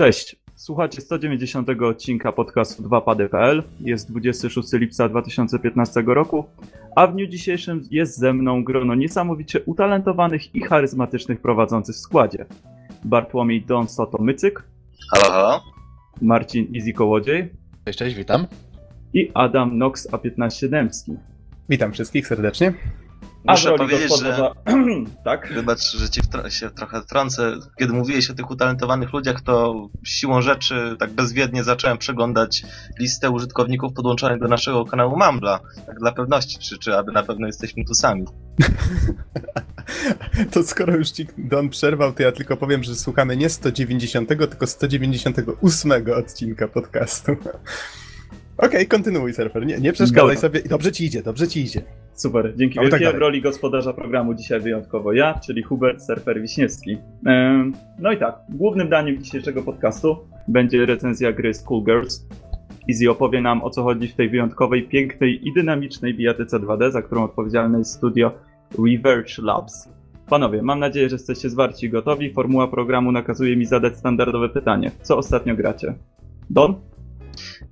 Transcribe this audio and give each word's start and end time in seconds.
Cześć, 0.00 0.36
słuchacie 0.54 1.00
190 1.00 1.68
odcinka 1.82 2.32
podcastu 2.32 2.82
2pady.pl. 2.82 3.62
Jest 3.80 4.10
26 4.10 4.72
lipca 4.72 5.08
2015 5.08 6.02
roku, 6.06 6.44
a 6.96 7.06
w 7.06 7.12
dniu 7.12 7.26
dzisiejszym 7.26 7.88
jest 7.90 8.18
ze 8.18 8.32
mną 8.32 8.64
grono 8.64 8.94
niesamowicie 8.94 9.60
utalentowanych 9.60 10.54
i 10.54 10.60
charyzmatycznych 10.60 11.40
prowadzących 11.40 11.94
w 11.94 11.98
składzie. 11.98 12.46
Bartłomiej 13.04 13.62
Don 13.62 13.88
Soto-Mycyk, 13.88 14.64
Halo, 15.12 15.32
halo. 15.32 15.60
Marcin 16.22 16.72
Easy 16.76 16.92
Kołodziej 16.92 17.48
Cześć, 17.84 17.98
cześć, 17.98 18.16
witam. 18.16 18.46
i 19.14 19.30
Adam 19.34 19.78
Nox 19.78 20.10
A15 20.10 20.68
Dębski. 20.68 21.12
Witam 21.68 21.92
wszystkich 21.92 22.26
serdecznie. 22.26 22.72
Muszę 23.44 23.74
powiedzieć, 23.74 24.20
że 24.20 24.50
tak? 25.24 25.52
wybacz, 25.52 25.96
że 25.96 26.10
ci 26.10 26.20
się 26.48 26.70
trochę 26.70 27.02
wtrącę. 27.02 27.52
Kiedy 27.78 27.92
mówiłeś 27.92 28.30
o 28.30 28.34
tych 28.34 28.50
utalentowanych 28.50 29.12
ludziach, 29.12 29.40
to 29.40 29.74
siłą 30.04 30.42
rzeczy 30.42 30.96
tak 30.98 31.10
bezwiednie 31.10 31.64
zacząłem 31.64 31.98
przeglądać 31.98 32.62
listę 32.98 33.30
użytkowników 33.30 33.92
podłączonych 33.92 34.40
do 34.40 34.48
naszego 34.48 34.84
kanału 34.84 35.16
Mambla. 35.16 35.60
Tak 35.86 35.98
dla 35.98 36.12
pewności, 36.12 36.58
czy, 36.58 36.78
czy 36.78 36.96
aby 36.96 37.12
na 37.12 37.22
pewno 37.22 37.46
jesteśmy 37.46 37.84
tu 37.84 37.94
sami. 37.94 38.24
To 40.50 40.62
skoro 40.62 40.96
już 40.96 41.10
ci 41.10 41.26
Don 41.38 41.68
przerwał, 41.68 42.12
to 42.12 42.22
ja 42.22 42.32
tylko 42.32 42.56
powiem, 42.56 42.84
że 42.84 42.94
słuchamy 42.94 43.36
nie 43.36 43.48
190, 43.48 44.28
tylko 44.28 44.66
198 44.66 45.92
odcinka 46.16 46.68
podcastu. 46.68 47.36
Okej, 48.62 48.86
kontynuuj, 48.86 49.32
surfer. 49.34 49.66
Nie, 49.66 49.78
nie 49.78 49.92
przeszkadzaj 49.92 50.36
Dobra. 50.36 50.40
sobie. 50.40 50.60
Dobrze 50.68 50.92
ci 50.92 51.04
idzie, 51.04 51.22
dobrze 51.22 51.48
ci 51.48 51.60
idzie. 51.60 51.82
Super, 52.14 52.52
dzięki 52.56 52.76
No 52.76 52.82
i 52.82 52.88
tak 52.90 53.00
wielkie. 53.00 53.16
w 53.16 53.20
roli 53.20 53.42
gospodarza 53.42 53.92
programu 53.92 54.34
dzisiaj 54.34 54.60
wyjątkowo 54.60 55.12
ja, 55.12 55.40
czyli 55.46 55.62
Hubert 55.62 56.02
Surfer 56.02 56.42
Wiśniewski. 56.42 56.98
No 57.98 58.12
i 58.12 58.16
tak, 58.18 58.34
głównym 58.48 58.88
daniem 58.88 59.22
dzisiejszego 59.22 59.62
podcastu 59.62 60.16
będzie 60.48 60.86
recenzja 60.86 61.32
gry 61.32 61.54
Schoolgirls. 61.54 62.26
Easy 62.90 63.10
opowie 63.10 63.40
nam 63.40 63.62
o 63.62 63.70
co 63.70 63.82
chodzi 63.82 64.08
w 64.08 64.14
tej 64.14 64.28
wyjątkowej, 64.28 64.88
pięknej 64.88 65.48
i 65.48 65.52
dynamicznej 65.54 66.14
bijatyce 66.14 66.58
2D, 66.58 66.90
za 66.90 67.02
którą 67.02 67.24
odpowiedzialne 67.24 67.78
jest 67.78 67.92
studio 67.92 68.32
Reverge 68.86 69.42
Labs. 69.42 69.88
Panowie, 70.28 70.62
mam 70.62 70.78
nadzieję, 70.78 71.08
że 71.08 71.14
jesteście 71.14 71.50
zwarci 71.50 71.86
i 71.86 71.90
gotowi. 71.90 72.32
Formuła 72.32 72.68
programu 72.68 73.12
nakazuje 73.12 73.56
mi 73.56 73.66
zadać 73.66 73.96
standardowe 73.96 74.48
pytanie. 74.48 74.90
Co 75.02 75.16
ostatnio 75.16 75.56
gracie? 75.56 75.94
Don? 76.50 76.74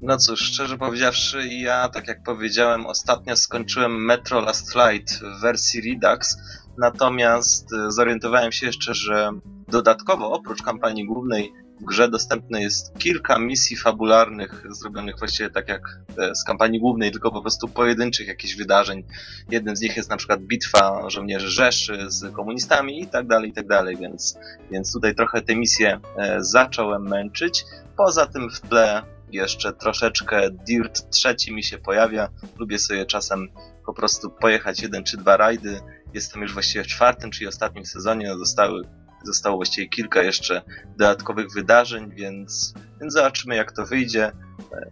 No 0.02 0.16
cóż, 0.16 0.40
szczerze 0.40 0.78
powiedziawszy, 0.78 1.48
ja, 1.48 1.88
tak 1.88 2.08
jak 2.08 2.22
powiedziałem, 2.22 2.86
ostatnio 2.86 3.36
skończyłem 3.36 4.04
Metro 4.04 4.40
Last 4.40 4.72
Flight 4.72 5.20
w 5.20 5.40
wersji 5.40 5.80
Redux, 5.80 6.36
natomiast 6.78 7.72
e, 7.72 7.90
zorientowałem 7.90 8.52
się 8.52 8.66
jeszcze, 8.66 8.94
że 8.94 9.30
dodatkowo, 9.68 10.32
oprócz 10.32 10.62
kampanii 10.62 11.06
głównej, 11.06 11.52
w 11.80 11.84
grze 11.84 12.08
dostępne 12.08 12.62
jest 12.62 12.98
kilka 12.98 13.38
misji 13.38 13.76
fabularnych, 13.76 14.64
zrobionych 14.70 15.18
właściwie 15.18 15.50
tak 15.50 15.68
jak 15.68 15.82
e, 16.18 16.34
z 16.34 16.44
kampanii 16.44 16.80
głównej, 16.80 17.10
tylko 17.10 17.30
po 17.30 17.40
prostu 17.40 17.68
pojedynczych 17.68 18.28
jakichś 18.28 18.56
wydarzeń. 18.56 19.04
Jeden 19.50 19.76
z 19.76 19.80
nich 19.80 19.96
jest 19.96 20.10
na 20.10 20.16
przykład 20.16 20.40
bitwa 20.40 21.10
żołnierzy 21.10 21.48
Rzeszy 21.48 22.06
z 22.08 22.34
komunistami 22.34 23.02
i 23.02 23.06
tak 23.06 23.26
dalej, 23.26 23.50
i 23.50 23.52
tak 23.52 23.66
dalej, 23.66 23.96
więc, 23.96 24.38
więc 24.70 24.92
tutaj 24.92 25.14
trochę 25.14 25.42
te 25.42 25.56
misje 25.56 26.00
e, 26.16 26.36
zacząłem 26.44 27.02
męczyć. 27.08 27.64
Poza 27.96 28.26
tym 28.26 28.50
w 28.50 28.60
tle 28.60 29.17
jeszcze 29.32 29.72
troszeczkę 29.72 30.50
Dirt 30.50 31.10
trzeci 31.10 31.54
mi 31.54 31.62
się 31.62 31.78
pojawia. 31.78 32.28
Lubię 32.58 32.78
sobie 32.78 33.06
czasem 33.06 33.48
po 33.86 33.94
prostu 33.94 34.30
pojechać 34.30 34.82
jeden 34.82 35.04
czy 35.04 35.16
dwa 35.16 35.36
rajdy. 35.36 35.80
Jestem 36.14 36.42
już 36.42 36.52
właściwie 36.52 36.84
w 36.84 36.86
czwartym, 36.86 37.30
czyli 37.30 37.46
ostatnim 37.46 37.86
sezonie. 37.86 38.34
Zostały, 38.38 38.82
zostało 39.24 39.56
właściwie 39.56 39.88
kilka 39.88 40.22
jeszcze 40.22 40.62
dodatkowych 40.96 41.46
wydarzeń, 41.54 42.10
więc, 42.14 42.74
więc 43.00 43.12
zobaczymy 43.12 43.56
jak 43.56 43.72
to 43.72 43.86
wyjdzie. 43.86 44.32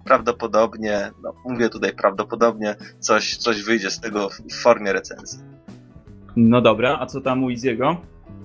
Prawdopodobnie, 0.04 1.10
no 1.22 1.34
mówię 1.44 1.68
tutaj 1.68 1.92
prawdopodobnie, 1.92 2.76
coś, 3.00 3.36
coś 3.36 3.62
wyjdzie 3.62 3.90
z 3.90 4.00
tego 4.00 4.28
w- 4.28 4.54
formie 4.62 4.92
recenzji. 4.92 5.38
No 6.36 6.60
dobra, 6.60 6.98
a 7.00 7.06
co 7.06 7.20
tam 7.20 7.44
u 7.44 7.50
Easy'ego? 7.50 7.96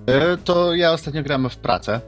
E, 0.06 0.38
To 0.38 0.76
ja 0.76 0.92
ostatnio 0.92 1.24
gram 1.24 1.50
w 1.50 1.58
pracę. 1.58 2.02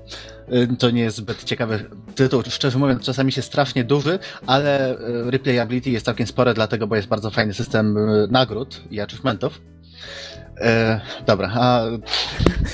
E, 0.48 0.68
To 0.68 0.90
nie 0.90 1.02
jest 1.02 1.18
zbyt 1.18 1.44
ciekawy 1.44 1.86
tytuł. 2.16 2.44
Szczerze 2.50 2.80
mówiąc, 2.80 3.04
czasami 3.04 3.32
się 3.32 3.42
strasznie 3.42 3.84
duży, 3.84 4.20
ale 4.46 4.90
e, 4.90 4.98
replayability 5.32 5.90
jest 5.90 6.06
całkiem 6.06 6.28
spore, 6.28 6.54
dlatego, 6.54 6.88
bo 6.88 6.96
jest 6.96 7.08
bardzo 7.08 7.30
fajny 7.32 7.54
system 7.54 7.98
nagród 8.32 8.82
i 8.92 9.02
achievementów. 9.02 9.62
E, 10.62 11.02
dobra, 11.26 11.52
a, 11.56 11.82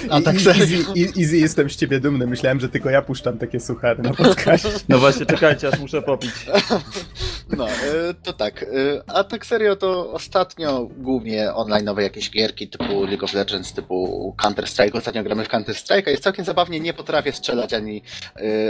a 0.10 0.22
tak 0.22 0.42
serio. 0.42 0.62
Easy, 0.64 0.92
i- 0.96 1.22
easy, 1.24 1.38
jestem 1.38 1.70
z 1.70 1.76
ciebie 1.76 2.00
dumny. 2.00 2.28
Myślałem, 2.28 2.60
że 2.60 2.70
tylko 2.70 2.90
ja 2.90 3.02
puszczam 3.02 3.38
takie 3.38 3.60
suchary 3.60 4.04
na 4.04 4.14
podcaście. 4.14 4.70
No 4.90 4.98
właśnie, 5.00 5.26
czekajcie, 5.26 5.68
aż 5.68 5.80
muszę 5.80 6.02
popić. 6.02 6.32
No, 7.58 7.68
e, 7.70 7.72
to 8.24 8.34
tak. 8.34 8.64
e, 8.64 8.68
A 9.08 9.24
tak 9.24 9.46
serio, 9.46 9.76
to 9.76 10.12
ostatnio 10.12 10.88
głównie 10.98 11.50
online'owe 11.50 12.00
jakieś 12.00 12.32
gierki 12.32 12.68
typu 12.68 13.04
League 13.06 13.26
of 13.26 13.34
Legends, 13.34 13.74
typu 13.74 14.36
Counter-Strike. 14.44 14.98
Ostatnio 14.98 15.24
gramy 15.24 15.44
w 15.46 15.50
Counter-Strike, 15.50 16.10
jest 16.10 16.24
całkiem 16.24 16.46
zabawnie. 16.46 16.80
Nie 16.80 16.94
potrafię 16.94 17.32
strzelać 17.32 17.74
ani, 17.74 18.04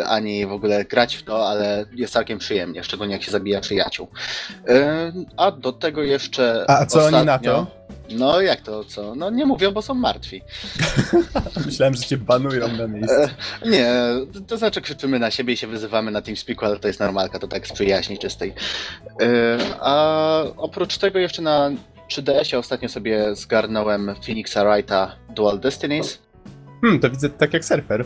ani 0.06 0.46
w 0.46 0.52
ogóle 0.52 0.86
grać 0.86 1.16
w 1.16 1.24
to, 1.24 1.48
ale 1.50 1.86
jest 1.96 2.14
całkiem 2.14 2.40
przyjemnie, 2.40 2.84
szczególnie 2.84 3.14
jak 3.14 3.24
się 3.24 3.32
zabija 3.32 3.62
przyjaciół. 3.62 4.08
A 5.38 5.52
do 5.52 5.72
tego 5.74 6.04
jeszcze. 6.04 6.66
A 6.68 6.86
co 6.86 7.04
oni 7.06 7.12
na 7.26 7.38
ostatnio- 7.38 7.44
to? 7.52 7.79
No 8.12 8.42
jak 8.42 8.62
to 8.62 8.84
co? 8.84 9.16
No 9.16 9.30
nie 9.30 9.46
mówią, 9.46 9.72
bo 9.72 9.82
są 9.82 9.94
martwi. 9.94 10.42
Myślałem, 11.66 11.94
że 11.96 12.04
cię 12.04 12.18
banują 12.18 12.68
na 12.68 12.88
miejscu. 12.88 13.16
E, 13.22 13.30
Nie, 13.70 13.92
to 14.48 14.58
znaczy 14.58 14.82
krzyczymy 14.82 15.20
na 15.20 15.32
siebie 15.32 15.54
i 15.54 15.58
się 15.58 15.68
wyzywamy 15.68 16.12
na 16.12 16.22
TeamSpeaku, 16.22 16.66
ale 16.66 16.80
to 16.80 16.88
jest 16.88 17.00
normalka, 17.00 17.40
to 17.40 17.48
tak 17.48 17.68
z 17.68 17.72
przyjaźni 17.72 18.18
czystej. 18.18 18.54
E, 19.22 19.58
A 19.80 20.44
oprócz 20.58 20.98
tego 20.98 21.20
jeszcze 21.20 21.42
na 21.42 21.72
3DS-ie 22.12 22.60
ostatnio 22.60 22.90
sobie 22.90 23.36
zgarnąłem 23.36 24.16
Phoenixa 24.26 24.58
Wrighta 24.64 25.16
Dual 25.36 25.60
Destinies. 25.60 26.20
Hmm, 26.82 27.00
to 27.00 27.10
widzę 27.10 27.30
tak 27.30 27.54
jak 27.54 27.66
surfer. 27.66 28.06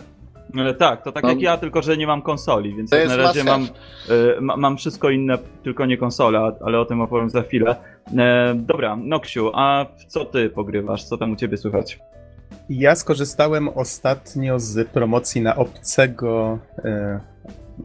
Ale 0.58 0.74
tak, 0.74 1.04
to 1.04 1.12
tak 1.12 1.24
No. 1.24 1.30
jak 1.30 1.42
ja, 1.42 1.58
tylko 1.58 1.82
że 1.82 1.98
nie 1.98 2.08
mam 2.08 2.22
konsoli, 2.22 2.76
więc 2.76 2.90
To 2.90 2.96
jak 2.96 3.06
jest 3.06 3.18
na 3.18 3.24
razie 3.24 3.44
mam, 3.44 3.64
y, 3.64 4.42
ma, 4.42 4.58
mam 4.58 4.78
wszystko 4.78 5.10
inne, 5.10 5.38
tylko 5.64 5.86
nie 5.86 5.98
konsola, 5.98 6.52
ale 6.66 6.80
o 6.80 6.86
tym 6.86 7.02
opowiem 7.02 7.30
za 7.30 7.42
chwilę. 7.42 7.76
E, 8.18 8.54
dobra, 8.56 8.96
Noksiu, 8.96 9.52
a 9.54 9.86
w 9.98 10.06
co 10.06 10.26
ty 10.26 10.50
pogrywasz? 10.50 11.04
Co 11.04 11.18
tam 11.18 11.32
u 11.32 11.36
ciebie 11.36 11.58
słychać? 11.58 12.00
Ja 12.70 12.96
skorzystałem 12.96 13.70
ostatnio 13.70 14.60
z 14.60 14.88
promocji 14.88 15.42
na 15.42 15.56
obcego. 15.56 16.60
E, 16.86 17.20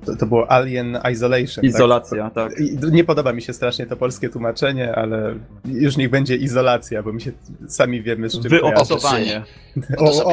to, 0.06 0.16
to 0.16 0.26
było 0.26 0.50
Alien 0.52 0.98
Isolation. 1.12 1.64
Izolacja, 1.64 2.30
tak. 2.30 2.52
Tak? 2.52 2.60
I 2.60 2.78
nie 2.92 3.04
podoba 3.04 3.32
mi 3.32 3.42
się 3.42 3.52
strasznie 3.52 3.86
to 3.86 3.96
polskie 3.96 4.28
tłumaczenie, 4.28 4.94
ale 4.94 5.34
już 5.64 5.96
niech 5.96 6.10
będzie 6.10 6.36
izolacja, 6.36 7.02
bo 7.02 7.12
my 7.12 7.20
się 7.20 7.32
sami 7.68 8.02
wiemy, 8.02 8.28
z 8.28 8.32
czym. 8.32 8.50
Wyobcowanie. 8.50 9.44
O, 9.96 10.24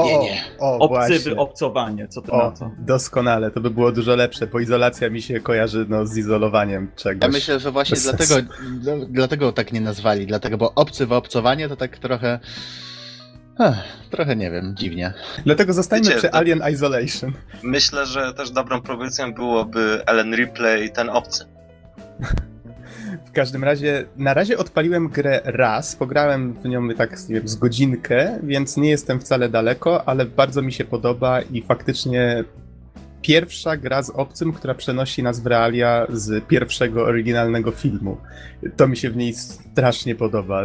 o, 0.60 0.80
Obcy 0.80 1.20
wyobcowanie, 1.20 2.08
co 2.08 2.22
ty 2.22 2.32
O, 2.32 2.38
na 2.38 2.52
to? 2.52 2.72
doskonale, 2.80 3.52
to 3.52 3.62
by 3.62 3.70
było 3.70 3.92
dużo 3.92 4.16
lepsze, 4.16 4.48
bo 4.48 4.60
izolacja 4.60 5.10
mi 5.10 5.22
się 5.22 5.40
kojarzy 5.40 5.86
no, 5.90 6.06
z 6.06 6.18
izolowaniem 6.18 6.92
czegoś. 6.96 7.24
Ja 7.24 7.30
myślę, 7.30 7.60
że 7.60 7.72
właśnie 7.72 7.98
dlatego, 8.04 8.36
dlatego 9.10 9.52
tak 9.52 9.74
nie 9.74 9.82
nazwali, 9.82 10.28
dlatego, 10.28 10.58
bo 10.58 10.74
obcy 10.76 11.06
wyobcowanie 11.06 11.70
to 11.70 11.76
tak 11.76 11.98
trochę... 11.98 12.40
Ech, 13.60 13.76
trochę 14.10 14.36
nie 14.36 14.52
wiem, 14.52 14.76
dziwnie. 14.78 15.14
Dlatego 15.46 15.74
zostańmy 15.74 16.06
Wiecie, 16.06 16.18
przy 16.18 16.30
to- 16.30 16.36
Alien 16.36 16.62
Isolation. 16.74 17.32
Myślę, 17.64 18.06
że 18.06 18.34
też 18.34 18.52
dobrą 18.52 18.82
propozycją 18.82 19.34
byłoby 19.34 20.02
Ellen 20.06 20.36
Ripley, 20.36 20.92
ten 20.92 21.10
obcy. 21.10 21.46
W 23.26 23.32
każdym 23.32 23.64
razie, 23.64 24.06
na 24.18 24.34
razie 24.34 24.58
odpaliłem 24.58 25.08
grę 25.10 25.42
raz, 25.44 25.96
pograłem 25.96 26.54
w 26.54 26.66
nią 26.66 26.90
tak 26.90 27.30
nie 27.30 27.36
wiem, 27.36 27.48
z 27.48 27.56
godzinkę, 27.56 28.40
więc 28.44 28.78
nie 28.78 28.90
jestem 28.90 29.20
wcale 29.20 29.50
daleko, 29.50 30.08
ale 30.10 30.26
bardzo 30.26 30.62
mi 30.62 30.74
się 30.74 30.86
podoba 30.86 31.42
i 31.42 31.62
faktycznie 31.62 32.44
pierwsza 33.22 33.78
gra 33.78 34.04
z 34.04 34.10
obcym, 34.10 34.54
która 34.54 34.74
przenosi 34.74 35.24
nas 35.24 35.40
w 35.40 35.48
realia 35.48 36.08
z 36.10 36.46
pierwszego 36.46 37.06
oryginalnego 37.06 37.72
filmu. 37.72 38.18
To 38.78 38.88
mi 38.88 38.98
się 38.98 39.10
w 39.10 39.18
niej 39.18 39.34
strasznie 39.34 40.16
podoba. 40.16 40.64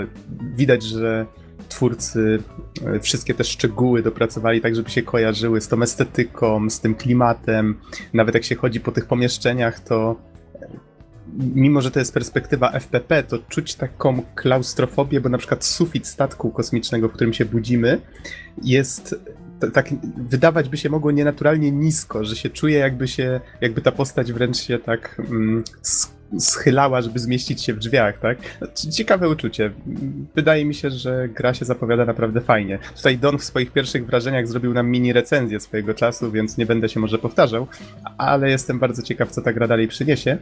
Widać, 0.54 0.82
że 0.82 1.26
twórcy 1.70 2.42
e, 2.86 3.00
wszystkie 3.00 3.34
te 3.34 3.44
szczegóły 3.44 4.02
dopracowali 4.02 4.60
tak, 4.60 4.74
żeby 4.74 4.90
się 4.90 5.02
kojarzyły 5.02 5.60
z 5.60 5.68
tą 5.68 5.82
estetyką, 5.82 6.70
z 6.70 6.80
tym 6.80 6.94
klimatem. 6.94 7.80
Nawet 8.14 8.34
jak 8.34 8.44
się 8.44 8.54
chodzi 8.54 8.80
po 8.80 8.92
tych 8.92 9.06
pomieszczeniach, 9.06 9.80
to 9.80 10.16
mimo 11.54 11.80
że 11.80 11.90
to 11.90 11.98
jest 11.98 12.14
perspektywa 12.14 12.72
FPP, 12.72 13.22
to 13.22 13.38
czuć 13.48 13.74
taką 13.74 14.22
klaustrofobię, 14.34 15.20
bo 15.20 15.28
na 15.28 15.38
przykład 15.38 15.64
sufit 15.64 16.06
statku 16.06 16.50
kosmicznego, 16.50 17.08
w 17.08 17.12
którym 17.12 17.32
się 17.32 17.44
budzimy, 17.44 18.00
jest 18.62 19.14
tak, 19.74 19.88
wydawać 20.16 20.68
by 20.68 20.76
się 20.76 20.90
mogło 20.90 21.10
nienaturalnie 21.10 21.72
nisko, 21.72 22.24
że 22.24 22.36
się 22.36 22.50
czuje 22.50 22.78
jakby 22.78 23.08
się, 23.08 23.40
jakby 23.60 23.80
ta 23.80 23.92
postać 23.92 24.32
wręcz 24.32 24.56
się 24.56 24.78
tak 24.78 25.22
mm, 25.30 25.64
schylała, 26.38 27.02
żeby 27.02 27.18
zmieścić 27.18 27.62
się 27.62 27.74
w 27.74 27.78
drzwiach, 27.78 28.18
tak? 28.18 28.38
Ciekawe 28.92 29.28
uczucie. 29.28 29.70
Wydaje 30.34 30.64
mi 30.64 30.74
się, 30.74 30.90
że 30.90 31.28
gra 31.28 31.54
się 31.54 31.64
zapowiada 31.64 32.04
naprawdę 32.04 32.40
fajnie. 32.40 32.78
Tutaj 32.96 33.18
Don 33.18 33.38
w 33.38 33.44
swoich 33.44 33.72
pierwszych 33.72 34.06
wrażeniach 34.06 34.48
zrobił 34.48 34.72
nam 34.74 34.88
mini 34.90 35.12
recenzję 35.12 35.60
swojego 35.60 35.94
czasu, 35.94 36.30
więc 36.32 36.58
nie 36.58 36.66
będę 36.66 36.88
się 36.88 37.00
może 37.00 37.18
powtarzał, 37.18 37.66
ale 38.18 38.50
jestem 38.50 38.78
bardzo 38.78 39.02
ciekaw, 39.02 39.30
co 39.30 39.42
ta 39.42 39.52
gra 39.52 39.66
dalej 39.68 39.88
przyniesie. 39.88 40.38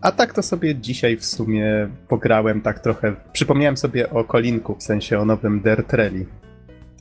A 0.00 0.12
tak 0.12 0.32
to 0.32 0.42
sobie 0.42 0.74
dzisiaj 0.74 1.16
w 1.16 1.24
sumie 1.24 1.88
pograłem 2.08 2.60
tak 2.60 2.80
trochę. 2.80 3.14
Przypomniałem 3.32 3.76
sobie 3.76 4.10
o 4.10 4.24
Kolinku, 4.24 4.74
w 4.76 4.82
sensie 4.82 5.18
o 5.18 5.24
nowym 5.24 5.60
Dirt 5.60 5.92
Rally. 5.92 6.26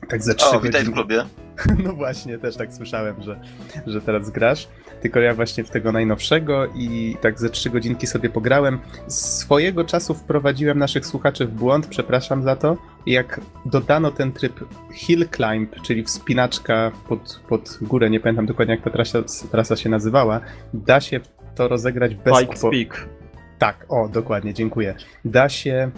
Tak 0.09 0.23
ze 0.23 0.35
trzy 0.35 0.49
O, 0.49 0.51
godziny. 0.59 0.67
witaj 0.69 0.83
w 0.83 0.93
klubie. 0.93 1.23
No 1.83 1.93
właśnie, 1.93 2.37
też 2.37 2.55
tak 2.55 2.73
słyszałem, 2.73 3.15
że, 3.23 3.39
że 3.87 4.01
teraz 4.01 4.29
grasz. 4.29 4.67
Tylko 5.01 5.19
ja 5.19 5.33
właśnie 5.33 5.63
w 5.63 5.69
tego 5.69 5.91
najnowszego 5.91 6.67
i 6.75 7.15
tak 7.21 7.39
ze 7.39 7.49
trzy 7.49 7.69
godzinki 7.69 8.07
sobie 8.07 8.29
pograłem. 8.29 8.79
Swojego 9.07 9.83
czasu 9.83 10.13
wprowadziłem 10.13 10.79
naszych 10.79 11.05
słuchaczy 11.05 11.45
w 11.45 11.51
błąd, 11.51 11.87
przepraszam 11.87 12.43
za 12.43 12.55
to. 12.55 12.77
Jak 13.05 13.41
dodano 13.65 14.11
ten 14.11 14.31
tryb 14.31 14.59
Hill 14.93 15.27
Climb, 15.35 15.75
czyli 15.81 16.03
wspinaczka 16.03 16.91
pod, 17.09 17.41
pod 17.49 17.79
górę, 17.81 18.09
nie 18.09 18.19
pamiętam 18.19 18.45
dokładnie 18.45 18.75
jak 18.75 18.83
ta 18.83 18.89
trasa, 18.89 19.19
trasa 19.51 19.75
się 19.75 19.89
nazywała, 19.89 20.41
da 20.73 21.01
się 21.01 21.19
to 21.55 21.67
rozegrać 21.67 22.15
bez... 22.15 22.39
Bike 22.39 22.57
Speak. 22.57 23.07
tak, 23.59 23.85
o, 23.89 24.09
dokładnie, 24.09 24.53
dziękuję. 24.53 24.95
Da 25.25 25.49
się, 25.49 25.91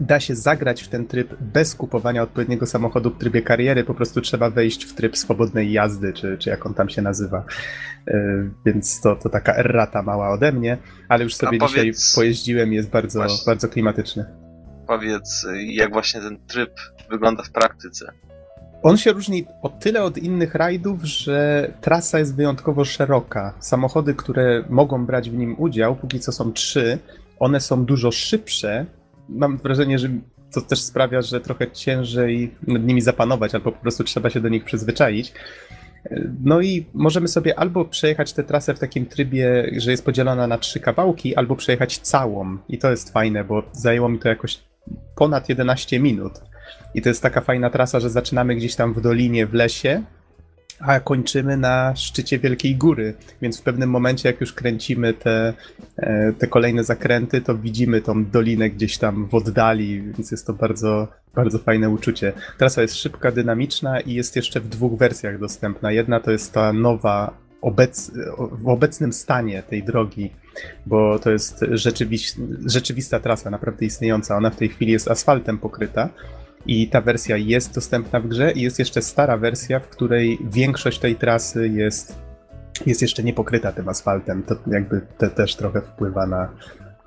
da 0.00 0.20
się 0.20 0.34
zagrać 0.36 0.82
w 0.82 0.88
ten 0.88 1.06
tryb 1.06 1.34
bez 1.40 1.74
kupowania 1.74 2.22
odpowiedniego 2.22 2.66
samochodu 2.66 3.10
w 3.10 3.18
trybie 3.18 3.42
kariery, 3.42 3.84
po 3.84 3.94
prostu 3.94 4.20
trzeba 4.20 4.50
wejść 4.50 4.84
w 4.84 4.94
tryb 4.94 5.16
swobodnej 5.18 5.72
jazdy, 5.72 6.12
czy, 6.12 6.38
czy 6.38 6.50
jak 6.50 6.66
on 6.66 6.74
tam 6.74 6.88
się 6.88 7.02
nazywa. 7.02 7.44
Yy, 8.06 8.50
Więc 8.66 9.00
to, 9.00 9.16
to 9.16 9.28
taka 9.28 9.54
errata 9.56 10.02
mała 10.02 10.30
ode 10.30 10.52
mnie, 10.52 10.78
ale 11.08 11.24
już 11.24 11.34
sobie 11.34 11.58
A 11.62 11.66
dzisiaj 11.66 11.84
powiedz- 11.84 12.14
pojeździłem 12.14 12.72
i 12.72 12.76
jest 12.76 12.90
bardzo, 12.90 13.18
Właśnie. 13.18 13.46
bardzo 13.46 13.68
klimatyczny. 13.68 14.24
Powiedz, 14.86 15.46
jak 15.66 15.92
właśnie 15.92 16.20
ten 16.20 16.38
tryb 16.46 16.70
wygląda 17.10 17.42
w 17.42 17.50
praktyce. 17.50 18.12
On 18.82 18.96
się 18.96 19.12
różni 19.12 19.46
o 19.62 19.68
tyle 19.68 20.02
od 20.02 20.18
innych 20.18 20.54
rajdów, 20.54 21.04
że 21.04 21.70
trasa 21.80 22.18
jest 22.18 22.36
wyjątkowo 22.36 22.84
szeroka. 22.84 23.54
Samochody, 23.60 24.14
które 24.14 24.64
mogą 24.68 25.06
brać 25.06 25.30
w 25.30 25.34
nim 25.34 25.54
udział, 25.58 25.96
póki 25.96 26.20
co 26.20 26.32
są 26.32 26.52
trzy, 26.52 26.98
one 27.38 27.60
są 27.60 27.84
dużo 27.84 28.10
szybsze. 28.12 28.86
Mam 29.28 29.58
wrażenie, 29.58 29.98
że 29.98 30.08
to 30.54 30.60
też 30.60 30.80
sprawia, 30.80 31.22
że 31.22 31.40
trochę 31.40 31.70
ciężej 31.70 32.54
nad 32.66 32.84
nimi 32.84 33.00
zapanować, 33.00 33.54
albo 33.54 33.72
po 33.72 33.82
prostu 33.82 34.04
trzeba 34.04 34.30
się 34.30 34.40
do 34.40 34.48
nich 34.48 34.64
przyzwyczaić. 34.64 35.32
No 36.44 36.60
i 36.60 36.86
możemy 36.94 37.28
sobie 37.28 37.58
albo 37.58 37.84
przejechać 37.84 38.32
tę 38.32 38.44
trasę 38.44 38.74
w 38.74 38.78
takim 38.78 39.06
trybie, 39.06 39.70
że 39.76 39.90
jest 39.90 40.04
podzielona 40.04 40.46
na 40.46 40.58
trzy 40.58 40.80
kawałki, 40.80 41.36
albo 41.36 41.56
przejechać 41.56 41.98
całą. 41.98 42.58
I 42.68 42.78
to 42.78 42.90
jest 42.90 43.12
fajne, 43.12 43.44
bo 43.44 43.62
zajęło 43.72 44.08
mi 44.08 44.18
to 44.18 44.28
jakoś 44.28 44.60
ponad 45.16 45.48
11 45.48 46.00
minut. 46.00 46.32
I 46.94 47.02
to 47.02 47.08
jest 47.08 47.22
taka 47.22 47.40
fajna 47.40 47.70
trasa, 47.70 48.00
że 48.00 48.10
zaczynamy 48.10 48.54
gdzieś 48.54 48.74
tam 48.74 48.94
w 48.94 49.00
dolinie, 49.00 49.46
w 49.46 49.54
lesie, 49.54 50.02
a 50.80 51.00
kończymy 51.00 51.56
na 51.56 51.96
szczycie 51.96 52.38
Wielkiej 52.38 52.76
Góry. 52.76 53.14
Więc 53.42 53.60
w 53.60 53.62
pewnym 53.62 53.90
momencie, 53.90 54.28
jak 54.28 54.40
już 54.40 54.52
kręcimy 54.52 55.14
te, 55.14 55.54
e, 55.96 56.32
te 56.32 56.46
kolejne 56.46 56.84
zakręty, 56.84 57.40
to 57.40 57.58
widzimy 57.58 58.00
tą 58.00 58.24
dolinę 58.24 58.70
gdzieś 58.70 58.98
tam 58.98 59.26
w 59.26 59.34
oddali, 59.34 60.02
więc 60.02 60.30
jest 60.30 60.46
to 60.46 60.52
bardzo, 60.52 61.08
bardzo 61.34 61.58
fajne 61.58 61.90
uczucie. 61.90 62.32
Trasa 62.58 62.82
jest 62.82 62.96
szybka, 62.96 63.32
dynamiczna 63.32 64.00
i 64.00 64.14
jest 64.14 64.36
jeszcze 64.36 64.60
w 64.60 64.68
dwóch 64.68 64.98
wersjach 64.98 65.38
dostępna. 65.38 65.92
Jedna 65.92 66.20
to 66.20 66.30
jest 66.30 66.52
ta 66.52 66.72
nowa, 66.72 67.34
obec, 67.60 68.10
w 68.52 68.68
obecnym 68.68 69.12
stanie 69.12 69.62
tej 69.62 69.82
drogi, 69.82 70.30
bo 70.86 71.18
to 71.18 71.30
jest 71.30 71.64
rzeczywiś, 71.70 72.34
rzeczywista 72.66 73.20
trasa, 73.20 73.50
naprawdę 73.50 73.86
istniejąca. 73.86 74.36
Ona 74.36 74.50
w 74.50 74.56
tej 74.56 74.68
chwili 74.68 74.92
jest 74.92 75.08
asfaltem 75.08 75.58
pokryta. 75.58 76.08
I 76.66 76.88
ta 76.88 77.00
wersja 77.00 77.36
jest 77.36 77.74
dostępna 77.74 78.20
w 78.20 78.26
grze 78.28 78.52
i 78.52 78.60
jest 78.60 78.78
jeszcze 78.78 79.02
stara 79.02 79.36
wersja, 79.36 79.80
w 79.80 79.88
której 79.88 80.38
większość 80.50 80.98
tej 80.98 81.16
trasy 81.16 81.68
jest, 81.68 82.18
jest 82.86 83.02
jeszcze 83.02 83.22
nie 83.22 83.32
pokryta 83.32 83.72
tym 83.72 83.88
asfaltem. 83.88 84.42
To 84.42 84.56
jakby 84.66 85.00
te 85.18 85.30
też 85.30 85.56
trochę 85.56 85.80
wpływa 85.80 86.26
na, 86.26 86.48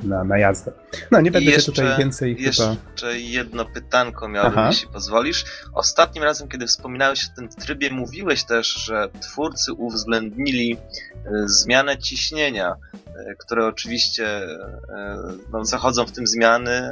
na, 0.04 0.24
na 0.24 0.38
jazdę. 0.38 0.72
No, 1.12 1.22
nie 1.22 1.32
będę 1.32 1.52
cię 1.52 1.62
tutaj 1.62 1.98
więcej 1.98 2.36
chyba... 2.36 2.48
Jeszcze 2.48 3.20
jedno 3.20 3.66
pytanko 3.66 4.28
miałbym, 4.28 4.60
Aha. 4.60 4.68
jeśli 4.68 4.88
pozwolisz. 4.88 5.46
Ostatnim 5.74 6.24
razem, 6.24 6.48
kiedy 6.48 6.68
wspominałeś 6.68 7.30
o 7.30 7.36
tym 7.36 7.50
trybie, 7.50 7.92
mówiłeś 7.92 8.44
też, 8.44 8.68
że 8.68 9.10
twórcy 9.22 9.74
uwzględnili 9.74 10.78
e, 11.14 11.30
zmianę 11.46 11.98
ciśnienia, 11.98 12.76
e, 13.06 13.36
które 13.36 13.66
oczywiście 13.66 14.28
e, 14.28 15.18
no, 15.52 15.66
zachodzą 15.66 16.06
w 16.06 16.12
tym 16.12 16.28
zmiany, 16.28 16.92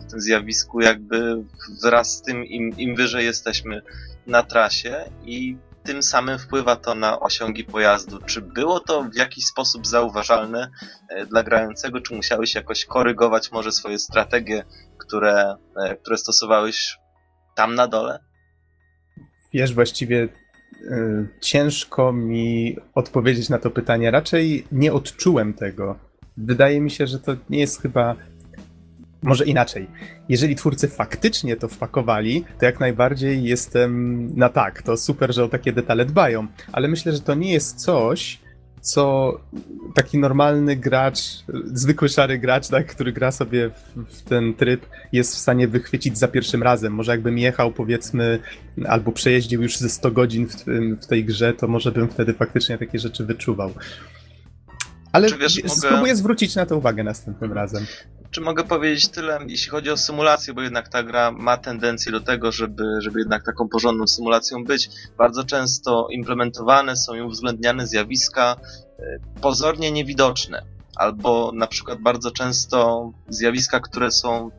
w 0.00 0.10
tym 0.10 0.20
zjawisku 0.20 0.80
jakby 0.80 1.44
wraz 1.82 2.10
z 2.10 2.22
tym, 2.22 2.44
im, 2.44 2.78
im 2.78 2.96
wyżej 2.96 3.24
jesteśmy 3.24 3.82
na 4.26 4.42
trasie 4.42 5.04
i 5.24 5.56
tym 5.84 6.02
samym 6.02 6.38
wpływa 6.38 6.76
to 6.76 6.94
na 6.94 7.20
osiągi 7.20 7.64
pojazdu. 7.64 8.18
Czy 8.26 8.40
było 8.40 8.80
to 8.80 9.02
w 9.02 9.16
jakiś 9.16 9.44
sposób 9.44 9.86
zauważalne 9.86 10.70
e, 11.08 11.26
dla 11.26 11.42
grającego, 11.42 12.00
czy 12.00 12.14
musiałeś 12.14 12.54
jakoś 12.54 12.84
korygować 12.84 13.52
może 13.52 13.72
swoje 13.72 13.98
strategie, 13.98 14.64
które, 14.98 15.56
e, 15.76 15.96
które 15.96 16.18
stosowałeś 16.18 16.98
tam 17.56 17.74
na 17.74 17.88
dole? 17.88 18.18
Wiesz, 19.52 19.74
właściwie 19.74 20.28
y, 20.82 21.28
ciężko 21.40 22.12
mi 22.12 22.76
odpowiedzieć 22.94 23.48
na 23.48 23.58
to 23.58 23.70
pytanie. 23.70 24.10
Raczej 24.10 24.66
nie 24.72 24.92
odczułem 24.92 25.54
tego. 25.54 25.98
Wydaje 26.36 26.80
mi 26.80 26.90
się, 26.90 27.06
że 27.06 27.18
to 27.18 27.36
nie 27.50 27.58
jest 27.58 27.82
chyba. 27.82 28.16
Może 29.22 29.44
inaczej. 29.44 29.86
Jeżeli 30.28 30.56
twórcy 30.56 30.88
faktycznie 30.88 31.56
to 31.56 31.68
wpakowali, 31.68 32.44
to 32.58 32.64
jak 32.64 32.80
najbardziej 32.80 33.42
jestem 33.42 34.26
na 34.36 34.48
tak. 34.48 34.82
To 34.82 34.96
super, 34.96 35.34
że 35.34 35.44
o 35.44 35.48
takie 35.48 35.72
detale 35.72 36.04
dbają. 36.04 36.46
Ale 36.72 36.88
myślę, 36.88 37.12
że 37.12 37.20
to 37.20 37.34
nie 37.34 37.52
jest 37.52 37.76
coś, 37.80 38.38
co 38.80 39.32
taki 39.94 40.18
normalny 40.18 40.76
gracz, 40.76 41.18
zwykły 41.64 42.08
szary 42.08 42.38
gracz, 42.38 42.68
tak, 42.68 42.86
który 42.86 43.12
gra 43.12 43.32
sobie 43.32 43.70
w, 43.70 44.14
w 44.14 44.22
ten 44.22 44.54
tryb, 44.54 44.86
jest 45.12 45.34
w 45.34 45.38
stanie 45.38 45.68
wychwycić 45.68 46.18
za 46.18 46.28
pierwszym 46.28 46.62
razem. 46.62 46.92
Może 46.94 47.12
jakbym 47.12 47.38
jechał, 47.38 47.72
powiedzmy, 47.72 48.38
albo 48.86 49.12
przejeździł 49.12 49.62
już 49.62 49.76
ze 49.76 49.88
100 49.88 50.10
godzin 50.10 50.48
w, 50.48 50.64
w 51.02 51.06
tej 51.06 51.24
grze, 51.24 51.52
to 51.54 51.68
może 51.68 51.92
bym 51.92 52.08
wtedy 52.08 52.34
faktycznie 52.34 52.78
takie 52.78 52.98
rzeczy 52.98 53.24
wyczuwał. 53.24 53.70
Ale 55.12 55.28
wiesz, 55.28 55.38
wiesz, 55.38 55.64
mogę- 55.64 55.76
spróbuję 55.76 56.16
zwrócić 56.16 56.54
na 56.54 56.66
to 56.66 56.76
uwagę 56.76 57.04
następnym 57.04 57.52
razem. 57.52 57.86
Czy 58.30 58.40
mogę 58.40 58.64
powiedzieć 58.64 59.08
tyle, 59.08 59.38
jeśli 59.46 59.70
chodzi 59.70 59.90
o 59.90 59.96
symulację, 59.96 60.54
bo 60.54 60.62
jednak 60.62 60.88
ta 60.88 61.02
gra 61.02 61.30
ma 61.30 61.56
tendencję 61.56 62.12
do 62.12 62.20
tego, 62.20 62.52
żeby, 62.52 62.84
żeby 62.98 63.18
jednak 63.18 63.44
taką 63.44 63.68
porządną 63.68 64.06
symulacją 64.06 64.64
być. 64.64 64.90
Bardzo 65.18 65.44
często 65.44 66.08
implementowane 66.10 66.96
są 66.96 67.14
i 67.14 67.20
uwzględniane 67.20 67.86
zjawiska 67.86 68.56
e, 68.98 69.02
pozornie 69.40 69.92
niewidoczne, 69.92 70.62
albo 70.96 71.52
na 71.54 71.66
przykład 71.66 72.00
bardzo 72.00 72.30
często 72.30 73.10
zjawiska, 73.28 73.80
które 73.80 74.10
są 74.10 74.50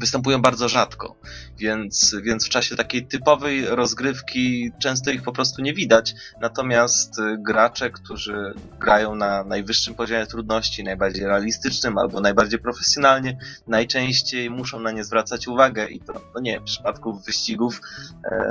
występują 0.00 0.42
bardzo 0.42 0.68
rzadko, 0.68 1.16
więc, 1.58 2.16
więc 2.22 2.46
w 2.46 2.48
czasie 2.48 2.76
takiej 2.76 3.06
typowej 3.06 3.66
rozgrywki 3.66 4.72
często 4.82 5.10
ich 5.10 5.22
po 5.22 5.32
prostu 5.32 5.62
nie 5.62 5.74
widać. 5.74 6.14
Natomiast 6.40 7.18
y, 7.18 7.36
gracze, 7.38 7.90
którzy 7.90 8.54
grają 8.80 9.14
na 9.14 9.44
najwyższym 9.44 9.94
poziomie 9.94 10.26
trudności, 10.26 10.84
najbardziej 10.84 11.24
realistycznym 11.24 11.98
albo 11.98 12.20
najbardziej 12.20 12.58
profesjonalnie, 12.58 13.38
najczęściej 13.66 14.50
muszą 14.50 14.80
na 14.80 14.90
nie 14.90 15.04
zwracać 15.04 15.48
uwagę 15.48 15.86
i 15.86 16.00
to, 16.00 16.12
no 16.34 16.40
nie, 16.40 16.60
w 16.60 16.64
przypadku 16.64 17.20
wyścigów, 17.26 17.80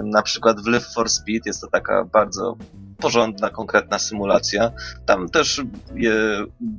na 0.04 0.22
przykład 0.22 0.62
w 0.62 0.68
Live 0.68 0.94
for 0.94 1.10
Speed 1.10 1.42
jest 1.46 1.62
to 1.62 1.68
taka 1.68 2.06
bardzo 2.06 2.58
porządna, 3.02 3.50
konkretna 3.50 4.00
symulacja. 4.00 4.72
Tam 5.06 5.30
też 5.30 5.60
e, 5.60 5.64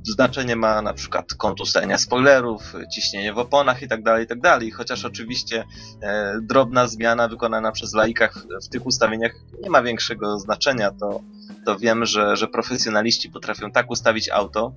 znaczenie 0.03 0.57
ma 0.57 0.83
na 0.83 0.95
przykład 0.95 1.35
kąt 1.35 1.61
ustawienia 1.61 1.99
spoilerów, 1.99 2.75
ciśnienie 2.95 3.33
w 3.33 3.39
oponach 3.39 3.83
i 3.83 3.89
tak 3.89 4.03
dalej, 4.03 4.25
i 4.25 4.29
tak. 4.29 4.41
Chociaż 4.77 5.05
oczywiście 5.05 5.65
e, 6.03 6.35
drobna 6.43 6.89
zmiana 6.89 7.29
wykonana 7.29 7.73
przez 7.73 7.95
laika 7.95 8.29
w, 8.29 8.67
w 8.67 8.69
tych 8.69 8.87
ustawieniach 8.87 9.33
nie 9.63 9.71
ma 9.71 9.83
większego 9.83 10.39
znaczenia, 10.39 10.91
to, 10.91 11.21
to 11.67 11.79
wiem, 11.79 12.05
że, 12.05 12.37
że 12.37 12.49
profesjonaliści 12.49 13.31
potrafią 13.31 13.71
tak 13.71 13.91
ustawić 13.91 14.29
auto, 14.29 14.73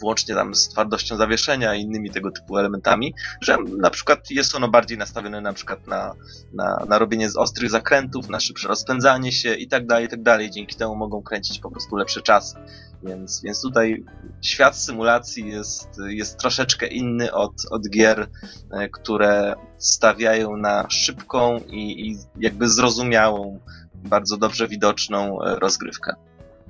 włącznie 0.00 0.34
tam 0.34 0.54
z 0.54 0.68
twardością 0.68 1.16
zawieszenia 1.16 1.74
i 1.74 1.82
innymi 1.82 2.10
tego 2.10 2.30
typu 2.30 2.58
elementami, 2.58 3.14
że 3.40 3.56
na 3.78 3.90
przykład 3.90 4.30
jest 4.30 4.54
ono 4.54 4.68
bardziej 4.68 4.98
nastawione 4.98 5.40
na 5.40 5.52
przykład 5.52 5.86
na, 5.86 6.14
na, 6.52 6.84
na 6.88 6.98
robienie 6.98 7.30
z 7.30 7.36
ostrych 7.36 7.70
zakrętów, 7.70 8.28
na 8.28 8.40
szybsze 8.40 8.68
rozpędzanie 8.68 9.32
się 9.32 9.54
i 9.54 9.68
tak 9.68 9.86
dalej, 9.86 10.06
i 10.06 10.08
tak 10.08 10.22
dalej. 10.22 10.50
Dzięki 10.50 10.76
temu 10.76 10.96
mogą 10.96 11.22
kręcić 11.22 11.58
po 11.58 11.70
prostu 11.70 11.96
lepsze 11.96 12.22
czasy. 12.22 12.56
Więc, 13.02 13.42
więc 13.42 13.62
tutaj 13.62 14.04
świat 14.42 14.76
symulacji 14.76 15.48
jest, 15.48 15.88
jest 16.08 16.38
troszeczkę 16.38 16.86
inny 16.86 17.32
od, 17.32 17.52
od 17.70 17.88
gier, 17.88 18.28
e, 18.70 18.88
które 18.88 19.54
stawiają 19.78 20.56
na 20.56 20.90
szybką 20.90 21.60
i, 21.68 22.10
i 22.10 22.18
jakby 22.40 22.68
zrozumiałą, 22.68 23.60
bardzo 23.94 24.36
dobrze 24.36 24.68
widoczną 24.68 25.42
e, 25.42 25.58
rozgrywkę. 25.58 26.14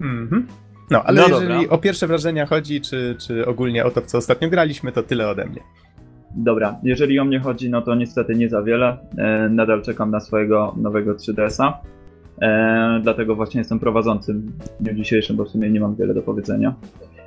Mhm. 0.01 0.47
No, 0.91 1.03
ale 1.03 1.21
No 1.21 1.29
jeżeli 1.29 1.55
dobra. 1.63 1.71
o 1.71 1.79
pierwsze 1.79 2.07
wrażenia 2.07 2.47
chodzi, 2.47 2.81
czy, 2.81 3.17
czy 3.19 3.47
ogólnie 3.47 3.85
o 3.85 3.91
to, 3.91 4.01
w 4.01 4.07
co 4.07 4.19
ostatnio 4.19 4.51
graliśmy, 4.51 4.93
to 4.93 5.03
tyle 5.03 5.29
ode 5.29 5.45
mnie. 5.45 5.61
Dobra, 6.37 6.79
jeżeli 6.83 7.19
o 7.19 7.25
mnie 7.25 7.41
chodzi, 7.41 7.71
no 7.71 7.83
to 7.83 7.95
niestety 7.95 8.35
nie 8.35 8.49
za 8.49 8.63
wiele. 8.63 8.97
E, 9.19 9.49
nadal 9.49 9.83
czekam 9.83 10.11
na 10.11 10.21
swojego 10.21 10.75
nowego 10.77 11.15
3DS-a. 11.15 11.81
E, 12.43 13.01
dlatego 13.03 13.37
właśnie 13.37 13.59
jestem 13.59 13.79
prowadzącym 13.79 14.53
w 14.81 14.83
dniu 14.83 14.95
dzisiejszym, 14.95 15.37
bo 15.37 15.45
w 15.45 15.49
sumie 15.49 15.71
nie 15.71 15.81
mam 15.81 15.95
wiele 15.97 16.15
do 16.15 16.23
powiedzenia. 16.23 16.75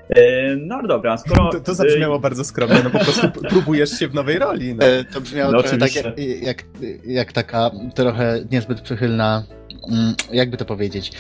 E, 0.10 0.56
no 0.56 0.88
dobra, 0.88 1.18
skoro. 1.18 1.50
To, 1.50 1.60
to 1.60 1.74
zabrzmiało 1.74 2.20
bardzo 2.20 2.44
skromnie, 2.44 2.82
no 2.84 2.90
po 2.90 3.00
prostu 3.00 3.32
próbujesz 3.50 4.00
się 4.00 4.08
w 4.08 4.14
nowej 4.14 4.40
roli. 4.40 4.76
No. 4.76 4.86
E, 4.86 5.04
To 5.04 5.22
brzmiało 5.22 5.52
No 5.52 5.62
trochę 5.62 5.78
tak 5.78 5.96
jak, 5.96 6.06
jak, 6.42 6.64
jak 7.06 7.32
taka 7.34 7.72
trochę 7.96 8.40
niezbyt 8.52 8.82
przychylna, 8.82 9.44
mm, 9.92 10.14
jakby 10.32 10.58
to 10.58 10.66
powiedzieć. 10.66 11.12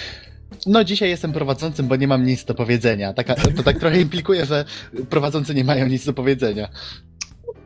No 0.68 0.84
dzisiaj 0.84 1.10
jestem 1.10 1.34
prowadzącym, 1.34 1.88
bo 1.88 1.96
nie 1.96 2.08
mam 2.08 2.26
nic 2.26 2.46
do 2.46 2.54
powiedzenia. 2.54 3.14
Taka, 3.14 3.36
to 3.36 3.64
tak 3.64 3.80
trochę 3.80 4.02
implikuje, 4.02 4.46
że 4.46 4.66
prowadzący 5.10 5.56
nie 5.56 5.64
mają 5.64 5.88
nic 5.88 6.06
do 6.06 6.14
powiedzenia. 6.14 6.70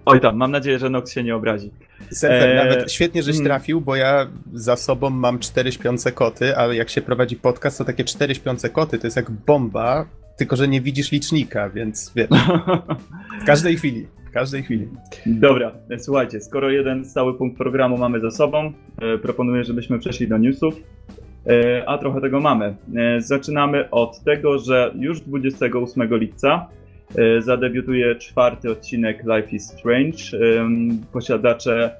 Oj 0.06 0.22
tam, 0.22 0.38
mam 0.38 0.52
nadzieję, 0.52 0.80
że 0.80 0.90
Nox 0.90 1.12
się 1.14 1.24
nie 1.24 1.36
obrazi. 1.36 1.72
Serwer, 2.12 2.50
E, 2.50 2.66
nawet 2.66 2.92
świetnie, 2.92 3.24
żeś 3.24 3.36
mm. 3.36 3.46
trafił, 3.46 3.82
bo 3.82 3.96
ja 3.96 4.28
za 4.54 4.76
sobą 4.76 5.10
mam 5.10 5.40
cztery 5.40 5.72
śpiące 5.72 6.12
koty, 6.12 6.58
ale 6.58 6.76
jak 6.76 6.90
się 6.90 7.02
prowadzi 7.02 7.36
podcast, 7.36 7.78
to 7.78 7.86
takie 7.86 8.04
cztery 8.04 8.36
śpiące 8.36 8.70
koty 8.70 9.00
to 9.00 9.08
jest 9.08 9.18
jak 9.18 9.32
bomba, 9.32 10.06
tylko 10.38 10.56
że 10.56 10.68
nie 10.68 10.82
widzisz 10.82 11.12
licznika, 11.12 11.70
więc 11.70 12.12
wiesz, 12.16 12.30
w 13.42 13.46
każdej 13.46 13.78
chwili, 13.78 14.08
w 14.30 14.32
każdej 14.32 14.64
chwili. 14.64 14.88
Dobra, 15.26 15.72
słuchajcie, 16.00 16.42
skoro 16.42 16.70
jeden 16.70 17.06
stały 17.06 17.38
punkt 17.38 17.58
programu 17.58 17.98
mamy 17.98 18.20
za 18.20 18.32
sobą, 18.32 18.74
e, 19.02 19.18
proponuję, 19.18 19.64
żebyśmy 19.64 20.00
przeszli 20.00 20.28
do 20.28 20.38
newsów. 20.38 20.76
E, 21.46 21.90
a 21.90 21.98
trochę 21.98 22.22
tego 22.22 22.40
mamy. 22.40 22.76
E, 22.96 23.22
zaczynamy 23.22 23.90
od 23.90 24.24
tego, 24.24 24.60
że 24.60 24.92
już 25.00 25.22
28 25.22 26.18
lipca 26.18 26.68
e, 27.16 27.42
zadebiutuje 27.42 28.16
czwarty 28.16 28.72
odcinek 28.72 29.24
Life 29.24 29.56
is 29.56 29.68
Strange. 29.68 30.18
Posiadacze 31.14 31.96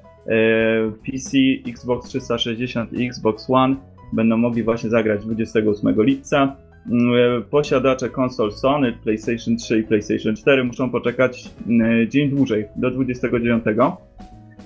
PC, 1.06 1.38
Xbox 1.66 2.08
360 2.08 2.92
i 2.92 3.06
Xbox 3.06 3.50
One 3.50 3.76
będą 4.12 4.36
mogli 4.36 4.62
właśnie 4.62 4.90
zagrać 4.90 5.24
28 5.24 6.02
lipca. 6.02 6.56
Mm, 6.90 7.42
Posiadacze 7.50 8.08
konsol 8.08 8.52
Sony, 8.52 8.92
PlayStation 9.04 9.56
3 9.56 9.78
i 9.78 9.82
PlayStation 9.82 10.36
4 10.36 10.64
muszą 10.64 10.90
poczekać 10.90 11.50
mm, 11.68 12.10
dzień 12.10 12.30
dłużej, 12.30 12.64
do 12.76 12.90
29. 12.90 13.64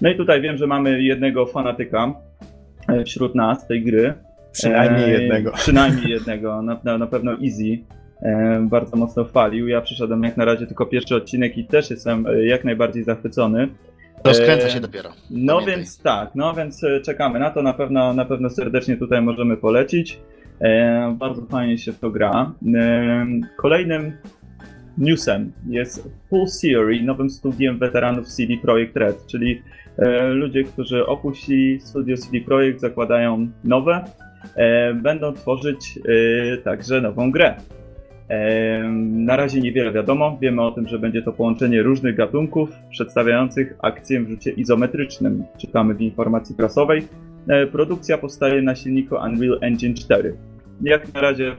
No 0.01 0.11
i 0.11 0.17
tutaj 0.17 0.41
wiem, 0.41 0.57
że 0.57 0.67
mamy 0.67 1.03
jednego 1.03 1.47
fanatyka 1.47 2.15
wśród 3.05 3.35
nas 3.35 3.67
tej 3.67 3.83
gry. 3.83 4.15
Przynajmniej 4.53 5.11
jednego. 5.11 5.53
Przynajmniej 5.63 6.11
jednego, 6.11 6.63
na, 6.63 6.81
na, 6.85 6.99
na 6.99 7.07
pewno 7.07 7.33
Easy. 7.33 7.79
E, 8.23 8.61
bardzo 8.71 8.97
mocno 8.97 9.25
chwalił. 9.25 9.69
Ja 9.69 9.81
przyszedłem 9.81 10.23
jak 10.23 10.37
na 10.37 10.45
razie 10.45 10.67
tylko 10.67 10.87
pierwszy 10.87 11.17
odcinek 11.17 11.59
i 11.59 11.65
też 11.65 11.91
jestem 11.91 12.27
e, 12.27 12.45
jak 12.45 12.65
najbardziej 12.65 13.05
zachwycony. 13.05 13.69
Rozkręca 14.25 14.67
E, 14.67 14.71
się 14.71 14.81
dopiero. 14.81 15.11
No 15.31 15.53
Pamiętaj. 15.55 15.77
więc 15.77 16.03
tak, 16.03 16.31
no 16.35 16.55
więc 16.55 16.81
czekamy 17.05 17.39
na 17.39 17.51
to, 17.51 17.63
na 17.63 17.73
pewno, 17.73 18.15
na 18.15 18.25
pewno 18.25 18.51
serdecznie 18.51 18.97
tutaj 18.97 19.23
możemy 19.23 19.57
polecić. 19.57 20.19
Bardzo 21.15 21.43
fajnie 21.43 21.79
się 21.79 21.93
w 21.93 21.99
to 21.99 22.11
gra. 22.11 22.53
Kolejnym 23.57 24.13
newsem 24.99 25.53
jest 25.69 26.09
Full 26.31 26.47
Theory, 26.63 27.03
nowym 27.03 27.31
studiem 27.31 27.79
weteranów 27.79 28.27
CD 28.27 28.55
Projekt 28.63 28.97
Red, 28.97 29.27
czyli 29.27 29.63
ludzie, 30.31 30.65
którzy 30.65 31.07
opuścili 31.07 31.81
studio 31.81 32.17
CD 32.17 32.41
Projekt, 32.41 32.81
zakładają 32.81 33.49
nowe, 33.65 34.05
będą 34.95 35.33
tworzyć 35.33 35.99
e, 36.53 36.57
także 36.57 37.01
nową 37.01 37.31
grę. 37.31 37.55
E, 38.29 38.83
Na 39.13 39.37
razie 39.37 39.61
niewiele 39.61 39.93
wiadomo. 39.93 40.39
Wiemy 40.41 40.63
o 40.63 40.71
tym, 40.71 40.89
że 40.89 40.99
będzie 40.99 41.23
to 41.23 41.33
połączenie 41.33 41.83
różnych 41.83 42.17
gatunków 42.17 42.71
przedstawiających 42.91 43.75
akcję 43.83 44.21
w 44.21 44.29
rzucie 44.29 44.51
izometrycznym. 44.51 45.45
Czytamy 45.59 45.95
w 45.95 46.01
informacji 46.01 46.55
prasowej. 46.55 47.03
E, 47.49 47.67
Produkcja 47.67 48.19
powstaje 48.19 48.63
na 48.63 48.75
silniku 48.75 49.15
Unreal 49.15 49.59
Engine 49.61 49.95
4. 49.95 50.37
Jak 50.83 51.15
na 51.15 51.21
razie 51.21 51.49
e, 51.49 51.57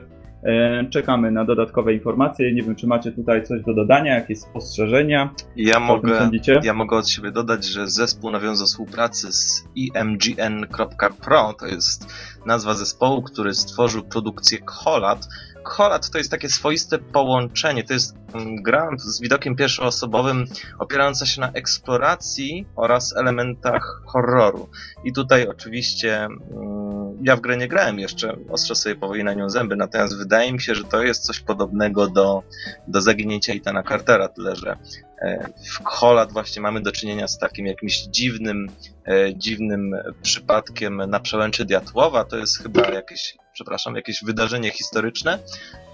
czekamy 0.90 1.30
na 1.30 1.44
dodatkowe 1.44 1.94
informacje. 1.94 2.54
Nie 2.54 2.62
wiem, 2.62 2.74
czy 2.74 2.86
macie 2.86 3.12
tutaj 3.12 3.44
coś 3.44 3.62
do 3.62 3.74
dodania, 3.74 4.14
jakieś 4.14 4.38
spostrzeżenia. 4.38 5.34
Ja 5.56 5.80
mogę, 5.80 6.30
ja 6.62 6.74
mogę 6.74 6.96
od 6.96 7.08
siebie 7.08 7.30
dodać, 7.30 7.64
że 7.64 7.88
zespół 7.88 8.30
nawiązał 8.30 8.66
współpracę 8.66 9.32
z 9.32 9.64
imgn.pro, 9.74 11.54
to 11.60 11.66
jest 11.66 12.14
nazwa 12.46 12.74
zespołu, 12.74 13.22
który 13.22 13.54
stworzył 13.54 14.02
produkcję 14.02 14.58
Kholat. 14.66 15.28
Kholat 15.64 16.10
to 16.10 16.18
jest 16.18 16.30
takie 16.30 16.48
swoiste 16.48 16.98
połączenie, 16.98 17.84
to 17.84 17.92
jest 17.92 18.14
mm, 18.34 18.62
gra 18.62 18.90
z 18.98 19.20
widokiem 19.20 19.56
pierwszoosobowym 19.56 20.44
opierająca 20.78 21.26
się 21.26 21.40
na 21.40 21.52
eksploracji 21.52 22.66
oraz 22.76 23.16
elementach 23.16 24.02
horroru. 24.06 24.68
I 25.04 25.12
tutaj 25.12 25.48
oczywiście 25.48 26.24
mm, 26.24 26.94
ja 27.22 27.36
w 27.36 27.40
grę 27.40 27.56
nie 27.56 27.68
grałem 27.68 27.98
jeszcze, 27.98 28.36
ostrzę 28.50 28.74
sobie 28.74 28.96
powoli 28.96 29.24
na 29.24 29.34
nią 29.34 29.50
zęby, 29.50 29.76
natomiast 29.76 30.18
wydaje 30.18 30.52
mi 30.52 30.60
się, 30.60 30.74
że 30.74 30.84
to 30.84 31.02
jest 31.02 31.24
coś 31.24 31.40
podobnego 31.40 32.08
do, 32.08 32.42
do 32.88 33.00
zaginięcia 33.00 33.52
Itana 33.52 33.82
Cartera, 33.82 34.28
tyle 34.28 34.56
że 34.56 34.76
e, 35.18 35.48
w 35.70 35.84
Kholat 35.84 36.32
właśnie 36.32 36.62
mamy 36.62 36.80
do 36.80 36.92
czynienia 36.92 37.28
z 37.28 37.38
takim 37.38 37.66
jakimś 37.66 37.98
dziwnym, 38.02 38.68
e, 39.08 39.34
dziwnym 39.34 39.96
przypadkiem 40.22 40.96
na 40.96 41.20
przełęczy 41.20 41.64
Diatłowa. 41.64 42.24
To 42.24 42.36
jest 42.36 42.62
chyba 42.62 42.88
jakieś, 42.90 43.36
przepraszam, 43.54 43.96
jakieś 43.96 44.24
wydarzenie 44.24 44.70
historyczne. 44.70 45.38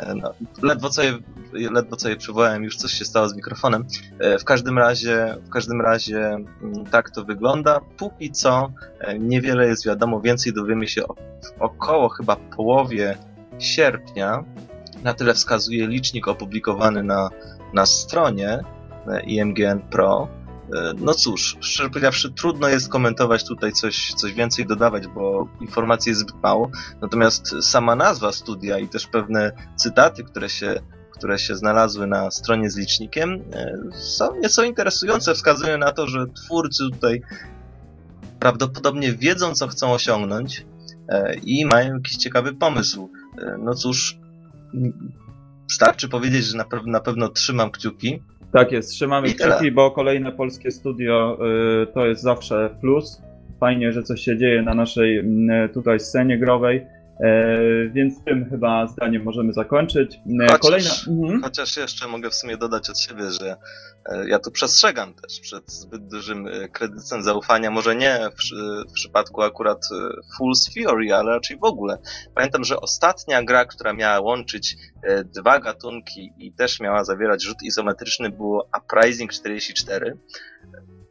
E, 0.00 0.14
No, 0.14 0.34
ledwo, 0.62 0.90
co 0.90 1.02
je, 1.02 1.18
ledwo 1.52 1.96
co 1.96 2.08
je 2.08 2.16
przywołałem, 2.16 2.64
już 2.64 2.76
coś 2.76 2.92
się 2.92 3.04
stało 3.04 3.28
z 3.28 3.36
mikrofonem. 3.36 3.84
E, 4.18 4.38
W 4.38 4.44
każdym 4.44 4.78
razie, 4.78 5.36
w 5.44 5.50
każdym 5.50 5.80
razie 5.80 6.18
mm, 6.26 6.86
tak 6.90 7.10
to 7.10 7.24
wygląda. 7.24 7.80
Póki 7.96 8.30
co 8.30 8.72
e, 9.00 9.18
niewiele 9.18 9.66
jest 9.66 9.86
wiadomo, 9.86 10.20
więcej 10.20 10.52
dowiemy 10.52 10.88
się 10.88 11.08
o, 11.08 11.14
około 11.58 12.08
chyba 12.08 12.36
połowie 12.36 13.18
sierpnia. 13.58 14.44
Na 15.04 15.14
tyle 15.14 15.34
wskazuje 15.34 15.86
licznik 15.86 16.28
opublikowany 16.28 17.02
na, 17.02 17.30
na 17.74 17.86
stronie 17.86 18.58
IMGN 19.26 19.80
Pro. 19.90 20.28
E, 20.76 20.92
No 20.98 21.14
cóż, 21.14 21.56
szczerze 21.60 21.90
powiedziawszy, 21.90 22.32
trudno 22.32 22.68
jest 22.68 22.88
komentować 22.88 23.44
tutaj 23.44 23.72
coś, 23.72 24.14
coś 24.14 24.32
więcej 24.32 24.66
dodawać, 24.66 25.06
bo 25.06 25.48
informacji 25.60 26.10
jest 26.10 26.20
zbyt 26.20 26.42
mało. 26.42 26.70
Natomiast 27.02 27.54
sama 27.62 27.96
nazwa 27.96 28.32
studia 28.32 28.78
i 28.78 28.88
też 28.88 29.06
pewne 29.06 29.52
cytaty, 29.76 30.24
które 30.24 30.48
się, 30.48 30.80
które 31.10 31.38
się 31.38 31.56
znalazły 31.56 32.06
na 32.06 32.30
stronie 32.30 32.70
z 32.70 32.76
licznikiem, 32.76 33.42
e, 33.52 33.78
są 33.92 34.36
nieco 34.36 34.62
interesujące. 34.62 35.34
Wskazują 35.34 35.78
na 35.78 35.92
to, 35.92 36.06
że 36.06 36.26
twórcy 36.26 36.84
tutaj 36.92 37.22
prawdopodobnie 38.40 39.12
wiedzą, 39.12 39.54
co 39.54 39.68
chcą 39.68 39.92
osiągnąć 39.92 40.66
e, 41.08 41.34
i 41.34 41.64
mają 41.66 41.94
jakiś 41.94 42.16
ciekawy 42.16 42.52
pomysł. 42.54 43.10
No 43.58 43.74
cóż, 43.74 44.18
starczy 45.70 46.08
powiedzieć, 46.08 46.44
że 46.44 46.56
na, 46.56 46.64
na 46.86 47.00
pewno 47.00 47.28
trzymam 47.28 47.70
kciuki. 47.70 48.22
Tak 48.52 48.72
jest, 48.72 48.90
trzymamy 48.90 49.28
kciuki, 49.34 49.72
bo 49.72 49.90
kolejne 49.90 50.32
polskie 50.32 50.70
studio 50.70 51.38
y, 51.82 51.86
to 51.86 52.06
jest 52.06 52.22
zawsze 52.22 52.70
plus. 52.80 53.22
Fajnie, 53.60 53.92
że 53.92 54.02
coś 54.02 54.20
się 54.20 54.38
dzieje 54.38 54.62
na 54.62 54.74
naszej 54.74 55.18
mm, 55.18 55.68
tutaj 55.68 56.00
scenie 56.00 56.38
growej. 56.38 56.86
E, 57.24 57.88
więc 57.88 58.24
tym 58.24 58.50
chyba 58.50 58.86
zdaniem 58.86 59.22
możemy 59.22 59.52
zakończyć. 59.52 60.14
E, 60.14 60.46
Chociaż- 60.46 60.60
Kolejna. 60.60 60.90
Mhm. 61.08 61.42
Chociaż 61.42 61.76
jeszcze 61.76 62.08
mogę 62.08 62.30
w 62.30 62.34
sumie 62.34 62.56
dodać 62.56 62.90
od 62.90 62.98
siebie, 62.98 63.30
że 63.30 63.56
e, 64.06 64.28
ja 64.28 64.38
tu 64.38 64.50
przestrzegam 64.50 65.14
też 65.14 65.40
przed 65.40 65.70
zbyt 65.72 66.06
dużym 66.08 66.48
kredytem 66.72 67.22
zaufania. 67.22 67.70
Może 67.70 67.96
nie 67.96 68.18
w, 68.30 68.56
w 68.90 68.92
przypadku 68.92 69.42
akurat 69.42 69.78
Fool's 70.38 70.84
Fury, 70.88 71.14
ale 71.14 71.30
raczej 71.32 71.58
w 71.58 71.64
ogóle. 71.64 71.98
Pamiętam, 72.34 72.64
że 72.64 72.80
ostatnia 72.80 73.42
gra, 73.42 73.64
która 73.64 73.92
miała 73.92 74.20
łączyć 74.20 74.76
dwa 75.24 75.60
gatunki 75.60 76.32
i 76.38 76.52
też 76.52 76.80
miała 76.80 77.04
zawierać 77.04 77.42
rzut 77.42 77.62
izometryczny 77.62 78.30
było 78.30 78.68
Uprising 78.78 79.32
44. 79.32 80.16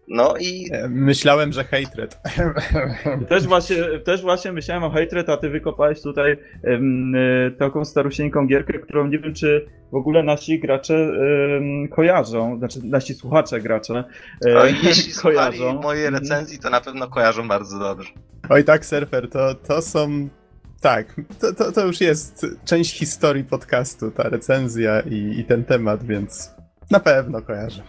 No 0.10 0.34
i 0.40 0.70
E, 0.72 0.90
Myślałem, 0.90 1.54
że 1.54 1.64
hatred. 1.64 2.20
Też 3.30 3.48
właśnie, 3.48 3.76
też 4.06 4.22
właśnie 4.22 4.52
myślałem 4.52 4.84
o 4.84 4.90
Hatred, 4.90 5.30
a 5.30 5.38
ty 5.38 5.50
wykopałeś 5.50 6.02
tutaj 6.02 6.32
y, 6.32 6.38
taką 7.60 7.86
starusieńką 7.86 8.48
gierkę, 8.48 8.80
którą 8.80 9.08
nie 9.08 9.20
wiem, 9.20 9.34
czy 9.34 9.66
w 9.92 9.96
ogóle 9.96 10.24
nasi 10.24 10.60
gracze 10.60 11.12
kojarzą, 11.92 12.58
znaczy 12.58 12.80
nasi 12.84 13.14
słuchacze 13.14 13.62
gracze 13.62 14.04
e, 14.46 14.72
i 14.72 14.86
jeśli 14.86 15.14
kojarzą. 15.22 15.82
mojej 15.82 16.06
Mhm. 16.06 16.24
recenzji, 16.24 16.60
to 16.60 16.70
na 16.70 16.82
pewno 16.82 17.08
kojarzą 17.08 17.48
bardzo 17.48 17.80
dobrze. 17.80 18.10
Oj 18.50 18.64
tak, 18.64 18.86
surfer, 18.86 19.30
to, 19.30 19.56
to 19.56 19.82
są... 19.82 20.30
Tak, 20.82 21.16
to, 21.40 21.54
to, 21.54 21.72
to 21.72 21.86
już 21.86 22.02
jest 22.02 22.46
część 22.66 22.98
historii 23.00 23.44
podcastu, 23.44 24.12
ta 24.12 24.24
recenzja 24.30 25.00
i, 25.00 25.40
i 25.40 25.46
ten 25.46 25.64
temat, 25.64 26.04
więc 26.04 26.56
na 26.92 27.00
pewno 27.00 27.42
kojarzę. 27.42 27.82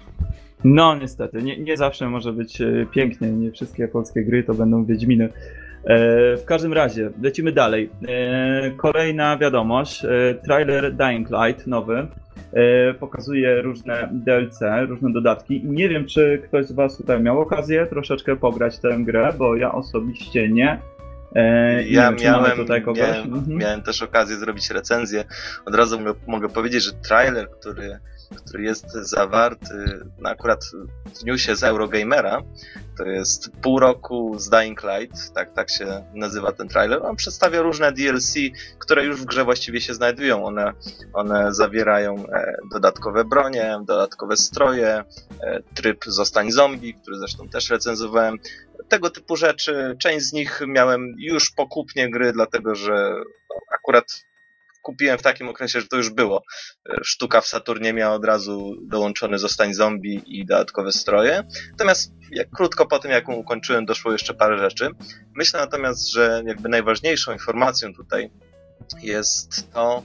No 0.64 0.95
niestety, 0.95 1.43
nie, 1.43 1.59
nie 1.61 1.76
zawsze 1.76 2.09
może 2.09 2.33
być 2.33 2.61
e, 2.61 2.87
pięknie, 2.90 3.29
nie 3.33 3.52
wszystkie 3.52 3.88
polskie 3.88 4.25
gry 4.25 4.43
to 4.45 4.55
będą 4.55 4.85
Wiedźminy. 4.85 5.25
E, 5.25 6.37
w 6.37 6.45
każdym 6.45 6.73
razie, 6.73 7.11
lecimy 7.23 7.52
dalej. 7.52 7.90
E, 8.09 8.71
kolejna 8.71 9.37
wiadomość. 9.38 10.02
Trailer 10.45 10.95
Dying 10.95 11.29
Light 11.31 11.67
nowy 11.67 12.07
pokazuje 13.00 13.62
różne 13.62 14.09
DLC, 14.12 14.61
różne 14.88 15.12
dodatki. 15.12 15.62
Nie 15.64 15.88
wiem, 15.88 16.07
czy 16.07 16.43
ktoś 16.45 16.67
z 16.67 16.73
Was 16.73 16.97
tutaj 16.97 17.21
miał 17.21 17.40
okazję 17.40 17.87
troszeczkę 17.87 18.37
pograć 18.37 18.79
tę 18.79 18.99
grę, 18.99 19.33
bo 19.38 19.57
ja 19.57 19.73
osobiście 19.73 20.49
nie. 20.49 20.81
E, 21.35 21.85
nie 21.85 21.90
Ja 21.90 22.12
wiem, 22.12 22.21
miałem, 22.25 22.57
tutaj 22.57 22.83
kogoś. 22.83 23.00
miałem, 23.00 23.35
Mhm. 23.35 23.59
miałem 23.59 23.83
też 23.83 24.02
okazję 24.02 24.37
zrobić 24.37 24.71
recenzję. 24.71 25.25
Od 25.67 25.75
razu 25.75 25.99
mogę, 25.99 26.14
mogę 26.26 26.49
powiedzieć, 26.49 26.85
że 26.85 26.93
trailer, 26.93 27.50
który, 27.50 27.99
który 28.37 28.65
jest 28.65 28.93
zawarty 28.93 30.01
no 30.19 30.31
akurat 30.31 30.65
w 31.21 31.25
newsie 31.25 31.57
z 31.57 31.65
Eurogamera, 31.65 32.43
to 32.99 33.05
jest 33.05 33.51
pół 33.63 33.79
roku 33.79 34.39
z 34.39 34.49
Dying 34.49 34.83
Light, 34.83 35.33
tak, 35.35 35.53
tak 35.53 35.71
się 35.71 36.05
nazywa 36.15 36.53
ten 36.53 36.69
trailer. 36.69 37.03
On 37.03 37.17
przedstawia 37.17 37.63
różne 37.63 37.93
DLC, 37.93 38.35
które 38.79 39.05
już 39.05 39.23
w 39.23 39.25
grze 39.25 39.45
właściwie 39.45 39.81
się 39.81 39.95
znajdują. 39.95 40.45
One, 40.45 40.73
one 41.13 41.55
zawierają 41.55 42.27
e, 42.27 42.57
dodatkowe 42.73 43.25
bronie, 43.25 43.79
dodatkowe 43.87 44.37
stroje, 44.37 45.05
e, 45.43 45.63
tryb 45.75 46.05
Zostań 46.05 46.51
Zombie, 46.51 46.95
który 46.95 47.19
zresztą 47.19 47.49
też 47.49 47.71
recenzowałem. 47.71 48.37
Tego 48.89 49.11
typu 49.11 49.37
rzeczy. 49.37 49.97
Część 49.99 50.27
z 50.27 50.33
nich 50.33 50.61
miałem 50.67 51.15
już 51.19 51.51
po 51.51 51.67
kupnie 51.67 52.11
gry, 52.11 52.33
dlatego 52.33 52.75
że 52.75 53.15
no, 53.51 53.57
akurat 53.75 54.05
kupiłem 54.83 55.19
w 55.19 55.23
takim 55.23 55.49
okresie, 55.49 55.81
że 55.81 55.87
to 55.87 55.97
już 55.97 56.11
było. 56.11 56.43
E, 56.89 56.97
Sztuka 57.05 57.41
w 57.41 57.47
Saturnie 57.47 57.93
miała 57.93 58.15
od 58.15 58.25
razu 58.25 58.77
dołączony 58.83 59.39
Zostań 59.39 59.75
Zombie 59.75 60.23
i 60.27 60.47
dodatkowe 60.47 60.93
stroje. 60.93 61.43
Natomiast 61.71 62.13
jak 62.31 62.51
krótko 62.51 62.87
po 62.87 62.99
tym, 62.99 63.11
jak 63.11 63.29
ją 63.29 63.35
ukończyłem, 63.35 63.87
doszło 63.87 64.13
jeszcze 64.13 64.35
parę 64.35 64.59
rzeczy. 64.59 64.91
Myślę 65.37 65.61
natomiast, 65.61 66.13
że 66.13 66.43
jakby 66.47 66.69
najważniejszą 66.69 67.33
informacją 67.33 67.95
tutaj 67.95 68.31
jest 69.03 69.73
to, 69.73 70.03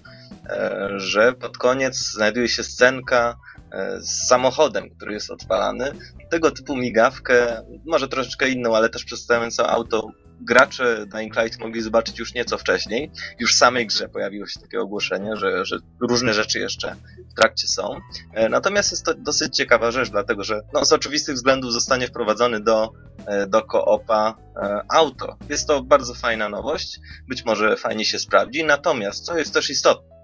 e, 0.50 0.90
że 0.96 1.34
pod 1.34 1.58
koniec 1.58 1.98
znajduje 1.98 2.48
się 2.48 2.64
scenka 2.64 3.38
e, 3.72 4.02
z 4.02 4.28
samochodem, 4.28 4.90
który 4.90 5.14
jest 5.14 5.32
odpalany. 5.32 5.92
Tego 6.30 6.52
typu 6.52 6.76
migawkę, 6.76 7.64
może 7.86 8.08
troszeczkę 8.08 8.50
inną, 8.50 8.76
ale 8.76 8.90
też 8.90 9.06
przedstawiającą 9.06 9.68
auto, 9.68 10.12
gracze 10.42 11.06
Dying 11.06 11.36
Light 11.36 11.60
mogli 11.60 11.82
zobaczyć 11.82 12.20
już 12.20 12.34
nieco 12.34 12.58
wcześniej. 12.58 13.12
Już 13.40 13.54
w 13.54 13.58
samej 13.58 13.88
grze 13.88 14.10
pojawiło 14.10 14.48
się 14.48 14.60
takie 14.60 14.80
ogłoszenie, 14.80 15.36
że, 15.36 15.66
że 15.66 15.78
różne 16.02 16.34
rzeczy 16.34 16.60
jeszcze 16.60 16.96
w 17.32 17.34
trakcie 17.34 17.68
są. 17.68 18.00
E, 18.34 18.50
Natomiast 18.50 18.92
jest 18.92 19.06
to 19.06 19.14
dosyć 19.14 19.56
ciekawa 19.56 19.92
rzecz, 19.92 20.10
dlatego 20.10 20.44
że 20.44 20.62
no, 20.74 20.86
z 20.86 20.94
oczywistych 20.94 21.36
względów 21.36 21.74
zostanie 21.74 22.08
wprowadzony 22.08 22.60
do, 22.60 22.92
e, 23.26 23.48
do 23.48 23.62
koopa 23.62 24.36
e, 24.56 24.82
auto. 24.90 25.38
Jest 25.50 25.68
to 25.68 25.84
bardzo 25.84 26.14
fajna 26.14 26.50
nowość, 26.50 27.00
być 27.28 27.46
może 27.46 27.78
fajnie 27.78 28.06
się 28.06 28.20
sprawdzi, 28.20 28.64
natomiast 28.64 29.26
co 29.26 29.38
jest 29.38 29.54
też 29.54 29.70
istotne, 29.70 30.16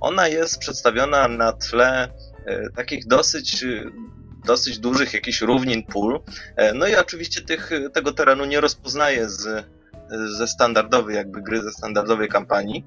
ona 0.00 0.28
jest 0.28 0.58
przedstawiona 0.58 1.28
na 1.28 1.52
tle 1.52 2.08
takich 2.76 3.06
dosyć 3.06 3.64
dosyć 4.46 4.78
dużych 4.78 5.14
jakichś 5.14 5.40
równin 5.40 5.82
pól. 5.82 6.20
E, 6.56 6.74
No 6.74 6.86
i 6.86 6.96
oczywiście 6.96 7.40
tych, 7.42 7.70
tego 7.94 8.12
terenu 8.12 8.44
nie 8.44 8.60
rozpoznaje 8.60 9.28
z, 9.28 9.66
ze 10.36 10.48
standardowej 10.48 11.16
jakby 11.16 11.42
gry, 11.42 11.62
ze 11.62 11.72
standardowej 11.72 12.28
kampanii. 12.28 12.84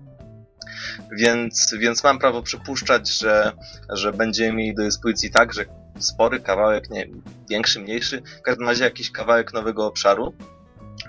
Więc, 1.12 1.76
więc 1.80 2.04
mam 2.04 2.20
prawo 2.20 2.44
przypuszczać, 2.44 3.20
że, 3.20 3.52
że 3.90 4.14
będziemy 4.14 4.58
mieli 4.58 4.76
do 4.76 4.84
dyspozycji 4.84 5.32
także 5.32 5.66
spory 6.00 6.40
kawałek, 6.40 6.90
nie 6.90 7.08
większy, 7.50 7.80
mniejszy, 7.80 8.22
w 8.40 8.42
każdym 8.42 8.68
razie 8.68 8.84
jakiś 8.84 9.12
kawałek 9.12 9.54
nowego 9.54 9.86
obszaru. 9.86 10.34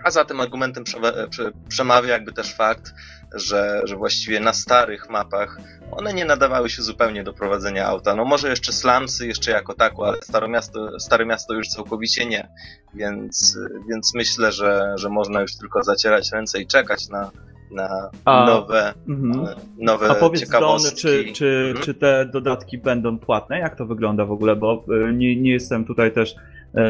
A 0.05 0.11
za 0.11 0.25
tym 0.25 0.41
argumentem 0.41 0.85
prze- 1.31 1.53
przemawia 1.69 2.09
jakby 2.13 2.33
też 2.33 2.55
fakt, 2.55 2.95
że, 3.35 3.81
że 3.85 3.97
właściwie 3.97 4.41
na 4.41 4.53
starych 4.53 5.11
mapach 5.11 5.57
one 5.91 6.15
nie 6.15 6.25
nadawały 6.25 6.71
się 6.71 6.83
zupełnie 6.83 7.25
do 7.25 7.33
prowadzenia 7.33 7.87
auta. 7.87 8.17
No 8.17 8.25
może 8.25 8.49
jeszcze 8.49 8.73
slumsy 8.73 9.27
jeszcze 9.27 9.51
jako 9.51 9.75
tako, 9.75 10.07
ale 10.09 10.17
Stare 10.23 10.49
Miasto, 10.49 11.01
Stare 11.01 11.27
Miasto 11.27 11.55
już 11.55 11.69
całkowicie 11.69 12.27
nie. 12.27 12.49
Więc, 12.95 13.59
więc 13.89 14.15
myślę, 14.15 14.53
że, 14.53 14.93
że 14.97 15.09
można 15.09 15.41
już 15.41 15.57
tylko 15.57 15.83
zacierać 15.83 16.33
ręce 16.33 16.61
i 16.61 16.67
czekać 16.67 17.09
na, 17.09 17.31
na 17.73 18.11
A- 18.25 18.47
nowe, 18.47 18.95
Mhm. 19.09 19.47
nowe 19.79 20.09
A 20.11 20.15
powiedz 20.15 20.41
Don, 20.41 20.47
ciekawostki. 20.49 20.97
czy, 21.01 21.33
czy, 21.35 21.65
Mhm. 21.69 21.85
czy 21.85 21.95
te 21.95 22.27
dodatki 22.27 22.79
będą 22.79 23.19
płatne? 23.19 23.59
Jak 23.59 23.77
to 23.77 23.87
wygląda 23.87 24.25
w 24.25 24.33
ogóle? 24.33 24.57
Bo 24.57 24.85
y, 25.09 25.13
nie, 25.13 25.37
nie 25.37 25.51
jestem 25.53 25.85
tutaj 25.85 26.13
też 26.13 26.35
e, 26.35 26.41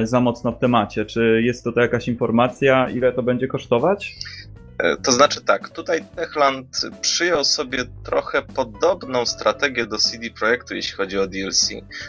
za 0.02 0.20
mocno 0.20 0.52
w 0.52 0.58
temacie. 0.58 1.04
Czy 1.04 1.42
jest 1.44 1.64
to 1.64 1.80
jakaś 1.80 2.08
informacja, 2.08 2.90
ile 2.90 3.12
to 3.12 3.22
będzie 3.22 3.46
kosztować? 3.46 4.16
E, 4.78 4.96
To 4.96 5.12
znaczy 5.12 5.40
tak, 5.40 5.68
tutaj 5.68 6.04
Techland 6.16 6.66
przyjął 7.00 7.44
sobie 7.44 7.84
trochę 8.04 8.42
podobną 8.42 9.26
strategię 9.26 9.86
do 9.86 9.98
CD 9.98 10.30
Projektu, 10.30 10.74
jeśli 10.74 10.96
chodzi 10.96 11.18
o 11.18 11.26
DLC. 11.26 11.68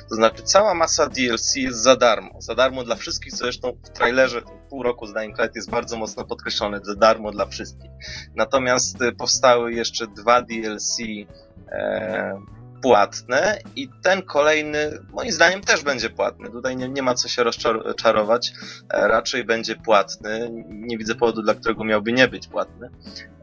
To 0.10 0.16
znaczy 0.16 0.44
cała 0.44 0.74
masa 0.74 1.08
DLC 1.08 1.56
jest 1.56 1.84
za 1.84 1.96
darmo. 1.96 2.42
Za 2.42 2.56
darmo 2.56 2.84
dla 2.84 2.96
wszystkich, 2.96 3.34
co 3.34 3.38
zresztą 3.38 3.78
w 3.84 3.90
trailerze 3.90 4.42
pół 4.70 4.84
roku 4.84 5.08
z 5.08 5.14
Dying 5.14 5.40
Light 5.40 5.56
jest 5.56 5.70
bardzo 5.70 5.98
mocno 5.98 6.26
podkreślone, 6.26 6.80
za 6.84 6.96
darmo 6.96 7.32
dla 7.32 7.46
wszystkich. 7.46 7.92
Natomiast 8.36 9.02
e, 9.02 9.12
powstały 9.12 9.74
jeszcze 9.74 10.08
dwa 10.08 10.42
DLC 10.42 10.98
e, 11.72 12.42
płatne 12.82 13.58
i 13.76 13.90
ten 14.04 14.22
kolejny 14.22 15.00
moim 15.14 15.32
zdaniem 15.32 15.62
też 15.62 15.84
będzie 15.84 16.10
płatny. 16.10 16.50
Tutaj 16.50 16.78
nie, 16.78 16.90
nie 16.90 17.02
ma 17.02 17.14
co 17.14 17.28
się 17.28 17.44
rozczarować. 17.44 18.54
E, 18.90 19.08
raczej 19.08 19.44
będzie 19.44 19.76
płatny. 19.76 20.52
Nie 20.70 20.98
widzę 20.98 21.16
powodu, 21.16 21.42
dla 21.42 21.54
którego 21.54 21.84
miałby 21.84 22.12
nie 22.12 22.28
być 22.28 22.48
płatny. 22.48 22.90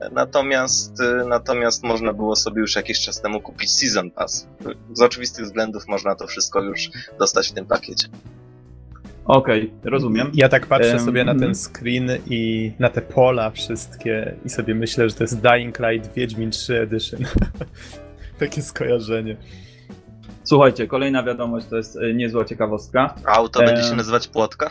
E, 0.01 0.11
Natomiast, 0.11 1.01
e, 1.01 1.25
natomiast 1.29 1.83
można 1.83 2.13
było 2.13 2.37
sobie 2.37 2.61
już 2.61 2.77
jakiś 2.77 3.01
czas 3.01 3.21
temu 3.21 3.41
kupić 3.41 3.73
Season 3.73 4.11
Pass. 4.11 4.49
Z 4.93 5.01
oczywistych 5.01 5.45
względów 5.45 5.89
można 5.89 6.15
to 6.15 6.27
wszystko 6.27 6.63
już 6.63 6.91
dostać 7.19 7.49
w 7.49 7.53
tym 7.53 7.67
pakiecie. 7.67 8.09
Okej, 9.25 9.73
rozumiem. 9.85 10.31
Ja 10.35 10.49
tak 10.49 10.67
patrzę 10.67 10.93
Em, 10.93 11.01
sobie 11.01 11.25
na 11.25 11.33
mhm. 11.33 11.53
ten 11.53 11.63
screen 11.63 12.11
i 12.27 12.73
na 12.79 12.91
te 12.91 13.03
pola 13.03 13.51
wszystkie 13.51 14.35
i 14.45 14.49
sobie 14.49 14.75
myślę, 14.75 15.09
że 15.09 15.15
to 15.15 15.25
jest 15.25 15.41
Dying 15.41 15.79
Light 15.79 16.15
Wiedźmin 16.15 16.51
3 16.51 16.81
Edition. 16.81 17.21
Takie 18.39 18.63
skojarzenie. 18.63 19.37
Słuchajcie, 20.45 20.87
kolejna 20.87 21.23
wiadomość 21.23 21.67
to 21.67 21.77
jest 21.77 21.97
e, 21.97 22.15
niezła 22.15 22.45
ciekawostka. 22.45 23.15
A 23.25 23.33
auto 23.33 23.63
E, 23.63 23.67
będzie 23.67 23.83
się 23.83 23.95
nazywać 23.95 24.29
Płotka? 24.29 24.71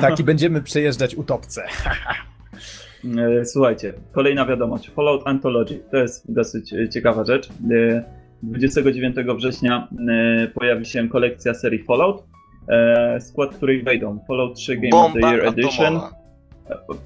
Tak, 0.00 0.20
i 0.20 0.24
będziemy 0.24 0.62
przejeżdżać 0.62 1.14
utopce. 1.14 1.64
E, 3.18 3.44
Słuchajcie, 3.44 3.92
kolejna 4.12 4.46
wiadomość. 4.46 4.90
Fallout 4.90 5.22
Anthology. 5.24 5.80
To 5.90 5.96
jest 5.96 6.32
dosyć 6.32 6.72
e, 6.72 6.88
ciekawa 6.88 7.24
rzecz. 7.24 7.48
E, 7.48 8.04
29 8.42 9.16
września 9.36 9.88
pojawi 10.54 10.86
się 10.86 11.08
kolekcja 11.08 11.54
serii 11.54 11.84
Fallout, 11.84 12.24
skład 13.20 13.56
której 13.56 13.82
wejdą 13.82 14.18
Fallout 14.28 14.54
3 14.56 14.76
Game 14.76 14.96
of 14.96 15.12
the 15.12 15.20
Bomba 15.20 15.36
Year 15.36 15.46
Edition. 15.46 16.00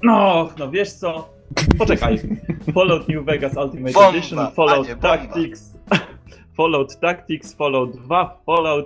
No, 0.03 0.49
no 0.59 0.71
wiesz 0.71 0.91
co? 0.91 1.29
Poczekaj. 1.77 2.19
Fallout 2.73 3.07
New 3.07 3.25
Vegas 3.25 3.57
Ultimate 3.57 3.93
Bomba, 3.93 4.09
Edition, 4.09 4.51
Fallout 4.55 4.87
bomba. 4.87 5.17
Tactics, 5.17 5.73
Fallout 6.57 6.99
Tactics, 6.99 7.53
Fallout 7.53 7.91
2, 7.97 8.37
Fallout 8.45 8.85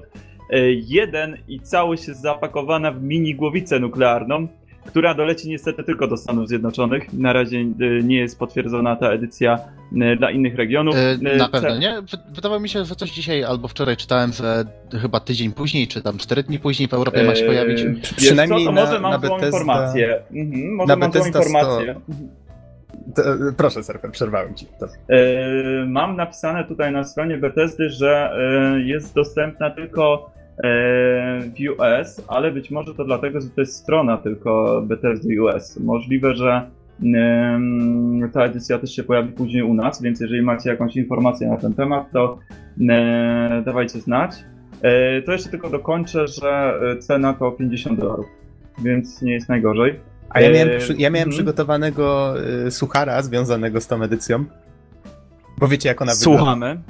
e, 0.50 0.72
1 0.72 1.38
i 1.48 1.60
całość 1.60 2.08
jest 2.08 2.22
zapakowana 2.22 2.92
w 2.92 3.04
mini 3.04 3.36
głowicę 3.36 3.80
nuklearną, 3.80 4.48
która 4.86 5.14
doleci 5.14 5.50
niestety 5.50 5.84
tylko 5.84 6.08
do 6.08 6.18
Stanów 6.18 6.48
Zjednoczonych. 6.48 7.14
Na 7.14 7.34
razie 7.34 7.58
e, 7.60 8.04
nie 8.04 8.18
jest 8.18 8.40
potwierdzona 8.40 8.96
ta 8.96 9.10
edycja 9.12 9.60
e, 10.02 10.16
dla 10.16 10.32
innych 10.32 10.56
regionów. 10.56 10.96
E, 10.96 11.18
E, 11.32 11.38
Na 11.38 11.50
pewno 11.50 11.78
nie. 11.78 12.02
Wy- 12.02 12.34
Wydawało 12.36 12.60
mi 12.62 12.70
się, 12.70 12.86
że 12.86 12.96
coś 12.96 13.12
dzisiaj 13.12 13.44
albo 13.44 13.68
wczoraj 13.68 13.98
czytałem, 13.98 14.34
że 14.34 14.66
chyba 15.02 15.20
tydzień 15.20 15.52
później, 15.52 15.88
czy 15.88 16.02
tam 16.02 16.18
cztery 16.18 16.44
dni 16.44 16.60
później 16.60 16.88
w 16.90 16.94
Europie 16.94 17.24
ma 17.24 17.36
się 17.36 17.46
pojawić. 17.46 17.80
Eee, 17.82 17.96
przynajmniej 18.16 18.60
co, 18.60 18.66
to 18.66 18.72
na- 18.72 18.86
może 18.86 19.00
mam 19.00 19.12
na 19.12 19.20
złą 19.28 19.38
Bethesda- 19.38 19.46
informację. 19.46 20.24
Mhm, 20.32 20.74
może 20.76 20.88
na 20.88 20.96
mam 20.96 21.12
złą 21.12 21.22
Bethesda 21.24 21.40
informację. 21.40 21.96
To, 23.16 23.24
proszę, 23.58 23.84
Serper, 23.84 24.12
przerwałem 24.12 24.56
ci. 24.56 24.68
E, 25.10 25.86
Mam 25.86 26.16
napisane 26.16 26.64
tutaj 26.64 26.92
na 26.92 27.04
stronie 27.04 27.38
Bethesdy, 27.38 27.90
że 27.90 28.32
e, 28.76 28.80
jest 28.82 29.16
dostępna 29.16 29.70
tylko 29.70 30.32
e, 30.58 30.62
w 31.40 31.54
US, 31.70 32.26
ale 32.28 32.52
być 32.52 32.72
może 32.72 32.94
to 32.94 33.06
dlatego, 33.06 33.42
że 33.42 33.50
to 33.50 33.62
jest 33.62 33.76
strona 33.76 34.18
tylko 34.18 34.82
Bethesdy 34.86 35.44
US. 35.44 35.80
Możliwe, 35.80 36.36
że 36.36 36.70
ta 38.34 38.44
edycja 38.44 38.80
też 38.80 38.96
się 38.96 39.04
pojawi 39.04 39.32
później 39.32 39.64
u 39.64 39.74
nas, 39.74 40.02
więc 40.02 40.22
jeżeli 40.22 40.42
macie 40.42 40.70
jakąś 40.70 40.96
informację 40.96 41.48
na 41.48 41.58
ten 41.58 41.74
temat, 41.74 42.12
to 42.12 42.40
dawajcie 43.66 44.00
znać. 44.00 44.32
To 45.26 45.32
jeszcze 45.32 45.50
tylko 45.50 45.70
dokończę, 45.70 46.28
że 46.28 46.80
cena 47.00 47.34
to 47.34 47.52
50 47.52 48.00
dolarów, 48.00 48.26
więc 48.84 49.22
nie 49.22 49.34
jest 49.34 49.50
najgorzej. 49.50 50.00
A 50.30 50.42
ja 50.42 50.50
miałem, 50.52 50.70
E, 50.70 50.78
przy, 50.80 50.94
ja 50.94 51.10
miałem 51.10 51.30
mhm. 51.30 51.32
przygotowanego 51.32 52.36
y, 52.68 52.72
suchara 52.72 53.22
związanego 53.22 53.82
z 53.82 53.88
tą 53.88 54.04
edycją. 54.04 54.46
Bo 55.58 55.68
wiecie, 55.68 55.90
jak 55.90 56.02
ona 56.02 56.16
wygląda. 56.16 56.40
Słuchamy. 56.40 56.82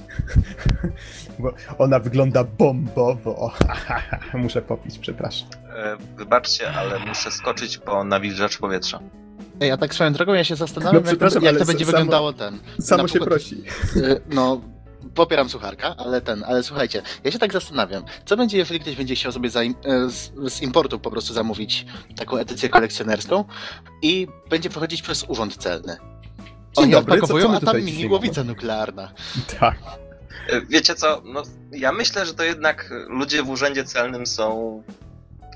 Bo 1.40 1.54
ona 1.78 2.00
wygląda 2.00 2.44
bombowo. 2.44 3.52
Muszę 4.34 4.62
popić, 4.62 5.00
przepraszam. 5.00 5.48
E, 5.76 5.98
Wybaczcie, 6.18 6.72
ale 6.72 7.00
muszę 7.00 7.32
skoczyć 7.32 7.78
po 7.78 8.04
nawilżacz 8.04 8.58
powietrza. 8.58 9.00
Ej, 9.62 9.72
a 9.72 9.78
tak 9.78 9.94
swoją 9.94 10.14
drogą 10.14 10.34
ja 10.34 10.44
się 10.44 10.56
zastanawiam, 10.56 11.04
No, 11.04 11.10
jak, 11.10 11.20
to, 11.34 11.40
jak 11.40 11.58
to 11.58 11.66
będzie 11.66 11.86
samo- 11.86 11.92
wyglądało 11.92 12.34
ten. 12.34 12.60
Samo 12.80 13.08
się 13.08 13.20
prosi. 13.20 13.64
Y, 13.96 14.22
No, 14.30 14.62
popieram 15.16 15.50
sucharka, 15.50 15.96
ale 15.98 16.22
ten, 16.22 16.44
ale 16.48 16.64
słuchajcie, 16.64 17.02
ja 17.24 17.32
się 17.32 17.40
tak 17.40 17.54
zastanawiam, 17.54 18.04
co 18.26 18.38
będzie, 18.38 18.58
jeżeli 18.58 18.80
ktoś 18.80 18.96
będzie 18.96 19.16
chciał 19.16 19.32
sobie 19.32 19.50
za, 19.50 19.62
e, 19.62 19.74
z, 20.08 20.32
z 20.54 20.62
importu 20.62 21.00
po 21.00 21.12
prostu 21.12 21.34
zamówić 21.34 21.86
taką 22.16 22.38
edycję 22.38 22.70
kolekcjonerską 22.70 23.46
i 24.02 24.28
będzie 24.50 24.70
przechodzić 24.70 25.02
przez 25.02 25.24
urząd 25.28 25.58
celny. 25.58 25.98
Dzień 26.74 26.84
Oni 26.84 26.92
dobry, 26.92 27.22
co- 27.22 27.28
co 27.28 27.50
my 27.50 27.58
a 27.58 27.60
tam 27.60 27.82
mini 27.82 28.08
głowica 28.08 28.44
nuklearna. 28.44 29.12
Tak. 29.60 29.76
E, 30.50 30.62
Wiecie 30.62 30.96
co, 30.96 31.22
no, 31.26 31.44
ja 31.72 31.92
myślę, 31.92 32.26
że 32.26 32.34
to 32.34 32.44
jednak 32.44 32.90
ludzie 33.08 33.44
w 33.44 33.50
urzędzie 33.50 33.84
celnym 33.84 34.28
są 34.28 34.84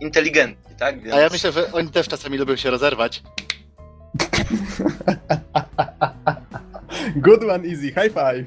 inteligentni, 0.01 0.75
tak? 0.75 1.01
Więc... 1.01 1.15
A 1.15 1.19
ja 1.19 1.29
myślę, 1.31 1.51
że 1.51 1.71
oni 1.71 1.89
też 1.89 2.07
czasami 2.07 2.37
lubią 2.37 2.55
się 2.55 2.69
rozerwać. 2.69 3.23
Good 7.15 7.43
one, 7.43 7.67
easy, 7.69 7.87
high 7.87 8.13
five. 8.13 8.45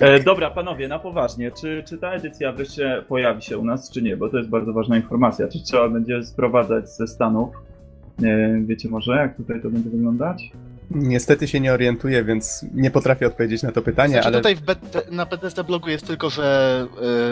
E, 0.00 0.20
dobra, 0.20 0.50
panowie, 0.50 0.88
na 0.88 0.98
poważnie. 0.98 1.50
Czy, 1.50 1.82
czy 1.88 1.98
ta 1.98 2.12
edycja 2.12 2.52
wreszcie 2.52 3.04
pojawi 3.08 3.42
się 3.42 3.58
u 3.58 3.64
nas, 3.64 3.90
czy 3.90 4.02
nie? 4.02 4.16
Bo 4.16 4.28
to 4.28 4.36
jest 4.36 4.48
bardzo 4.50 4.72
ważna 4.72 4.96
informacja. 4.96 5.48
Czy 5.48 5.62
trzeba 5.62 5.88
będzie 5.88 6.22
sprowadzać 6.22 6.90
ze 6.90 7.06
Stanów? 7.06 7.54
E, 8.22 8.60
wiecie 8.66 8.88
może, 8.88 9.12
jak 9.12 9.36
tutaj 9.36 9.62
to 9.62 9.70
będzie 9.70 9.90
wyglądać? 9.90 10.50
Niestety 10.90 11.48
się 11.48 11.60
nie 11.60 11.72
orientuję, 11.72 12.24
więc 12.24 12.66
nie 12.74 12.90
potrafię 12.90 13.26
odpowiedzieć 13.26 13.62
na 13.62 13.72
to 13.72 13.82
pytanie, 13.82 14.12
Znaczy 14.12 14.26
ale 14.28 14.36
tutaj 14.36 14.56
w 14.56 14.60
Bet- 14.62 15.12
na 15.12 15.26
Bethesda 15.26 15.62
blogu 15.64 15.88
jest 15.88 16.06
tylko, 16.06 16.30
że 16.30 16.86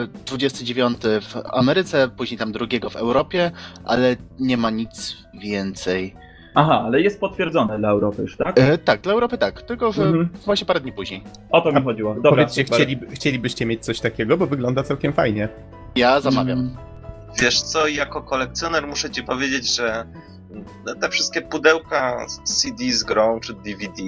y, 0.05 0.25
29 0.27 0.99
w 1.21 1.37
Ameryce, 1.53 2.09
później 2.17 2.39
tam 2.39 2.53
drugiego 2.53 2.91
w 2.91 2.97
Europie, 2.97 3.51
ale 3.85 4.17
nie 4.41 4.57
ma 4.57 4.71
nic 4.71 5.17
więcej. 5.43 6.15
Aha, 6.55 6.83
ale 6.87 7.01
jest 7.01 7.21
potwierdzone 7.21 7.79
dla 7.79 7.89
Europy 7.91 8.23
już, 8.23 8.37
tak? 8.37 8.59
E, 8.59 8.79
tak, 8.79 9.01
dla 9.01 9.13
Europy 9.13 9.39
tak, 9.39 9.63
tylko 9.63 9.93
że 9.93 10.03
Mhm. 10.03 10.29
właśnie 10.45 10.67
parę 10.67 10.81
dni 10.81 10.93
później. 10.93 11.23
O 11.51 11.61
to 11.61 11.73
mi 11.73 11.83
chodziło. 11.83 12.15
Dobra, 12.15 12.31
powiedzcie, 12.31 12.65
chcieli, 12.65 13.01
chcielibyście 13.11 13.67
mieć 13.67 13.85
coś 13.85 14.01
takiego, 14.01 14.37
bo 14.37 14.47
wygląda 14.47 14.83
całkiem 14.83 15.13
fajnie. 15.13 15.49
Ja 15.97 16.21
zamawiam. 16.21 16.59
Mm, 16.59 16.77
Wiesz 17.41 17.63
co, 17.63 17.87
jako 17.89 18.23
kolekcjoner 18.23 18.87
muszę 18.87 19.11
ci 19.11 19.23
powiedzieć, 19.23 19.77
że 19.77 20.07
te 21.01 21.09
wszystkie 21.09 21.43
pudełka 21.43 22.27
z 22.45 22.61
CD 22.63 22.93
z 22.93 23.05
grą 23.05 23.41
czy 23.41 23.55
DVD 23.55 24.03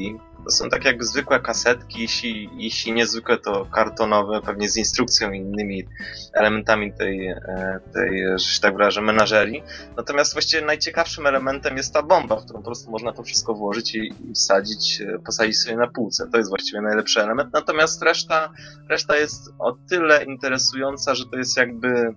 to 0.47 0.51
są 0.51 0.71
tak 0.71 0.85
jak 0.85 1.05
zwykłe 1.05 1.41
kasetki, 1.41 2.01
jeśli, 2.01 2.51
jeśli 2.57 2.93
niezwykłe 2.93 3.39
to 3.39 3.67
kartonowe, 3.67 4.41
pewnie 4.41 4.69
z 4.69 4.77
instrukcją 4.77 5.33
i 5.33 5.39
innymi 5.39 5.85
elementami 6.33 6.93
tej, 6.93 7.29
e, 7.29 7.81
tej 7.95 8.39
że 8.39 8.49
się 8.49 8.61
tak 8.61 8.77
wyrażę, 8.77 9.03
menażerii. 9.03 9.63
Natomiast 9.97 10.33
właściwie 10.33 10.67
najciekawszym 10.67 11.27
elementem 11.27 11.77
jest 11.77 11.93
ta 11.93 12.03
bomba, 12.03 12.37
w 12.37 12.45
którą 12.45 12.59
po 12.59 12.65
prostu 12.65 12.91
można 12.91 13.13
to 13.13 13.23
wszystko 13.23 13.55
włożyć 13.55 13.95
i, 13.95 14.15
i 14.31 14.33
wsadzić, 14.35 15.01
e, 15.01 15.19
posadzić 15.19 15.59
sobie 15.59 15.77
na 15.77 15.89
półce. 15.89 16.29
To 16.33 16.39
jest 16.39 16.51
właściwie 16.51 16.81
najlepszy 16.81 17.23
element. 17.23 17.53
Natomiast 17.53 18.03
reszta, 18.03 18.53
reszta 18.89 19.17
jest 19.17 19.51
o 19.59 19.77
tyle 19.89 20.25
interesująca, 20.25 21.15
że 21.15 21.25
to 21.27 21.37
jest 21.37 21.57
jakby 21.57 22.15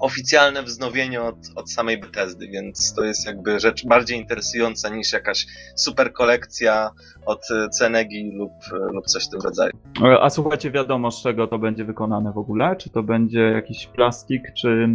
oficjalne 0.00 0.62
wznowienie 0.62 1.22
od, 1.22 1.36
od 1.54 1.70
samej 1.70 2.00
Bethesdy, 2.00 2.48
więc 2.48 2.94
to 2.94 3.04
jest 3.04 3.26
jakby 3.26 3.60
rzecz 3.60 3.86
bardziej 3.86 4.18
interesująca 4.18 4.88
niż 4.88 5.12
jakaś 5.12 5.46
super 5.76 6.12
kolekcja 6.12 6.90
od 7.26 7.40
e, 7.50 7.68
Cenegi 7.68 8.32
lub, 8.36 8.52
e, 8.72 8.92
lub 8.92 9.06
coś 9.06 9.26
w 9.26 9.30
tym 9.30 9.40
rodzaju. 9.40 9.72
E, 10.04 10.22
A 10.22 10.30
słuchajcie, 10.30 10.70
wiadomo 10.70 11.10
z 11.10 11.22
czego 11.22 11.46
to 11.46 11.58
będzie 11.58 11.84
wykonane 11.84 12.32
w 12.32 12.38
ogóle? 12.38 12.76
Czy 12.76 12.90
to 12.90 13.02
będzie 13.02 13.40
jakiś 13.40 13.86
plastik, 13.86 14.42
czy, 14.56 14.88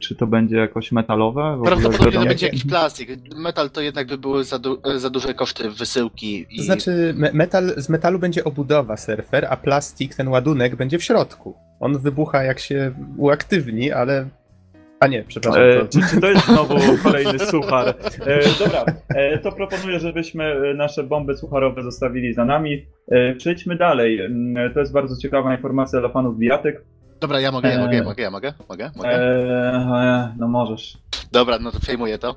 czy 0.00 0.14
to 0.16 0.26
będzie 0.26 0.56
jakoś 0.56 0.92
metalowe? 0.92 1.60
Prawdopodobnie 1.64 2.12
to 2.20 2.24
będzie 2.26 2.46
jakiś 2.46 2.64
plastik. 2.64 3.10
Metal 3.36 3.70
to 3.70 3.80
jednak 3.80 4.06
by 4.06 4.18
były 4.18 4.44
za, 4.44 4.58
du- 4.58 4.80
za 4.96 5.10
duże 5.10 5.34
koszty 5.34 5.70
wysyłki. 5.70 6.46
I... 6.50 6.56
To 6.56 6.62
znaczy, 6.62 7.14
me- 7.16 7.32
metal, 7.32 7.74
z 7.76 7.88
metalu 7.88 8.18
będzie 8.18 8.44
obudowa 8.44 8.96
surfer, 8.96 9.46
a 9.50 9.56
plastik, 9.56 10.14
ten 10.14 10.28
ładunek, 10.28 10.76
będzie 10.76 10.98
w 10.98 11.04
środku. 11.04 11.67
On 11.80 11.98
wybucha 11.98 12.42
jak 12.42 12.58
się 12.58 12.92
uaktywni, 13.16 13.92
ale... 13.92 14.28
A 15.00 15.06
nie, 15.06 15.24
przepraszam. 15.24 15.62
E, 15.62 15.74
To... 15.78 15.86
czy, 15.88 16.00
czy 16.10 16.20
to 16.20 16.28
jest 16.30 16.46
znowu 16.46 16.74
kolejny 17.02 17.38
suchar? 17.38 17.88
E, 18.26 18.40
dobra, 18.64 18.84
e, 19.08 19.38
to 19.38 19.52
proponuję, 19.52 20.00
żebyśmy 20.00 20.44
e, 20.44 20.74
nasze 20.74 21.02
bomby 21.04 21.36
sucharowe 21.36 21.82
zostawili 21.82 22.34
za 22.34 22.44
nami. 22.44 22.86
E, 23.10 23.34
przejdźmy 23.34 23.76
dalej. 23.76 24.20
Mm, 24.20 24.74
To 24.74 24.80
jest 24.80 24.92
bardzo 24.92 25.16
ciekawa 25.16 25.54
informacja 25.56 26.00
dla 26.00 26.08
fanów 26.08 26.38
bijatyk. 26.38 26.84
Dobra, 27.20 27.40
ja 27.40 27.52
mogę, 27.52 27.68
ja 27.68 27.78
mogę, 27.80 27.96
ja 27.96 28.04
mogę, 28.04 28.22
ja 28.22 28.30
mogę, 28.30 28.52
mogę, 28.68 28.90
mogę. 28.96 29.20
No 30.38 30.48
możesz. 30.48 30.98
Dobra, 31.32 31.58
no 31.58 31.72
to 31.72 31.80
przejmuję 31.80 32.18
to. 32.18 32.34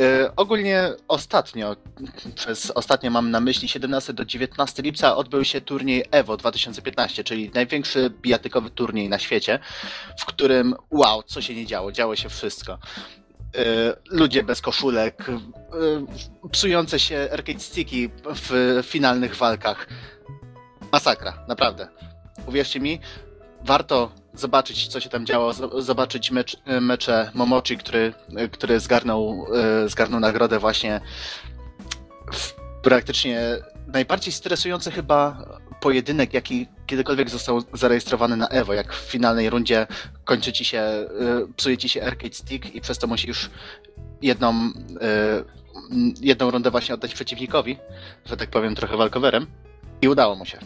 E, 0.00 0.36
ogólnie 0.36 0.90
ostatnio, 1.08 1.76
przez 2.34 2.70
ostatnio 2.70 3.10
mam 3.10 3.30
na 3.30 3.40
myśli 3.40 3.68
17 3.68 4.12
do 4.12 4.24
19 4.24 4.82
lipca 4.82 5.16
odbył 5.16 5.44
się 5.44 5.60
turniej 5.60 6.04
EVO 6.10 6.36
2015, 6.36 7.24
czyli 7.24 7.50
największy 7.54 8.10
bijatykowy 8.10 8.70
turniej 8.70 9.08
na 9.08 9.18
świecie, 9.18 9.58
w 10.18 10.24
którym 10.24 10.74
wow, 10.90 11.22
co 11.22 11.42
się 11.42 11.54
nie 11.54 11.66
działo, 11.66 11.92
działo 11.92 12.16
się 12.16 12.28
wszystko. 12.28 12.72
E, 12.72 13.96
ludzie 14.10 14.42
bez 14.42 14.60
koszulek, 14.60 15.28
e, 15.28 16.48
psujące 16.52 16.98
się 16.98 17.28
arcade 17.32 17.60
sticki 17.60 18.08
w 18.34 18.80
finalnych 18.86 19.36
walkach. 19.36 19.86
Masakra, 20.92 21.44
naprawdę. 21.48 21.88
Uwierzcie 22.46 22.80
mi, 22.80 23.00
warto 23.64 24.10
zobaczyć, 24.34 24.88
co 24.88 25.00
się 25.00 25.08
tam 25.08 25.26
działo, 25.26 25.52
zo- 25.52 25.82
zobaczyć 25.82 26.30
mecz, 26.30 26.56
mecze 26.80 27.30
Momochi, 27.34 27.76
który, 27.76 28.12
który 28.52 28.80
zgarnął, 28.80 29.46
e, 29.84 29.88
zgarnął 29.88 30.20
nagrodę 30.20 30.58
właśnie 30.58 31.00
w 32.32 32.52
praktycznie 32.82 33.40
najbardziej 33.86 34.32
stresujący 34.32 34.90
chyba 34.90 35.44
pojedynek, 35.80 36.34
jaki 36.34 36.66
kiedykolwiek 36.86 37.30
został 37.30 37.62
zarejestrowany 37.72 38.36
na 38.36 38.48
EVO, 38.48 38.74
jak 38.74 38.92
w 38.92 39.10
finalnej 39.10 39.50
rundzie 39.50 39.86
kończy 40.24 40.52
ci 40.52 40.64
się, 40.64 40.78
e, 40.78 41.08
psuje 41.56 41.78
ci 41.78 41.88
się 41.88 42.02
arcade 42.02 42.34
stick 42.34 42.74
i 42.74 42.80
przez 42.80 42.98
to 42.98 43.06
musisz 43.06 43.50
jedną, 44.22 44.54
e, 45.00 45.44
jedną 46.20 46.50
rundę 46.50 46.70
właśnie 46.70 46.94
oddać 46.94 47.14
przeciwnikowi, 47.14 47.78
że 48.24 48.36
tak 48.36 48.50
powiem 48.50 48.74
trochę 48.74 48.96
walkowerem 48.96 49.46
i 50.02 50.08
udało 50.08 50.36
mu 50.36 50.46
się. 50.46 50.58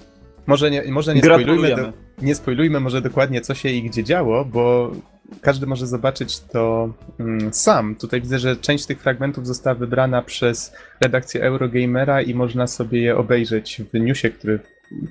Może 0.46 0.70
nie, 0.70 0.82
może 0.82 1.14
nie 1.14 1.22
spoilujmy, 1.22 1.76
do, 1.76 1.92
nie 2.22 2.34
spoilujmy 2.34 2.80
może 2.80 3.02
dokładnie 3.02 3.40
co 3.40 3.54
się 3.54 3.68
i 3.68 3.82
gdzie 3.82 4.04
działo, 4.04 4.44
bo 4.44 4.92
każdy 5.40 5.66
może 5.66 5.86
zobaczyć 5.86 6.40
to 6.40 6.88
mm, 7.20 7.52
sam. 7.52 7.96
Tutaj 7.96 8.20
widzę, 8.20 8.38
że 8.38 8.56
część 8.56 8.86
tych 8.86 9.00
fragmentów 9.00 9.46
została 9.46 9.74
wybrana 9.74 10.22
przez 10.22 10.72
redakcję 11.00 11.42
Eurogamera 11.42 12.22
i 12.22 12.34
można 12.34 12.66
sobie 12.66 13.00
je 13.02 13.16
obejrzeć 13.16 13.82
w 13.92 14.00
newsie, 14.00 14.30
który 14.30 14.60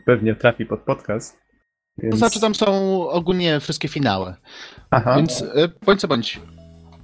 pewnie 0.05 0.35
trafi 0.35 0.65
pod 0.65 0.79
podcast. 0.79 1.43
Więc... 1.97 2.11
To 2.11 2.17
znaczy 2.17 2.39
tam 2.39 2.55
są 2.55 2.99
ogólnie 3.09 3.59
wszystkie 3.59 3.87
finały. 3.87 4.33
Aha. 4.91 5.15
Więc 5.15 5.41
y, 5.41 5.45
bądź 5.85 6.01
co 6.01 6.07
bądź. 6.07 6.39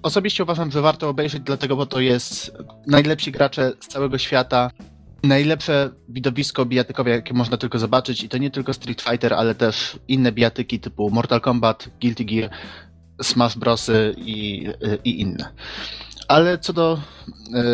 Osobiście 0.03 0.43
uważam, 0.43 0.71
że 0.71 0.81
warto 0.81 1.09
obejrzeć, 1.09 1.41
dlatego 1.41 1.75
bo 1.75 1.85
to 1.85 1.99
jest 1.99 2.51
najlepsi 2.87 3.31
gracze 3.31 3.71
z 3.79 3.87
całego 3.87 4.17
świata. 4.17 4.71
Najlepsze 5.23 5.89
widowisko 6.09 6.65
bijatykowe, 6.65 7.09
jakie 7.09 7.33
można 7.33 7.57
tylko 7.57 7.79
zobaczyć, 7.79 8.23
i 8.23 8.29
to 8.29 8.37
nie 8.37 8.51
tylko 8.51 8.73
Street 8.73 9.01
Fighter, 9.01 9.33
ale 9.33 9.55
też 9.55 9.99
inne 10.07 10.31
bijatyki 10.31 10.79
typu 10.79 11.09
Mortal 11.09 11.41
Kombat, 11.41 11.89
Guilty 12.01 12.25
Gear, 12.25 12.49
Smash 13.21 13.57
Brosy 13.57 14.15
i, 14.17 14.67
y, 14.83 14.99
i 15.03 15.21
inne. 15.21 15.49
Ale 16.27 16.57
co 16.57 16.73
do, 16.73 16.99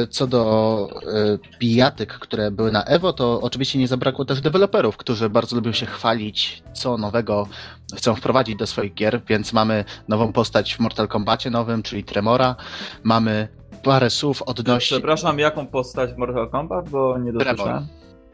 y, 0.03 0.07
co 0.07 0.27
do 0.27 0.89
y, 1.03 1.59
bijatyk, 1.59 2.13
które 2.13 2.51
były 2.51 2.71
na 2.71 2.83
Evo, 2.83 3.13
to 3.13 3.41
oczywiście 3.41 3.79
nie 3.79 3.87
zabrakło 3.87 4.25
też 4.25 4.41
deweloperów, 4.41 4.97
którzy 4.97 5.29
bardzo 5.29 5.55
lubią 5.55 5.71
się 5.71 5.85
chwalić, 5.85 6.63
co 6.73 6.97
nowego 6.97 7.47
chcą 7.95 8.15
wprowadzić 8.15 8.55
do 8.55 8.67
swoich 8.67 8.93
gier, 8.93 9.21
więc 9.27 9.53
mamy 9.53 9.85
nową 10.07 10.33
postać 10.33 10.75
w 10.75 10.79
Mortal 10.79 11.07
Kombacie 11.07 11.49
nowym, 11.49 11.83
czyli 11.83 12.03
Tremora. 12.03 12.55
Mamy 13.03 13.47
parę 13.85 14.09
słów 14.09 14.41
odnośnie... 14.41 14.97
Przepraszam, 14.97 15.39
jaką 15.39 15.67
postać 15.67 16.13
w 16.13 16.17
Mortal 16.17 16.49
Kombat, 16.49 16.89
bo 16.89 17.17
nie 17.17 17.33
dosłyszałem. 17.33 17.87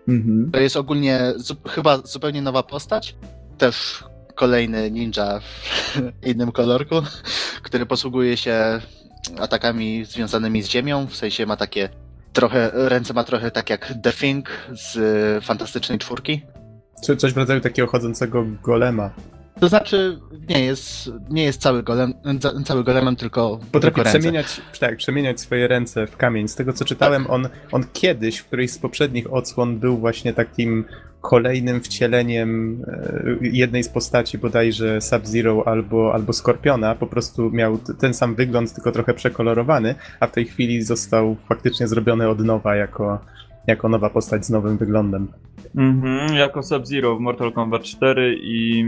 Mhm. 0.08 0.52
To 0.54 0.60
jest 0.60 0.78
ogólnie 0.78 1.34
zu- 1.36 1.56
chyba 1.70 1.98
zupełnie 1.98 2.42
nowa 2.42 2.64
postać. 2.64 3.16
Też 3.58 4.04
kolejny 4.36 4.92
ninja 4.92 5.40
w 5.40 5.72
innym 6.32 6.52
kolorku, 6.52 6.96
który 7.64 7.86
posługuje 7.86 8.38
się 8.38 8.82
atakami 9.40 10.06
związanymi 10.06 10.62
z 10.62 10.70
ziemią, 10.70 11.08
w 11.08 11.16
sensie 11.16 11.46
ma 11.46 11.58
takie 11.58 11.90
trochę, 12.34 12.72
ręce 12.74 13.14
ma 13.14 13.24
trochę 13.24 13.52
tak 13.52 13.70
jak 13.70 13.94
The 14.04 14.14
Thing 14.14 14.50
z 14.74 14.98
Fantastycznej 15.46 16.00
Czwórki. 16.00 16.42
Czy 17.06 17.18
coś 17.18 17.34
w 17.34 17.38
rodzaju 17.38 17.62
takiego 17.62 17.88
chodzącego 17.88 18.46
golema. 18.64 19.10
To 19.62 19.69
znaczy, 19.69 20.19
nie 20.50 20.65
jest, 20.65 21.12
nie 21.30 21.43
jest 21.43 21.62
cały, 21.62 21.84
golem, 21.84 22.13
cały 22.65 22.84
golemem, 22.84 23.15
tylko. 23.15 23.60
Potrafi 23.71 23.82
tylko 23.82 24.04
ręce. 24.04 24.19
przemieniać, 24.19 24.62
tak, 24.80 24.97
przemieniać 24.97 25.39
swoje 25.39 25.67
ręce 25.67 26.08
w 26.08 26.17
kamień. 26.17 26.47
Z 26.47 26.56
tego 26.56 26.74
co 26.74 26.86
czytałem, 26.86 27.26
on, 27.30 27.50
on 27.71 27.84
kiedyś 27.93 28.38
w 28.38 28.45
którejś 28.45 28.71
z 28.71 28.78
poprzednich 28.78 29.34
odsłon 29.34 29.80
był 29.80 29.97
właśnie 29.97 30.34
takim 30.34 30.86
kolejnym 31.21 31.82
wcieleniem 31.82 32.82
e, 32.88 33.47
jednej 33.47 33.84
z 33.84 33.89
postaci, 33.89 34.38
bodajże 34.38 35.02
Sub-Zero 35.02 35.63
albo, 35.67 36.13
albo 36.13 36.34
Skorpiona. 36.34 36.95
Po 36.95 37.08
prostu 37.08 37.52
miał 37.52 37.78
ten 37.78 38.13
sam 38.13 38.36
wygląd, 38.36 38.74
tylko 38.74 38.91
trochę 38.91 39.13
przekolorowany, 39.13 39.95
a 40.19 40.28
w 40.28 40.32
tej 40.32 40.45
chwili 40.45 40.82
został 40.82 41.36
faktycznie 41.50 41.88
zrobiony 41.88 42.30
od 42.30 42.39
nowa 42.39 42.76
jako, 42.76 43.19
jako 43.67 43.89
nowa 43.89 44.10
postać 44.10 44.45
z 44.45 44.50
nowym 44.50 44.78
wyglądem. 44.78 45.28
Mhm, 45.76 46.36
jako 46.36 46.63
Sub-Zero 46.63 47.17
w 47.17 47.19
Mortal 47.19 47.52
Kombat 47.52 47.84
4 47.84 48.38
i 48.41 48.86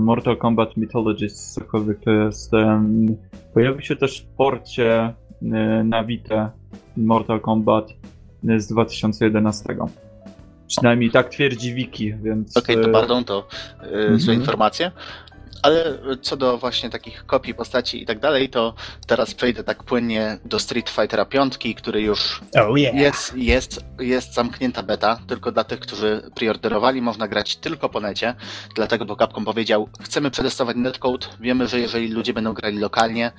Mortal 0.00 0.36
Kombat 0.36 0.76
Mythologist, 0.76 1.54
cokolwiek 1.54 2.00
to 2.00 2.10
jest. 2.10 2.54
em, 2.54 3.16
pojawił 3.54 3.80
się 3.82 3.96
też 3.96 4.20
w 4.20 4.26
porcie 4.26 4.94
e, 5.02 5.14
na 5.84 6.04
Vita 6.04 6.52
Mortal 6.96 7.40
Kombat 7.40 7.90
e, 8.48 8.60
z 8.60 8.66
2011. 8.68 9.76
Przynajmniej 10.66 11.10
tak 11.10 11.28
twierdzi 11.28 11.74
Wiki, 11.74 12.14
więc... 12.14 12.56
Okej, 12.56 12.76
to 12.76 12.88
e, 12.88 12.92
pardon, 12.92 13.24
to 13.24 13.46
y, 13.82 13.86
Mhm. 13.86 14.18
złe 14.20 14.34
informacje. 14.34 14.90
Ale 15.62 15.98
co 16.22 16.36
do 16.36 16.58
właśnie 16.58 16.90
takich 16.90 17.26
kopii 17.26 17.54
postaci 17.54 18.02
i 18.02 18.06
tak 18.06 18.18
dalej, 18.20 18.48
to 18.48 18.74
teraz 19.06 19.34
przejdę 19.34 19.64
tak 19.64 19.82
płynnie 19.82 20.38
do 20.44 20.58
Street 20.58 20.90
Fightera 20.90 21.24
5, 21.24 21.58
który 21.76 22.00
już 22.00 22.40
Oh 22.56 22.78
yeah! 22.78 22.94
jest, 22.94 23.36
jest, 23.36 23.84
jest 24.00 24.34
zamknięta 24.34 24.82
beta, 24.82 25.18
tylko 25.26 25.52
dla 25.52 25.64
tych, 25.64 25.80
którzy 25.80 26.30
preorderowali, 26.34 27.02
można 27.02 27.28
grać 27.28 27.56
tylko 27.56 27.88
po 27.88 28.00
necie, 28.00 28.34
dlatego 28.74 29.04
bo 29.04 29.16
Capcom 29.16 29.44
powiedział, 29.44 29.88
chcemy 30.00 30.30
przetestować 30.30 30.76
netcode, 30.76 31.26
wiemy, 31.40 31.68
że 31.68 31.80
jeżeli 31.80 32.08
ludzie 32.08 32.32
będą 32.32 32.52
grali 32.52 32.78
lokalnie, 32.78 33.32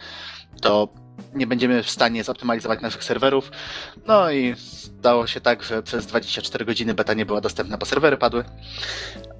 to 0.61 1.02
nie 1.33 1.47
będziemy 1.47 1.83
w 1.83 1.89
stanie 1.89 2.23
zoptymalizować 2.23 2.81
naszych 2.81 3.03
serwerów. 3.03 3.51
No 4.07 4.31
i 4.31 4.55
stało 4.57 5.27
się 5.27 5.41
tak, 5.41 5.63
że 5.63 5.83
przez 5.83 6.05
24 6.05 6.65
godziny 6.65 6.93
beta 6.93 7.13
nie 7.13 7.25
była 7.25 7.41
dostępna, 7.41 7.77
bo 7.77 7.85
serwery 7.85 8.17
padły. 8.17 8.43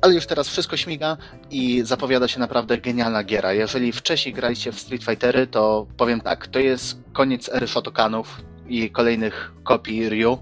Ale 0.02 0.14
już 0.14 0.26
teraz 0.26 0.48
wszystko 0.50 0.78
śmiga 0.78 1.18
i 1.52 1.82
zapowiada 1.86 2.28
się 2.28 2.40
naprawdę 2.40 2.78
genialna 2.78 3.24
giera. 3.24 3.54
Jeżeli 3.54 3.92
wcześniej 3.92 4.36
graliście 4.36 4.72
w 4.72 4.80
Street 4.80 5.04
Fightery, 5.04 5.48
to 5.48 5.88
powiem 5.98 6.22
tak, 6.22 6.48
to 6.48 6.60
jest 6.60 6.98
koniec 7.14 7.50
ery 7.50 7.68
Shotokanów 7.68 8.42
i 8.68 8.92
kolejnych 8.92 9.52
kopii 9.64 10.10
Ryu. 10.10 10.38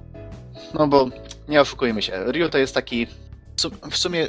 No 0.74 0.88
bo 0.88 1.10
nie 1.48 1.62
oszukujmy 1.62 2.02
się, 2.02 2.24
Ryu 2.32 2.50
to 2.50 2.58
jest 2.58 2.76
taki 2.76 3.06
w 3.56 3.62
su- 3.62 3.72
w 3.92 3.98
sumie 3.98 4.28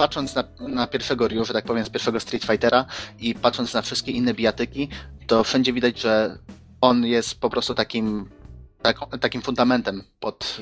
patrząc 0.00 0.34
na, 0.34 0.44
na 0.60 0.86
pierwszego 0.86 1.28
Ryu, 1.28 1.44
że 1.44 1.52
tak 1.52 1.64
powiem, 1.64 1.84
z 1.84 1.90
pierwszego 1.90 2.20
Street 2.20 2.44
Fightera 2.44 2.86
i 3.18 3.34
patrząc 3.34 3.74
na 3.74 3.82
wszystkie 3.82 4.12
inne 4.12 4.34
bijatyki, 4.34 4.88
to 5.26 5.44
wszędzie 5.44 5.72
widać, 5.72 6.00
że 6.00 6.38
on 6.80 7.06
jest 7.06 7.40
po 7.40 7.50
prostu 7.50 7.74
takim 7.74 8.28
tak, 8.82 8.96
takim 9.20 9.42
fundamentem 9.42 10.02
pod, 10.20 10.60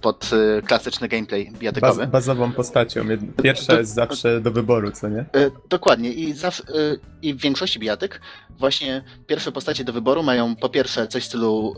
pod 0.00 0.30
y, 0.32 0.62
klasyczny 0.62 1.08
gameplay 1.08 1.52
bijatykowy. 1.52 2.00
Baz, 2.00 2.10
bazową 2.10 2.52
postacią. 2.52 3.04
Pierwsza 3.42 3.72
To- 3.72 3.78
jest 3.78 3.94
zawsze 3.94 4.40
do 4.40 4.50
wyboru, 4.50 4.90
co 4.90 5.08
nie? 5.08 5.20
E, 5.20 5.50
Dokładnie. 5.68 6.12
I, 6.12 6.32
zawsze, 6.32 6.62
e, 6.62 6.96
I 7.22 7.34
w 7.34 7.40
większości 7.40 7.78
bijatyk 7.78 8.20
właśnie 8.58 9.04
pierwsze 9.26 9.52
postacie 9.52 9.84
do 9.84 9.92
wyboru 9.92 10.22
mają 10.22 10.56
po 10.56 10.68
pierwsze 10.68 11.08
coś 11.08 11.22
w 11.22 11.26
stylu 11.26 11.74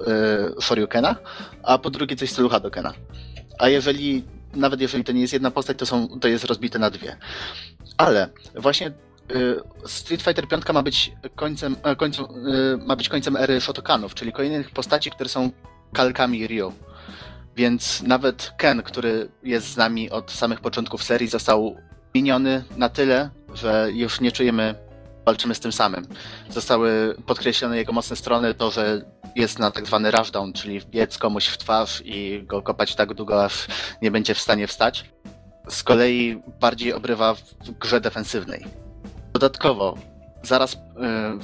e, 0.59 0.63
Shoryukena, 0.63 1.17
a 1.63 1.79
po 1.79 1.91
drugie 1.91 2.17
coś 2.17 2.29
w 2.29 2.33
stylu 2.33 2.49
Hadokena. 2.49 2.93
A 3.59 3.69
jeżeli, 3.69 4.25
nawet 4.55 4.81
jeżeli 4.81 5.05
to 5.05 5.13
nie 5.13 5.21
jest 5.21 5.33
jedna 5.33 5.51
postać, 5.51 5.79
to, 5.79 5.87
są, 5.87 6.09
to 6.21 6.29
jest 6.29 6.45
rozbite 6.45 6.79
na 6.79 6.91
dwie. 6.91 7.17
Ale 7.97 8.29
właśnie 8.55 8.87
e, 8.87 8.93
Street 9.87 10.23
Fighter 10.23 10.49
5 10.49 10.65
ma 10.73 10.83
być 10.83 11.13
końcem, 11.35 11.77
e, 11.83 11.97
końcem, 11.97 12.25
e, 12.25 12.87
ma 12.87 12.97
być 12.97 13.09
końcem 13.09 13.37
ery 13.37 13.61
Shotokanów, 13.61 14.15
czyli 14.15 14.33
kolejnych 14.33 14.71
postaci, 14.71 15.11
które 15.11 15.29
są 15.29 15.51
kalkami 15.93 16.47
Ryu. 16.47 16.73
Więc 17.57 18.03
nawet 18.03 18.53
Ken, 18.57 18.83
który 18.83 19.29
jest 19.43 19.67
z 19.73 19.77
nami 19.77 20.11
od 20.11 20.31
samych 20.31 20.61
początków 20.61 21.03
serii, 21.03 21.29
został 21.29 21.77
miniony 22.15 22.65
na 22.77 22.89
tyle, 22.89 23.31
że 23.55 23.89
już 23.93 24.21
nie 24.21 24.33
czujemy, 24.33 24.75
walczymy 25.27 25.55
z 25.55 25.61
tym 25.61 25.73
samym. 25.73 26.07
Zostały 26.49 27.17
podkreślone 27.27 27.77
jego 27.77 27.93
mocne 27.93 28.17
strony, 28.17 28.55
to, 28.55 28.71
że 28.71 29.03
jest 29.37 29.59
na 29.59 29.71
tak 29.71 29.87
zwany 29.87 30.11
rushdown, 30.11 30.53
czyli 30.53 30.81
wbiec 30.81 31.19
komuś 31.19 31.47
w 31.47 31.59
twarz 31.59 32.03
i 32.05 32.43
go 32.47 32.63
kopać 32.63 32.95
tak 32.95 33.15
długo, 33.15 33.45
aż 33.45 33.67
nie 34.03 34.11
będzie 34.11 34.35
w 34.35 34.39
stanie 34.39 34.67
wstać. 34.67 35.11
Z 35.69 35.83
kolei 35.83 36.43
bardziej 36.61 36.93
obrywa 36.93 37.35
w 37.35 37.71
grze 37.79 38.01
defensywnej. 38.01 38.65
Dodatkowo, 39.33 39.99
zaraz 40.43 40.75
w, 40.75 41.05
e, 41.05 41.39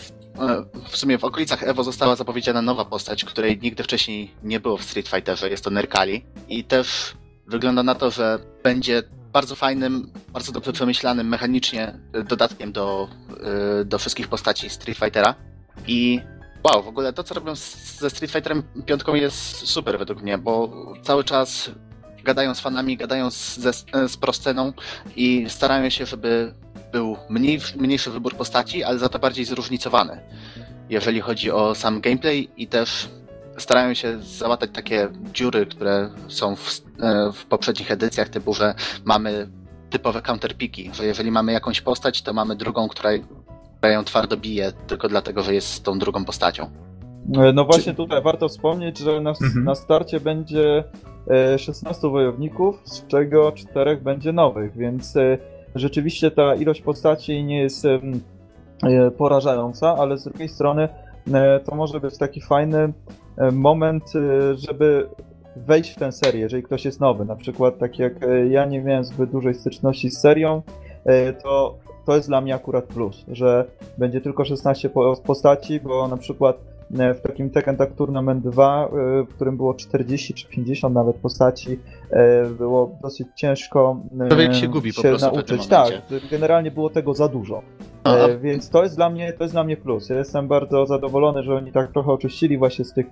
w 0.89 0.97
sumie 0.97 1.19
w 1.19 1.25
okolicach 1.25 1.63
Evo 1.63 1.85
została 1.85 2.17
zapowiedziana 2.17 2.63
nowa 2.63 2.85
postać, 2.85 3.25
której 3.25 3.59
nigdy 3.63 3.83
wcześniej 3.83 4.35
nie 4.43 4.61
było 4.61 4.77
w 4.77 4.83
Street 4.83 5.09
Fighterze, 5.09 5.51
jest 5.51 5.65
to 5.65 5.71
Nerkali. 5.71 6.25
I 6.49 6.65
też 6.65 7.15
wygląda 7.47 7.83
na 7.83 7.95
to, 7.95 8.11
że 8.11 8.39
będzie 8.63 9.03
bardzo 9.37 9.55
fajnym, 9.55 10.13
bardzo 10.29 10.53
dobrze 10.53 10.73
przemyślanym 10.73 11.29
mechanicznie 11.29 11.99
dodatkiem 12.29 12.73
do, 12.73 13.09
e, 13.81 13.85
do 13.85 13.99
wszystkich 13.99 14.29
postaci 14.29 14.71
Street 14.71 14.99
Fightera. 14.99 15.35
I 15.87 16.21
wow, 16.65 16.83
w 16.83 16.89
ogóle 16.89 17.13
to, 17.13 17.25
co 17.25 17.35
robią 17.35 17.55
ze 17.99 18.11
Street 18.11 18.33
Fighterem 18.33 18.63
5 18.87 19.03
jest 19.15 19.67
super 19.67 19.99
według 19.99 20.23
mnie, 20.23 20.39
bo 20.39 20.73
cały 21.03 21.25
czas 21.25 21.71
gadają 22.25 22.55
z 22.55 22.61
fanami, 22.61 22.97
gadają 22.97 23.31
z, 23.31 23.59
z 24.09 24.17
prosceną 24.17 24.73
i 25.17 25.45
starają 25.49 25.91
się, 25.91 26.07
żeby 26.07 26.55
był 26.93 27.17
mniej, 27.29 27.61
mniejszy 27.77 28.11
wybór 28.11 28.37
postaci, 28.37 28.85
ale 28.85 28.99
za 28.99 29.09
to 29.09 29.19
bardziej 29.19 29.45
zróżnicowany, 29.45 30.21
jeżeli 30.91 31.21
chodzi 31.21 31.51
o 31.51 31.75
sam 31.75 32.01
gameplay 32.01 32.49
i 32.57 32.67
też 32.67 33.09
starają 33.59 33.95
się 33.95 34.23
załatać 34.23 34.71
takie 34.73 35.09
dziury, 35.33 35.67
które 35.67 36.11
są 36.29 36.57
w, 36.57 36.81
e, 37.01 37.33
w 37.33 37.47
poprzednich 37.47 37.91
edycjach, 37.91 38.29
typu, 38.29 38.55
że 38.55 38.75
mamy 39.05 39.49
typowe 39.91 40.23
counterpiki, 40.23 40.91
że 40.95 41.05
jeżeli 41.07 41.31
mamy 41.31 41.53
jakąś 41.53 41.81
postać, 41.81 42.23
to 42.23 42.33
mamy 42.33 42.57
drugą, 42.57 42.89
która, 42.89 43.11
która 43.79 43.93
ją 43.93 44.05
twardo 44.05 44.37
bije, 44.37 44.73
tylko 44.87 45.09
dlatego, 45.09 45.43
że 45.43 45.55
jest 45.55 45.85
tą 45.85 45.99
drugą 45.99 46.25
postacią. 46.25 46.71
E, 47.37 47.53
No 47.53 47.65
właśnie 47.65 47.95
tutaj 47.95 48.23
warto 48.23 48.49
wspomnieć, 48.49 48.99
że 48.99 49.21
na, 49.21 49.31
Mhm. 49.31 49.65
na 49.65 49.75
starcie 49.75 50.21
będzie 50.21 50.85
e, 51.55 51.59
16 51.59 52.09
wojowników, 52.11 52.81
z 52.85 53.07
czego 53.07 53.53
4 53.53 53.97
będzie 53.97 54.33
nowych, 54.33 54.77
więc 54.77 55.17
e, 55.17 55.39
rzeczywiście 55.75 56.31
ta 56.31 56.55
ilość 56.55 56.83
postaci 56.83 57.45
nie 57.45 57.61
jest 57.61 57.85
e, 57.85 58.01
porażająca, 59.11 59.95
ale 59.99 60.19
z 60.19 60.25
drugiej 60.25 60.49
strony 60.49 60.89
e, 61.35 61.61
to 61.61 61.75
może 61.75 62.01
być 62.01 62.19
taki 62.19 62.41
fajny 62.41 62.79
e, 62.79 62.93
moment, 63.53 64.05
e, 64.17 64.55
żeby 64.55 65.09
wejść 65.57 65.91
w 65.91 65.97
tę 65.97 66.13
serię, 66.13 66.41
jeżeli 66.41 66.63
ktoś 66.63 66.85
jest 66.85 67.01
nowy. 67.01 67.25
Na 67.25 67.37
przykład 67.37 67.79
tak 67.79 67.99
jak 67.99 68.23
e, 68.23 68.47
ja 68.49 68.65
nie 68.65 68.83
miałem 68.83 69.05
zbyt 69.05 69.31
dużej 69.31 69.55
styczności 69.55 70.11
z 70.11 70.21
serią, 70.21 70.63
e, 71.05 71.33
to 71.33 71.79
to 72.07 72.17
jest 72.17 72.29
dla 72.29 72.41
mnie 72.41 72.55
akurat 72.55 72.85
plus, 72.85 73.25
że 73.29 73.65
będzie 73.99 74.21
tylko 74.21 74.45
16 74.45 74.91
po- 74.91 75.17
postaci, 75.17 75.81
bo 75.81 76.09
na 76.09 76.17
przykład 76.17 76.57
e, 76.99 77.15
w 77.15 77.21
takim 77.21 77.51
Tekken 77.51 77.77
Tag 77.77 77.93
Tournament 77.95 78.45
2, 78.45 78.85
e, 78.85 78.89
w 79.23 79.35
którym 79.35 79.57
było 79.57 79.75
40 79.75 80.35
czy 80.35 80.49
50 80.49 80.95
nawet 80.95 81.17
postaci, 81.17 81.79
e, 82.11 82.47
było 82.47 82.97
dosyć 83.03 83.27
ciężko 83.37 84.01
e, 84.21 84.29
Człowiek 84.29 84.55
się 84.55 84.69
gubi 84.69 84.93
po 84.93 85.03
prostu 85.03 85.27
nauczyć. 85.27 85.67
Tak, 85.67 85.93
generalnie 86.31 86.71
było 86.71 86.91
tego 86.91 87.15
za 87.15 87.29
dużo. 87.29 87.63
E, 88.15 88.39
więc 88.39 88.71
to 88.71 88.83
jest 88.83 88.97
dla 88.97 89.11
mnie 89.11 89.33
to 89.33 89.45
jest 89.45 89.55
dla 89.55 89.65
mnie 89.65 89.77
plus. 89.77 90.09
Ja 90.09 90.19
jestem 90.19 90.49
bardzo 90.49 90.87
zadowolony, 90.87 91.43
że 91.43 91.55
oni 91.55 91.73
tak 91.73 91.93
trochę 91.93 92.13
oczyścili 92.13 92.59
właśnie 92.59 92.85
z 92.85 92.93
tych 92.93 93.07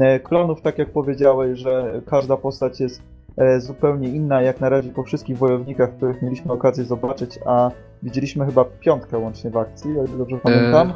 e, 0.00 0.20
klonów, 0.20 0.62
tak 0.62 0.78
jak 0.78 0.90
powiedziałeś, 0.90 1.58
że 1.58 2.00
każda 2.06 2.36
postać 2.36 2.80
jest 2.80 3.02
e, 3.36 3.60
zupełnie 3.60 4.08
inna, 4.08 4.42
jak 4.42 4.60
na 4.60 4.68
razie 4.68 4.90
po 4.90 5.02
wszystkich 5.02 5.38
wojownikach, 5.38 5.96
których 5.96 6.22
mieliśmy 6.22 6.52
okazję 6.52 6.84
zobaczyć, 6.84 7.38
a 7.46 7.70
widzieliśmy 8.02 8.46
chyba 8.46 8.64
piątkę 8.64 9.18
łącznie 9.18 9.50
w 9.50 9.56
akcji, 9.56 9.98
o 9.98 10.04
ile 10.04 10.18
dobrze 10.18 10.36
pamiętam. 10.42 10.92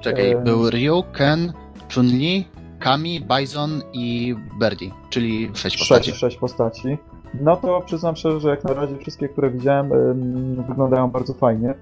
Czekaj, 0.00 0.30
e, 0.30 0.40
był 0.40 0.70
Ryu, 0.70 1.02
Ken, 1.12 1.52
Chun-Li, 1.94 2.48
Kami, 2.78 3.20
Bison 3.20 3.82
i 3.92 4.36
Birdie, 4.60 4.90
czyli 5.10 5.50
sześć 5.54 5.78
postaci. 5.78 6.10
Sześć, 6.10 6.20
sześć 6.20 6.36
postaci. 6.36 6.98
No 7.40 7.56
to 7.56 7.80
przyznam 7.80 8.16
szczerze, 8.16 8.40
że 8.40 8.48
jak 8.48 8.64
na 8.64 8.74
razie 8.74 8.96
wszystkie, 8.96 9.28
które 9.28 9.50
widziałem, 9.50 9.92
em, 9.92 10.64
wyglądają 10.68 11.10
bardzo 11.10 11.34
fajnie. 11.34 11.74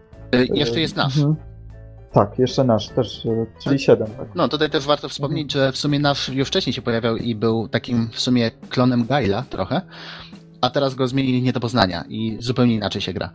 Jeszcze 0.54 0.80
jest 0.80 0.96
nasz. 0.96 1.16
Mhm. 1.16 1.36
Tak, 2.12 2.38
jeszcze 2.38 2.64
nasz, 2.64 2.88
też, 2.88 3.26
e, 3.26 3.46
czyli 3.62 3.78
siedem. 3.78 4.06
Tak. 4.06 4.28
No, 4.34 4.48
tutaj 4.48 4.70
też 4.70 4.84
warto 4.84 5.08
wspomnieć, 5.08 5.52
że 5.52 5.72
w 5.72 5.76
sumie 5.76 5.98
nasz 5.98 6.28
już 6.28 6.48
wcześniej 6.48 6.72
się 6.72 6.82
pojawiał 6.82 7.16
i 7.16 7.34
był 7.34 7.68
takim 7.68 8.08
w 8.12 8.20
sumie 8.20 8.50
klonem 8.68 9.06
Gaila 9.06 9.42
trochę, 9.50 9.80
a 10.60 10.70
teraz 10.70 10.94
go 10.94 11.08
zmienili 11.08 11.42
nie 11.42 11.52
do 11.52 11.60
poznania 11.60 12.04
i 12.08 12.36
zupełnie 12.40 12.74
inaczej 12.74 13.02
się 13.02 13.12
gra. 13.12 13.30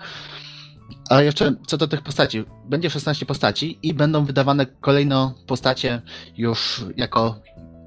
A 1.09 1.21
jeszcze 1.21 1.55
co 1.67 1.77
do 1.77 1.87
tych 1.87 2.01
postaci, 2.01 2.45
będzie 2.65 2.89
16 2.89 3.25
postaci 3.25 3.79
i 3.83 3.93
będą 3.93 4.25
wydawane 4.25 4.65
kolejno 4.65 5.33
postacie 5.47 6.01
już 6.37 6.85
jako 6.97 7.35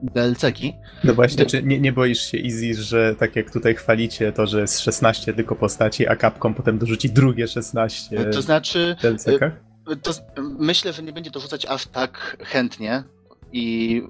DLC-ki. 0.03 0.75
No 1.05 1.15
właśnie, 1.15 1.47
czy 1.47 1.63
nie, 1.63 1.81
nie 1.81 1.93
boisz 1.93 2.31
się 2.31 2.39
Easy, 2.39 2.83
że 2.83 3.15
tak 3.15 3.37
jak 3.37 3.51
tutaj 3.51 3.75
chwalicie 3.75 4.33
to, 4.33 4.47
że 4.47 4.61
jest 4.61 4.81
16 4.81 5.35
tylko 5.35 5.57
postaci, 5.57 6.09
a 6.09 6.17
Capcom 6.17 6.55
potem 6.55 6.79
dorzuci 6.79 7.11
drugie 7.11 7.49
16 7.49 8.25
To 8.33 8.43
znaczy, 8.43 8.97
w 8.99 9.03
DLC-kach? 9.03 9.53
to, 10.03 10.13
myślę, 10.59 10.93
że 10.93 11.03
nie 11.03 11.13
będzie 11.13 11.31
dorzucać 11.31 11.67
aż 11.67 11.87
tak 11.87 12.37
chętnie 12.41 13.05
i 13.53 14.03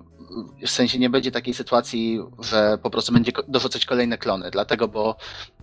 w 0.67 0.71
sensie 0.71 0.99
nie 0.99 1.11
będzie 1.11 1.31
takiej 1.31 1.55
sytuacji, 1.55 2.21
że 2.39 2.79
po 2.83 2.91
prostu 2.91 3.13
będzie 3.13 3.33
dorzucać 3.49 3.87
kolejne 3.87 4.19
klony, 4.19 4.51
dlatego, 4.51 4.89
bo 4.89 5.17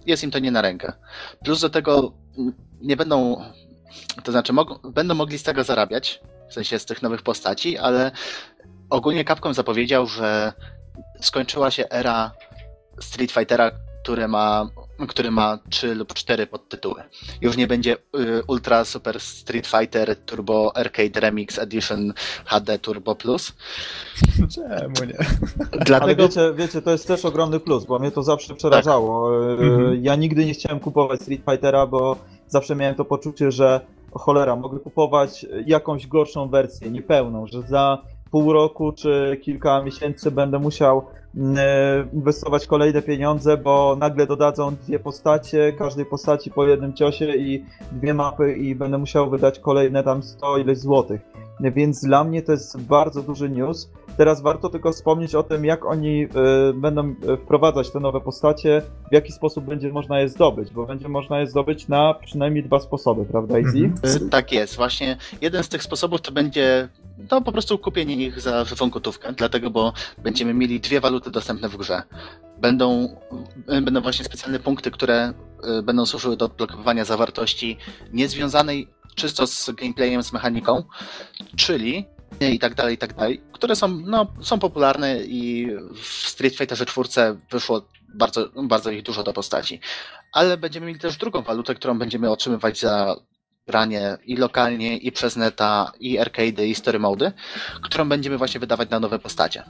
jest 0.05 0.23
im 0.23 0.31
to 0.31 0.39
nie 0.39 0.51
na 0.51 0.61
rękę. 0.61 0.93
Plus 1.43 1.61
do 1.61 1.69
tego 1.69 2.13
nie 2.81 2.97
będą, 2.97 3.43
to 4.23 4.31
znaczy 4.31 4.53
mogą, 4.53 4.91
będą 4.91 5.15
mogli 5.15 5.37
z 5.37 5.43
tego 5.43 5.63
zarabiać, 5.63 6.21
w 6.49 6.53
sensie 6.53 6.79
z 6.79 6.85
tych 6.85 7.01
nowych 7.01 7.21
postaci, 7.21 7.77
ale 7.77 8.11
ogólnie 8.89 9.25
Capcom 9.25 9.53
zapowiedział, 9.53 10.07
że 10.07 10.53
skończyła 11.21 11.71
się 11.71 11.89
era 11.89 12.31
Street 13.01 13.31
Fightera, 13.31 13.71
który 14.03 14.27
ma, 14.27 14.69
który 15.07 15.31
ma 15.31 15.59
3 15.69 15.95
lub 15.95 16.13
4 16.13 16.47
podtytuły. 16.47 17.03
Już 17.41 17.57
nie 17.57 17.67
będzie 17.67 17.93
y, 17.93 18.43
Ultra 18.47 18.85
Super 18.85 19.19
Street 19.19 19.67
Fighter 19.67 20.15
Turbo 20.25 20.77
Arcade 20.77 21.19
Remix 21.19 21.59
Edition 21.59 22.13
HD 22.45 22.79
Turbo 22.79 23.15
Plus. 23.15 23.53
Czemu 24.55 25.11
nie? 25.11 25.17
Ale 25.71 25.85
Dlatego 25.85 26.23
wiecie, 26.23 26.53
wiecie, 26.55 26.81
to 26.81 26.91
jest 26.91 27.07
też 27.07 27.25
ogromny 27.25 27.59
plus, 27.59 27.85
bo 27.85 27.99
mnie 27.99 28.11
to 28.11 28.23
zawsze 28.23 28.55
przerażało. 28.55 29.43
E, 29.45 29.51
Mhm. 29.51 30.03
Ja 30.03 30.15
nigdy 30.15 30.45
nie 30.45 30.53
chciałem 30.53 30.79
kupować 30.79 31.21
Street 31.21 31.41
Fightera, 31.49 31.87
bo 31.87 32.15
zawsze 32.47 32.75
miałem 32.75 32.95
to 32.95 33.05
poczucie, 33.05 33.51
że 33.51 33.81
o 34.11 34.19
cholera, 34.19 34.55
mogę 34.55 34.79
kupować 34.79 35.45
jakąś 35.65 36.07
gorszą 36.07 36.49
wersję, 36.49 36.91
niepełną, 36.91 37.47
że 37.47 37.61
za 37.61 38.01
pół 38.31 38.53
roku 38.53 38.91
czy 38.91 39.39
kilka 39.41 39.83
miesięcy 39.83 40.31
będę 40.31 40.59
musiał 40.59 41.05
mm, 41.35 41.57
e, 41.57 42.07
inwestować 42.13 42.67
kolejne 42.67 43.01
pieniądze, 43.01 43.57
bo 43.57 43.95
nagle 43.99 44.27
dodadzą 44.27 44.75
dwie 44.75 44.99
postacie, 44.99 45.73
każdej 45.73 46.05
postaci 46.05 46.51
po 46.51 46.67
jednym 46.67 46.93
ciosie 46.93 47.35
i 47.35 47.65
dwie 47.91 48.13
mapy 48.13 48.53
i 48.53 48.75
będę 48.75 48.97
musiał 48.97 49.29
wydać 49.29 49.59
kolejne 49.59 50.03
tam 50.03 50.23
100 50.23 50.57
ileś 50.57 50.77
złotych. 50.77 51.21
Więc 51.59 52.05
dla 52.05 52.23
mnie 52.23 52.41
to 52.41 52.51
jest 52.51 52.81
bardzo 52.81 53.23
duży 53.23 53.49
news. 53.49 53.89
Teraz 54.17 54.41
warto 54.41 54.69
tylko 54.69 54.91
wspomnieć 54.91 55.35
o 55.35 55.43
tym, 55.43 55.65
jak 55.65 55.85
oni 55.85 56.23
y, 56.23 56.27
będą 56.73 57.09
y, 57.09 57.37
wprowadzać 57.37 57.91
te 57.91 57.99
nowe 57.99 58.21
postacie, 58.21 58.81
w 59.11 59.13
jaki 59.13 59.31
sposób 59.31 59.65
będzie 59.65 59.93
można 59.93 60.19
je 60.19 60.29
zdobyć, 60.29 60.71
bo 60.71 60.85
będzie 60.85 61.09
można 61.09 61.39
je 61.39 61.47
zdobyć 61.47 61.87
na 61.87 62.13
przynajmniej 62.13 62.63
dwa 62.63 62.79
sposoby, 62.79 63.25
prawda, 63.25 63.57
Easy? 63.57 63.77
Mhm. 63.77 64.27
y, 64.27 64.29
tak 64.29 64.51
jest, 64.51 64.75
właśnie 64.75 65.17
jeden 65.41 65.63
z 65.63 65.69
tych 65.69 65.83
sposobów 65.83 66.21
to 66.21 66.31
będzie 66.31 66.89
to 67.27 67.41
po 67.41 67.51
prostu 67.51 67.77
kupienie 67.77 68.15
ich 68.15 68.41
za 68.41 68.63
żywą 68.65 68.89
gotówkę, 68.89 69.33
dlatego, 69.33 69.69
bo 69.69 69.93
będziemy 70.17 70.53
mieli 70.53 70.79
dwie 70.79 71.01
waluty 71.01 71.31
dostępne 71.31 71.69
w 71.69 71.77
grze. 71.77 72.03
Będą, 72.61 73.15
będą 73.67 74.01
właśnie 74.01 74.25
specjalne 74.25 74.59
punkty, 74.59 74.91
które 74.91 75.33
będą 75.83 76.05
służyły 76.05 76.37
do 76.37 76.45
odblokowywania 76.45 77.05
zawartości 77.05 77.77
niezwiązanej 78.13 78.87
czysto 79.19 79.47
z 79.47 79.71
gameplayem, 79.71 80.23
z 80.23 80.33
mechaniką, 80.33 80.83
czyli 81.57 82.05
i 82.41 82.59
tak 82.59 82.75
dalej, 82.75 82.95
i 82.95 82.97
tak 82.97 83.13
dalej, 83.13 83.41
które 83.51 83.75
są, 83.75 83.87
no, 83.87 84.27
są 84.41 84.59
popularne 84.59 85.23
i 85.23 85.67
w 85.95 86.07
Street 86.07 86.55
Fighterze 86.55 86.85
4 86.85 87.09
wyszło 87.51 87.81
bardzo, 88.15 88.49
bardzo 88.63 88.91
ich 88.91 89.03
dużo 89.03 89.23
do 89.23 89.33
postaci. 89.33 89.79
Ale 90.33 90.57
będziemy 90.57 90.87
mieli 90.87 90.99
też 90.99 91.17
drugą 91.17 91.41
walutę, 91.41 91.75
którą 91.75 91.99
będziemy 91.99 92.31
otrzymywać 92.31 92.79
za 92.79 93.15
granie 93.67 94.17
i 94.25 94.35
lokalnie, 94.35 94.97
i 94.97 95.11
przez 95.11 95.35
neta, 95.35 95.91
i 95.99 96.19
arcade, 96.19 96.67
i 96.67 96.75
story 96.75 96.99
mody, 96.99 97.31
którą 97.81 98.09
będziemy 98.09 98.37
właśnie 98.37 98.59
wydawać 98.59 98.89
na 98.89 98.99
nowe 98.99 99.19
postacie. 99.19 99.63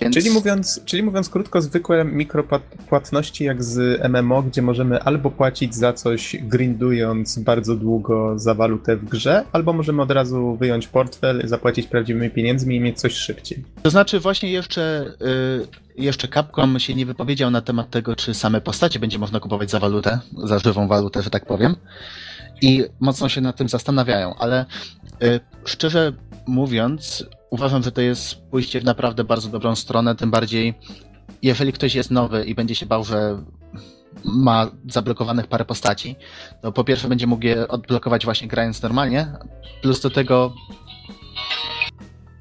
Więc... 0.00 0.14
Czyli 0.14 0.30
mówiąc, 0.30 0.80
czyli 0.84 1.02
mówiąc 1.02 1.28
krótko, 1.28 1.62
zwykłe 1.62 2.04
mikropłatności 2.04 3.44
jak 3.44 3.64
z 3.64 4.00
MMO, 4.10 4.42
gdzie 4.42 4.62
możemy 4.62 5.02
albo 5.02 5.30
płacić 5.30 5.74
za 5.74 5.92
coś 5.92 6.36
grindując 6.42 7.38
bardzo 7.38 7.76
długo 7.76 8.38
za 8.38 8.54
walutę 8.54 8.96
w 8.96 9.04
grze, 9.04 9.44
albo 9.52 9.72
możemy 9.72 10.02
od 10.02 10.10
razu 10.10 10.56
wyjąć 10.56 10.88
portfel, 10.88 11.42
zapłacić 11.44 11.86
prawdziwymi 11.86 12.30
pieniędzmi 12.30 12.76
i 12.76 12.80
mieć 12.80 13.00
coś 13.00 13.12
szybciej. 13.12 13.64
To 13.82 13.90
znaczy 13.90 14.20
właśnie 14.20 14.52
jeszcze, 14.52 15.12
y, 15.96 16.02
jeszcze 16.02 16.28
Capcom 16.28 16.78
się 16.78 16.94
nie 16.94 17.06
wypowiedział 17.06 17.50
na 17.50 17.60
temat 17.60 17.90
tego, 17.90 18.16
czy 18.16 18.34
same 18.34 18.60
postacie 18.60 18.98
będzie 18.98 19.18
można 19.18 19.40
kupować 19.40 19.70
za 19.70 19.80
walutę, 19.80 20.20
za 20.44 20.58
żywą 20.58 20.88
walutę, 20.88 21.22
że 21.22 21.30
tak 21.30 21.46
powiem. 21.46 21.76
I 22.62 22.84
mocno 23.00 23.28
się 23.28 23.40
nad 23.40 23.56
tym 23.56 23.68
zastanawiają, 23.68 24.34
ale 24.38 24.66
y, 25.22 25.40
szczerze 25.64 26.12
mówiąc, 26.46 27.24
uważam, 27.50 27.82
że 27.82 27.92
to 27.92 28.00
jest 28.00 28.42
pójście 28.50 28.80
w 28.80 28.84
naprawdę 28.84 29.24
bardzo 29.24 29.48
dobrą 29.48 29.76
stronę, 29.76 30.14
tym 30.14 30.30
bardziej 30.30 30.74
jeżeli 31.42 31.72
ktoś 31.72 31.94
jest 31.94 32.10
nowy 32.10 32.44
i 32.44 32.54
będzie 32.54 32.74
się 32.74 32.86
bał, 32.86 33.04
że 33.04 33.42
ma 34.24 34.70
zablokowanych 34.88 35.46
parę 35.46 35.64
postaci, 35.64 36.16
to 36.62 36.72
po 36.72 36.84
pierwsze 36.84 37.08
będzie 37.08 37.26
mógł 37.26 37.46
je 37.46 37.68
odblokować 37.68 38.24
właśnie 38.24 38.48
grając 38.48 38.82
normalnie, 38.82 39.32
plus 39.82 40.00
do 40.00 40.10
tego... 40.10 40.54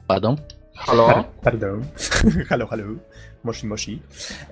Pardon? 0.08 0.38
Halo? 0.76 1.24
Pardon. 1.44 1.86
halo, 2.50 2.68
halo. 2.68 2.84
Moshi, 3.44 3.68
moshi. 3.68 4.02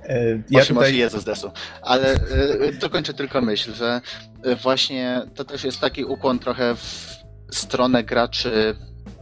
E, 0.03 0.29
Ja 0.29 0.37
Moshi, 0.51 0.67
tutaj... 0.67 0.73
moshi 0.73 0.97
Jezus 0.97 1.23
desu. 1.23 1.51
Ale 1.81 2.15
y, 2.15 2.77
dokończę 2.79 3.13
tylko 3.13 3.41
myśl, 3.41 3.73
że 3.73 4.01
y, 4.45 4.55
właśnie 4.55 5.21
to 5.35 5.45
też 5.45 5.63
jest 5.63 5.79
taki 5.79 6.05
ukłon 6.05 6.39
trochę 6.39 6.75
w 6.75 7.17
stronę 7.51 8.03
graczy 8.03 8.75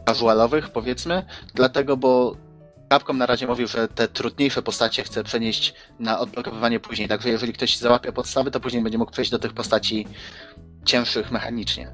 casualowych, 0.08 0.70
powiedzmy, 0.70 1.22
dlatego, 1.54 1.96
bo 1.96 2.36
Capcom 2.92 3.18
na 3.18 3.26
razie 3.26 3.46
mówił, 3.46 3.66
że 3.66 3.88
te 3.88 4.08
trudniejsze 4.08 4.62
postacie 4.62 5.02
chce 5.02 5.24
przenieść 5.24 5.74
na 6.00 6.18
odblokowywanie 6.18 6.80
później, 6.80 7.08
także 7.08 7.28
jeżeli 7.28 7.52
ktoś 7.52 7.76
załapie 7.76 8.12
podstawy, 8.12 8.50
to 8.50 8.60
później 8.60 8.82
będzie 8.82 8.98
mógł 8.98 9.12
przejść 9.12 9.30
do 9.30 9.38
tych 9.38 9.52
postaci 9.52 10.06
cięższych 10.84 11.30
mechanicznie. 11.32 11.90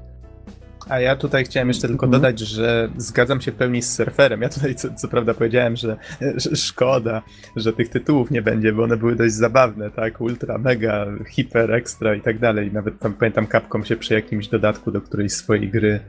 A 0.89 0.99
ja 0.99 1.15
tutaj 1.15 1.45
chciałem 1.45 1.67
jeszcze 1.67 1.87
tylko 1.87 2.05
Mhm. 2.05 2.21
dodać, 2.21 2.39
że 2.39 2.89
zgadzam 2.97 3.41
się 3.41 3.51
w 3.51 3.55
pełni 3.55 3.81
z 3.81 3.95
surferem. 3.95 4.41
Ja 4.41 4.49
tutaj 4.49 4.75
co, 4.75 4.93
co 4.93 5.07
prawda 5.07 5.33
powiedziałem, 5.33 5.75
że, 5.75 5.97
że 6.35 6.55
szkoda, 6.55 7.21
że 7.55 7.73
tych 7.73 7.89
tytułów 7.89 8.31
nie 8.31 8.41
będzie, 8.41 8.73
bo 8.73 8.83
one 8.83 8.97
były 8.97 9.15
dość 9.15 9.33
zabawne, 9.33 9.91
tak? 9.91 10.21
Ultra, 10.21 10.57
mega, 10.57 11.05
hiper, 11.29 11.71
ekstra 11.71 12.15
i 12.15 12.21
tak 12.21 12.39
dalej. 12.39 12.71
Nawet 12.71 12.99
tam 12.99 13.13
pamiętam 13.13 13.47
Capcom 13.47 13.85
się 13.85 13.95
przy 13.95 14.13
jakimś 14.13 14.47
dodatku 14.47 14.91
do 14.91 15.01
którejś 15.01 15.33
swojej 15.33 15.69
gry, 15.69 15.99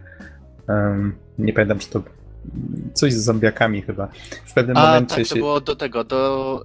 nie 1.39 1.53
pamiętam 1.53 1.79
czy 1.79 1.91
to 1.91 2.03
coś 2.95 3.13
z 3.13 3.25
zombiakami 3.25 3.83
chyba. 3.83 4.09
W 4.47 4.53
pewnym 4.55 4.77
A 4.77 4.87
momencie 4.87 5.17
tak, 5.17 5.29
to 5.29 5.35
się... 5.35 5.41
było 5.41 5.61
do 5.61 5.77
tego, 5.77 6.05
do 6.05 6.63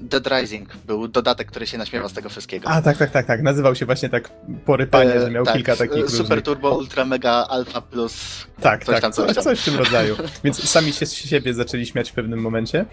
y, 0.00 0.04
Dead 0.06 0.26
Rising. 0.26 0.76
Był 0.86 1.08
dodatek, 1.08 1.48
który 1.48 1.66
się 1.66 1.78
naśmiewał 1.78 2.08
z 2.08 2.12
tego 2.12 2.28
wszystkiego. 2.28 2.68
A 2.68 2.82
tak, 2.82 2.96
tak, 2.96 3.10
tak, 3.10 3.26
tak. 3.26 3.42
Nazywał 3.42 3.74
się 3.74 3.86
właśnie 3.86 4.08
tak 4.08 4.30
porypanie, 4.64 5.14
E, 5.14 5.20
że 5.20 5.30
miał 5.30 5.44
tak, 5.44 5.54
kilka 5.54 5.76
takich 5.76 6.10
Super 6.10 6.20
różnych... 6.20 6.42
Turbo, 6.42 6.76
Ultra, 6.76 7.04
Mega, 7.04 7.46
Alpha 7.48 7.80
Plus. 7.80 8.46
Tak, 8.60 8.84
Coś 8.84 8.94
tak, 8.94 9.02
tam, 9.02 9.12
coś 9.12 9.26
coś, 9.26 9.34
tam. 9.34 9.44
coś 9.44 9.60
w 9.60 9.64
tym 9.64 9.76
rodzaju. 9.76 10.16
Więc 10.44 10.70
sami 10.70 10.92
się 10.92 11.06
z 11.06 11.12
siebie 11.12 11.54
zaczęli 11.54 11.86
śmiać 11.86 12.10
w 12.10 12.14
pewnym 12.14 12.40
momencie. 12.40 12.84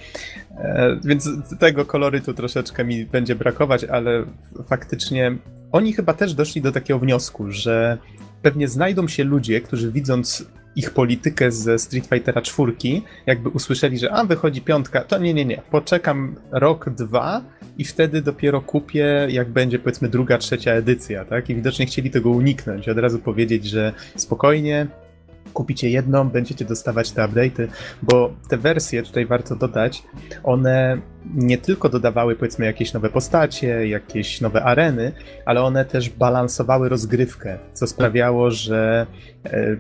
E, 0.57 0.97
więc 1.03 1.29
tego 1.59 1.85
kolorytu 1.85 2.33
troszeczkę 2.33 2.83
mi 2.83 3.05
będzie 3.05 3.35
brakować, 3.35 3.83
ale 3.83 4.25
faktycznie 4.67 5.37
oni 5.71 5.93
chyba 5.93 6.13
też 6.13 6.33
doszli 6.33 6.61
do 6.61 6.71
takiego 6.71 6.99
wniosku, 6.99 7.51
że 7.51 7.97
pewnie 8.41 8.67
znajdą 8.67 9.07
się 9.07 9.23
ludzie, 9.23 9.61
którzy 9.61 9.91
widząc 9.91 10.45
ich 10.75 10.91
politykę 10.91 11.51
ze 11.51 11.79
Street 11.79 12.05
Fightera 12.05 12.41
4, 12.41 12.73
jakby 13.25 13.49
usłyszeli, 13.49 13.99
że 13.99 14.11
a 14.11 14.25
wychodzi 14.25 14.61
piątka, 14.61 15.01
to 15.01 15.17
nie, 15.17 15.33
nie, 15.33 15.45
nie, 15.45 15.61
poczekam 15.71 16.35
rok, 16.51 16.89
dwa 16.89 17.41
i 17.77 17.85
wtedy 17.85 18.21
dopiero 18.21 18.61
kupię, 18.61 19.27
jak 19.29 19.49
będzie 19.49 19.79
powiedzmy 19.79 20.09
druga, 20.09 20.37
trzecia 20.37 20.71
edycja, 20.71 21.25
tak? 21.25 21.49
I 21.49 21.55
widocznie 21.55 21.85
chcieli 21.85 22.11
tego 22.11 22.29
uniknąć, 22.29 22.89
od 22.89 22.97
razu 22.97 23.19
powiedzieć, 23.19 23.65
że 23.65 23.93
spokojnie, 24.15 24.87
kupicie 25.53 25.89
jedną, 25.89 26.29
będziecie 26.29 26.65
dostawać 26.65 27.11
te 27.11 27.21
update'y, 27.21 27.67
bo 28.01 28.33
te 28.49 28.57
wersje, 28.57 29.03
tutaj 29.03 29.25
warto 29.25 29.55
dodać, 29.55 30.03
one 30.43 30.97
nie 31.35 31.57
tylko 31.57 31.89
dodawały 31.89 32.35
powiedzmy 32.35 32.65
jakieś 32.65 32.93
nowe 32.93 33.09
postacie, 33.09 33.87
jakieś 33.87 34.41
nowe 34.41 34.63
areny, 34.63 35.11
ale 35.45 35.63
one 35.63 35.85
też 35.85 36.09
balansowały 36.09 36.89
rozgrywkę, 36.89 37.57
co 37.73 37.87
sprawiało, 37.87 38.51
że 38.51 39.07
e, 39.45 39.77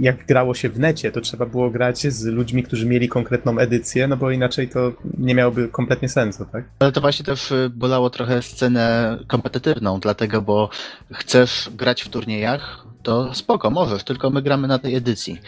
jak 0.00 0.26
grało 0.26 0.54
się 0.54 0.68
w 0.68 0.78
necie, 0.78 1.12
to 1.12 1.20
trzeba 1.20 1.46
było 1.46 1.70
grać 1.70 2.06
z 2.06 2.24
ludźmi, 2.24 2.62
którzy 2.62 2.86
mieli 2.86 3.08
konkretną 3.08 3.58
edycję, 3.58 4.08
no 4.08 4.16
bo 4.16 4.30
inaczej 4.30 4.68
to 4.68 4.92
nie 5.18 5.34
miałoby 5.34 5.68
kompletnie 5.68 6.08
sensu, 6.08 6.46
tak? 6.52 6.64
Ale 6.78 6.92
to 6.92 7.00
właśnie 7.00 7.24
też 7.24 7.52
y, 7.52 7.70
bolało 7.74 8.10
trochę 8.10 8.42
scenę 8.42 9.18
kompetytywną, 9.26 10.00
dlatego, 10.00 10.42
bo 10.42 10.70
chcesz 11.12 11.70
grać 11.76 12.02
w 12.02 12.08
turniejach, 12.08 12.87
to 13.02 13.34
spoko, 13.34 13.70
możesz, 13.70 14.04
tylko 14.04 14.30
my 14.30 14.42
gramy 14.42 14.68
na 14.68 14.78
tej 14.78 14.94
edycji. 14.94 15.40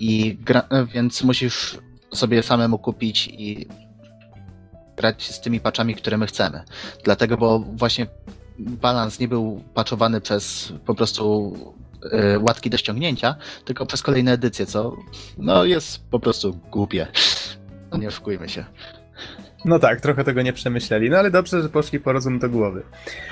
I 0.00 0.38
gra, 0.40 0.68
więc 0.94 1.22
musisz 1.22 1.78
sobie 2.14 2.42
samemu 2.42 2.78
kupić 2.78 3.28
i 3.28 3.66
grać 4.96 5.30
z 5.30 5.40
tymi 5.40 5.60
patchami, 5.60 5.94
które 5.94 6.18
my 6.18 6.26
chcemy. 6.26 6.62
Dlatego, 7.04 7.36
bo 7.36 7.58
właśnie 7.58 8.06
balans 8.58 9.20
nie 9.20 9.28
był 9.28 9.64
patchowany 9.74 10.20
przez 10.20 10.72
po 10.86 10.94
prostu 10.94 11.54
y, 12.04 12.38
łatki 12.38 12.70
do 12.70 12.76
ściągnięcia, 12.76 13.36
tylko 13.64 13.86
przez 13.86 14.02
kolejne 14.02 14.32
edycje, 14.32 14.66
co 14.66 14.96
no 15.38 15.64
jest 15.64 16.08
po 16.10 16.20
prostu 16.20 16.60
głupie. 16.70 17.06
No 17.92 17.98
nie 17.98 18.08
oszukujmy 18.08 18.48
się. 18.48 18.64
No 19.64 19.78
tak, 19.78 20.00
trochę 20.00 20.24
tego 20.24 20.42
nie 20.42 20.52
przemyśleli, 20.52 21.10
no 21.10 21.16
ale 21.16 21.30
dobrze, 21.30 21.62
że 21.62 21.68
poszli 21.68 22.00
po 22.00 22.12
rozum 22.12 22.38
do 22.38 22.48
głowy. 22.48 22.82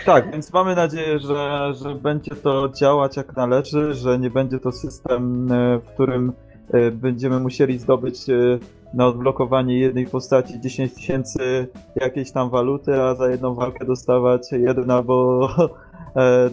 Tak, 0.06 0.32
więc 0.32 0.52
mamy 0.52 0.74
nadzieję, 0.74 1.18
że, 1.18 1.72
że 1.74 1.94
będzie 1.94 2.34
to 2.34 2.68
działać 2.68 3.16
jak 3.16 3.36
należy, 3.36 3.94
że 3.94 4.18
nie 4.18 4.30
będzie 4.30 4.58
to 4.58 4.72
system, 4.72 5.52
e, 5.52 5.78
w 5.78 5.84
którym 5.94 6.32
e, 6.70 6.90
będziemy 6.90 7.40
musieli 7.40 7.78
zdobyć 7.78 8.30
e, 8.30 8.58
na 8.94 9.06
odblokowanie 9.06 9.78
jednej 9.78 10.06
postaci 10.06 10.60
10 10.60 10.94
tysięcy 10.94 11.68
jakiejś 11.96 12.32
tam 12.32 12.50
waluty, 12.50 13.02
a 13.02 13.14
za 13.14 13.28
jedną 13.28 13.54
walkę 13.54 13.84
dostawać 13.84 14.52
jeden 14.52 14.90
albo 14.90 15.48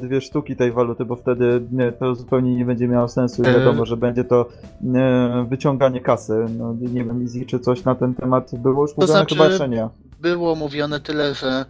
dwie 0.02 0.22
sztuki 0.22 0.56
tej 0.56 0.72
waluty, 0.72 1.06
bo 1.06 1.16
wtedy 1.16 1.62
to 2.00 2.16
zupełnie 2.16 2.56
nie 2.56 2.66
będzie 2.66 2.88
miało 2.88 3.08
sensu. 3.08 3.44
I 3.44 3.48
E. 3.48 3.54
wiadomo, 3.54 3.86
że 3.86 3.98
będzie 3.98 4.24
to 4.24 4.50
e, 4.96 5.46
wyciąganie 5.50 6.02
kasy. 6.02 6.46
No, 6.58 6.76
nie 6.80 7.04
wiem, 7.04 7.24
Izzy, 7.24 7.46
czy 7.46 7.60
coś 7.60 7.84
na 7.84 7.96
ten 7.96 8.16
temat 8.16 8.52
było 8.56 8.82
już 8.82 8.92
mówione? 8.98 9.14
znaczy- 9.20 9.36
Chyba 9.36 9.48
jeszcze 9.48 9.70
nie. 9.70 9.88
Było 10.22 10.56
mówione 10.56 11.00
tyle, 11.00 11.34
że 11.34 11.66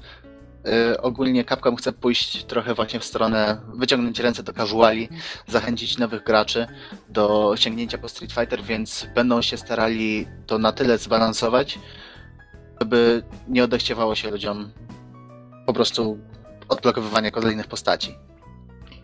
ogólnie 1.02 1.46
Capcom 1.46 1.76
chce 1.76 1.94
pójść 1.94 2.46
trochę 2.46 2.74
właśnie 2.74 3.00
w 3.00 3.04
stronę, 3.04 3.58
wyciągnąć 3.76 4.20
ręce 4.20 4.44
do 4.44 4.54
casuali, 4.54 5.10
zachęcić 5.48 5.98
nowych 5.98 6.24
graczy 6.24 6.68
do 7.10 7.54
sięgnięcia 7.56 7.98
po 7.98 8.10
Street 8.10 8.32
Fighter, 8.32 8.62
więc 8.64 9.08
będą 9.16 9.42
się 9.42 9.58
starali 9.58 10.28
to 10.48 10.58
na 10.58 10.72
tyle 10.72 10.98
zbalansować, 10.98 11.80
żeby 12.82 13.24
nie 13.48 13.64
odechciewało 13.64 14.16
się 14.16 14.32
ludziom 14.32 14.70
po 15.66 15.74
prostu 15.74 16.18
odblokowywania 16.70 17.32
kolejnych 17.32 17.68
postaci. 17.68 18.16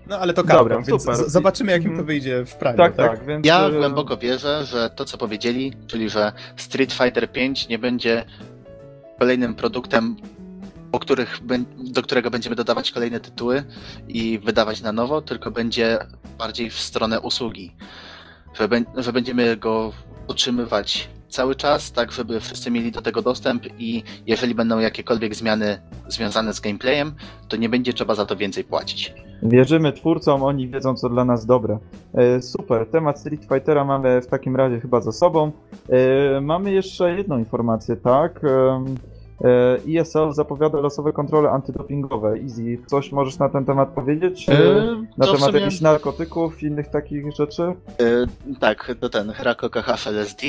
No 0.07 0.17
ale 0.19 0.33
to 0.33 0.43
Dobra, 0.43 0.75
Capcom, 0.75 0.83
więc 0.83 1.03
super. 1.03 1.29
zobaczymy 1.29 1.71
jakim 1.71 1.87
to 1.87 1.91
Mhm. 1.91 2.07
wyjdzie 2.07 2.45
w 2.45 2.55
praniu, 2.55 2.77
Tak, 2.77 2.95
tak, 2.95 3.25
więc... 3.25 3.45
Ja 3.45 3.67
e, 3.67 3.71
głęboko 3.71 4.17
wierzę, 4.17 4.65
że 4.65 4.89
to 4.89 5.05
co 5.05 5.17
powiedzieli, 5.17 5.73
czyli 5.87 6.09
że 6.09 6.31
Street 6.57 6.93
Fighter 6.93 7.31
5 7.31 7.67
nie 7.67 7.79
będzie 7.79 8.25
kolejnym 9.19 9.55
produktem, 9.55 10.15
po 10.91 10.99
których, 10.99 11.39
do 11.77 12.01
którego 12.01 12.29
będziemy 12.31 12.55
dodawać 12.55 12.91
kolejne 12.91 13.19
tytuły 13.19 13.63
i 14.07 14.39
wydawać 14.39 14.81
na 14.81 14.91
nowo, 14.91 15.21
tylko 15.21 15.51
będzie 15.51 15.97
bardziej 16.37 16.69
w 16.69 16.79
stronę 16.79 17.19
usługi. 17.19 17.75
Że, 18.59 18.67
że 19.03 19.13
będziemy 19.13 19.57
go 19.57 19.93
utrzymywać 20.27 21.09
cały 21.35 21.55
czas, 21.55 21.91
tak 21.91 22.11
żeby 22.11 22.39
wszyscy 22.39 22.71
mieli 22.71 22.91
do 22.91 23.01
tego 23.01 23.21
dostęp 23.21 23.63
i 23.79 24.03
jeżeli 24.27 24.55
będą 24.55 24.79
jakiekolwiek 24.79 25.35
zmiany 25.35 25.81
związane 26.07 26.53
z 26.53 26.59
gameplayem, 26.59 27.11
to 27.47 27.57
nie 27.57 27.69
będzie 27.69 27.93
trzeba 27.93 28.15
za 28.15 28.25
to 28.25 28.35
więcej 28.35 28.63
płacić. 28.63 29.13
Wierzymy 29.43 29.93
twórcom, 29.93 30.43
oni 30.43 30.67
wiedzą, 30.69 30.95
co 30.95 31.09
dla 31.09 31.25
nas 31.25 31.45
dobre. 31.45 31.77
E, 32.13 32.41
super, 32.41 32.85
temat 32.91 33.19
Street 33.19 33.41
Fightera 33.41 33.85
mamy 33.85 34.21
w 34.21 34.27
takim 34.27 34.55
razie 34.55 34.79
chyba 34.79 35.01
za 35.01 35.11
sobą. 35.11 35.51
E, 35.89 36.41
mamy 36.41 36.71
jeszcze 36.71 37.15
jedną 37.15 37.37
informację, 37.37 37.95
tak? 37.95 38.41
ESL 39.99 40.31
zapowiada 40.33 40.79
losowe 40.79 41.13
kontrole 41.13 41.49
antydopingowe. 41.49 42.29
Easy, 42.43 42.77
coś 42.87 43.11
możesz 43.11 43.39
na 43.39 43.49
ten 43.49 43.65
temat 43.65 43.89
powiedzieć? 43.89 44.49
E, 44.49 44.53
na 45.17 45.25
temat 45.25 45.41
sumie- 45.41 45.59
jakichś 45.59 45.81
narkotyków, 45.81 46.63
innych 46.63 46.87
takich 46.87 47.35
rzeczy? 47.35 47.63
E, 47.63 47.73
tak, 48.59 48.91
to 48.99 49.09
ten 49.09 49.29
Hrako 49.31 49.69
KHF 49.69 50.07
LSD. 50.07 50.43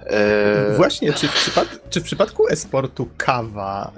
E, 0.00 0.76
Właśnie, 0.76 1.12
czy 1.12 1.28
w, 1.28 1.32
przypad- 1.34 1.78
czy 1.90 2.00
w 2.00 2.04
przypadku 2.04 2.48
e-sportu 2.48 3.08
kawa 3.16 3.92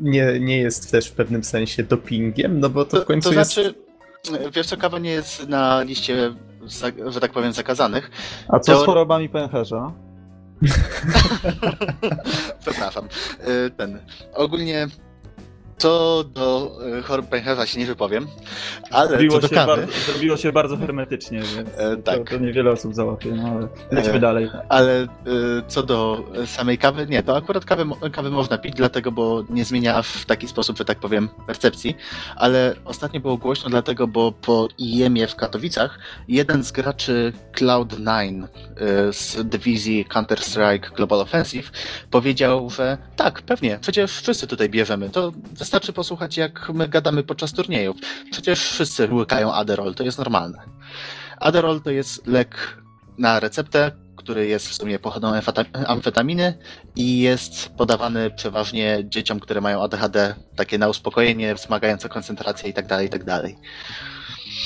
nie, 0.00 0.40
nie 0.40 0.58
jest 0.58 0.90
też 0.90 1.08
w 1.08 1.12
pewnym 1.12 1.44
sensie 1.44 1.82
dopingiem? 1.82 2.60
No 2.60 2.68
bo 2.70 2.84
to 2.84 3.00
w 3.00 3.04
końcu 3.04 3.30
to 3.30 3.38
jest... 3.38 3.54
znaczy, 3.54 3.74
wiesz 4.54 4.66
co, 4.66 4.76
kawa 4.76 4.98
nie 4.98 5.10
jest 5.10 5.48
na 5.48 5.82
liście, 5.82 6.34
za- 6.66 7.10
że 7.10 7.20
tak 7.20 7.32
powiem, 7.32 7.52
zakazanych. 7.52 8.10
A 8.48 8.58
co 8.58 8.80
z 8.82 8.86
chorobami 8.86 9.28
pęcherza? 9.28 9.92
Przepraszam. 12.60 13.08
E, 13.40 13.70
Ten. 13.70 13.98
Ogólnie 14.34 14.86
co 15.78 16.24
do 16.24 16.78
e, 16.98 17.02
chorób 17.02 17.26
pęcherza 17.28 17.66
się 17.66 17.80
nie 17.80 17.86
wypowiem, 17.86 18.26
ale 18.90 19.08
co 19.08 19.08
Zrobiło 19.08 19.40
do 19.40 19.48
się, 19.48 19.54
kawy, 19.54 19.76
bardzo, 19.76 19.92
zrobiło 20.12 20.36
się 20.36 20.52
bardzo 20.52 20.76
hermetycznie, 20.76 21.38
więc 21.40 21.68
E, 21.76 21.96
to, 21.96 22.02
tak. 22.02 22.30
to 22.30 22.38
niewiele 22.38 22.70
osób 22.70 22.94
załapie, 22.94 23.30
no 23.30 23.48
ale 23.48 23.68
lećmy 23.90 24.14
E, 24.14 24.20
dalej. 24.20 24.50
ale 24.68 25.02
e, 25.02 25.06
co 25.68 25.82
do 25.82 26.24
samej 26.46 26.78
kawy, 26.78 27.06
nie, 27.06 27.22
to 27.22 27.36
akurat 27.36 27.64
kawę, 27.64 27.84
kawę 28.12 28.30
można 28.30 28.58
pić, 28.58 28.74
dlatego, 28.74 29.12
bo 29.12 29.44
nie 29.50 29.64
zmienia 29.64 30.02
w 30.02 30.24
taki 30.26 30.48
sposób, 30.48 30.78
że 30.78 30.84
tak 30.84 30.98
powiem, 31.00 31.28
percepcji, 31.46 31.96
ale 32.36 32.74
ostatnio 32.84 33.20
było 33.20 33.36
głośno 33.36 33.70
dlatego, 33.70 34.06
bo 34.06 34.32
po 34.32 34.68
IEM-ie 34.78 35.26
w 35.26 35.36
Katowicach 35.36 35.98
jeden 36.28 36.64
z 36.64 36.72
graczy 36.72 37.32
Cloud9 37.52 38.42
e, 38.44 39.12
z 39.12 39.48
dywizji 39.48 40.06
Counter-Strike 40.08 40.90
Global 40.96 41.20
Offensive 41.20 41.70
powiedział, 42.10 42.70
że 42.70 42.98
tak, 43.16 43.42
pewnie, 43.42 43.78
przecież 43.80 44.12
wszyscy 44.20 44.46
tutaj 44.46 44.68
bierzemy, 44.68 45.10
to 45.10 45.32
wystarczy 45.68 45.92
posłuchać 45.92 46.36
jak 46.36 46.70
my 46.74 46.88
gadamy 46.88 47.22
podczas 47.22 47.52
turniejów. 47.52 47.96
Przecież 48.30 48.60
wszyscy 48.70 49.14
łykają 49.14 49.52
Adderall, 49.52 49.94
to 49.94 50.02
jest 50.02 50.18
normalne. 50.18 50.58
Adderall 51.40 51.80
to 51.80 51.90
jest 51.90 52.26
lek 52.26 52.82
na 53.18 53.40
receptę, 53.40 53.90
który 54.16 54.46
jest 54.46 54.68
w 54.68 54.74
sumie 54.74 54.98
pochodną 54.98 55.32
amfeta- 55.32 55.84
amfetaminy 55.86 56.58
i 56.96 57.20
jest 57.20 57.68
podawany 57.68 58.30
przeważnie 58.30 58.98
dzieciom, 59.04 59.40
które 59.40 59.60
mają 59.60 59.82
ADHD, 59.82 60.34
takie 60.56 60.78
na 60.78 60.88
uspokojenie, 60.88 61.54
wzmagające 61.54 62.08
koncentrację 62.08 62.72
tak 62.72 62.84
itd., 62.84 63.04
itd. 63.04 63.42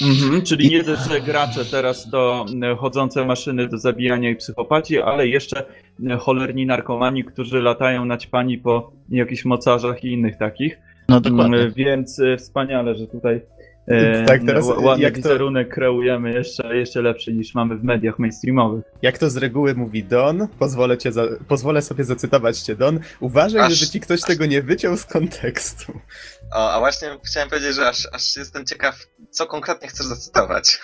Mhm, 0.02 0.42
czyli 0.42 0.70
nie 0.70 0.84
tylko 0.84 1.24
gracze 1.26 1.64
teraz 1.64 2.10
to 2.10 2.46
e, 2.62 2.76
chodzące 2.76 3.24
maszyny 3.24 3.68
do 3.68 3.78
zabijania 3.78 4.30
i 4.30 4.36
psychopaci, 4.36 5.00
ale 5.00 5.28
jeszcze 5.28 5.64
e, 6.10 6.16
cholerni 6.16 6.66
narkomani, 6.66 7.24
którzy 7.24 7.62
latają 7.62 8.04
naćpani 8.04 8.58
po 8.58 8.92
jakichś 9.08 9.44
mocarzach 9.44 10.04
i 10.04 10.12
innych 10.12 10.36
takich. 10.36 10.78
No 11.12 11.20
dokładnie. 11.20 11.70
Więc 11.76 12.20
e, 12.20 12.36
wspaniale, 12.36 12.94
że 12.94 13.06
tutaj 13.06 13.40
e, 13.88 14.24
Tak, 14.24 14.40
teraz, 14.46 14.64
ła- 14.64 14.82
ładny 14.84 15.04
jak 15.04 15.12
to- 15.14 15.16
wizerunek 15.18 15.74
kreujemy 15.74 16.32
jeszcze, 16.32 16.76
jeszcze 16.76 17.02
lepszy 17.02 17.32
niż 17.32 17.54
mamy 17.54 17.76
w 17.76 17.84
mediach 17.84 18.18
mainstreamowych. 18.18 18.84
Jak 19.02 19.18
to 19.18 19.30
z 19.30 19.36
reguły 19.36 19.74
mówi 19.74 20.04
Don, 20.04 20.48
pozwolę, 20.58 20.98
cię 20.98 21.12
za, 21.12 21.22
pozwolę 21.48 21.82
sobie 21.82 22.04
zacytować 22.04 22.58
cię, 22.58 22.76
Don. 22.76 23.00
Uważaj, 23.20 23.60
Aż- 23.60 23.72
żeby 23.72 23.92
ci 23.92 24.00
ktoś 24.00 24.20
tego 24.20 24.46
nie 24.46 24.62
wyciął 24.62 24.96
z 24.96 25.04
kontekstu. 25.04 25.92
O, 26.52 26.72
a 26.72 26.78
właśnie 26.78 27.08
chciałem 27.26 27.48
powiedzieć, 27.48 27.74
że 27.76 27.88
aż, 27.88 28.08
aż 28.12 28.36
jestem 28.36 28.64
ciekaw, 28.66 29.06
co 29.30 29.46
konkretnie 29.46 29.88
chcesz 29.88 30.06
zacytować. 30.06 30.80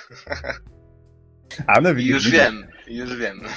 A 1.66 1.80
no 1.80 1.90
już 1.90 2.30
wiem, 2.30 2.66
już 2.88 3.16
wiem. 3.16 3.40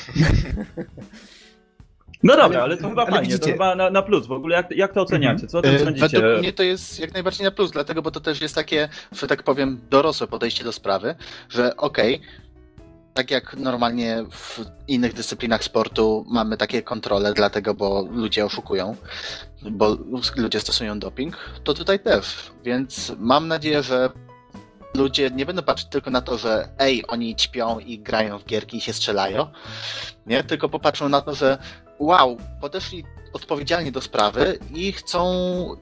No 2.23 2.35
dobra, 2.37 2.61
Ale- 2.63 2.77
to 2.77 2.89
chyba 2.89 3.01
ale 3.01 3.11
fajnie, 3.11 3.27
widzicie- 3.27 3.45
to 3.45 3.51
chyba 3.51 3.75
na, 3.75 3.89
na 3.89 4.01
plus. 4.01 4.27
W 4.27 4.31
ogóle 4.31 4.55
jak, 4.55 4.71
jak 4.71 4.93
to 4.93 5.01
oceniacie? 5.01 5.47
Co 5.47 5.59
o 5.59 5.61
tym 5.61 5.75
E, 5.75 5.79
sądzicie? 5.79 6.21
Według 6.21 6.39
mnie 6.39 6.53
to 6.53 6.63
jest 6.63 6.99
jak 6.99 7.13
najbardziej 7.13 7.45
na 7.45 7.51
plus, 7.51 7.71
dlatego, 7.71 8.01
bo 8.01 8.11
to 8.11 8.19
też 8.19 8.41
jest 8.41 8.55
takie, 8.55 8.89
że 9.11 9.27
tak 9.27 9.43
powiem, 9.43 9.81
dorosłe 9.89 10.27
podejście 10.27 10.63
do 10.63 10.71
sprawy, 10.71 11.15
że 11.49 11.77
okej, 11.77 12.21
tak 13.13 13.31
jak 13.31 13.55
normalnie 13.57 14.23
w 14.31 14.59
innych 14.87 15.13
dyscyplinach 15.13 15.63
sportu 15.63 16.25
mamy 16.29 16.57
takie 16.57 16.81
kontrole, 16.81 17.33
dlatego, 17.33 17.73
bo 17.73 18.07
ludzie 18.11 18.45
oszukują, 18.45 18.95
bo 19.71 19.97
ludzie 20.35 20.59
stosują 20.59 20.99
doping, 20.99 21.37
to 21.63 21.73
tutaj 21.73 21.99
też. 21.99 22.51
Więc 22.63 23.11
mam 23.19 23.47
nadzieję, 23.47 23.83
że 23.83 24.09
ludzie 24.95 25.29
nie 25.29 25.45
będą 25.45 25.61
patrzeć 25.61 25.89
tylko 25.89 26.09
na 26.09 26.21
to, 26.21 26.37
że 26.37 26.67
ej, 26.79 27.03
oni 27.07 27.35
ćpią 27.35 27.79
i 27.79 27.99
grają 27.99 28.39
w 28.39 28.45
gierki 28.45 28.77
i 28.77 28.81
się 28.81 28.93
strzelają, 28.93 29.47
nie? 30.25 30.43
Tylko 30.43 30.69
popatrzą 30.69 31.09
na 31.09 31.21
to, 31.21 31.35
że 31.35 31.57
wow, 32.01 32.37
podeszli 32.61 33.03
odpowiedzialnie 33.33 33.91
do 33.91 34.01
sprawy 34.01 34.59
i 34.73 34.91
chcą 34.91 35.25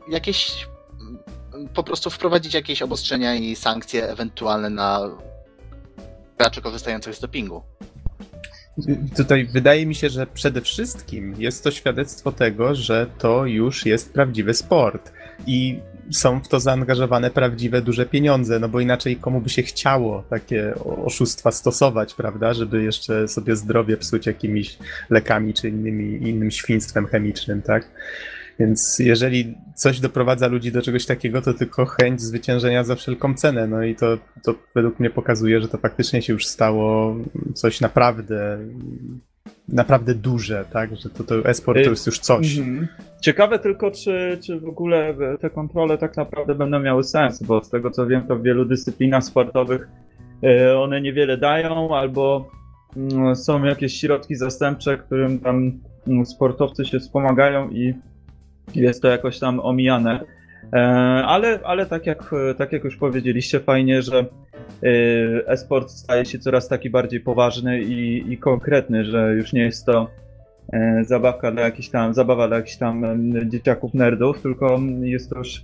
jakieś 0.10 0.68
mm, 1.02 1.70
po 1.74 1.84
prostu 1.84 2.10
wprowadzić 2.10 2.54
jakieś 2.54 2.82
obostrzenia 2.82 3.36
i 3.36 3.56
sankcje 3.56 4.10
ewentualne 4.10 4.70
na 4.70 5.10
graczy 6.38 6.62
korzystających 6.62 7.16
z 7.16 7.20
dopingu. 7.20 7.64
Tutaj 9.18 9.46
wydaje 9.46 9.86
mi 9.86 9.96
się, 9.96 10.10
że 10.10 10.28
przede 10.28 10.62
wszystkim 10.62 11.36
jest 11.38 11.64
to 11.64 11.72
świadectwo 11.72 12.32
tego, 12.32 12.76
że 12.76 13.08
to 13.18 13.46
już 13.46 13.86
jest 13.86 14.14
prawdziwy 14.14 14.54
sport 14.54 15.12
i 15.48 15.80
są 16.12 16.40
w 16.40 16.48
to 16.48 16.60
zaangażowane 16.60 17.32
prawdziwe 17.32 17.82
duże 17.82 18.06
pieniądze, 18.06 18.60
no 18.60 18.70
bo 18.70 18.80
inaczej 18.80 19.16
komu 19.16 19.42
by 19.42 19.50
się 19.50 19.64
chciało 19.64 20.24
takie 20.30 20.74
oszustwa 21.06 21.52
stosować, 21.52 22.14
prawda, 22.14 22.54
żeby 22.54 22.84
jeszcze 22.84 23.28
sobie 23.28 23.56
zdrowie 23.56 23.98
psuć 23.98 24.26
jakimiś 24.26 24.78
lekami 25.10 25.54
czy 25.54 25.70
innymi, 25.70 26.30
innym 26.30 26.52
świństwem 26.52 27.08
chemicznym, 27.08 27.62
tak? 27.62 27.92
Więc 28.60 29.00
jeżeli 29.00 29.56
coś 29.76 30.00
doprowadza 30.00 30.48
ludzi 30.48 30.72
do 30.72 30.82
czegoś 30.82 31.06
takiego, 31.06 31.42
to 31.42 31.54
tylko 31.54 31.86
chęć 31.86 32.22
zwyciężenia 32.22 32.84
za 32.84 32.96
wszelką 32.96 33.34
cenę. 33.34 33.68
No 33.68 33.84
i 33.84 33.96
to, 33.96 34.18
to 34.44 34.56
według 34.76 35.00
mnie 35.00 35.10
pokazuje, 35.10 35.62
że 35.62 35.68
to 35.68 35.78
faktycznie 35.78 36.22
się 36.22 36.34
już 36.34 36.46
stało 36.46 37.16
coś 37.54 37.82
naprawdę, 37.82 38.60
naprawdę 39.74 40.16
duże, 40.16 40.66
tak? 40.72 40.96
Że 40.96 41.10
to, 41.10 41.24
to 41.24 41.50
e-sport 41.50 41.84
to 41.84 41.90
jest 41.90 42.06
już 42.06 42.20
coś. 42.20 42.58
Mhm. 42.58 42.88
Ciekawe 43.22 43.60
tylko, 43.60 43.92
czy, 43.92 44.38
czy 44.44 44.60
w 44.60 44.66
ogóle 44.66 45.16
te 45.42 45.50
kontrole 45.50 45.98
tak 45.98 46.18
naprawdę 46.18 46.56
będą 46.56 46.80
miały 46.80 47.04
sens, 47.04 47.44
bo 47.44 47.64
z 47.64 47.70
tego 47.70 47.92
co 47.92 48.08
wiem, 48.08 48.22
to 48.28 48.36
w 48.36 48.44
wielu 48.44 48.66
dyscyplinach 48.66 49.24
sportowych 49.24 49.88
e, 50.44 50.80
one 50.80 51.02
niewiele 51.02 51.38
dają, 51.38 51.96
albo 51.96 52.50
mm, 52.98 53.36
są 53.36 53.64
jakieś 53.64 54.00
środki 54.00 54.36
zastępcze, 54.36 54.98
którym 54.98 55.40
tam 55.40 55.72
mm, 56.08 56.26
sportowcy 56.26 56.86
się 56.86 57.00
wspomagają 57.00 57.70
i 57.70 57.94
jest 58.76 59.02
to 59.02 59.08
jakoś 59.08 59.40
tam 59.40 59.60
omijane. 59.60 60.20
E, 60.74 60.78
ale, 61.26 61.60
ale 61.64 61.86
tak, 61.86 62.06
jak, 62.06 62.36
tak 62.58 62.72
jak 62.72 62.84
już 62.84 62.98
powiedzieliście, 62.98 63.60
fajnie, 63.60 64.02
że 64.02 64.20
e, 64.20 64.28
e-sport 65.48 65.90
staje 65.90 66.26
się 66.26 66.40
coraz 66.40 66.68
taki 66.68 66.90
bardziej 66.90 67.20
poważny 67.20 67.82
i, 67.82 68.32
i 68.34 68.38
konkretny, 68.38 69.06
że 69.06 69.34
już 69.34 69.54
nie 69.54 69.62
jest 69.62 69.86
to 69.86 70.10
e, 70.74 71.04
zabawka 71.04 71.52
dla 71.52 71.62
jakichś 71.62 71.90
tam, 71.90 72.14
zabawa 72.14 72.48
dla 72.48 72.58
jakichś 72.58 72.78
tam 72.78 73.06
dzieciaków 73.50 73.94
nerdów, 73.94 74.42
tylko 74.42 74.80
jest 75.02 75.30
to 75.30 75.38
już 75.38 75.64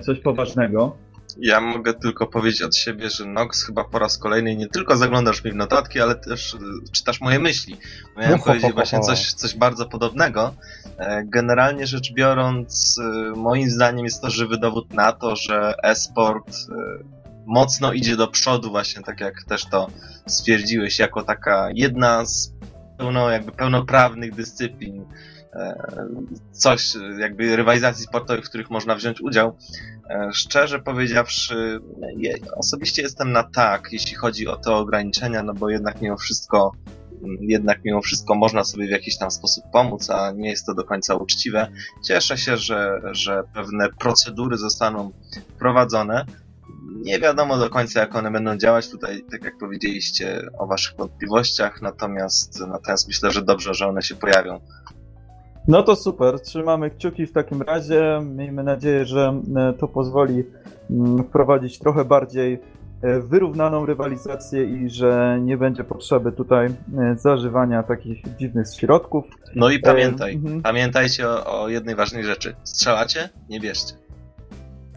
coś 0.00 0.20
poważnego. 0.20 0.96
Ja 1.38 1.60
mogę 1.60 1.94
tylko 1.94 2.26
powiedzieć 2.26 2.62
od 2.62 2.76
siebie, 2.76 3.10
że 3.10 3.26
Nox 3.26 3.66
chyba 3.66 3.84
po 3.84 3.98
raz 3.98 4.18
kolejny 4.18 4.56
nie 4.56 4.68
tylko 4.68 4.96
zaglądasz 4.96 5.44
mi 5.44 5.52
w 5.52 5.54
notatki, 5.54 6.00
ale 6.00 6.14
też 6.14 6.56
czytasz 6.92 7.20
moje 7.20 7.38
myśli. 7.38 7.76
Miałem 8.16 8.40
powiedzieć 8.40 8.72
właśnie 8.72 9.00
coś, 9.00 9.32
coś 9.32 9.56
bardzo 9.56 9.86
podobnego. 9.86 10.54
E, 10.98 11.22
generalnie 11.24 11.86
rzecz 11.86 12.12
biorąc, 12.12 12.98
e, 12.98 13.36
moim 13.36 13.70
zdaniem 13.70 14.04
jest 14.04 14.22
to 14.22 14.30
żywy 14.30 14.56
dowód 14.56 14.92
na 14.94 15.12
to, 15.12 15.36
że 15.36 15.74
e-sport 15.82 16.48
e, 16.48 17.04
mocno 17.46 17.92
idzie 17.92 18.16
do 18.16 18.28
przodu, 18.28 18.70
właśnie 18.70 19.02
tak 19.02 19.20
jak 19.20 19.34
też 19.48 19.66
to 19.66 19.90
stwierdziłeś, 20.26 20.98
jako 20.98 21.22
taka 21.22 21.68
jedna 21.74 22.24
z 22.24 22.52
pełno, 22.98 23.30
jakby 23.30 23.52
pełnoprawnych 23.52 24.34
dyscyplin 24.34 25.04
coś, 26.52 26.92
jakby 27.18 27.56
rywalizacji 27.56 28.04
sportowych, 28.04 28.44
w 28.44 28.48
których 28.48 28.70
można 28.70 28.94
wziąć 28.94 29.20
udział. 29.20 29.56
Szczerze 30.32 30.78
powiedziawszy, 30.78 31.80
osobiście 32.56 33.02
jestem 33.02 33.32
na 33.32 33.42
tak, 33.42 33.88
jeśli 33.92 34.14
chodzi 34.14 34.48
o 34.48 34.56
te 34.56 34.72
ograniczenia, 34.72 35.42
no 35.42 35.54
bo 35.54 35.70
jednak 35.70 36.02
mimo 36.02 36.16
wszystko 36.16 36.72
jednak 37.40 37.84
mimo 37.84 38.02
wszystko 38.02 38.34
można 38.34 38.64
sobie 38.64 38.86
w 38.86 38.90
jakiś 38.90 39.18
tam 39.18 39.30
sposób 39.30 39.64
pomóc, 39.72 40.10
a 40.10 40.30
nie 40.30 40.50
jest 40.50 40.66
to 40.66 40.74
do 40.74 40.84
końca 40.84 41.14
uczciwe. 41.14 41.68
Cieszę 42.04 42.38
się, 42.38 42.56
że, 42.56 43.00
że 43.12 43.42
pewne 43.54 43.88
procedury 43.88 44.56
zostaną 44.56 45.12
wprowadzone. 45.56 46.24
Nie 46.94 47.18
wiadomo 47.18 47.58
do 47.58 47.70
końca, 47.70 48.00
jak 48.00 48.14
one 48.14 48.30
będą 48.30 48.56
działać. 48.56 48.88
Tutaj, 48.88 49.24
tak 49.30 49.44
jak 49.44 49.58
powiedzieliście 49.58 50.42
o 50.58 50.66
waszych 50.66 50.96
wątpliwościach, 50.96 51.82
natomiast, 51.82 52.60
natomiast 52.60 53.08
myślę, 53.08 53.30
że 53.30 53.42
dobrze, 53.42 53.74
że 53.74 53.88
one 53.88 54.02
się 54.02 54.14
pojawią. 54.14 54.60
No 55.68 55.82
to 55.82 55.96
super, 55.96 56.40
trzymamy 56.40 56.90
kciuki 56.90 57.26
w 57.26 57.32
takim 57.32 57.62
razie. 57.62 58.22
Miejmy 58.36 58.62
nadzieję, 58.62 59.04
że 59.04 59.40
e, 59.56 59.72
to 59.72 59.88
pozwoli 59.88 60.44
mm, 60.90 61.24
wprowadzić 61.24 61.78
trochę 61.78 62.04
bardziej 62.04 62.58
E, 63.04 63.20
wyrównaną 63.20 63.86
rywalizację 63.86 64.64
i 64.64 64.90
że 64.90 65.38
nie 65.42 65.56
będzie 65.56 65.84
potrzeby 65.84 66.32
tutaj 66.32 66.66
e, 66.66 66.72
zażywania 67.18 67.82
takich 67.82 68.36
dziwnych 68.36 68.66
środków. 68.80 69.24
No 69.54 69.70
i 69.70 69.78
pamiętaj, 69.78 70.34
e, 70.34 70.62
pamiętajcie 70.62 71.28
o, 71.28 71.62
o, 71.62 71.68
jednej 71.68 71.94
ważnej 71.94 72.24
rzeczy. 72.24 72.54
Strzelacie? 72.64 73.28
Nie 73.48 73.60
bierzcie. 73.60 73.94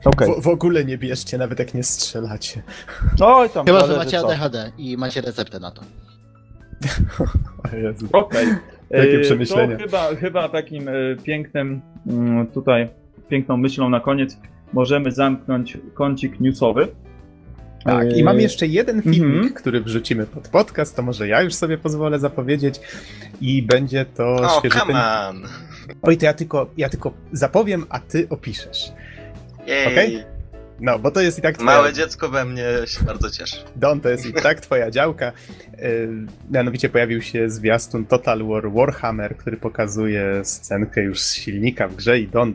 Okay. 0.05 0.27
W, 0.27 0.43
w, 0.43 0.47
ogóle 0.47 0.85
nie 0.85 0.97
bierzcie, 0.97 1.37
nawet 1.37 1.59
jak 1.59 1.73
nie 1.73 1.83
strzelacie. 1.83 2.63
Oj, 3.21 3.49
tam 3.49 3.65
Chyba, 3.65 3.87
że 3.87 3.97
macie 3.97 4.19
ADHD 4.19 4.71
i 4.77 4.97
macie 4.97 5.21
receptę 5.21 5.59
na 5.59 5.71
to. 5.71 5.81
Okej. 7.63 7.91
Okay. 8.13 8.76
Takie 8.91 9.19
przemyślenia. 9.19 9.77
To 9.77 9.83
chyba, 9.83 10.15
chyba 10.15 10.49
takim 10.49 10.89
pięknym 11.23 11.81
mm, 12.07 12.47
tutaj, 12.47 12.87
piękną 13.29 13.57
myślą 13.57 13.89
na 13.89 13.99
koniec 13.99 14.37
możemy 14.73 15.11
zamknąć 15.11 15.77
kącik 15.93 16.39
newsowy. 16.39 16.87
Tak, 17.83 18.17
i 18.17 18.23
mam 18.23 18.39
jeszcze 18.39 18.67
jeden 18.67 19.01
filmik, 19.01 19.23
mm 19.23 19.49
-hmm. 19.49 19.53
który 19.53 19.81
wrzucimy 19.81 20.25
pod 20.25 20.47
podcast, 20.47 20.95
to 20.95 21.01
może 21.01 21.27
ja 21.27 21.41
już 21.41 21.53
sobie 21.53 21.77
pozwolę 21.77 22.19
zapowiedzieć 22.19 22.79
i 23.41 23.63
będzie 23.63 24.05
to 24.05 24.35
oh, 24.35 24.59
świeży 24.59 24.79
come 24.79 24.93
on. 25.29 25.43
Oj, 26.01 26.17
to 26.17 26.25
ja 26.25 26.33
tylko, 26.33 26.69
ja 26.77 26.89
tylko 26.89 27.13
zapowiem, 27.31 27.85
a 27.89 27.99
ty 27.99 28.27
opiszesz. 28.29 28.91
Okej? 29.63 30.15
Okay? 30.15 30.36
No, 30.79 30.99
bo 30.99 31.11
to 31.11 31.21
jest 31.21 31.39
i 31.39 31.41
tak 31.41 31.55
twoja... 31.55 31.71
Małe 31.71 31.93
dziecko 31.93 32.29
we 32.29 32.45
mnie 32.45 32.65
się 32.85 33.03
bardzo 33.03 33.29
cieszy. 33.29 33.57
Don, 33.75 34.01
to 34.01 34.09
jest 34.09 34.25
i 34.25 34.33
tak 34.33 34.61
twoja 34.61 34.91
działka. 34.91 35.31
Yy, 35.77 36.09
mianowicie 36.51 36.89
pojawił 36.89 37.21
się 37.21 37.49
zwiastun 37.49 38.05
Total 38.05 38.47
War 38.47 38.71
Warhammer, 38.71 39.37
który 39.37 39.57
pokazuje 39.57 40.45
scenkę 40.45 41.03
już 41.03 41.19
z 41.19 41.33
silnika 41.33 41.87
w 41.87 41.95
grze 41.95 42.19
i 42.19 42.27
Don, 42.27 42.53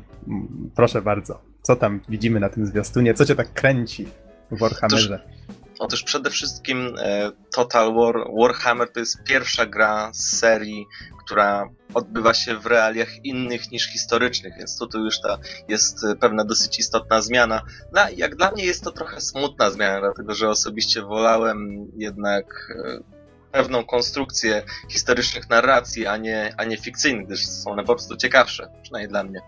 proszę 0.74 1.02
bardzo, 1.02 1.42
co 1.62 1.76
tam 1.76 2.00
widzimy 2.08 2.40
na 2.40 2.48
tym 2.48 2.66
zwiastunie? 2.66 3.14
Co 3.14 3.24
cię 3.24 3.34
tak 3.34 3.52
kręci? 3.52 4.06
w 4.52 4.58
Warhammerze. 4.58 5.20
Otóż, 5.24 5.61
otóż 5.82 6.02
przede 6.02 6.30
wszystkim 6.30 6.96
e, 6.98 7.30
Total 7.54 7.94
War 7.94 8.14
Warhammer 8.40 8.92
to 8.92 9.00
jest 9.00 9.22
pierwsza 9.24 9.66
gra 9.66 10.10
z 10.14 10.38
serii, 10.38 10.86
która 11.24 11.68
odbywa 11.94 12.34
się 12.34 12.56
w 12.56 12.66
realiach 12.66 13.24
innych 13.24 13.70
niż 13.70 13.92
historycznych, 13.92 14.54
więc 14.58 14.78
tutaj 14.78 15.00
już 15.00 15.20
ta 15.20 15.38
jest 15.68 16.06
pewna 16.20 16.44
dosyć 16.44 16.78
istotna 16.78 17.22
zmiana. 17.22 17.62
No, 17.92 18.00
jak 18.16 18.36
dla 18.36 18.50
mnie 18.50 18.64
jest 18.64 18.84
to 18.84 18.92
trochę 18.92 19.20
smutna 19.20 19.70
zmiana, 19.70 20.00
dlatego 20.00 20.34
że 20.34 20.48
osobiście 20.48 21.02
wolałem 21.02 21.86
jednak 21.96 22.46
e, 22.84 23.22
pewną 23.52 23.84
konstrukcję 23.84 24.62
historycznych 24.88 25.50
narracji, 25.50 26.06
a 26.06 26.16
nie, 26.16 26.54
a 26.56 26.64
nie 26.64 26.76
fikcyjnych, 26.76 27.26
gdyż 27.26 27.46
są 27.46 27.70
one 27.70 27.84
po 27.84 27.94
prostu 27.94 28.16
ciekawsze, 28.16 28.68
przynajmniej 28.82 29.08
dla 29.08 29.24
mnie. 29.24 29.40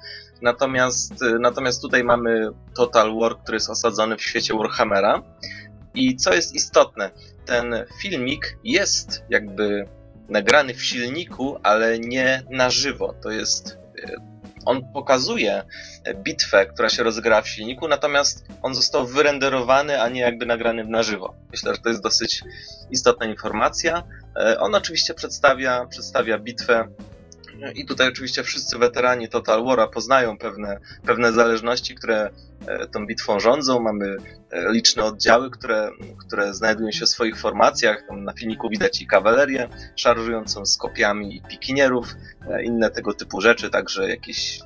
Natomiast, 0.43 1.15
natomiast 1.41 1.83
tutaj 1.83 2.05
mamy 2.05 2.51
Total 2.75 3.19
War, 3.21 3.39
który 3.39 3.57
jest 3.57 3.71
osadzony 3.71 4.17
w 4.17 4.23
świecie 4.23 4.55
Warhammera. 4.55 5.23
I 5.95 6.17
co 6.17 6.35
jest 6.35 6.55
istotne, 6.55 7.11
ten 7.47 7.85
filmik 8.03 8.59
jest 8.65 9.23
jakby 9.31 9.87
nagrany 10.29 10.75
w 10.75 10.85
silniku, 10.85 11.59
ale 11.63 11.99
nie 11.99 12.43
na 12.51 12.71
żywo. 12.71 13.15
To 13.23 13.31
jest. 13.31 13.79
Y, 13.99 14.17
on 14.67 14.93
pokazuje 14.93 15.63
bitwę, 16.15 16.67
która 16.67 16.89
się 16.89 17.03
rozgrała 17.03 17.43
w 17.43 17.49
silniku, 17.49 17.89
natomiast 17.89 18.47
on 18.63 18.75
został 18.75 19.07
wyrenderowany, 19.07 20.03
a 20.03 20.09
nie 20.09 20.21
jakby 20.21 20.47
nagrany 20.47 20.85
na 20.85 21.03
żywo. 21.03 21.35
Myślę, 21.51 21.75
że 21.75 21.81
to 21.81 21.89
jest 21.89 22.03
dosyć 22.03 22.43
istotna 22.91 23.27
informacja. 23.27 24.05
Y, 24.53 24.59
on 24.59 24.75
oczywiście 24.75 25.15
przedstawia, 25.15 25.87
przedstawia 25.87 26.39
bitwę 26.39 26.89
i 27.75 27.87
tutaj 27.87 28.09
oczywiście 28.09 28.43
wszyscy 28.43 28.79
weterani 28.79 29.29
Total 29.29 29.63
War'a 29.63 29.91
poznają 29.91 30.39
pewne, 30.39 30.81
pewne 31.07 31.33
zależności, 31.33 31.95
które 31.95 32.31
e, 32.67 32.87
tą 32.87 33.07
bitwą 33.07 33.41
rządzą. 33.41 33.81
Mamy 33.81 34.17
e, 34.51 34.73
liczne 34.73 35.05
oddziały, 35.05 35.51
które, 35.51 35.91
które 36.19 36.55
znajdują 36.55 36.93
się 36.93 37.07
w 37.07 37.09
swoich 37.09 37.39
formacjach. 37.39 38.05
Tam 38.09 38.25
na 38.25 38.33
filmiku 38.33 38.69
widać 38.69 39.03
i 39.03 39.07
kawalerię 39.07 39.69
szarżującą 39.97 40.67
z 40.67 40.77
kopiami 40.77 41.37
i 41.37 41.43
pikinierów, 41.43 42.15
e, 42.51 42.65
inne 42.65 42.91
tego 42.91 43.15
typu 43.15 43.41
rzeczy, 43.41 43.71
także 43.71 44.09
jakieś 44.09 44.61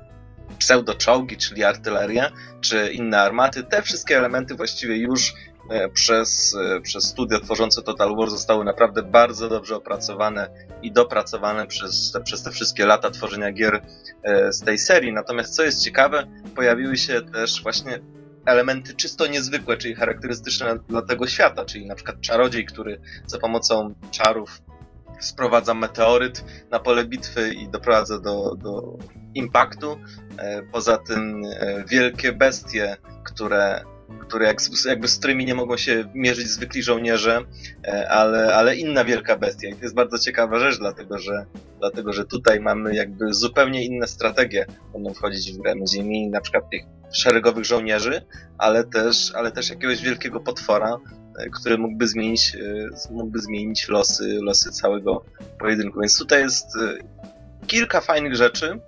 pseudo-czołgi, 0.59 1.37
czyli 1.37 1.65
artylerię, 1.65 2.31
czy 2.61 2.93
inne 2.93 3.21
armaty. 3.21 3.63
Te 3.63 3.83
wszystkie 3.83 4.19
elementy 4.19 4.55
właściwie 4.55 4.97
już 4.97 5.35
przez, 5.93 6.57
e, 6.77 6.81
przez 6.81 7.05
studia 7.05 7.41
tworzące 7.41 7.83
Total 7.83 8.17
War 8.17 8.31
zostały 8.31 8.65
naprawdę 8.65 9.03
bardzo 9.03 9.49
dobrze 9.49 9.77
opracowane 9.77 10.49
i 10.83 10.93
dopracowane 10.93 11.67
przez 11.67 12.13
te, 12.13 12.21
przez 12.21 12.43
te 12.43 12.51
wszystkie 12.51 12.87
lata 12.87 13.11
tworzenia 13.11 13.53
gier 13.53 13.83
e, 14.23 14.53
z 14.53 14.61
tej 14.61 14.79
serii. 14.79 15.13
Natomiast 15.13 15.57
co 15.57 15.63
jest 15.63 15.85
ciekawe, 15.85 16.27
pojawiły 16.55 16.97
się 16.97 17.23
też 17.23 17.63
właśnie 17.63 18.01
elementy 18.47 18.95
czysto 18.95 19.27
niezwykłe, 19.27 19.77
czyli 19.77 19.95
charakterystyczne 19.95 20.79
dla 20.89 21.03
tego 21.03 21.27
świata, 21.27 21.65
czyli 21.65 21.87
na 21.87 21.95
przykład 21.95 22.21
czarodziej, 22.21 22.67
który 22.67 23.01
za 23.27 23.39
pomocą 23.39 23.95
czarów 24.11 24.63
sprowadza 25.21 25.75
meteoryt 25.75 26.45
na 26.71 26.79
pole 26.79 27.05
bitwy 27.05 27.55
i 27.55 27.69
doprowadza 27.69 28.19
do, 28.19 28.55
do 28.55 28.99
impaktu. 29.35 29.99
Poza 30.73 30.99
tym 30.99 31.43
wielkie 31.89 32.33
bestie, 32.33 32.97
które 33.25 33.85
które 34.21 34.47
jak, 34.47 34.59
jakby 34.87 35.09
z 35.09 35.19
którymi 35.19 35.45
nie 35.45 35.55
mogą 35.55 35.77
się 35.77 36.05
mierzyć 36.15 36.47
zwykli 36.47 36.83
żołnierze, 36.83 37.41
e, 37.85 38.11
ale, 38.11 38.55
ale 38.55 38.77
inna 38.77 39.05
wielka 39.05 39.37
bestia. 39.37 39.69
I 39.69 39.75
to 39.75 39.83
jest 39.83 39.95
bardzo 39.95 40.19
ciekawa 40.19 40.59
rzecz, 40.59 40.79
dlatego 40.79 41.19
że, 41.19 41.47
dlatego 41.79 42.13
że 42.13 42.25
tutaj 42.25 42.61
mamy 42.61 42.95
jakby 42.95 43.35
zupełnie 43.35 43.85
inne 43.85 44.07
strategie 44.07 44.67
będą 44.93 45.15
wchodzić 45.15 45.53
w 45.53 45.57
grę. 45.57 45.75
Będziemy 45.77 46.09
mieli 46.09 46.29
na 46.29 46.41
przykład 46.41 46.71
tych 46.71 46.83
szeregowych 47.13 47.65
żołnierzy, 47.65 48.23
ale 48.59 48.85
też, 48.85 49.33
ale 49.35 49.53
też 49.53 49.71
jakiegoś 49.71 50.03
wielkiego 50.03 50.41
potwora, 50.41 50.99
e, 51.39 51.51
który 51.51 51.79
mógłby 51.79 52.09
zmienić, 52.09 52.55
e, 52.55 53.13
mógłby 53.13 53.39
zmienić 53.39 53.89
losy, 53.89 54.39
losy 54.43 54.71
całego 54.71 55.25
pojedynku. 55.59 56.01
Więc 56.01 56.19
tutaj 56.19 56.43
jest 56.43 56.67
kilka 57.67 58.01
fajnych 58.01 58.37
rzeczy. 58.37 58.81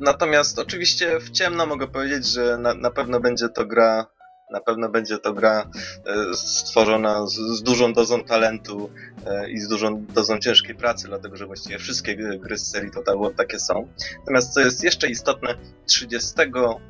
Natomiast 0.00 0.58
oczywiście 0.58 1.20
w 1.20 1.30
ciemno 1.30 1.66
mogę 1.66 1.88
powiedzieć, 1.88 2.26
że 2.26 2.58
na, 2.58 2.74
na 2.74 2.90
pewno 2.90 3.20
będzie 3.20 3.48
to 3.48 3.66
gra 3.66 4.06
na 4.50 4.60
pewno 4.60 4.88
będzie 4.88 5.18
to 5.18 5.32
gra 5.32 5.70
e, 6.06 6.34
stworzona 6.34 7.26
z, 7.26 7.34
z, 7.34 7.62
dużą 7.62 7.92
dozą 7.92 8.24
talentu 8.24 8.90
e, 9.26 9.50
i 9.50 9.58
z 9.58 9.68
dużą 9.68 10.06
dozą 10.06 10.38
ciężkiej 10.38 10.74
pracy, 10.74 11.08
dlatego 11.08 11.36
że 11.36 11.46
właściwie 11.46 11.78
wszystkie 11.78 12.16
gry 12.16 12.58
z 12.58 12.70
serii 12.70 12.90
Total 12.90 13.18
War 13.18 13.32
takie 13.34 13.58
są. 13.58 13.88
Natomiast 14.18 14.52
co 14.52 14.60
jest 14.60 14.84
jeszcze 14.84 15.08
istotne, 15.08 15.54
30 15.86 16.34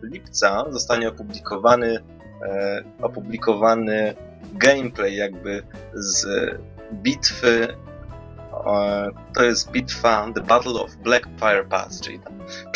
lipca 0.02 0.64
zostanie 0.70 1.08
opublikowany 1.08 2.04
e, 2.42 2.84
opublikowany 3.02 4.14
gameplay 4.54 5.16
jakby 5.16 5.62
z 5.94 6.26
bitwy 6.92 7.68
to 9.34 9.44
jest 9.44 9.70
bitwa 9.70 10.32
The 10.34 10.40
Battle 10.40 10.72
of 10.72 10.96
Blackfire 10.96 11.64
Pass, 11.68 12.00
czyli 12.00 12.20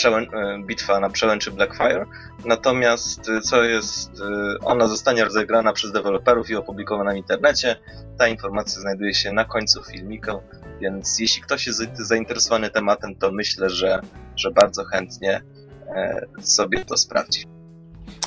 e, 0.04 0.58
bitwa 0.66 1.00
na 1.00 1.10
przełęczy 1.10 1.50
Blackfire. 1.50 2.06
Natomiast 2.44 3.28
e, 3.28 3.40
co 3.40 3.62
jest, 3.62 4.10
e, 4.20 4.58
ona 4.64 4.88
zostanie 4.88 5.24
rozegrana 5.24 5.72
przez 5.72 5.92
deweloperów 5.92 6.50
i 6.50 6.56
opublikowana 6.56 7.12
w 7.12 7.16
internecie. 7.16 7.76
Ta 8.18 8.28
informacja 8.28 8.80
znajduje 8.80 9.14
się 9.14 9.32
na 9.32 9.44
końcu 9.44 9.84
filmiku, 9.84 10.42
więc 10.80 11.18
jeśli 11.18 11.42
ktoś 11.42 11.66
jest 11.66 11.96
zainteresowany 11.98 12.70
tematem, 12.70 13.14
to 13.16 13.32
myślę, 13.32 13.70
że, 13.70 14.00
że 14.36 14.50
bardzo 14.50 14.84
chętnie 14.84 15.42
e, 15.88 16.26
sobie 16.40 16.84
to 16.84 16.96
sprawdzi. 16.96 17.61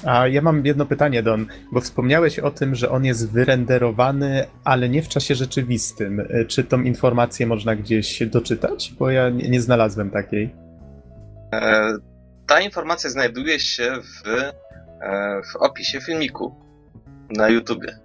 A 0.05 0.27
ja 0.27 0.41
mam 0.41 0.65
jedno 0.65 0.85
pytanie, 0.85 1.23
Don, 1.23 1.45
bo 1.71 1.81
wspomniałeś 1.81 2.39
o 2.39 2.51
tym, 2.51 2.75
że 2.75 2.89
on 2.89 3.05
jest 3.05 3.31
wyrenderowany, 3.31 4.45
ale 4.63 4.89
nie 4.89 5.01
w 5.01 5.07
czasie 5.07 5.35
rzeczywistym. 5.35 6.19
E, 6.19 6.45
Czy 6.45 6.63
tą 6.63 6.81
informację 6.81 7.47
można 7.47 7.75
gdzieś 7.75 8.23
doczytać? 8.25 8.93
Bo 8.99 9.09
ja 9.09 9.29
nie, 9.29 9.49
nie 9.49 9.61
znalazłem 9.61 10.09
takiej. 10.09 10.55
E, 11.53 11.97
Ta 12.47 12.61
informacja 12.61 13.09
znajduje 13.09 13.59
się 13.59 13.91
w, 14.01 14.27
e, 14.29 14.51
w 15.53 15.55
opisie 15.55 16.01
filmiku 16.01 16.55
na 17.29 17.49
YouTubie. 17.49 18.04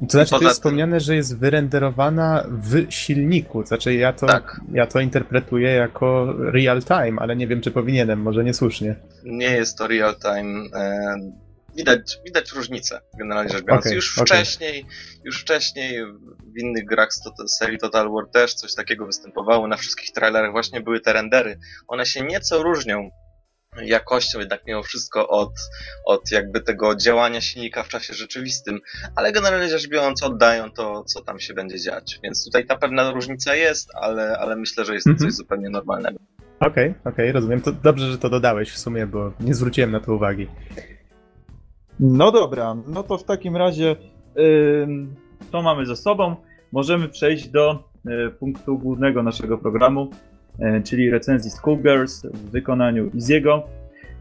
To 0.00 0.10
znaczy, 0.10 0.30
tu 0.30 0.36
poza 0.36 0.44
jest 0.44 0.56
wspomniane, 0.56 1.00
że 1.00 1.16
jest 1.16 1.38
wyrenderowana 1.38 2.44
w 2.48 2.86
silniku. 2.92 3.66
Znaczy, 3.66 3.94
ja 3.94 4.12
to, 4.12 4.26
Tak. 4.26 4.60
ja 4.72 4.86
to 4.86 5.00
interpretuję 5.00 5.70
jako 5.70 6.34
real 6.38 6.82
time, 6.82 7.16
ale 7.18 7.36
nie 7.36 7.46
wiem, 7.46 7.60
czy 7.60 7.70
powinienem, 7.70 8.22
może 8.22 8.44
niesłusznie. 8.44 8.96
Nie 9.24 9.50
jest 9.50 9.78
to 9.78 9.86
real 9.86 10.14
time. 10.16 10.68
E, 10.74 11.16
widać, 11.76 12.18
widać 12.24 12.52
różnicę, 12.52 13.00
generalnie 13.18 13.50
rzecz 13.52 13.64
biorąc. 13.64 13.86
Okej, 13.86 13.96
już 13.96 14.18
okej. 14.18 14.26
wcześniej, 14.26 14.86
już 15.24 15.40
wcześniej 15.40 16.04
w 16.54 16.58
innych 16.60 16.84
grach 16.84 17.12
z 17.12 17.22
to, 17.22 17.48
serii 17.48 17.78
Total 17.78 18.10
War 18.12 18.24
też 18.32 18.54
coś 18.54 18.74
takiego 18.74 19.06
występowało. 19.06 19.68
Na 19.68 19.76
wszystkich 19.76 20.10
trailerach 20.12 20.52
właśnie 20.52 20.80
były 20.80 21.00
te 21.00 21.12
rendery. 21.12 21.58
One 21.88 22.06
się 22.06 22.22
nieco 22.24 22.62
różnią 22.62 23.10
jakością 23.82 24.38
jednak 24.38 24.60
mimo 24.66 24.82
wszystko 24.82 25.28
od, 25.28 25.52
od 26.04 26.30
jakby 26.30 26.60
tego 26.60 26.96
działania 26.96 27.40
silnika 27.40 27.82
w 27.82 27.88
czasie 27.88 28.14
rzeczywistym, 28.14 28.80
ale 29.16 29.32
generalnie 29.32 29.68
rzecz 29.68 29.88
biorąc 29.88 30.22
oddają 30.22 30.70
to, 30.70 31.04
co 31.04 31.22
tam 31.22 31.40
się 31.40 31.54
będzie 31.54 31.80
dziać. 31.80 32.20
Więc 32.22 32.44
tutaj 32.44 32.66
ta 32.66 32.76
pewna 32.76 33.10
różnica 33.10 33.54
jest, 33.54 33.90
ale, 33.94 34.38
ale 34.38 34.56
myślę, 34.56 34.84
że 34.84 34.94
jest 34.94 35.04
to 35.04 35.10
Mhm. 35.10 35.30
coś 35.30 35.36
zupełnie 35.36 35.70
normalnego. 35.70 36.18
Okej, 36.60 36.94
okej, 37.04 37.32
rozumiem. 37.32 37.60
To 37.60 37.72
dobrze, 37.72 38.10
że 38.10 38.18
to 38.18 38.30
dodałeś 38.30 38.70
w 38.70 38.78
sumie, 38.78 39.06
bo 39.06 39.32
nie 39.40 39.54
zwróciłem 39.54 39.90
na 39.90 40.00
to 40.00 40.14
uwagi. 40.14 40.46
No 42.00 42.32
dobra, 42.32 42.76
no 42.86 43.02
to 43.02 43.18
w 43.18 43.24
takim 43.24 43.56
razie 43.56 43.96
ym, 44.82 45.14
To 45.50 45.62
mamy 45.62 45.86
za 45.86 45.96
sobą. 45.96 46.36
Możemy 46.72 47.08
przejść 47.08 47.48
do 47.48 47.84
e, 48.06 48.30
punktu 48.30 48.78
głównego 48.78 49.22
naszego 49.22 49.58
programu, 49.58 50.10
czyli 50.84 51.10
recenzji 51.10 51.50
Schoolgirls 51.50 52.22
w 52.22 52.50
wykonaniu 52.50 53.10
Easy'ego. 53.10 53.62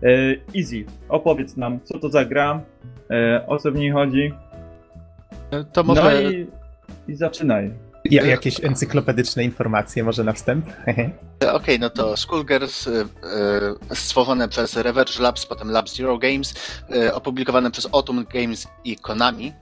E, 0.03 0.35
Easy, 0.59 0.85
opowiedz 1.09 1.57
nam, 1.57 1.79
co 1.83 1.99
to 1.99 2.09
za 2.09 2.25
gra, 2.25 2.61
e, 3.11 3.47
o 3.47 3.57
co 3.57 3.71
w 3.71 3.75
niej 3.75 3.91
chodzi. 3.91 4.33
To 5.73 5.83
może... 5.83 6.01
No 6.01 6.31
i, 6.31 6.47
i 7.07 7.15
zaczynaj. 7.15 7.71
Ja, 8.05 8.25
jakieś 8.25 8.65
encyklopedyczne 8.65 9.43
informacje 9.43 10.03
może 10.03 10.23
na 10.23 10.33
wstęp? 10.33 10.65
Okej, 11.53 11.79
no 11.79 11.89
to 11.89 12.17
Skullgirls, 12.17 12.87
y, 12.87 13.05
stworzone 13.93 14.47
przez 14.47 14.77
Reverge 14.77 15.19
Labs, 15.19 15.45
potem 15.45 15.71
Lab 15.71 15.89
Zero 15.89 16.17
Games, 16.17 16.53
opublikowane 17.13 17.71
przez 17.71 17.87
Autumn 17.91 18.25
Games 18.33 18.67
i 18.83 18.95
Konami. 18.95 19.53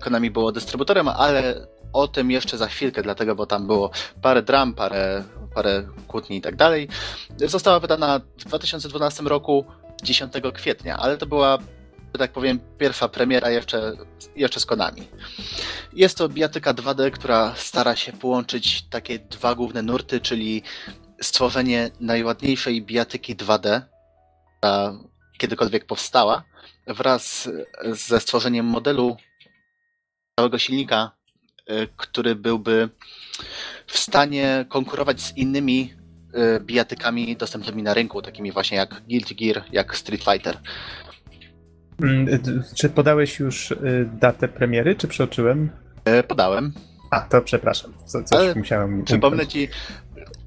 Konami 0.00 0.30
było 0.30 0.52
dystrybutorem, 0.52 1.08
ale 1.08 1.66
o 1.94 2.08
tym 2.08 2.30
jeszcze 2.30 2.58
za 2.58 2.66
chwilkę, 2.66 3.02
dlatego, 3.02 3.34
bo 3.34 3.46
tam 3.46 3.66
było 3.66 3.90
parę 4.22 4.42
dram, 4.42 4.74
parę, 4.74 5.24
parę 5.54 5.88
kłótni 6.08 6.36
i 6.36 6.40
tak 6.40 6.56
dalej. 6.56 6.88
Została 7.36 7.80
wydana 7.80 8.20
w 8.38 8.44
2012 8.44 9.22
roku 9.22 9.64
10 10.02 10.32
kwietnia, 10.54 10.96
ale 10.96 11.16
to 11.16 11.26
była, 11.26 11.58
że 12.14 12.18
tak 12.18 12.32
powiem, 12.32 12.60
pierwsza 12.78 13.08
premiera 13.08 13.50
jeszcze, 13.50 13.92
jeszcze 14.36 14.60
z 14.60 14.66
Konami. 14.66 15.08
Jest 15.92 16.18
to 16.18 16.28
bijatyka 16.28 16.74
2D, 16.74 17.10
która 17.10 17.54
stara 17.56 17.96
się 17.96 18.12
połączyć 18.12 18.82
takie 18.82 19.18
dwa 19.18 19.54
główne 19.54 19.82
nurty, 19.82 20.20
czyli 20.20 20.62
stworzenie 21.20 21.90
najładniejszej 22.00 22.82
bijatyki 22.82 23.36
2D, 23.36 23.80
która 24.58 24.92
kiedykolwiek 25.38 25.86
powstała, 25.86 26.44
wraz 26.86 27.48
ze 27.92 28.20
stworzeniem 28.20 28.66
modelu 28.66 29.16
całego 30.40 30.58
silnika, 30.58 31.10
który 31.96 32.34
byłby 32.34 32.88
w 33.86 33.98
stanie 33.98 34.64
konkurować 34.68 35.20
z 35.22 35.36
innymi 35.36 35.94
y, 36.56 36.60
bijatykami 36.60 37.36
dostępnymi 37.36 37.82
na 37.82 37.94
rynku, 37.94 38.22
takimi 38.22 38.52
właśnie 38.52 38.76
jak 38.76 39.02
Guilty 39.08 39.34
Gear, 39.34 39.64
jak 39.72 39.96
Street 39.96 40.24
Fighter. 40.24 40.58
Mm, 42.02 42.26
Czy 42.76 42.88
podałeś 42.90 43.38
już 43.38 43.70
y, 43.70 44.08
datę 44.20 44.48
premiery, 44.48 44.94
czy 44.96 45.08
przeoczyłem? 45.08 45.70
Y, 46.20 46.22
Podałem. 46.22 46.72
A, 47.10 47.20
to 47.20 47.42
przepraszam. 47.42 47.92
Co, 48.04 48.22
coś 48.24 48.38
Ale 48.38 48.54
musiałem 48.54 49.04
Przypomnę 49.04 49.42
umknąć. 49.42 49.52
ci 49.52 49.68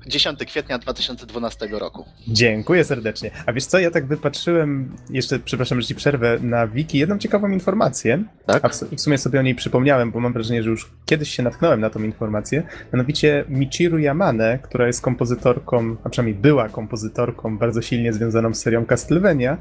10 0.08 0.39
kwietnia 0.45 0.80
2012 0.80 1.68
roku. 1.72 2.05
Dziękuję 2.28 2.84
serdecznie. 2.84 3.32
A 3.45 3.53
wiesz 3.53 3.66
co, 3.66 3.80
ja 3.80 3.91
tak 3.91 4.08
wypatrzyłem, 4.08 4.95
jeszcze 5.10 5.39
przepraszam, 5.39 5.82
że 5.82 5.88
ci 5.88 5.95
przerwę, 5.95 6.38
na 6.41 6.68
wiki 6.68 6.97
jedną 6.97 7.18
ciekawą 7.18 7.49
informację, 7.49 8.24
Tak? 8.45 8.66
a 8.66 8.70
w, 8.70 8.74
w 8.76 9.01
sumie 9.01 9.18
sobie 9.18 9.39
o 9.39 9.41
niej 9.41 9.55
przypomniałem, 9.55 10.12
bo 10.12 10.20
mam 10.20 10.34
wrażenie, 10.34 10.64
że 10.64 10.70
już 10.70 10.91
kiedyś 11.05 11.30
się 11.36 11.43
natknąłem 11.43 11.80
na 11.80 11.89
tą 11.89 12.03
informację. 12.03 12.64
Mianowicie 12.93 13.45
Michiru 13.49 13.97
Yamane, 13.99 14.60
która 14.64 14.88
jest 14.88 15.01
kompozytorką, 15.01 15.95
a 16.03 16.10
przynajmniej 16.10 16.41
była 16.41 16.70
kompozytorką 16.70 17.58
bardzo 17.58 17.82
silnie 17.82 18.14
związaną 18.14 18.53
z 18.53 18.62
serią 18.62 18.86
Castlevania, 18.86 19.58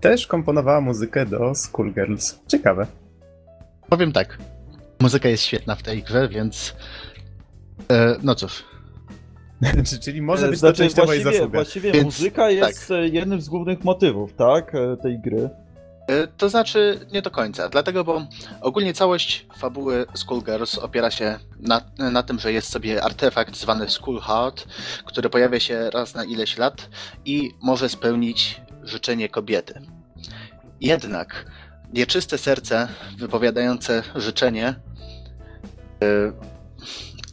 też 0.00 0.26
komponowała 0.26 0.80
muzykę 0.80 1.26
do 1.26 1.54
Schoolgirls. 1.54 2.38
Ciekawe. 2.48 2.86
Powiem 3.88 4.12
tak. 4.12 4.38
Muzyka 5.00 5.28
jest 5.28 5.42
świetna 5.42 5.74
w 5.74 5.82
tej 5.82 6.02
grze, 6.02 6.28
więc. 6.28 6.76
E, 7.90 8.16
no 8.22 8.34
cóż. 8.34 8.64
Czy- 9.90 9.98
Czyli 9.98 10.22
może 10.22 10.46
e, 10.46 10.50
być 10.50 10.58
znaczy, 10.58 10.76
to 10.76 10.82
częściowo 10.84 11.12
jej 11.12 11.22
właściwie, 11.22 11.38
zasługa. 11.38 11.58
właściwie 11.58 11.92
Więc 11.92 12.04
muzyka 12.04 12.50
jest 12.50 12.90
e, 12.90 13.08
jednym 13.08 13.40
z 13.40 13.48
głównych 13.48 13.84
motywów, 13.84 14.34
tak, 14.34 14.74
e, 14.74 14.96
tej 14.96 15.18
gry. 15.18 15.50
To 16.36 16.48
znaczy 16.48 17.00
nie 17.12 17.22
do 17.22 17.30
końca, 17.30 17.68
dlatego, 17.68 18.04
bo 18.04 18.26
ogólnie 18.60 18.94
całość 18.94 19.46
fabuły 19.58 20.06
Skullgirls 20.14 20.78
opiera 20.78 21.10
się 21.10 21.38
na, 21.60 21.80
na 21.98 22.22
tym, 22.22 22.38
że 22.38 22.52
jest 22.52 22.72
sobie 22.72 23.04
artefakt 23.04 23.56
zwany 23.56 23.90
Skull 23.90 24.20
Heart, 24.20 24.66
który 25.04 25.30
pojawia 25.30 25.60
się 25.60 25.90
raz 25.90 26.14
na 26.14 26.24
ileś 26.24 26.58
lat 26.58 26.88
i 27.24 27.50
może 27.62 27.88
spełnić 27.88 28.60
życzenie 28.82 29.28
kobiety. 29.28 29.80
Jednak 30.80 31.46
nieczyste 31.92 32.38
serce 32.38 32.88
wypowiadające 33.18 34.02
życzenie 34.14 34.74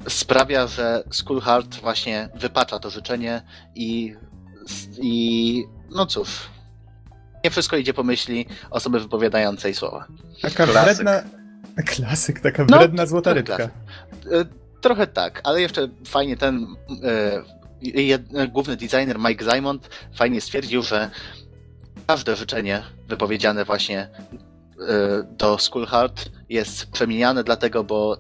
sprawia, 0.10 0.68
że 0.68 1.04
Skull 1.12 1.41
Heart 1.41 1.76
właśnie 1.82 2.30
wypacza 2.36 2.80
to 2.80 2.89
życzenie 2.89 3.41
i, 3.76 4.16
i 5.02 5.64
no 5.89 6.06
cóż, 6.06 6.30
nie 7.43 7.49
wszystko 7.52 7.78
idzie 7.78 7.93
po 7.93 8.04
myśli 8.04 8.45
osoby 8.70 8.99
wypowiadającej 8.99 9.74
słowa. 9.74 10.08
Taka 10.41 10.66
Klasyk. 10.68 10.95
wredna... 10.95 11.24
Klasyk, 11.86 12.39
taka 12.39 12.66
No, 12.70 12.78
wredna 12.78 13.06
złota 13.06 13.34
rybka. 13.34 13.56
klasyk. 13.56 13.74
E, 14.32 14.62
Trochę 14.82 15.08
tak, 15.08 15.41
ale 15.43 15.62
jeszcze 15.62 15.88
fajnie 16.08 16.38
ten 16.38 16.68
e, 17.04 17.43
jed, 18.02 18.22
główny 18.49 18.76
designer 18.78 19.20
Mike 19.20 19.45
Zymont 19.52 19.89
fajnie 20.16 20.41
stwierdził, 20.41 20.82
że 20.84 21.10
każde 22.08 22.36
życzenie 22.36 22.84
wypowiedziane 23.08 23.66
właśnie 23.66 23.99
e, 23.99 24.10
do 25.38 25.58
Skullheart 25.58 26.30
jest 26.49 26.91
przemieniane 26.91 27.43
dlatego, 27.43 27.84
bo 27.84 28.18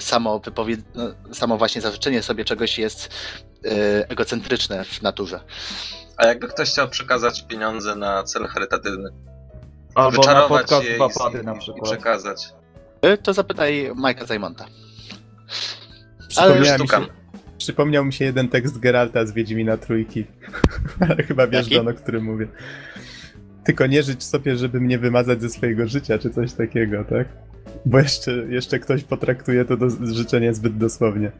samo, 0.00 0.38
wypowie- 0.40 0.82
no, 0.94 1.04
samo 1.34 1.58
właśnie 1.58 1.80
zażyczenie 1.80 2.22
sobie 2.22 2.44
czegoś 2.44 2.78
jest 2.78 3.08
e, 3.64 4.08
egocentryczne 4.10 4.84
w 4.84 5.02
naturze. 5.02 5.40
A 6.16 6.26
jakby 6.26 6.48
ktoś 6.48 6.70
chciał 6.70 6.88
przekazać 6.88 7.46
pieniądze 7.46 7.96
na 7.96 8.22
cel 8.24 8.46
charytatywny, 8.46 9.10
Albo 9.94 10.22
na 10.22 10.42
podcast 10.48 10.84
je 10.84 10.94
dwa 10.96 11.06
i, 11.06 11.18
pady 11.18 11.42
na 11.42 11.52
i, 11.52 11.56
i 11.56 11.58
przykład. 11.58 11.84
przekazać. 11.84 12.48
E, 13.02 13.16
To 13.18 13.32
zapytaj 13.32 13.90
Zymonta. 14.28 14.66
Przypomniała 16.28 16.60
mi 16.60 16.66
się, 16.66 16.74
sztukam. 16.74 17.06
przypomniał 17.58 18.04
mi 18.04 18.12
się 18.12 18.24
jeden 18.24 18.48
tekst 18.48 18.78
Geralta 18.78 19.26
z 19.26 19.32
Wiedźmina 19.32 19.76
Trójki. 19.76 20.26
Ale 21.10 21.22
chyba 21.22 21.46
wiesz, 21.46 21.70
Jaki? 21.70 21.74
Don, 21.84 21.88
o 21.88 21.94
którym 21.94 22.24
mówię. 22.24 22.48
Tylko 23.64 23.86
nie 23.86 24.02
życz 24.02 24.22
sobie, 24.22 24.56
żeby 24.56 24.80
mnie 24.80 24.98
wymazać 24.98 25.40
ze 25.42 25.48
swojego 25.50 25.86
życia, 25.86 26.18
czy 26.18 26.30
coś 26.30 26.52
takiego, 26.52 27.04
tak? 27.04 27.28
Bo 27.84 27.98
jeszcze, 27.98 28.32
jeszcze 28.32 28.78
ktoś 28.78 29.04
potraktuje 29.04 29.64
to 29.64 29.76
do, 29.76 29.86
życzenie 30.14 30.54
zbyt 30.54 30.78
dosłownie. 30.78 31.32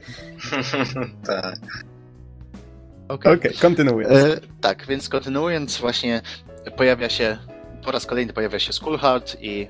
tak. 1.26 1.58
Okej. 3.08 3.34
Okej, 3.34 3.54
kontynuuję. 3.54 4.08
E, 4.08 4.40
tak, 4.60 4.86
więc 4.86 5.08
kontynuując, 5.08 5.78
właśnie 5.78 6.22
pojawia 6.76 7.08
się, 7.08 7.38
po 7.84 7.92
raz 7.92 8.06
kolejny 8.06 8.32
pojawia 8.32 8.58
się 8.58 8.72
Skullheart 8.72 9.36
i 9.40 9.68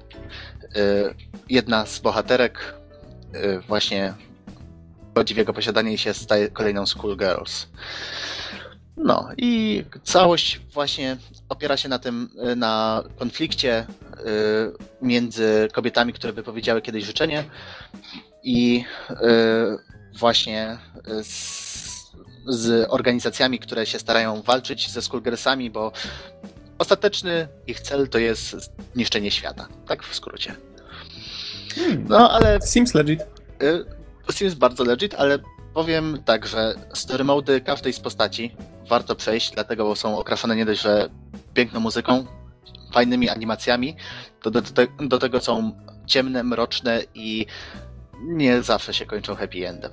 e, 0.76 1.14
jedna 1.48 1.86
z 1.86 1.98
bohaterek 1.98 2.74
e, 3.32 3.60
właśnie 3.60 4.14
wchodzi 5.12 5.34
w 5.34 5.36
jego 5.36 5.52
posiadanie 5.52 5.92
i 5.92 5.98
się 5.98 6.14
staje 6.14 6.48
kolejną 6.48 6.86
Schoolgirls. 6.86 7.66
No 9.04 9.28
i 9.36 9.84
całość 10.04 10.60
właśnie 10.72 11.16
opiera 11.48 11.76
się 11.76 11.88
na 11.88 11.98
tym, 11.98 12.30
y, 12.52 12.56
na 12.56 13.04
konflikcie 13.18 13.80
y, 13.82 14.24
między 15.02 15.68
kobietami, 15.72 16.12
które 16.12 16.32
wypowiedziały 16.32 16.82
kiedyś 16.82 17.04
życzenie 17.04 17.44
i 18.42 18.84
y, 19.10 19.14
właśnie 20.18 20.78
z, 21.22 22.12
z 22.46 22.86
organizacjami, 22.90 23.58
które 23.58 23.86
się 23.86 23.98
starają 23.98 24.42
walczyć 24.42 24.90
ze 24.90 25.02
Skullgirlsami, 25.02 25.70
bo 25.70 25.92
ostateczny 26.78 27.48
ich 27.66 27.80
cel 27.80 28.08
to 28.08 28.18
jest 28.18 28.56
zniszczenie 28.94 29.30
świata. 29.30 29.68
Tak 29.86 30.04
w 30.04 30.14
skrócie. 30.14 30.54
Hmm. 31.74 32.04
No 32.08 32.30
ale 32.30 32.60
Seems 32.62 32.94
legit. 32.94 33.20
Seems 34.30 34.54
bardzo 34.54 34.84
legit, 34.84 35.14
ale 35.14 35.38
powiem 35.74 36.22
tak, 36.24 36.46
że 36.46 36.74
story 36.94 37.24
mody 37.24 37.60
każdej 37.60 37.92
z 37.92 38.00
postaci 38.00 38.56
warto 38.88 39.16
przejść, 39.16 39.50
dlatego 39.54 39.84
bo 39.84 39.96
są 39.96 40.18
okraszone 40.18 40.56
nie 40.56 40.64
dość, 40.64 40.80
że 40.80 41.08
piękną 41.54 41.80
muzyką, 41.80 42.26
fajnymi 42.94 43.28
animacjami, 43.28 43.96
to 44.42 44.50
do, 44.50 44.60
do, 44.62 44.86
do 45.06 45.18
tego 45.18 45.40
są 45.40 45.72
ciemne, 46.06 46.42
mroczne 46.42 47.02
i 47.14 47.46
nie 48.22 48.62
zawsze 48.62 48.94
się 48.94 49.06
kończą 49.06 49.34
happy 49.34 49.68
endem. 49.68 49.92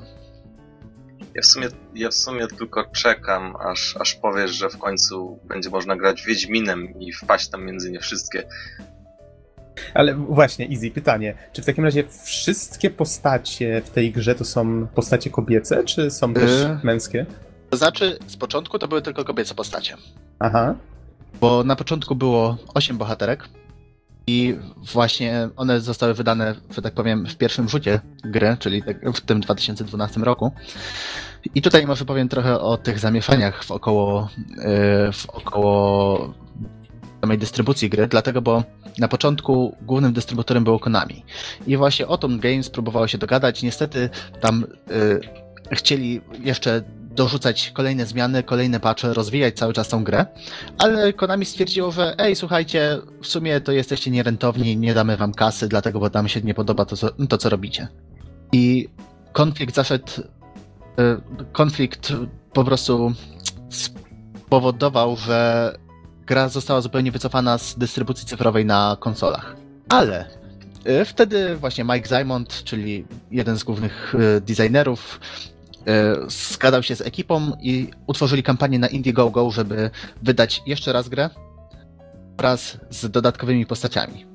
Ja 1.36 1.42
w 1.42 1.46
sumie, 1.46 1.68
ja 1.96 2.10
w 2.10 2.14
sumie 2.14 2.48
tylko 2.48 2.86
czekam, 2.86 3.56
aż, 3.56 3.98
aż 4.00 4.16
powiesz, 4.16 4.52
że 4.52 4.70
w 4.70 4.78
końcu 4.78 5.40
będzie 5.44 5.70
można 5.70 5.96
grać 5.96 6.26
Wiedźminem 6.26 7.00
i 7.00 7.14
wpaść 7.14 7.48
tam 7.50 7.66
między 7.66 7.92
nie 7.92 8.00
wszystkie. 8.00 8.48
Ale 9.94 10.16
właśnie, 10.16 10.68
easy 10.70 10.92
pytanie. 10.92 11.36
Czy 11.54 11.62
w 11.62 11.66
takim 11.66 11.84
razie 11.84 12.04
wszystkie 12.24 12.90
postacie 12.90 13.82
w 13.86 13.90
tej 13.90 14.12
grze 14.12 14.36
to 14.36 14.46
są 14.46 14.88
postacie 14.88 15.30
kobiece, 15.30 15.84
czy 15.84 16.12
są 16.12 16.34
też 16.34 16.52
Y. 16.52 16.80
męskie? 16.84 17.26
To 17.70 17.78
znaczy, 17.78 18.20
z 18.28 18.38
początku 18.38 18.80
to 18.80 18.88
były 18.88 19.02
tylko 19.02 19.26
kobiece 19.26 19.56
postacie. 19.56 19.98
Aha. 20.40 20.76
Bo 21.42 21.64
na 21.64 21.76
początku 21.76 22.16
było 22.16 22.58
8 22.74 22.98
bohaterek 22.98 23.50
i 24.28 24.56
właśnie 24.94 25.50
one 25.56 25.82
zostały 25.82 26.14
wydane, 26.14 26.56
że 26.70 26.82
tak 26.82 26.94
powiem, 26.94 27.26
w 27.26 27.36
pierwszym 27.36 27.70
rzucie 27.70 28.00
gry, 28.24 28.58
czyli 28.60 28.84
tak 28.84 29.12
w 29.14 29.22
tym 29.22 29.40
2012 29.40 30.20
roku. 30.20 30.52
I 31.56 31.62
tutaj 31.62 31.88
może 31.88 32.06
powiem 32.06 32.30
trochę 32.30 32.60
o 32.60 32.78
tych 32.78 33.00
zamieszaniach 33.00 33.64
w 33.64 33.72
około, 33.72 34.30
yy, 34.50 35.12
w 35.12 35.26
około 35.30 36.34
samej 37.22 37.38
dystrybucji 37.38 37.90
gry, 37.90 38.08
dlatego 38.08 38.42
bo 38.42 38.64
na 38.98 39.08
początku 39.08 39.76
głównym 39.82 40.14
dystrybutorem 40.14 40.64
było 40.64 40.80
Konami. 40.80 41.26
I 41.68 41.78
właśnie 41.78 42.08
o 42.08 42.18
Tom 42.18 42.40
Games 42.40 42.70
próbowało 42.70 43.08
się 43.08 43.18
dogadać. 43.18 43.64
Niestety 43.64 44.10
tam 44.42 44.66
yy, 44.90 45.20
chcieli 45.72 46.22
jeszcze 46.40 46.84
dorzucać 47.18 47.72
kolejne 47.72 48.06
zmiany, 48.06 48.44
kolejne 48.44 48.80
patche, 48.80 49.14
rozwijać 49.14 49.56
cały 49.56 49.74
czas 49.74 49.88
tą 49.90 50.04
grę, 50.04 50.26
ale 50.78 51.14
Konami 51.14 51.46
stwierdziło, 51.46 51.92
że 51.92 52.16
ej, 52.18 52.36
słuchajcie, 52.36 52.98
w 53.22 53.28
sumie 53.28 53.62
to 53.62 53.72
jesteście 53.72 54.12
nierentowni, 54.12 54.78
nie 54.78 54.94
damy 54.94 55.18
wam 55.18 55.34
kasy, 55.34 55.68
dlatego, 55.68 56.00
bo 56.00 56.10
nam 56.10 56.28
się 56.28 56.42
nie 56.42 56.54
podoba 56.54 56.86
to, 56.86 56.98
co, 56.98 57.10
to, 57.30 57.38
co 57.38 57.50
robicie. 57.50 57.88
I 58.52 58.90
konflikt 59.34 59.76
zaszedł, 59.76 60.12
y, 60.22 60.24
konflikt 61.52 62.14
po 62.54 62.64
prostu 62.64 63.14
spowodował, 63.70 65.16
że 65.16 65.74
gra 66.26 66.50
została 66.50 66.82
zupełnie 66.82 67.12
wycofana 67.12 67.58
z 67.58 67.78
dystrybucji 67.78 68.28
cyfrowej 68.28 68.66
na 68.66 68.98
konsolach. 69.00 69.56
Ale 69.90 70.26
y, 71.02 71.06
wtedy 71.06 71.56
właśnie 71.56 71.84
Mike 71.84 72.08
Zymont, 72.08 72.64
czyli 72.64 73.06
jeden 73.32 73.58
z 73.58 73.64
głównych 73.64 74.16
y, 74.16 74.42
designerów, 74.42 75.20
y, 75.82 76.30
zgadał 76.54 76.84
się 76.84 76.96
z 76.96 77.02
ekipą 77.02 77.52
i 77.62 77.90
utworzyli 78.08 78.44
kampanię 78.44 78.80
na 78.80 78.88
Indiegogo, 78.88 79.52
żeby 79.52 79.90
wydać 80.24 80.64
jeszcze 80.66 80.94
raz 80.94 81.10
grę 81.10 81.30
wraz 82.38 82.78
z 82.90 83.10
dodatkowymi 83.12 83.66
postaciami. 83.66 84.26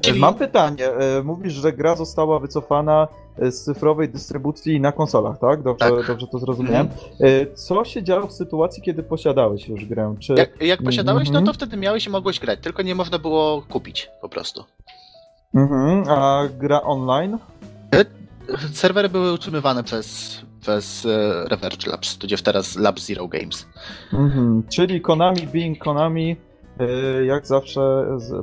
Czyli- 0.00 0.20
Mam 0.20 0.34
pytanie. 0.34 0.86
e, 0.88 1.22
Mówisz, 1.22 1.52
że 1.52 1.72
gra 1.72 1.96
została 1.96 2.38
wycofana 2.38 3.08
e, 3.38 3.52
z 3.52 3.64
cyfrowej 3.64 4.08
dystrybucji 4.08 4.80
na 4.80 4.92
konsolach, 4.92 5.38
tak? 5.38 5.62
Dobrze, 5.62 5.90
Tak. 5.90 6.06
dobrze 6.06 6.26
to 6.26 6.38
zrozumiałem. 6.38 6.88
E, 7.20 7.46
Co 7.54 7.84
się 7.84 8.02
działo 8.02 8.26
w 8.26 8.32
sytuacji, 8.32 8.82
kiedy 8.82 9.02
posiadałeś 9.02 9.68
już 9.68 9.84
grę? 9.84 10.14
Czy... 10.18 10.34
Jak, 10.34 10.62
jak 10.62 10.82
posiadałeś, 10.82 11.28
no 11.30 11.38
Mhm. 11.38 11.46
to 11.46 11.52
wtedy 11.52 11.76
miałeś 11.76 12.06
i 12.06 12.10
mogłeś 12.10 12.40
grać, 12.40 12.58
tylko 12.62 12.82
nie 12.82 12.94
można 12.94 13.18
było 13.18 13.62
kupić 13.62 14.10
po 14.20 14.28
prostu. 14.28 14.64
Mhm, 15.54 16.04
a 16.08 16.42
gra 16.58 16.80
online? 16.82 17.38
Serwery 18.72 19.08
były 19.08 19.32
utrzymywane 19.32 19.84
przez, 19.84 20.38
przez 20.60 21.06
e, 21.06 21.44
Reverge 21.48 21.90
Labs, 21.90 22.18
tudzież 22.18 22.42
teraz 22.42 22.76
Lab 22.76 23.00
Zero 23.00 23.28
Games. 23.28 23.66
Mhm. 24.12 24.62
Czyli 24.68 25.00
Konami, 25.00 25.46
being 25.46 25.78
Konami, 25.78 26.36
e, 26.80 27.24
jak 27.24 27.46
zawsze 27.46 27.80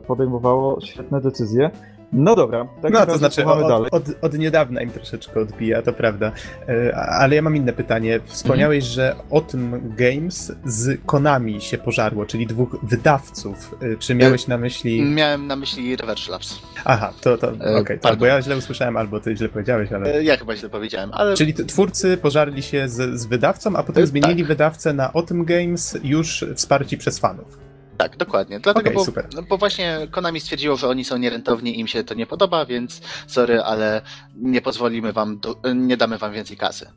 podejmowało 0.08 0.82
świetne 0.82 1.22
decyzje. 1.22 1.72
No 2.14 2.36
dobra, 2.36 2.64
w 2.64 2.82
takim 2.82 2.91
No, 2.99 3.06
to 3.06 3.18
znaczy 3.18 3.45
od, 3.45 3.68
dalej. 3.68 3.88
od, 3.91 4.03
od 4.22 4.34
niedawna 4.38 4.82
im 4.82 4.89
troszeczkę 4.89 5.39
odbija, 5.39 5.82
to 5.82 5.93
prawda. 5.93 6.32
E, 6.70 6.95
Ale 6.95 7.36
ja 7.36 7.41
mam 7.41 7.56
inne 7.56 7.74
pytanie. 7.74 8.20
Wspomniałeś, 8.26 8.84
że 8.84 9.16
o 9.30 9.41
tym 9.41 9.93
Games 9.97 10.51
z 10.66 10.99
Konami 11.06 11.62
się 11.62 11.78
pożarło, 11.78 12.26
czyli 12.26 12.47
dwóch 12.47 12.78
wydawców. 12.84 13.76
E, 13.82 13.97
Czy 13.97 14.16
miałeś 14.16 14.47
na 14.47 14.58
myśli... 14.58 15.01
Miałem 15.01 15.47
na 15.47 15.56
myśli 15.56 15.95
Reverge 15.95 16.30
Labs. 16.32 16.60
Aha, 16.86 17.14
to, 17.22 17.38
to 17.38 17.47
okej, 17.47 17.62
to 17.64 17.84
pardon. 17.86 18.12
albo 18.12 18.26
ja 18.26 18.41
źle 18.41 18.58
usłyszałem, 18.58 18.97
albo 18.97 19.20
ty 19.20 19.36
źle 19.38 19.49
powiedziałeś, 19.49 19.91
ale... 19.91 20.14
E, 20.16 20.24
Ja 20.24 20.38
chyba 20.38 20.56
źle 20.56 20.70
powiedziałem, 20.70 21.10
ale 21.14 21.36
Czyli 21.36 21.53
twórcy 21.53 22.18
pożarli 22.18 22.64
się 22.64 22.89
z, 22.89 23.20
z 23.20 23.26
wydawcą, 23.26 23.76
a 23.76 23.84
potem 23.84 24.03
E, 24.03 24.08
zmienili 24.08 24.39
tak. 24.41 24.47
wydawcę 24.47 24.93
na 24.93 25.14
Otem 25.14 25.45
Games 25.45 25.97
już 26.03 26.45
wsparci 26.56 26.97
przez 26.97 27.20
fanów. 27.20 27.64
Tak, 27.98 28.18
dokładnie. 28.18 28.60
Dlatego, 28.60 28.89
Okej, 28.89 28.96
bo, 28.96 29.06
super. 29.06 29.28
bo 29.50 29.58
właśnie 29.58 30.08
Konami 30.12 30.39
stwierdziło, 30.39 30.76
że 30.76 30.88
oni 30.88 31.06
są 31.06 31.18
nierentowni, 31.18 31.80
im 31.80 31.88
się 31.88 32.04
to 32.04 32.14
nie 32.14 32.26
podoba, 32.26 32.66
więc 32.66 33.02
sorry, 33.28 33.62
ale 33.62 34.02
nie 34.36 34.62
pozwolimy 34.62 35.14
wam, 35.14 35.39
do, 35.39 35.56
nie 35.76 35.98
damy 35.98 36.18
wam 36.18 36.34
więcej 36.34 36.58
kasy. 36.58 36.88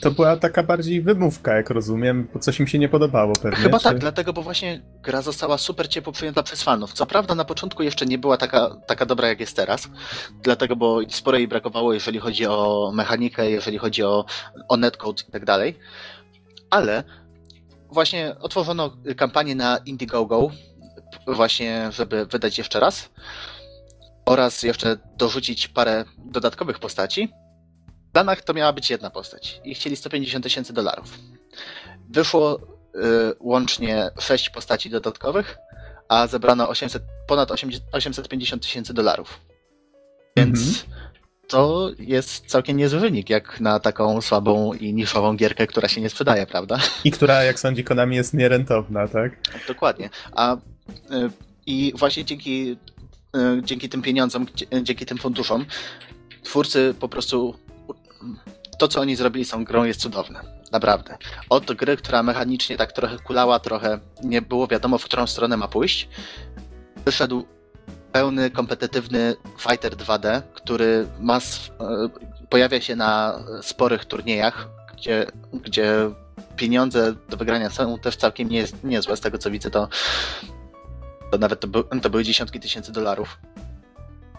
To 0.00 0.10
była 0.10 0.36
taka 0.36 0.62
bardziej 0.62 1.02
wymówka, 1.02 1.56
jak 1.56 1.70
rozumiem, 1.70 2.28
bo 2.34 2.38
coś 2.38 2.60
im 2.60 2.66
się 2.66 2.78
nie 2.78 2.88
podobało 2.88 3.32
pewnie. 3.42 3.58
Chyba 3.58 3.78
czy... 3.78 3.84
tak, 3.84 3.98
dlatego, 3.98 4.32
bo 4.32 4.42
właśnie 4.42 4.82
gra 5.02 5.22
została 5.22 5.58
super 5.58 5.88
ciepło 5.88 6.12
przyjęta 6.12 6.42
przez 6.42 6.62
fanów. 6.62 6.92
Co 6.92 7.06
prawda 7.06 7.34
na 7.34 7.44
początku 7.44 7.82
jeszcze 7.82 8.06
nie 8.06 8.18
była 8.18 8.36
taka, 8.36 8.76
taka 8.86 9.06
dobra, 9.06 9.28
jak 9.28 9.40
jest 9.40 9.56
teraz, 9.56 9.88
dlatego, 10.42 10.76
bo 10.76 11.00
sporo 11.08 11.38
jej 11.38 11.48
brakowało, 11.48 11.92
jeżeli 11.92 12.18
chodzi 12.18 12.46
o 12.46 12.90
mechanikę, 12.94 13.50
jeżeli 13.50 13.78
chodzi 13.78 14.02
o, 14.02 14.24
o 14.68 14.76
netcode 14.76 15.22
i 15.28 15.32
tak 15.32 15.44
dalej, 15.44 15.78
ale 16.70 17.04
właśnie 17.90 18.36
otworzono 18.40 18.96
kampanię 19.16 19.54
na 19.54 19.76
Indiegogo, 19.76 20.50
właśnie, 21.26 21.88
żeby 21.92 22.26
wydać 22.26 22.58
jeszcze 22.58 22.80
raz 22.80 23.10
oraz 24.26 24.62
jeszcze 24.62 24.96
dorzucić 25.16 25.68
parę 25.68 26.04
dodatkowych 26.18 26.78
postaci. 26.78 27.28
W 28.08 28.12
planach 28.12 28.42
to 28.42 28.54
miała 28.54 28.72
być 28.72 28.90
jedna 28.90 29.10
postać 29.10 29.60
i 29.64 29.74
chcieli 29.74 29.96
150 29.96 30.44
tysięcy 30.44 30.72
dolarów. 30.72 31.18
Wyszło 32.10 32.60
y, 32.60 32.60
łącznie 33.40 34.10
6 34.18 34.50
postaci 34.50 34.90
dodatkowych, 34.90 35.56
a 36.08 36.26
zebrano 36.26 36.68
800, 36.68 37.02
ponad 37.28 37.50
800 37.50 37.82
850 37.92 38.62
tysięcy 38.62 38.94
dolarów. 38.94 39.40
Więc 40.36 40.58
Mhm. 40.58 40.95
To 41.48 41.90
jest 41.98 42.46
całkiem 42.46 42.76
niezły 42.76 43.00
wynik, 43.00 43.30
jak 43.30 43.60
na 43.60 43.80
taką 43.80 44.20
słabą 44.20 44.72
i 44.72 44.94
niszową 44.94 45.36
gierkę, 45.36 45.66
która 45.66 45.88
się 45.88 46.00
nie 46.00 46.10
sprzedaje, 46.10 46.46
prawda? 46.46 46.78
I 47.04 47.10
która, 47.10 47.44
jak 47.44 47.60
sądzi 47.60 47.84
Konami, 47.84 48.16
jest 48.16 48.34
nierentowna, 48.34 49.08
tak? 49.08 49.32
Dokładnie. 49.68 50.10
A 50.32 50.56
y, 50.56 50.58
i 51.66 51.92
właśnie 51.96 52.24
dzięki, 52.24 52.76
y, 53.36 53.62
dzięki 53.62 53.88
tym 53.88 54.02
pieniądzom, 54.02 54.46
dzięki 54.82 55.06
tym 55.06 55.18
funduszom, 55.18 55.66
twórcy 56.42 56.94
po 57.00 57.08
prostu 57.08 57.54
to, 58.78 58.88
co 58.88 59.00
oni 59.00 59.16
zrobili 59.16 59.44
z 59.44 59.50
tą 59.50 59.64
grą 59.64 59.84
jest 59.84 60.00
cudowne. 60.00 60.40
Naprawdę. 60.72 61.16
Od 61.50 61.72
gry, 61.72 61.96
która 61.96 62.22
mechanicznie 62.22 62.76
tak 62.76 62.92
trochę 62.92 63.18
kulała, 63.18 63.58
trochę 63.58 63.98
nie 64.24 64.42
było 64.42 64.66
wiadomo, 64.66 64.98
w 64.98 65.04
którą 65.04 65.26
stronę 65.26 65.56
ma 65.56 65.68
pójść, 65.68 66.08
wyszedł 67.04 67.46
pełny, 68.16 68.50
kompetytywny 68.50 69.36
fighter 69.58 69.96
2D, 69.96 70.42
który 70.54 71.06
ma, 71.20 71.38
y, 71.38 71.40
pojawia 72.48 72.80
się 72.80 72.96
na 72.96 73.38
sporych 73.62 74.04
turniejach, 74.04 74.68
gdzie, 74.96 75.26
gdzie 75.52 76.10
pieniądze 76.56 77.14
do 77.28 77.36
wygrania 77.36 77.70
są 77.70 77.98
też 77.98 78.16
całkiem 78.16 78.48
nie, 78.48 78.64
niezłe. 78.84 79.16
Z 79.16 79.20
tego 79.20 79.38
co 79.38 79.50
widzę, 79.50 79.70
to, 79.70 79.88
to 81.30 81.38
nawet 81.38 81.60
to, 81.60 81.68
by, 81.68 81.84
to 82.02 82.10
były 82.10 82.24
dziesiątki 82.24 82.60
tysięcy 82.60 82.92
dolarów. 82.92 83.38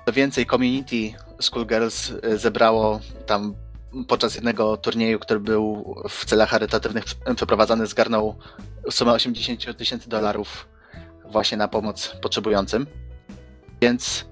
Co 0.06 0.14
więcej, 0.14 0.46
community 0.46 1.14
Schoolgirls 1.42 2.10
y, 2.10 2.38
zebrało 2.38 3.00
tam 3.26 3.56
podczas 4.08 4.36
jednego 4.36 4.78
turnieju, 4.78 5.20
który 5.20 5.40
był 5.40 5.96
w 6.10 6.26
celach 6.26 6.50
charytatywnych 6.50 7.06
prze- 7.06 7.36
przeprowadzany, 7.36 7.88
zgarnął 7.88 8.36
sumę 8.92 9.12
80 9.12 9.78
tysięcy 9.78 10.10
dolarów 10.10 10.68
właśnie 11.26 11.58
na 11.58 11.68
pomoc 11.68 12.16
potrzebującym. 12.22 13.07
Więc 13.82 14.26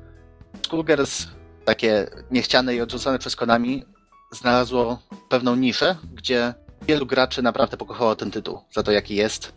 Schoolgirls, 0.66 1.28
takie 1.66 2.08
niechciane 2.32 2.76
i 2.76 2.82
odrzucone 2.82 3.20
przez 3.20 3.36
Konami, 3.36 3.86
znalazło 4.32 5.00
pewną 5.30 5.56
niszę, 5.56 5.96
gdzie 6.14 6.54
wielu 6.82 7.06
graczy 7.06 7.42
naprawdę 7.42 7.78
pokochało 7.78 8.16
ten 8.16 8.32
tytuł 8.32 8.60
za 8.72 8.84
to, 8.84 8.92
jaki 8.92 9.16
jest, 9.16 9.54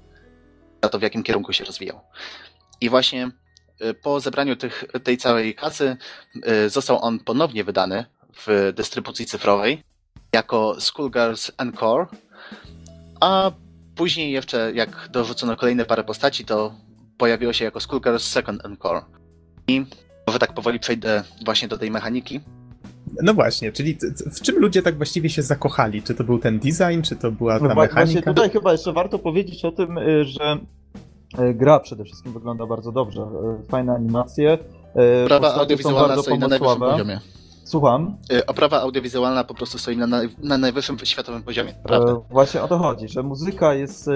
za 0.83 0.89
to, 0.89 0.99
w 0.99 1.03
jakim 1.03 1.23
kierunku 1.23 1.53
się 1.53 1.65
rozwijał. 1.65 2.01
I 2.81 2.89
właśnie 2.89 3.31
y, 3.83 3.95
po 3.95 4.21
zebraniu 4.21 4.57
tych, 4.57 4.85
tej 5.05 5.17
całej 5.17 5.55
kasy 5.55 5.97
y, 6.49 6.71
został 6.71 7.03
on 7.03 7.19
ponownie 7.19 7.65
wydany 7.65 8.05
w 8.47 8.73
dystrybucji 8.77 9.27
cyfrowej 9.27 9.83
jako 10.33 10.81
Schoolgirls 10.81 11.53
Encore, 11.59 12.07
a 13.21 13.51
później 13.97 14.33
jeszcze 14.33 14.73
jak 14.75 15.09
dorzucono 15.11 15.57
kolejne 15.57 15.85
parę 15.85 16.05
postaci, 16.05 16.45
to 16.45 16.75
pojawiło 17.19 17.53
się 17.53 17.65
jako 17.65 17.81
Skullgirls 17.81 18.25
Second 18.25 18.65
Encore. 18.65 19.05
I 19.69 19.87
może 20.27 20.39
tak 20.39 20.53
powoli 20.53 20.79
przejdę 20.81 21.23
właśnie 21.45 21.69
do 21.69 21.79
tej 21.79 21.91
mechaniki. 21.91 22.41
No 23.23 23.35
właśnie, 23.35 23.73
czyli 23.73 23.99
w 24.33 24.41
czym 24.41 24.59
ludzie 24.59 24.83
tak 24.83 24.97
właściwie 24.97 25.31
się 25.31 25.43
zakochali? 25.43 26.03
Czy 26.03 26.15
to 26.15 26.25
był 26.25 26.39
ten 26.39 26.59
design, 26.59 27.03
czy 27.03 27.17
to 27.17 27.33
była 27.33 27.59
ta 27.59 27.63
No 27.63 27.69
wa- 27.69 27.75
właśnie 27.75 27.97
mechanika? 27.97 28.35
tutaj 28.35 28.51
chyba 28.51 28.73
jeszcze 28.73 28.93
warto 28.93 29.19
powiedzieć 29.19 29.65
o 29.65 29.73
tym, 29.73 29.99
y, 29.99 30.25
że 30.25 30.59
y, 31.41 31.55
gra 31.55 31.81
przede 31.81 32.05
wszystkim 32.05 32.33
wygląda 32.33 32.67
bardzo 32.67 32.93
dobrze. 32.93 33.21
Y, 33.65 33.69
Fajne 33.69 33.95
animacje. 33.95 34.59
są 35.41 35.61
audiowizualna 35.61 36.23
stoi 36.23 36.39
na 36.39 36.49
najwyższym 36.49 36.81
poziomie. 36.81 37.21
Słucham. 37.65 38.17
Oprawa 38.47 38.81
audiowizualna 38.81 39.45
po 39.45 39.55
prostu 39.55 39.79
stoi 39.79 39.97
na, 39.97 40.07
na 40.43 40.59
najwyższym 40.59 40.99
światowym 41.05 41.43
poziomie. 41.43 41.75
E, 41.91 42.21
Właśnie 42.31 42.63
o 42.63 42.69
to 42.69 42.79
chodzi, 42.79 43.09
że 43.09 43.23
muzyka 43.23 43.75
jest 43.75 44.11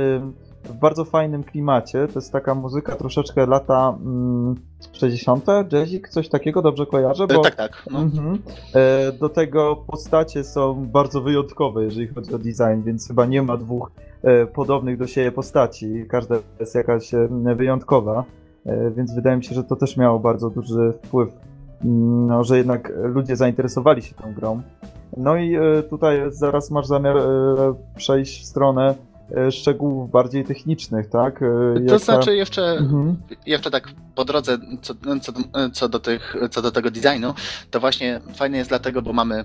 w 0.65 0.73
bardzo 0.73 1.05
fajnym 1.05 1.45
klimacie. 1.45 2.09
To 2.09 2.19
jest 2.19 2.33
taka 2.33 2.55
muzyka 2.55 2.97
troszeczkę 2.97 3.47
lata 3.47 3.99
mm, 4.05 4.55
60. 4.93 5.47
Jazzik, 5.73 6.09
coś 6.09 6.29
takiego, 6.29 6.63
dobrze 6.63 6.87
kojarzę? 6.87 7.25
Y, 7.25 7.43
Tak, 7.43 7.55
tak. 7.55 7.83
No. 7.91 7.99
Mhm. 7.99 8.39
E, 8.75 9.13
Do 9.13 9.29
tego 9.29 9.77
postacie 9.77 10.45
są 10.45 10.87
bardzo 10.87 11.21
wyjątkowe, 11.21 11.85
jeżeli 11.85 12.09
chodzi 12.09 12.35
o 12.35 12.39
design, 12.39 12.83
więc 12.85 13.09
chyba 13.09 13.27
nie 13.27 13.43
ma 13.43 13.57
dwóch 13.57 13.93
e, 14.23 14.47
podobnych 14.47 14.99
do 14.99 15.07
siebie 15.07 15.33
postaci. 15.33 16.05
Każda 16.09 16.37
jest 16.61 16.75
jakaś 16.75 17.15
e, 17.15 17.29
wyjątkowa, 17.57 18.25
e, 18.67 18.91
więc 18.91 19.15
wydaje 19.15 19.37
mi 19.37 19.45
się, 19.45 19.55
że 19.55 19.65
to 19.65 19.77
też 19.77 19.97
miało 19.97 20.19
bardzo 20.19 20.51
duży 20.51 20.93
wpływ, 21.03 21.29
mm, 21.85 22.27
no, 22.27 22.45
że 22.45 22.57
jednak 22.59 22.93
ludzie 23.03 23.37
zainteresowali 23.37 24.03
się 24.03 24.15
tą 24.15 24.35
grą. 24.35 24.63
No 25.17 25.37
i 25.37 25.55
e, 25.57 25.83
tutaj 25.83 26.23
zaraz 26.29 26.71
masz 26.71 26.87
zamiar 26.87 27.17
e, 27.17 27.23
przejść 27.97 28.43
w 28.43 28.47
stronę 28.47 28.95
szczegółów 29.51 30.11
bardziej 30.11 30.45
technicznych, 30.45 31.09
tak? 31.11 31.37
E, 31.37 31.39
To 31.75 31.81
jak 31.81 31.89
ta- 31.89 31.99
znaczy 31.99 32.37
jeszcze, 32.37 32.63
Mhm. 32.63 33.17
jeszcze 33.47 33.71
tak 33.71 33.89
po 34.15 34.25
drodze 34.25 34.59
co, 34.83 34.95
co, 35.23 35.33
do- 35.33 35.71
co, 35.73 35.89
do 35.89 35.99
tych, 36.01 36.37
co 36.51 36.63
do 36.63 36.71
tego 36.73 36.91
designu, 36.91 37.35
to 37.71 37.81
właśnie 37.81 38.21
fajne 38.35 38.59
jest 38.59 38.71
dlatego, 38.71 39.03
bo 39.03 39.13
mamy 39.13 39.45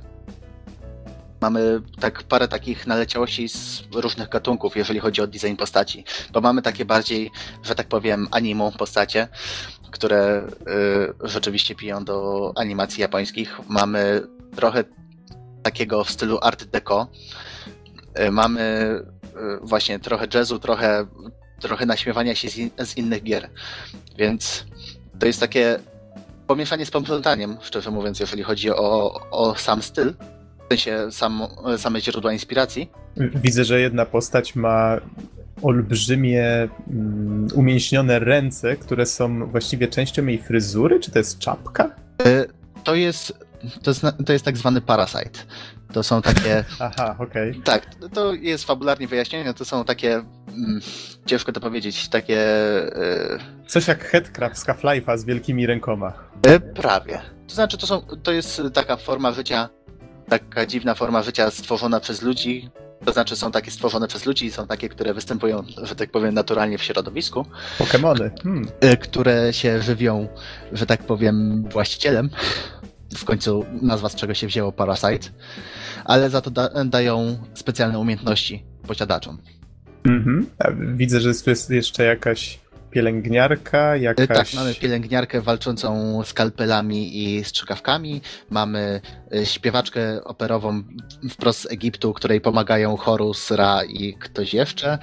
mamy 1.42 1.82
tak 2.00 2.24
parę 2.24 2.48
takich 2.48 2.88
naleciałości 2.88 3.50
z 3.50 3.84
różnych 3.96 4.30
gatunków, 4.30 4.78
jeżeli 4.78 5.00
chodzi 5.00 5.22
o 5.22 5.28
design 5.28 5.56
postaci. 5.56 6.04
Bo 6.34 6.42
mamy 6.42 6.62
takie 6.62 6.86
bardziej, 6.86 7.32
że 7.64 7.76
tak 7.76 7.88
powiem, 7.88 8.28
animu 8.32 8.72
postacie, 8.78 9.28
które 9.92 10.48
y, 11.24 11.28
rzeczywiście 11.30 11.76
piją 11.76 12.06
do 12.06 12.52
animacji 12.56 13.02
japońskich. 13.02 13.60
Mamy 13.70 14.22
trochę 14.56 14.84
takiego 15.64 16.04
w 16.04 16.12
stylu 16.12 16.40
art 16.42 16.64
deco. 16.64 17.08
Y, 18.20 18.32
mamy 18.32 18.90
właśnie 19.62 20.00
trochę 20.00 20.28
jazzu, 20.34 20.60
trochę, 20.60 21.06
trochę 21.60 21.86
naśmiewania 21.86 22.36
się 22.36 22.50
z, 22.50 22.58
in, 22.58 22.70
z 22.86 22.98
innych 22.98 23.24
gier. 23.24 23.50
Więc 24.18 24.66
to 25.20 25.28
jest 25.28 25.40
takie 25.40 25.80
pomieszanie 26.48 26.86
z 26.86 26.92
poplątaniem, 26.92 27.58
szczerze 27.62 27.92
mówiąc, 27.92 28.20
jeżeli 28.20 28.44
chodzi 28.44 28.72
o, 28.72 29.14
o 29.32 29.56
sam 29.56 29.82
styl. 29.82 30.14
W 30.70 30.74
sensie 30.74 31.12
sam, 31.12 31.42
same 31.78 32.02
źródła 32.02 32.34
inspiracji. 32.34 32.92
Widzę, 33.18 33.66
że 33.66 33.82
jedna 33.82 34.06
postać 34.06 34.56
ma 34.56 34.98
olbrzymie, 35.62 36.70
mm, 36.90 37.48
umięśnione 37.56 38.20
ręce, 38.20 38.76
które 38.76 39.06
są 39.06 39.48
właściwie 39.48 39.88
częścią 39.88 40.26
jej 40.26 40.38
fryzury, 40.38 41.00
czy 41.00 41.12
to 41.12 41.20
jest 41.20 41.40
czapka? 41.40 41.96
Y, 42.28 42.48
To 42.84 42.96
jest, 42.96 43.34
to 43.84 43.92
jest, 43.92 44.02
to 44.26 44.34
jest 44.34 44.46
tak 44.46 44.58
zwany 44.58 44.82
parasite. 44.82 45.40
To 45.94 46.04
są 46.04 46.22
takie. 46.22 46.64
Aha, 46.80 47.16
okej. 47.20 47.62
Tak, 47.64 47.86
to 48.14 48.34
jest 48.34 48.64
fabularnie 48.66 49.08
wyjaśnienie. 49.08 49.54
To 49.54 49.66
są 49.66 49.86
takie. 49.86 50.14
Mm, 50.48 50.82
ciężko 51.26 51.52
to 51.52 51.60
powiedzieć. 51.60 52.10
Takie. 52.10 52.40
y, 52.86 53.40
Coś 53.68 53.88
jak 53.88 54.04
Headcraft 54.04 54.58
z 54.58 54.66
Half-Life'a 54.66 55.18
z 55.18 55.26
wielkimi 55.26 55.66
rękoma. 55.68 56.14
E, 56.44 56.60
Prawie. 56.60 57.22
To 57.48 57.56
znaczy, 57.56 57.78
to, 57.78 57.88
są, 57.88 58.02
to 58.24 58.32
jest 58.32 58.62
taka 58.74 58.98
forma 58.98 59.32
życia, 59.32 59.70
taka 60.30 60.66
dziwna 60.66 60.96
forma 60.96 61.24
życia 61.24 61.52
stworzona 61.52 62.00
przez 62.00 62.22
ludzi. 62.22 62.70
To 63.06 63.14
znaczy, 63.14 63.36
są 63.36 63.52
takie 63.52 63.72
stworzone 63.72 64.08
przez 64.08 64.26
ludzi, 64.26 64.52
są 64.52 64.68
takie, 64.68 64.90
które 64.90 65.14
występują, 65.14 65.64
że 65.84 65.96
tak 65.96 66.12
powiem, 66.12 66.34
naturalnie 66.34 66.78
w 66.78 66.84
środowisku, 66.84 67.46
Pokemony. 67.78 68.32
Hmm. 68.44 68.68
e, 68.82 68.98
które 68.98 69.54
się 69.54 69.82
żywią, 69.82 70.28
że 70.72 70.86
tak 70.86 71.04
powiem, 71.04 71.64
właścicielem. 71.70 72.30
W 73.16 73.26
końcu 73.26 73.66
nazwa 73.82 74.10
z 74.10 74.16
czego 74.16 74.34
się 74.34 74.48
wzięło 74.48 74.72
Parasite, 74.72 75.30
ale 76.06 76.30
za 76.30 76.42
to 76.42 76.52
da, 76.52 76.86
dają 76.86 77.38
specjalne 77.54 78.00
umiejętności 78.00 78.66
posiadaczom. 78.88 79.38
Mhm. 80.06 80.48
Widzę, 80.98 81.22
że 81.22 81.34
tu 81.34 81.50
jest 81.50 81.70
jeszcze 81.70 82.04
jakaś 82.04 82.60
pielęgniarka, 82.92 83.96
E, 83.96 84.00
jakaś... 84.00 84.28
Tak, 84.28 84.54
mamy 84.54 84.76
pielęgniarkę 84.76 85.42
walczącą 85.42 86.22
skalpelami 86.24 87.24
i 87.24 87.44
strzykawkami, 87.44 88.22
mamy 88.50 89.02
e, 89.34 89.46
śpiewaczkę 89.46 90.24
operową 90.24 90.84
wprost 91.30 91.62
z 91.62 91.72
Egiptu, 91.72 92.14
której 92.14 92.42
pomagają 92.42 92.98
Horus, 92.98 93.52
Ra 93.52 93.84
i 93.84 94.14
ktoś 94.14 94.54
jeszcze. 94.54 94.98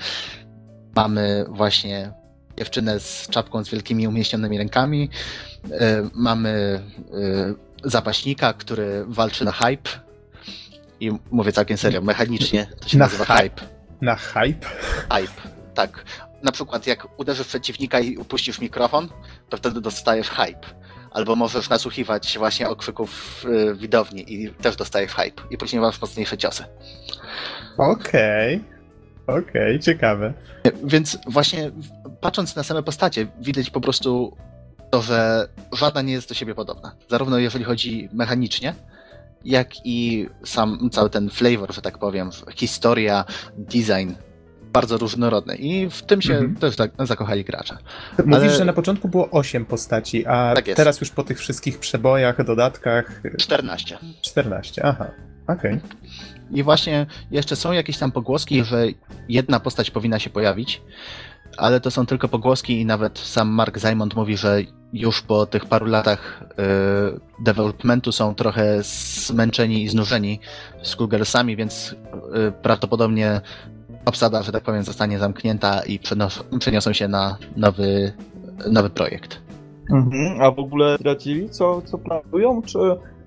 Mamy 0.97 1.45
właśnie 1.49 2.13
dziewczynę 2.59 3.01
z 3.01 3.29
czapką 3.31 3.65
z 3.65 3.69
wielkimi 3.69 4.09
umieśnionymi 4.09 4.59
rękami. 4.59 5.11
E, 5.71 6.09
Mamy 6.15 6.81
zapaśnika, 7.85 8.53
który 8.53 9.05
walczy 9.07 9.45
na 9.45 9.53
hype. 9.53 9.91
I 11.01 11.13
mówię 11.31 11.53
całkiem 11.53 11.77
serio, 11.77 12.01
mechanicznie 12.01 12.67
to 12.81 12.89
się 12.89 12.99
Na 12.99 13.05
nazywa 13.05 13.25
hype? 13.25 13.63
Na 14.01 14.17
hype? 14.17 14.67
Hype, 15.11 15.49
tak. 15.75 16.05
Na 16.43 16.53
przykład 16.53 16.87
jak 16.87 17.21
uderzysz 17.21 17.47
przeciwnika 17.47 18.01
i 18.01 18.17
upuścisz 18.17 18.61
mikrofon, 18.61 19.09
to 19.49 19.57
wtedy 19.57 19.81
dostajesz 19.81 20.31
hype. 20.31 20.69
Albo 21.11 21.37
możesz 21.37 21.69
nasłuchiwać 21.69 22.39
właśnie 22.39 22.69
okrzyków 22.69 23.45
y, 23.71 23.75
widowni 23.75 24.35
i 24.35 24.51
też 24.51 24.77
dostajesz 24.77 25.13
hype. 25.13 25.43
I 25.51 25.59
później 25.59 25.83
masz 25.83 26.01
mocniejsze 26.01 26.39
ciosy. 26.39 26.65
Okej. 27.79 28.65
Okej, 29.27 29.81
ciekawe. 29.81 30.33
Więc 30.85 31.19
właśnie 31.27 31.71
patrząc 32.21 32.57
na 32.57 32.63
same 32.63 32.83
postacie, 32.83 33.27
widać 33.41 33.71
po 33.71 33.81
prostu 33.81 34.37
to, 34.95 35.03
że 35.03 35.49
żadna 35.73 36.03
nie 36.03 36.13
jest 36.13 36.29
do 36.29 36.35
siebie 36.35 36.55
podobna. 36.55 36.95
Zarówno 37.11 37.39
jeżeli 37.39 37.65
chodzi 37.65 38.09
mechanicznie, 38.13 38.75
jak 39.45 39.69
i 39.87 40.29
sam 40.45 40.91
cały 40.93 41.11
ten 41.11 41.31
flavor, 41.31 41.75
że 41.75 41.83
tak 41.83 41.99
powiem, 41.99 42.31
historia, 42.57 43.25
design. 43.59 44.13
Bardzo 44.73 44.99
różnorodne 44.99 45.57
i 45.57 45.91
w 45.91 46.03
tym 46.03 46.23
się 46.23 46.33
Mhm. 46.35 46.57
też 46.57 46.77
tak 46.77 46.91
zakochali 46.99 47.45
gracze. 47.45 47.77
Mówisz, 48.19 48.35
Ale- 48.35 48.51
że 48.51 48.65
na 48.65 48.73
początku 48.73 49.09
było 49.09 49.31
8 49.31 49.65
postaci, 49.65 50.27
a 50.27 50.55
Tak 50.55 50.65
teraz 50.65 51.01
już 51.01 51.11
po 51.11 51.23
tych 51.25 51.39
wszystkich 51.39 51.79
przebojach, 51.79 52.45
dodatkach 52.45 53.23
14. 53.39 53.99
14. 54.23 54.85
Aha, 54.85 55.11
okej. 55.49 55.81
I 56.51 56.63
właśnie 56.63 57.07
jeszcze 57.31 57.57
są 57.57 57.73
jakieś 57.73 57.99
tam 57.99 58.13
pogłoski, 58.13 58.65
że 58.65 58.87
jedna 59.29 59.61
postać 59.61 59.91
powinna 59.91 60.19
się 60.19 60.31
pojawić, 60.31 60.83
ale 61.57 61.81
to 61.81 61.91
są 61.91 62.07
tylko 62.07 62.29
pogłoski 62.29 62.81
i 62.81 62.87
nawet 62.87 63.19
sam 63.19 63.49
Mark 63.49 63.79
Zymond 63.79 64.17
mówi, 64.17 64.37
że 64.37 64.59
już 64.93 65.23
po 65.23 65.47
tych 65.47 65.67
paru 65.67 65.87
latach 65.87 66.43
y, 66.43 67.43
developmentu 67.45 68.13
są 68.13 68.35
trochę 68.35 68.79
zmęczeni 68.83 69.83
i 69.83 69.89
znużeni 69.89 70.41
Skullgirlsami, 70.83 71.57
więc 71.57 71.93
y, 71.93 72.53
prawdopodobnie 72.63 73.41
obsada, 74.05 74.43
że 74.43 74.53
tak 74.53 74.63
powiem, 74.63 74.83
zostanie 74.83 75.19
zamknięta 75.19 75.81
i 75.87 76.01
przeniosą 76.59 76.93
się 76.93 77.09
na 77.09 77.37
nowy, 77.57 78.13
nowy 78.71 78.91
projekt. 78.91 79.41
Mhm. 79.91 80.43
A 80.43 80.51
w 80.51 80.59
ogóle 80.59 80.97
zdradzili, 81.01 81.51
co, 81.51 81.83
co 81.83 81.99
planują, 81.99 82.63
czy 82.63 82.79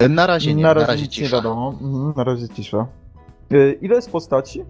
Na 0.09 0.27
razie 0.27 0.53
nie, 0.53 0.63
na 0.63 0.73
razie, 0.73 1.01
nic 1.01 1.01
nie 1.01 1.07
cisza. 1.09 1.35
wiadomo? 1.37 1.79
Mhm. 1.81 2.13
Na 2.17 2.23
razie 2.23 2.49
cisza. 2.49 2.87
Y, 3.53 3.77
Ile 3.81 3.95
jest 3.95 4.11
postaci? 4.11 4.63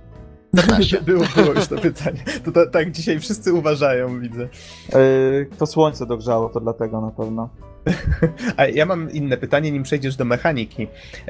14. 0.56 1.02
Było, 1.02 1.24
było 1.36 1.54
już 1.54 1.68
to 1.68 1.76
pytanie. 1.90 2.24
To, 2.46 2.52
to, 2.52 2.66
tak 2.66 2.92
dzisiaj 2.92 3.20
wszyscy 3.20 3.54
uważają, 3.54 4.20
widzę. 4.20 4.48
Y, 4.96 5.50
To 5.58 5.66
słońce 5.66 6.06
dogrzało, 6.06 6.50
to 6.50 6.60
dlatego 6.60 7.02
na 7.02 7.12
pewno. 7.12 7.50
A 8.58 8.66
ja 8.66 8.86
mam 8.86 9.12
inne 9.12 9.38
pytanie, 9.38 9.72
nim 9.72 9.84
przejdziesz 9.84 10.16
do 10.16 10.26
mechaniki. 10.26 10.88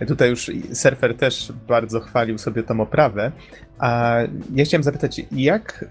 Tutaj 0.07 0.29
już 0.29 0.51
surfer 0.73 1.17
też 1.17 1.53
bardzo 1.67 1.99
chwalił 1.99 2.37
sobie 2.37 2.63
tą 2.63 2.81
oprawę. 2.81 3.31
A 3.79 4.17
ja 4.55 4.65
chciałem 4.65 4.83
zapytać, 4.83 5.21
jak 5.31 5.85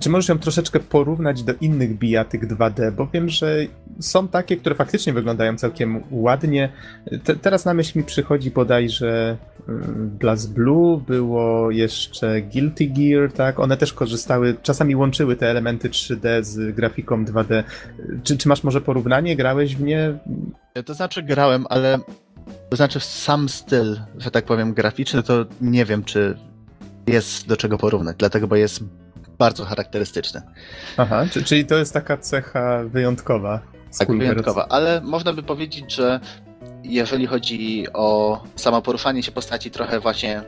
czy 0.00 0.10
możesz 0.10 0.28
ją 0.28 0.38
troszeczkę 0.38 0.80
porównać 0.80 1.42
do 1.42 1.54
innych 1.60 1.98
bijatyk 1.98 2.46
2D, 2.46 2.92
bo 2.92 3.06
wiem, 3.06 3.28
że 3.28 3.56
są 4.00 4.28
takie, 4.28 4.56
które 4.56 4.74
faktycznie 4.74 5.12
wyglądają 5.12 5.56
całkiem 5.56 6.02
ładnie. 6.10 6.72
Te, 7.24 7.36
teraz 7.36 7.64
na 7.64 7.74
myśl 7.74 7.98
mi 7.98 8.04
przychodzi 8.04 8.50
bodajże 8.50 9.36
mm, 9.68 10.10
Blast 10.18 10.54
Blue, 10.54 11.00
było 11.06 11.70
jeszcze 11.70 12.42
Guilty 12.42 12.86
Gear, 12.86 13.32
tak? 13.32 13.60
One 13.60 13.76
też 13.76 13.92
korzystały, 13.92 14.56
czasami 14.62 14.96
łączyły 14.96 15.36
te 15.36 15.50
elementy 15.50 15.90
3D 15.90 16.42
z 16.42 16.74
grafiką 16.74 17.24
2D. 17.24 17.62
Czy, 18.22 18.36
czy 18.36 18.48
masz 18.48 18.64
może 18.64 18.80
porównanie? 18.80 19.36
Grałeś 19.36 19.76
w 19.76 19.82
nie? 19.82 20.18
To 20.84 20.94
znaczy 20.94 21.22
grałem, 21.22 21.66
ale 21.70 21.98
to 22.70 22.76
znaczy 22.76 23.00
sam 23.00 23.48
styl, 23.48 24.00
że 24.18 24.30
tak 24.30 24.44
powiem, 24.44 24.74
graficzny, 24.74 25.22
to 25.22 25.46
nie 25.60 25.84
wiem, 25.84 26.04
czy 26.04 26.38
jest 27.06 27.46
do 27.46 27.56
czego 27.56 27.78
porównać, 27.78 28.16
dlatego, 28.18 28.48
bo 28.48 28.56
jest 28.56 28.84
bardzo 29.42 29.64
charakterystyczny. 29.64 30.42
Aha, 30.96 31.24
czyli 31.44 31.66
to 31.66 31.74
jest 31.74 31.92
taka 31.92 32.16
cecha 32.16 32.84
wyjątkowa. 32.84 33.60
Tak, 33.98 34.08
wyjątkowa, 34.08 34.66
ale 34.68 35.00
można 35.00 35.32
by 35.32 35.42
powiedzieć, 35.42 35.94
że 35.94 36.20
jeżeli 36.84 37.26
chodzi 37.26 37.86
o 37.92 38.42
samo 38.56 38.82
poruszanie 38.82 39.22
się 39.22 39.32
postaci, 39.32 39.70
trochę 39.70 40.00
właśnie 40.00 40.42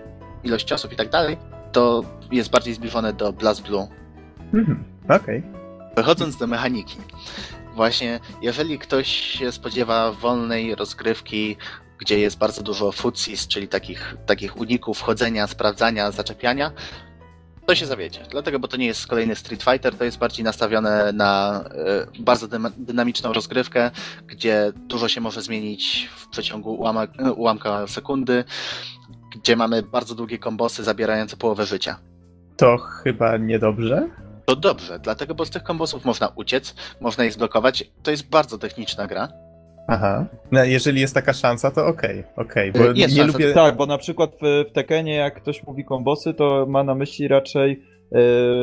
ilość 0.45 0.67
ciosów 0.67 0.93
i 0.93 0.97
tak 0.97 1.11
dalej, 1.11 1.37
to 1.73 2.03
jest 2.33 2.51
bardziej 2.51 2.75
zbliżone 2.75 3.13
do 3.13 3.33
Blast 3.33 3.63
Blue. 3.63 3.89
Mhm, 4.55 4.85
okej. 5.05 5.39
Okay. 5.39 5.43
Przechodząc 5.95 6.37
do 6.37 6.47
mechaniki. 6.47 6.99
Właśnie, 7.75 8.21
jeżeli 8.43 8.79
ktoś 8.79 9.07
się 9.07 9.53
spodziewa 9.53 10.13
wolnej 10.13 10.75
rozgrywki, 10.75 11.57
gdzie 11.99 12.19
jest 12.19 12.39
bardzo 12.39 12.63
dużo 12.63 12.93
futsis, 12.93 13.49
czyli 13.49 13.69
takich, 13.69 14.17
takich 14.27 14.57
uników 14.57 14.99
wchodzenia, 14.99 15.47
sprawdzania, 15.47 16.11
zaczepiania, 16.11 16.73
to 17.67 17.75
się 17.75 17.87
zawiedzie. 17.87 18.21
Dlatego, 18.31 18.59
bo 18.59 18.69
to 18.69 18.77
nie 18.77 18.87
jest 18.87 19.07
kolejny 19.07 19.37
Street 19.37 19.63
Fighter, 19.63 19.95
to 19.95 20.05
jest 20.05 20.19
bardziej 20.19 20.45
nastawione 20.45 21.13
na 21.13 21.65
y, 22.19 22.23
bardzo 22.23 22.49
dynamiczną 22.77 23.33
rozgrywkę, 23.33 23.91
gdzie 24.27 24.73
dużo 24.77 25.09
się 25.09 25.21
może 25.21 25.43
zmienić 25.43 26.09
w 26.17 26.29
przeciągu 26.29 26.75
ułamek, 26.75 27.11
ułamka 27.37 27.87
sekundy, 27.87 28.45
gdzie 29.37 29.57
mamy 29.57 29.83
bardzo 29.83 30.15
długie 30.15 30.39
kombosy 30.39 30.85
zabierające 30.85 31.37
połowę 31.37 31.67
życia. 31.67 31.97
To 32.57 32.79
chyba 32.79 33.37
niedobrze? 33.37 34.09
To 34.47 34.57
dobrze, 34.57 34.99
dlatego, 34.99 35.35
bo 35.35 35.45
z 35.45 35.51
tych 35.51 35.63
kombosów 35.63 36.05
można 36.05 36.29
uciec, 36.29 36.75
można 37.01 37.25
ich 37.25 37.33
zblokować. 37.33 37.91
To 38.03 38.11
jest 38.11 38.29
bardzo 38.29 38.59
techniczna 38.59 39.07
gra. 39.07 39.29
Aha. 39.87 40.27
No, 40.53 40.65
jeżeli 40.65 41.01
jest 41.01 41.15
taka 41.15 41.33
szansa, 41.33 41.71
to 41.71 41.87
okej, 41.87 42.21
okay, 42.21 42.45
okej. 42.45 42.71
Okay, 42.71 42.83
bo 42.83 42.99
jest 42.99 43.17
nie 43.17 43.23
szansa. 43.23 43.39
lubię. 43.39 43.53
Tak, 43.53 43.77
bo 43.77 43.87
na 43.87 43.99
przykład 43.99 44.31
w, 44.43 44.71
w 44.71 44.73
Tekenie, 44.73 45.15
jak 45.15 45.35
ktoś 45.35 45.67
mówi 45.67 45.85
kombosy, 45.85 46.35
to 46.35 46.67
ma 46.69 46.85
na 46.85 46.95
myśli 46.95 47.29
raczej 47.29 47.83
yy, 48.13 48.21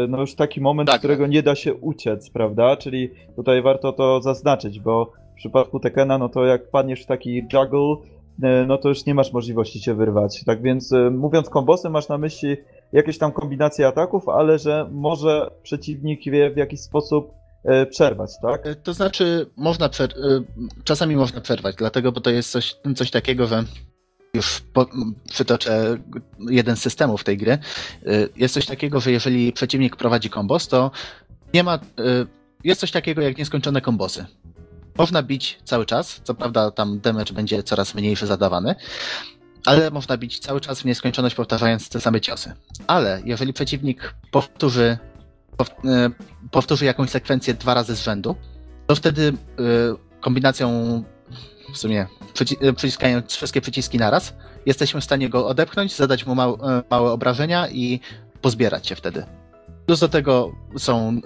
no 0.10 0.22
już 0.22 0.36
taki 0.36 0.62
moment, 0.62 0.90
tak, 0.90 1.00
którego 1.00 1.28
nie 1.28 1.44
da 1.44 1.56
się 1.56 1.74
uciec, 1.74 2.30
prawda? 2.30 2.78
Czyli 2.78 3.12
tutaj 3.36 3.62
warto 3.62 3.94
to 3.94 4.22
zaznaczyć, 4.22 4.80
bo 4.80 5.12
w 5.34 5.36
przypadku 5.36 5.80
Tekena, 5.80 6.18
no 6.18 6.30
to 6.30 6.46
jak 6.46 6.70
padniesz 6.70 7.04
w 7.04 7.06
taki 7.06 7.36
juggle, 7.54 7.96
yy, 8.40 8.66
no 8.68 8.78
to 8.78 8.90
już 8.90 9.06
nie 9.06 9.14
masz 9.14 9.34
możliwości 9.34 9.80
się 9.80 9.94
wyrwać. 9.94 10.44
Tak 10.46 10.62
więc 10.62 10.92
yy, 10.92 11.12
mówiąc 11.12 11.50
kombosy, 11.50 11.90
masz 11.90 12.10
na 12.10 12.18
myśli 12.18 12.58
jakieś 12.94 13.18
tam 13.18 13.32
kombinacje 13.32 13.88
ataków, 13.88 14.30
ale 14.30 14.60
że 14.60 14.88
może 14.92 15.52
przeciwnik 15.64 16.26
wie 16.26 16.50
w 16.50 16.58
jakiś 16.58 16.80
sposób 16.80 17.41
E, 17.41 17.41
przerwać, 17.90 18.32
tak? 18.42 18.68
E, 18.68 18.76
to 18.76 18.94
znaczy, 18.94 19.50
można 19.58 19.90
przer- 19.90 20.18
e, 20.18 20.44
czasami 20.84 21.16
można 21.16 21.42
przerwać, 21.42 21.76
dlatego, 21.76 22.12
bo 22.12 22.22
to 22.22 22.30
jest 22.30 22.52
coś, 22.52 22.76
coś 22.96 23.12
takiego, 23.12 23.48
że 23.48 23.64
już 24.34 24.62
po, 24.74 24.86
przytoczę 25.30 25.98
jeden 26.50 26.76
z 26.76 26.82
systemów 26.82 27.24
tej 27.24 27.38
gry. 27.38 27.58
Jest 28.36 28.54
coś 28.54 28.66
takiego, 28.66 29.00
że 29.00 29.12
jeżeli 29.12 29.54
przeciwnik 29.54 29.96
prowadzi 29.96 30.30
kombos, 30.30 30.68
to 30.68 30.92
nie 31.54 31.64
ma. 31.64 31.80
Jest 32.64 32.82
coś 32.82 32.92
takiego 32.92 33.22
jak 33.22 33.38
nieskończone 33.38 33.82
kombosy. 33.82 34.26
Można 34.98 35.24
bić 35.24 35.60
cały 35.64 35.86
czas, 35.86 36.22
co 36.24 36.34
prawda 36.34 36.72
tam 36.72 37.00
damage 37.00 37.34
będzie 37.34 37.64
coraz 37.64 37.96
mniejszy 37.96 38.28
zadawany, 38.28 38.76
ale 39.66 39.92
można 39.92 40.18
bić 40.18 40.40
cały 40.40 40.62
czas 40.62 40.82
w 40.82 40.86
nieskończoność 40.86 41.36
powtarzając 41.36 41.90
te 41.90 42.02
same 42.02 42.22
ciosy. 42.22 42.54
Ale 42.88 43.22
jeżeli 43.26 43.54
przeciwnik 43.54 44.14
powtórzy 44.32 44.98
E, 45.11 45.11
powtórzy 46.52 46.86
jakąś 46.86 47.10
sekwencję 47.10 47.54
dwa 47.54 47.74
razy 47.74 47.96
z 47.96 48.04
rzędu, 48.04 48.36
to 48.88 48.96
wtedy 48.96 49.28
e, 49.28 49.62
kombinacją 50.22 51.04
w 51.74 51.78
sumie 51.78 52.08
e, 52.62 52.74
przyciskając 52.74 53.36
wszystkie 53.36 53.62
przyciski 53.62 53.98
naraz, 53.98 54.34
jesteśmy 54.66 55.02
w 55.02 55.04
stanie 55.04 55.30
go 55.30 55.48
odepchnąć, 55.48 55.96
zadać 55.96 56.26
mu 56.26 56.36
małe, 56.36 56.84
małe 56.90 57.12
obrażenia 57.12 57.70
i 57.70 58.00
pozbierać 58.42 58.88
się 58.88 58.96
wtedy. 58.96 59.26
Plus 59.86 60.00
do 60.00 60.10
tego 60.10 60.52
są 60.78 61.22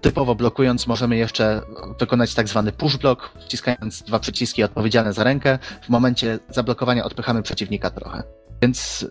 typowo 0.00 0.34
blokując, 0.34 0.86
możemy 0.86 1.16
jeszcze 1.16 1.62
wykonać 1.98 2.34
tak 2.34 2.48
zwany 2.48 2.72
push 2.72 2.96
block, 2.96 3.30
wciskając 3.40 4.02
dwa 4.02 4.18
przyciski 4.18 4.62
odpowiedzialne 4.62 5.12
za 5.12 5.24
rękę. 5.24 5.58
W 5.82 5.88
momencie 5.88 6.38
zablokowania 6.48 7.04
odpychamy 7.04 7.42
przeciwnika 7.42 7.90
trochę. 7.90 8.22
Więc 8.62 9.06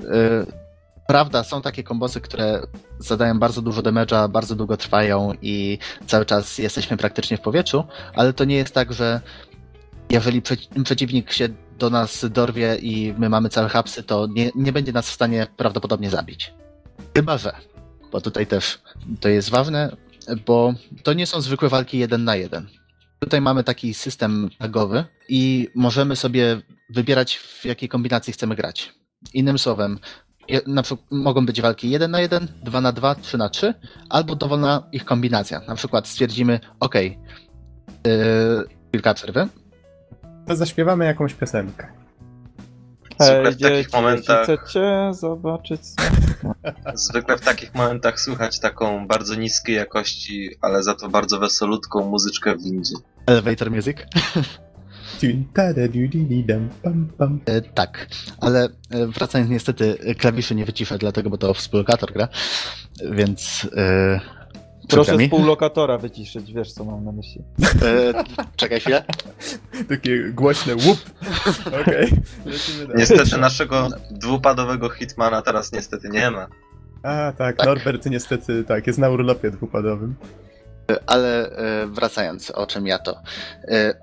Prawda, 1.08 1.44
są 1.44 1.62
takie 1.62 1.84
kombosy, 1.84 2.22
które 2.22 2.62
zadają 3.00 3.40
bardzo 3.40 3.62
dużo 3.62 3.82
damage'a, 3.82 4.30
bardzo 4.30 4.56
długo 4.56 4.78
trwają 4.78 5.32
i 5.42 5.78
cały 6.08 6.26
czas 6.26 6.58
jesteśmy 6.58 6.98
praktycznie 6.98 7.38
w 7.38 7.42
powietrzu, 7.42 7.84
ale 8.16 8.34
to 8.34 8.46
nie 8.46 8.56
jest 8.56 8.74
tak, 8.74 8.94
że 8.94 9.22
jeżeli 10.10 10.42
przeciwnik 10.84 11.32
się 11.32 11.50
do 11.80 11.90
nas 11.90 12.26
dorwie 12.30 12.76
i 12.76 13.14
my 13.18 13.30
mamy 13.30 13.50
całe 13.50 13.70
hapsy, 13.70 14.04
to 14.04 14.28
nie, 14.28 14.52
nie 14.56 14.72
będzie 14.72 14.92
nas 14.92 15.10
w 15.10 15.14
stanie 15.14 15.48
prawdopodobnie 15.58 16.10
zabić. 16.10 16.54
Chyba, 17.16 17.38
że. 17.38 17.56
Bo 18.12 18.22
tutaj 18.22 18.48
też 18.48 18.82
to 19.20 19.30
jest 19.30 19.50
ważne, 19.50 19.98
bo 20.46 20.74
to 21.04 21.14
nie 21.14 21.28
są 21.28 21.42
zwykłe 21.42 21.70
walki 21.70 21.98
jeden 21.98 22.24
na 22.24 22.36
jeden. 22.36 22.68
Tutaj 23.20 23.42
mamy 23.42 23.64
taki 23.64 23.94
system 23.94 24.50
tagowy 24.60 25.06
i 25.30 25.70
możemy 25.76 26.16
sobie 26.16 26.62
wybierać, 26.90 27.38
w 27.38 27.66
jakiej 27.66 27.90
kombinacji 27.90 28.34
chcemy 28.34 28.56
grać. 28.56 28.94
Innym 29.34 29.60
słowem, 29.60 30.00
na 30.68 30.84
przykład 30.84 31.08
mogą 31.12 31.46
być 31.46 31.62
walki 31.62 31.90
1 31.90 32.12
na 32.12 32.22
1, 32.22 32.48
2 32.64 32.82
na 32.82 32.92
2, 32.92 33.16
3 33.16 33.38
na 33.38 33.50
3, 33.50 33.74
albo 34.10 34.36
dowolna 34.36 34.84
ich 34.92 35.06
kombinacja. 35.06 35.62
Na 35.68 35.76
przykład 35.76 36.08
stwierdzimy, 36.08 36.60
ok, 36.80 36.96
yy, 36.96 37.12
kilka 38.92 39.14
przerwy. 39.14 39.48
To 40.48 40.56
zaśpiewamy 40.56 41.06
jakąś 41.06 41.34
piosenkę. 41.34 41.88
Zwykle 43.20 43.52
w 43.52 43.62
takich 43.62 43.94
momentach. 43.94 44.44
Chcecie 44.44 45.12
zobaczyć. 45.12 45.82
Zwykle 46.94 47.38
w 47.38 47.42
takich 47.42 47.76
momentach 47.76 48.20
słychać 48.20 48.60
taką 48.60 49.08
bardzo 49.08 49.36
niskiej 49.36 49.76
jakości, 49.76 50.50
ale 50.62 50.84
za 50.84 50.96
to 50.96 51.10
bardzo 51.10 51.40
wesolutką 51.40 52.06
muzyczkę 52.10 52.56
w 52.56 52.64
windzie. 52.64 52.96
Elevator 53.26 53.72
music. 53.72 53.98
E, 57.46 57.62
tak, 57.62 58.08
ale 58.40 58.70
e, 58.90 59.08
wracając 59.08 59.52
niestety, 59.52 59.98
klawiszy 60.18 60.56
nie 60.56 60.66
wyciszę 60.66 60.98
dlatego, 60.98 61.30
bo 61.30 61.38
to 61.38 61.54
współlokator 61.54 62.14
gra, 62.14 62.28
więc... 63.12 63.68
E, 63.78 64.20
Proszę 64.90 65.18
współlokatora 65.18 65.98
wyciszyć, 65.98 66.54
wiesz 66.54 66.72
co 66.72 66.86
mam 66.86 67.06
na 67.06 67.12
myśli. 67.12 67.44
E, 67.82 68.14
czekaj 68.56 68.80
chwilę. 68.80 69.04
Takie 69.90 70.30
głośne 70.30 70.76
łup. 70.76 71.00
Okej, 71.82 72.06
okay. 72.06 72.22
Niestety 72.96 73.38
naszego 73.38 73.90
dwupadowego 74.12 74.90
hitmana 74.90 75.42
teraz 75.42 75.72
niestety 75.72 76.10
nie 76.10 76.32
ma. 76.32 76.48
A, 77.04 77.34
tak, 77.38 77.58
tak. 77.58 77.68
Norbert 77.68 78.06
niestety 78.06 78.64
tak, 78.64 78.88
jest 78.88 79.00
na 79.00 79.10
urlopie 79.10 79.52
dwupadowym. 79.52 80.16
Ale 81.08 81.52
wracając, 81.88 82.52
o 82.52 82.68
czym 82.68 82.88
ja 82.88 83.00
to. 83.00 83.22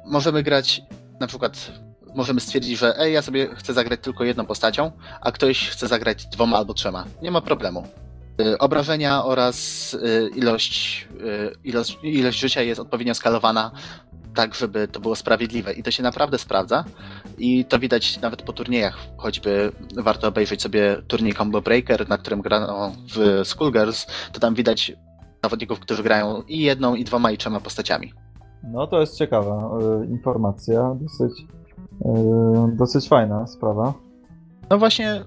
Możemy 0.06 0.42
grać 0.42 0.82
na 1.20 1.26
przykład 1.26 1.72
możemy 2.14 2.40
stwierdzić, 2.40 2.78
że 2.78 3.00
ej, 3.00 3.12
ja 3.12 3.22
sobie 3.22 3.48
chcę 3.54 3.74
zagrać 3.74 4.00
tylko 4.02 4.24
jedną 4.24 4.46
postacią, 4.46 4.92
a 5.20 5.32
ktoś 5.32 5.68
chce 5.68 5.88
zagrać 5.88 6.26
dwoma 6.26 6.56
albo 6.56 6.74
trzema. 6.74 7.04
Nie 7.22 7.30
ma 7.30 7.40
problemu. 7.40 7.86
Y, 8.40 8.58
obrażenia 8.58 9.24
oraz 9.24 9.94
y, 9.94 10.30
ilość, 10.34 11.08
y, 11.20 11.52
ilość, 11.64 11.98
ilość 12.02 12.38
życia 12.38 12.62
jest 12.62 12.80
odpowiednio 12.80 13.14
skalowana, 13.14 13.70
tak 14.34 14.54
żeby 14.54 14.88
to 14.88 15.00
było 15.00 15.16
sprawiedliwe. 15.16 15.72
I 15.72 15.82
to 15.82 15.90
się 15.90 16.02
naprawdę 16.02 16.38
sprawdza. 16.38 16.84
I 17.38 17.64
to 17.64 17.78
widać 17.78 18.20
nawet 18.20 18.42
po 18.42 18.52
turniejach. 18.52 18.98
Choćby 19.16 19.72
warto 19.96 20.28
obejrzeć 20.28 20.62
sobie 20.62 20.96
turniej 21.08 21.34
Combo 21.34 21.60
Breaker, 21.60 22.08
na 22.08 22.18
którym 22.18 22.40
grano 22.40 22.92
w 23.14 23.40
Schoolgirls, 23.44 24.06
to 24.32 24.40
tam 24.40 24.54
widać 24.54 24.92
zawodników, 25.42 25.80
którzy 25.80 26.02
grają 26.02 26.42
i 26.42 26.58
jedną, 26.58 26.94
i 26.94 27.04
dwoma, 27.04 27.30
i 27.30 27.38
trzema 27.38 27.60
postaciami. 27.60 28.12
No 28.62 28.86
to 28.86 29.00
jest 29.00 29.18
ciekawa 29.18 29.70
y, 30.02 30.06
informacja, 30.06 30.96
dosyć, 31.00 31.40
y, 31.40 32.76
dosyć 32.76 33.08
fajna 33.08 33.46
sprawa. 33.46 33.94
No 34.70 34.78
właśnie, 34.78 35.24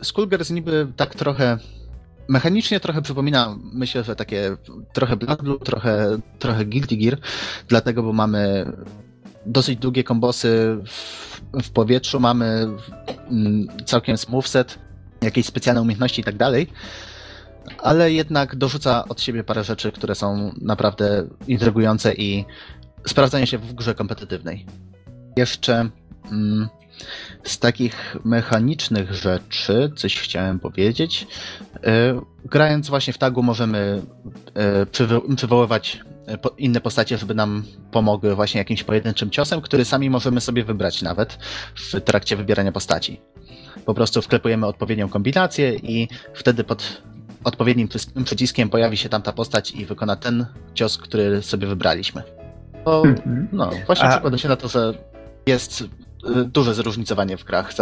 y, 0.00 0.04
Skullgirls 0.04 0.50
niby 0.50 0.86
tak 0.96 1.14
trochę 1.14 1.58
mechanicznie 2.28 2.80
trochę 2.80 3.02
przypomina, 3.02 3.56
myślę, 3.72 4.04
że 4.04 4.16
takie 4.16 4.56
trochę 4.92 5.16
Blood 5.16 5.42
Blue, 5.42 5.58
trochę, 5.58 6.18
trochę 6.38 6.64
Guilty 6.64 6.96
Gear, 6.96 7.18
dlatego, 7.68 8.02
bo 8.02 8.12
mamy 8.12 8.72
dosyć 9.46 9.78
długie 9.78 10.04
kombosy 10.04 10.78
w, 10.86 11.40
w 11.62 11.70
powietrzu, 11.70 12.20
mamy 12.20 12.68
mm, 13.30 13.66
całkiem 13.84 14.16
smooth 14.16 14.46
set, 14.46 14.78
jakieś 15.22 15.46
specjalne 15.46 15.82
umiejętności 15.82 16.20
i 16.20 16.24
tak 16.24 16.36
dalej. 16.36 16.68
Ale 17.78 18.12
jednak 18.12 18.56
dorzuca 18.56 19.04
od 19.08 19.20
siebie 19.20 19.44
parę 19.44 19.64
rzeczy, 19.64 19.92
które 19.92 20.14
są 20.14 20.54
naprawdę 20.60 21.26
intrygujące 21.48 22.14
i 22.14 22.44
sprawdzają 23.06 23.44
się 23.46 23.58
w 23.58 23.72
grze 23.74 23.94
kompetytywnej. 23.94 24.66
Jeszcze 25.36 25.88
mm, 26.32 26.68
z 27.44 27.58
takich 27.58 28.16
mechanicznych 28.24 29.14
rzeczy, 29.14 29.92
coś 29.96 30.20
chciałem 30.20 30.60
powiedzieć. 30.60 31.26
E, 31.84 32.20
grając 32.44 32.88
właśnie 32.88 33.12
w 33.12 33.18
tagu 33.18 33.42
możemy 33.42 34.02
e, 34.54 34.86
przywo- 34.86 35.34
przywoływać 35.36 36.00
po- 36.42 36.54
inne 36.58 36.80
postacie, 36.80 37.18
żeby 37.18 37.34
nam 37.34 37.64
pomogły 37.90 38.34
właśnie 38.34 38.58
jakimś 38.58 38.82
pojedynczym 38.84 39.30
ciosem, 39.30 39.60
który 39.60 39.84
sami 39.84 40.10
możemy 40.10 40.40
sobie 40.40 40.64
wybrać 40.64 41.02
nawet 41.02 41.38
w 41.74 42.00
trakcie 42.00 42.36
wybierania 42.36 42.72
postaci. 42.72 43.20
Po 43.86 43.94
prostu 43.94 44.22
wklepujemy 44.22 44.66
odpowiednią 44.66 45.08
kombinację 45.08 45.74
i 45.74 46.08
wtedy 46.34 46.64
pod 46.64 47.02
odpowiednim 47.44 47.88
przy- 47.88 48.24
przyciskiem 48.24 48.68
pojawi 48.68 48.96
się 48.96 49.08
tam 49.08 49.22
ta 49.22 49.32
postać 49.32 49.70
i 49.70 49.84
wykona 49.86 50.16
ten 50.16 50.46
cios, 50.74 50.98
który 50.98 51.42
sobie 51.42 51.66
wybraliśmy. 51.66 52.22
To, 52.84 53.02
Mhm. 53.04 53.48
no, 53.52 53.70
właśnie 53.86 54.04
A- 54.06 54.10
przekłada 54.10 54.38
się 54.38 54.48
na 54.48 54.56
to, 54.56 54.68
że 54.68 54.94
jest 55.46 55.80
y, 55.80 56.44
duże 56.44 56.74
zróżnicowanie 56.74 57.36
w 57.36 57.44
grach, 57.44 57.72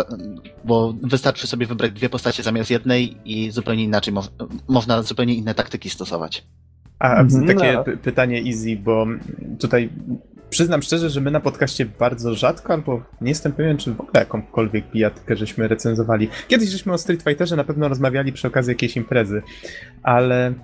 bo 0.65 0.95
wystarczy 1.03 1.47
sobie 1.47 1.67
wybrać 1.67 1.93
dwie 1.93 2.09
postacie 2.09 2.43
zamiast 2.43 2.71
jednej 2.71 3.17
i 3.25 3.51
zupełnie 3.51 3.85
inaczej 3.85 4.15
mo- 4.15 4.29
można 4.69 5.03
zupełnie 5.03 5.35
inne 5.35 5.55
taktyki 5.55 5.91
stosować. 5.91 6.45
A 6.99 7.21
Mhm. 7.21 7.47
takie 7.47 7.73
No. 7.73 7.83
py- 7.85 7.97
pytanie 7.97 8.43
easy, 8.47 8.77
bo 8.77 9.07
tutaj 9.61 9.91
przyznam 10.53 10.83
szczerze, 10.83 11.11
że 11.11 11.21
my 11.21 11.31
na 11.31 11.41
podcaście 11.41 11.87
bardzo 11.87 12.35
rzadko, 12.35 12.73
albo 12.73 13.03
nie 13.21 13.29
jestem 13.29 13.53
pewien, 13.53 13.77
czy 13.79 13.95
w 13.95 14.01
ogóle 14.01 14.21
jakąkolwiek 14.21 14.85
bijatykę 14.91 15.37
żeśmy 15.37 15.69
recenzowali. 15.69 16.29
Kiedyś 16.49 16.69
żeśmy 16.69 16.93
o 16.93 16.99
Street 16.99 17.23
Fighterze 17.23 17.57
na 17.57 17.65
pewno 17.65 17.89
rozmawiali 17.89 18.33
przy 18.33 18.49
okazji 18.49 18.71
jakiejś 18.71 18.97
imprezy, 18.97 19.43
ale 20.03 20.55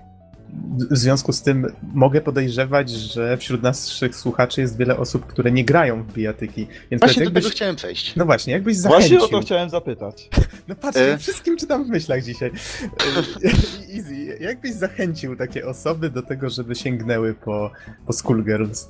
w 0.90 0.98
związku 0.98 1.32
z 1.32 1.42
tym 1.42 1.66
mogę 1.94 2.20
podejrzewać, 2.20 2.90
że 2.90 3.36
wśród 3.36 3.62
naszych 3.62 4.16
słuchaczy 4.16 4.60
jest 4.60 4.76
wiele 4.76 4.96
osób, 4.96 5.26
które 5.26 5.52
nie 5.52 5.64
grają 5.64 6.02
w 6.02 6.12
bijatyki. 6.12 6.66
Więc 6.90 7.00
Właśnie 7.00 7.20
do 7.20 7.24
jakbyś, 7.24 7.44
tego 7.44 7.54
chciałem 7.54 7.76
przejść. 7.76 8.16
No 8.16 8.24
właśnie, 8.24 8.52
jakbyś 8.52 8.76
zachęcił. 8.76 9.18
Właśnie 9.18 9.36
o 9.36 9.40
to 9.40 9.46
chciałem 9.46 9.70
zapytać. 9.70 10.28
No 10.68 10.74
patrzcie, 10.74 11.12
E? 11.12 11.18
wszystkim 11.18 11.56
czytam 11.56 11.84
w 11.84 11.88
myślach 11.88 12.22
dzisiaj. 12.22 12.50
E, 12.50 13.48
Easy, 13.96 14.38
jakbyś 14.40 14.72
zachęcił 14.72 15.36
takie 15.36 15.66
osoby 15.66 16.10
do 16.10 16.22
tego, 16.22 16.50
żeby 16.50 16.74
sięgnęły 16.74 17.34
po, 17.34 17.70
po 18.06 18.12
Schoolgirls? 18.12 18.88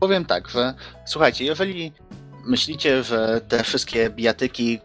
Powiem 0.00 0.24
tak, 0.24 0.48
że 0.48 0.74
słuchajcie, 1.06 1.44
jeżeli 1.44 1.92
myślicie, 2.44 3.02
że 3.02 3.40
te 3.48 3.64
wszystkie 3.64 4.10
bijatyki, 4.10 4.80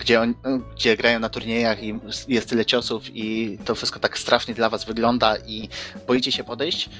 gdzie, 0.00 0.20
on, 0.20 0.34
gdzie 0.74 0.96
grają 0.96 1.18
na 1.18 1.28
turniejach 1.28 1.82
i 1.82 2.00
jest 2.28 2.48
tyle 2.48 2.64
ciosów 2.64 3.02
i 3.16 3.58
to 3.64 3.74
wszystko 3.74 4.00
tak 4.00 4.18
strasznie 4.18 4.54
dla 4.54 4.70
was 4.70 4.84
wygląda 4.84 5.36
i 5.36 5.68
boicie 6.06 6.32
się 6.32 6.44
podejść, 6.44 6.90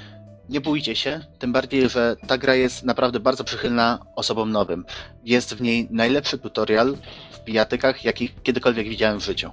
nie 0.49 0.61
bójcie 0.61 0.95
się, 0.95 1.25
tym 1.39 1.53
bardziej, 1.53 1.89
że 1.89 2.15
ta 2.27 2.37
gra 2.37 2.55
jest 2.55 2.83
naprawdę 2.83 3.19
bardzo 3.19 3.43
przychylna 3.43 3.99
osobom 4.15 4.51
nowym. 4.51 4.85
Jest 5.23 5.55
w 5.55 5.61
niej 5.61 5.87
najlepszy 5.91 6.37
tutorial 6.37 6.97
w 7.31 7.43
bijatykach, 7.43 8.03
jaki 8.03 8.29
kiedykolwiek 8.43 8.89
widziałem 8.89 9.19
w 9.19 9.25
życiu. 9.25 9.51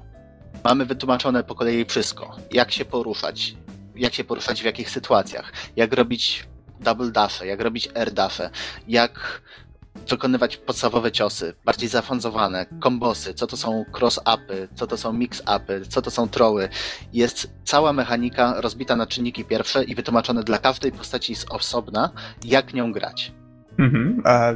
Mamy 0.65 0.87
wytłumaczone 0.87 1.45
po 1.45 1.55
kolei 1.55 1.85
wszystko. 1.85 2.37
Jak 2.51 2.73
się 2.73 2.85
poruszać, 2.85 3.55
jak 3.97 4.15
się 4.15 4.25
poruszać 4.25 4.63
w 4.63 4.65
jakich 4.65 4.91
sytuacjach, 4.91 5.53
jak 5.77 5.93
robić 5.93 6.45
double 6.83 7.11
dashe, 7.11 7.47
jak 7.47 7.61
robić 7.61 7.89
air 7.95 8.13
dashe, 8.13 8.51
jak 8.89 9.43
wykonywać 10.11 10.57
podstawowe 10.57 11.13
ciosy, 11.13 11.55
bardziej 11.65 11.89
zaawansowane, 11.89 12.67
kombosy, 12.81 13.35
co 13.35 13.47
to 13.47 13.57
są 13.57 13.85
cross-upy, 13.93 14.69
co 14.75 14.87
to 14.87 14.97
są 14.97 15.13
mix-upy, 15.13 15.87
co 15.89 16.03
to 16.03 16.11
są 16.11 16.29
troły. 16.29 16.69
Jest 17.13 17.51
cała 17.65 17.93
mechanika 17.93 18.61
rozbita 18.61 18.97
na 18.97 19.07
czynniki 19.07 19.45
pierwsze 19.45 19.85
i 19.85 19.95
wytłumaczone 19.95 20.43
dla 20.43 20.59
każdej 20.59 20.93
postaci 20.93 21.35
z 21.35 21.45
osobna, 21.51 22.11
jak 22.45 22.75
nią 22.75 22.93
grać. 22.93 23.33
Mhm. 23.79 24.23
A 24.25 24.53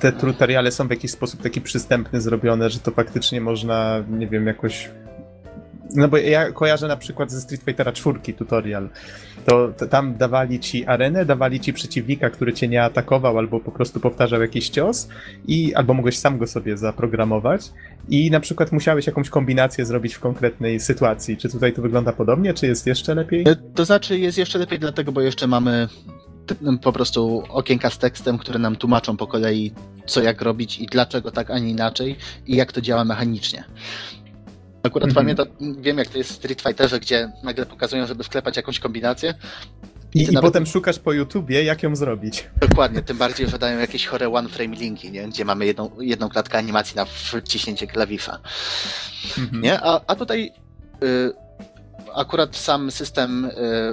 te 0.00 0.12
tutoriale 0.12 0.72
są 0.72 0.86
w 0.86 0.90
jakiś 0.90 1.10
sposób 1.10 1.42
taki 1.42 1.60
przystępny 1.60 2.20
zrobione, 2.20 2.70
że 2.70 2.78
to 2.78 2.90
faktycznie 2.90 3.40
można, 3.40 4.04
nie 4.10 4.26
wiem, 4.26 4.46
jakoś... 4.46 4.90
No 5.94 6.08
bo 6.08 6.16
ja 6.16 6.52
kojarzę 6.52 6.88
na 6.88 6.96
przykład 6.96 7.30
ze 7.30 7.40
Street 7.40 7.62
Fightera 7.62 7.92
4 7.92 8.18
tutorial. 8.38 8.88
To, 9.46 9.68
to 9.78 9.86
tam 9.86 10.16
dawali 10.16 10.60
ci 10.60 10.86
arenę, 10.86 11.24
dawali 11.24 11.60
ci 11.60 11.72
przeciwnika, 11.72 12.30
który 12.30 12.52
cię 12.52 12.68
nie 12.68 12.82
atakował 12.84 13.38
albo 13.38 13.60
po 13.60 13.70
prostu 13.70 14.00
powtarzał 14.00 14.40
jakiś 14.40 14.68
cios 14.68 15.08
i 15.48 15.74
albo 15.74 15.94
mogłeś 15.94 16.18
sam 16.18 16.38
go 16.38 16.46
sobie 16.46 16.76
zaprogramować 16.76 17.70
i 18.08 18.30
na 18.30 18.40
przykład 18.40 18.72
musiałeś 18.72 19.06
jakąś 19.06 19.30
kombinację 19.30 19.86
zrobić 19.86 20.14
w 20.14 20.20
konkretnej 20.20 20.80
sytuacji. 20.80 21.36
Czy 21.36 21.48
tutaj 21.48 21.72
to 21.72 21.82
wygląda 21.82 22.12
podobnie, 22.12 22.54
czy 22.54 22.66
jest 22.66 22.86
jeszcze 22.86 23.14
lepiej? 23.14 23.44
E, 23.48 23.56
To 23.74 23.84
znaczy 23.84 24.18
jest 24.18 24.38
jeszcze 24.38 24.58
lepiej 24.58 24.78
dlatego, 24.78 25.12
bo 25.12 25.20
jeszcze 25.20 25.46
mamy 25.46 25.88
po 26.82 26.92
prostu 26.92 27.42
okienka 27.48 27.90
z 27.90 27.98
tekstem, 27.98 28.38
które 28.38 28.58
nam 28.58 28.76
tłumaczą 28.76 29.16
po 29.16 29.26
kolei, 29.26 29.72
co 30.06 30.22
jak 30.22 30.42
robić 30.42 30.78
i 30.78 30.86
dlaczego 30.86 31.30
tak, 31.30 31.50
a 31.50 31.58
nie 31.58 31.70
inaczej 31.70 32.16
i 32.46 32.56
jak 32.56 32.72
to 32.72 32.80
działa 32.80 33.04
mechanicznie. 33.04 33.64
Akurat 34.84 35.08
Mhm. 35.08 35.14
pamiętam, 35.26 35.46
wiem 35.82 35.98
jak 35.98 36.08
to 36.08 36.18
jest 36.18 36.30
w 36.30 36.34
Street 36.34 36.62
Fighterze, 36.62 37.00
gdzie 37.00 37.32
nagle 37.42 37.66
pokazują, 37.66 38.06
żeby 38.06 38.24
wklepać 38.24 38.56
jakąś 38.56 38.78
kombinację. 38.80 39.34
I, 40.14 40.22
i 40.22 40.26
nawet- 40.26 40.42
potem 40.42 40.66
szukasz 40.66 40.98
po 40.98 41.12
YouTubie, 41.12 41.64
jak 41.64 41.82
ją 41.82 41.96
zrobić. 41.96 42.50
Dokładnie, 42.60 43.02
tym 43.02 43.16
bardziej, 43.18 43.48
że 43.48 43.58
dają 43.58 43.78
jakieś 43.78 44.06
chore 44.06 44.28
one-frame 44.28 44.76
linki, 44.76 45.10
nie? 45.12 45.28
gdzie 45.28 45.44
mamy 45.44 45.66
jedną, 45.66 45.90
jedną 46.00 46.28
klatkę 46.28 46.58
animacji 46.58 46.96
na 46.96 47.04
wciśnięcie 47.04 47.86
klawisza. 47.86 48.38
Mhm. 49.38 49.62
Nie? 49.62 49.80
A, 49.80 50.00
a 50.06 50.14
tutaj 50.16 50.52
y, 51.04 51.32
akurat 52.14 52.56
sam 52.56 52.90
system, 52.90 53.44
y, 53.44 53.50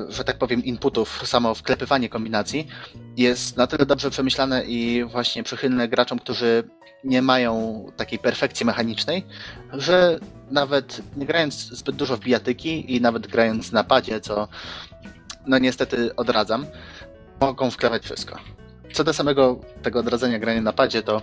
że 0.10 0.24
tak 0.24 0.38
powiem, 0.38 0.64
inputów, 0.64 1.22
samo 1.26 1.56
wklepywanie 1.56 2.10
kombinacji 2.10 2.68
jest 3.18 3.58
na 3.58 3.68
tyle 3.68 3.86
dobrze 3.86 4.10
przemyślane 4.10 4.66
i 4.66 5.04
właśnie 5.04 5.44
przychylne 5.44 5.88
graczom, 5.88 6.20
którzy 6.20 6.64
nie 7.04 7.22
mają 7.22 7.86
takiej 7.98 8.20
perfekcji 8.20 8.66
mechanicznej, 8.66 9.26
że 9.74 10.20
nawet 10.52 11.02
nie 11.18 11.26
grając 11.26 11.54
zbyt 11.56 11.96
dużo 11.96 12.18
w 12.18 12.20
bijatyki 12.20 12.96
i 12.96 13.02
nawet 13.02 13.28
grając 13.28 13.72
na 13.72 13.84
padzie, 13.84 14.22
co 14.22 14.48
no 15.48 15.58
niestety 15.58 16.16
odradzam, 16.16 16.66
mogą 17.42 17.72
wklepać 17.72 18.04
wszystko. 18.04 18.38
Co 18.94 19.04
do 19.04 19.14
samego 19.14 19.60
tego 19.82 20.00
odradzania 20.00 20.40
grania 20.40 20.62
na 20.62 20.74
padzie, 20.74 21.04
to 21.04 21.22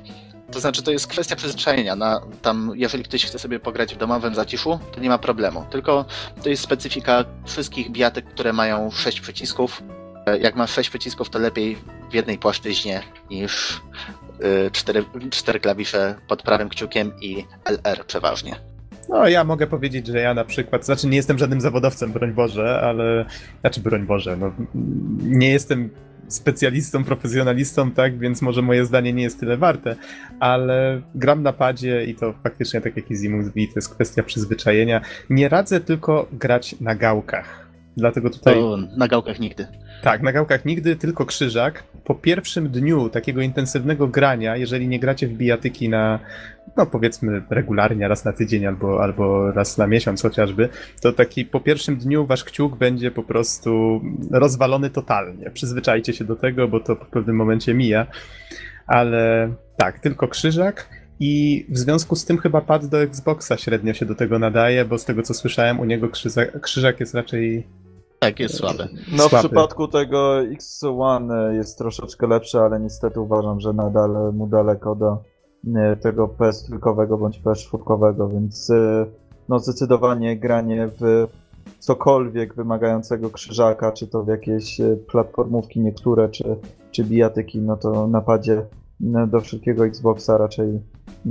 to 0.52 0.60
znaczy, 0.60 0.82
to 0.82 0.90
jest 0.90 1.06
kwestia 1.06 1.36
przyzwyczajenia. 1.36 1.96
Na, 1.96 2.20
tam, 2.42 2.72
jeżeli 2.74 3.04
ktoś 3.04 3.24
chce 3.24 3.38
sobie 3.38 3.60
pograć 3.60 3.94
w 3.94 3.98
domowym 3.98 4.34
zaciszu, 4.34 4.78
to 4.94 5.00
nie 5.00 5.08
ma 5.08 5.18
problemu. 5.18 5.66
Tylko 5.70 6.04
to 6.42 6.48
jest 6.48 6.62
specyfika 6.62 7.24
wszystkich 7.46 7.90
bijatek, 7.90 8.24
które 8.24 8.52
mają 8.52 8.90
6 8.90 9.20
przycisków. 9.20 9.82
E, 10.26 10.38
Jak 10.38 10.56
masz 10.56 10.70
6 10.70 10.90
przycisków, 10.90 11.30
to 11.30 11.38
lepiej 11.38 11.78
w 12.10 12.14
jednej 12.14 12.38
płaszczyźnie 12.38 13.02
niż 13.30 13.80
4, 14.72 15.04
cztery 15.30 15.60
klawisze 15.60 16.14
pod 16.28 16.42
prawym 16.42 16.68
kciukiem 16.68 17.12
i 17.20 17.44
LR 17.64 18.06
przeważnie. 18.06 18.67
No, 19.08 19.28
ja 19.28 19.44
mogę 19.44 19.66
powiedzieć, 19.66 20.06
że 20.06 20.18
ja 20.18 20.34
na 20.34 20.44
przykład, 20.44 20.84
znaczy 20.84 21.06
nie 21.06 21.16
jestem 21.16 21.38
żadnym 21.38 21.60
zawodowcem, 21.60 22.12
broń 22.12 22.32
Boże, 22.32 22.80
ale, 22.80 23.24
znaczy 23.60 23.80
broń 23.80 24.06
Boże, 24.06 24.36
no, 24.36 24.52
nie 25.22 25.50
jestem 25.50 25.90
specjalistą, 26.28 27.04
profesjonalistą, 27.04 27.90
tak, 27.90 28.18
więc 28.18 28.42
może 28.42 28.62
moje 28.62 28.84
zdanie 28.84 29.12
nie 29.12 29.22
jest 29.22 29.40
tyle 29.40 29.56
warte, 29.56 29.96
ale 30.40 31.02
gram 31.14 31.42
na 31.42 31.52
padzie 31.52 32.04
i 32.04 32.14
to 32.14 32.34
faktycznie, 32.42 32.80
tak 32.80 32.96
jak 32.96 33.10
Izzy 33.10 33.30
mówi, 33.30 33.68
to 33.68 33.72
jest 33.76 33.94
kwestia 33.94 34.22
przyzwyczajenia. 34.22 35.00
Nie 35.30 35.48
radzę 35.48 35.80
tylko 35.80 36.28
grać 36.32 36.80
na 36.80 36.94
gałkach. 36.94 37.68
Dlatego 37.96 38.30
tutaj. 38.30 38.54
To 38.54 38.78
na 38.96 39.08
gałkach 39.08 39.40
nigdy. 39.40 39.66
Tak, 40.02 40.22
na 40.22 40.32
gałkach 40.32 40.64
nigdy, 40.64 40.96
tylko 40.96 41.26
krzyżak. 41.26 41.82
Po 42.04 42.14
pierwszym 42.14 42.68
dniu 42.68 43.08
takiego 43.08 43.40
intensywnego 43.40 44.08
grania, 44.08 44.56
jeżeli 44.56 44.88
nie 44.88 45.00
gracie 45.00 45.28
w 45.28 45.32
bijatyki 45.32 45.88
na, 45.88 46.18
no 46.78 46.86
powiedzmy 46.86 47.42
regularnie, 47.50 48.08
raz 48.08 48.24
na 48.24 48.32
tydzień 48.32 48.66
albo, 48.66 49.02
albo 49.02 49.52
raz 49.52 49.78
na 49.78 49.86
miesiąc 49.86 50.22
chociażby, 50.22 50.68
to 51.00 51.12
taki 51.12 51.44
po 51.44 51.60
pierwszym 51.60 51.96
dniu 51.96 52.26
wasz 52.26 52.44
kciuk 52.44 52.76
będzie 52.76 53.10
po 53.10 53.22
prostu 53.22 54.00
rozwalony 54.30 54.90
totalnie. 54.90 55.50
Przyzwyczajcie 55.50 56.12
się 56.12 56.24
do 56.24 56.36
tego, 56.36 56.68
bo 56.68 56.80
to 56.80 56.94
w 56.94 57.06
pewnym 57.06 57.36
momencie 57.36 57.74
mija. 57.74 58.06
Ale 58.86 59.52
tak, 59.76 59.98
tylko 59.98 60.28
krzyżak. 60.28 60.88
I 61.20 61.66
w 61.68 61.78
związku 61.78 62.16
z 62.16 62.24
tym 62.24 62.38
chyba 62.38 62.60
pad 62.60 62.86
do 62.86 63.02
Xboxa 63.02 63.56
średnio 63.56 63.94
się 63.94 64.06
do 64.06 64.14
tego 64.14 64.38
nadaje, 64.38 64.84
bo 64.84 64.98
z 64.98 65.04
tego 65.04 65.22
co 65.22 65.34
słyszałem, 65.34 65.80
u 65.80 65.84
niego 65.84 66.08
krzyżak, 66.08 66.60
krzyżak 66.60 67.00
jest 67.00 67.14
raczej 67.14 67.66
Tak, 68.18 68.40
jest 68.40 68.54
słabe. 68.54 68.88
No 69.12 69.26
w 69.26 69.30
Słaby. 69.30 69.48
przypadku 69.48 69.88
tego 69.88 70.36
X1 70.58 71.52
jest 71.52 71.78
troszeczkę 71.78 72.26
lepszy, 72.26 72.58
ale 72.58 72.80
niestety 72.80 73.20
uważam, 73.20 73.60
że 73.60 73.72
nadal 73.72 74.32
mu 74.34 74.46
daleko 74.46 74.94
do 74.94 75.22
tego 76.00 76.28
PS 76.28 76.62
trójkowego 76.64 77.18
bądź 77.18 77.38
PS 77.38 77.58
czwórkowego, 77.58 78.28
więc 78.28 78.70
e, 78.70 79.06
no 79.48 79.58
zdecydowanie 79.58 80.36
granie 80.36 80.88
w 81.00 81.26
cokolwiek 81.78 82.54
wymagającego 82.54 83.30
krzyżaka, 83.30 83.92
czy 83.92 84.06
to 84.06 84.24
w 84.24 84.28
jakieś 84.28 84.80
e, 84.80 84.96
platformówki 84.96 85.80
niektóre, 85.80 86.28
czy, 86.28 86.56
czy 86.90 87.04
bijatyki, 87.04 87.58
no 87.58 87.76
to 87.76 88.06
napadzie 88.06 88.62
do 89.28 89.40
wszelkiego 89.40 89.86
Xboxa 89.86 90.38
raczej 90.38 90.68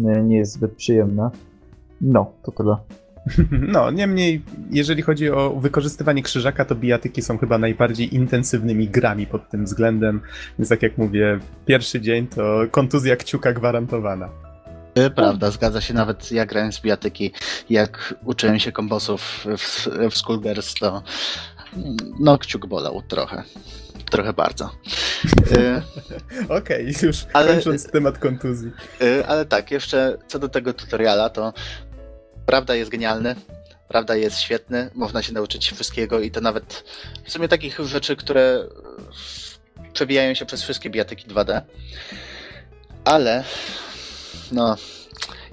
e, 0.05 0.23
nie 0.23 0.37
jest 0.37 0.51
zbyt 0.51 0.75
przyjemne. 0.75 1.29
No, 2.01 2.31
to 2.43 2.51
tyle. 2.51 2.77
No, 3.51 3.91
niemniej, 3.91 4.41
jeżeli 4.71 5.01
chodzi 5.01 5.29
o 5.31 5.49
wykorzystywanie 5.59 6.23
krzyżaka, 6.23 6.65
to 6.65 6.75
bijatyki 6.75 7.21
są 7.21 7.37
chyba 7.37 7.57
najbardziej 7.57 8.15
intensywnymi 8.15 8.87
grami 8.87 9.27
pod 9.27 9.49
tym 9.49 9.65
względem. 9.65 10.21
Więc 10.59 10.69
tak 10.69 10.83
jak 10.83 10.97
mówię, 10.97 11.39
pierwszy 11.65 12.01
dzień 12.01 12.27
to 12.27 12.61
kontuzja 12.71 13.15
kciuka 13.15 13.53
gwarantowana. 13.53 14.29
Prawda, 15.15 15.51
zgadza 15.51 15.81
się. 15.81 15.93
Nawet 15.93 16.31
ja 16.31 16.45
grałem 16.45 16.71
z 16.73 16.81
bijatyki, 16.81 17.31
jak 17.69 18.13
uczyłem 18.25 18.59
się 18.59 18.71
kombosów 18.71 19.45
w, 19.57 19.87
w 20.11 20.17
Skullgirls, 20.17 20.73
to 20.73 21.03
no 22.19 22.37
kciuk 22.37 22.65
bolał 22.65 23.01
trochę. 23.07 23.43
Trochę 24.11 24.33
bardzo. 24.33 24.69
Y, 25.51 25.81
Okej, 26.49 26.93
już 27.03 27.25
Ale- 27.33 27.53
kończąc 27.53 27.91
temat 27.91 28.17
kontuzji. 28.17 28.71
y, 29.01 29.27
ale 29.27 29.45
tak, 29.45 29.71
jeszcze 29.71 30.17
co 30.27 30.39
do 30.39 30.49
tego 30.49 30.73
tutoriala, 30.73 31.29
to 31.29 31.53
prawda 32.47 32.75
jest 32.75 32.91
genialny, 32.91 33.35
prawda 33.87 34.15
jest 34.15 34.39
świetny, 34.39 34.89
można 34.93 35.23
się 35.23 35.33
nauczyć 35.33 35.71
wszystkiego 35.71 36.19
i 36.19 36.31
to 36.31 36.41
nawet 36.41 36.83
w 37.25 37.31
sumie 37.31 37.47
takich 37.47 37.79
rzeczy, 37.79 38.15
które 38.15 38.67
przebijają 39.93 40.33
się 40.33 40.45
przez 40.45 40.63
wszystkie 40.63 40.89
bijatyki 40.89 41.27
2D. 41.27 41.61
Ale 43.05 43.43
no, 44.51 44.75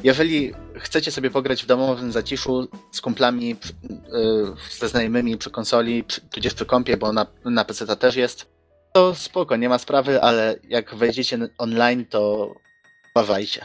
jeżeli 0.02 0.52
chcecie 0.78 1.12
sobie 1.12 1.30
pograć 1.30 1.62
w 1.62 1.66
domowym 1.66 2.12
zaciszu 2.12 2.68
z 2.92 3.00
kumplami, 3.00 3.52
y, 3.52 4.76
ze 4.78 4.88
znajomymi 4.88 5.38
przy 5.38 5.50
konsoli, 5.50 6.04
przy, 6.04 6.20
tudzież 6.20 6.54
przy 6.54 6.66
kompie, 6.66 6.96
bo 6.96 7.12
na, 7.12 7.26
na 7.44 7.64
PC 7.64 7.96
też 7.96 8.16
jest, 8.16 8.46
to 8.92 9.14
spoko, 9.14 9.56
nie 9.56 9.68
ma 9.68 9.78
sprawy, 9.78 10.22
ale 10.22 10.56
jak 10.68 10.94
wejdziecie 10.94 11.38
online, 11.58 12.06
to 12.06 12.54
uważajcie. 13.14 13.64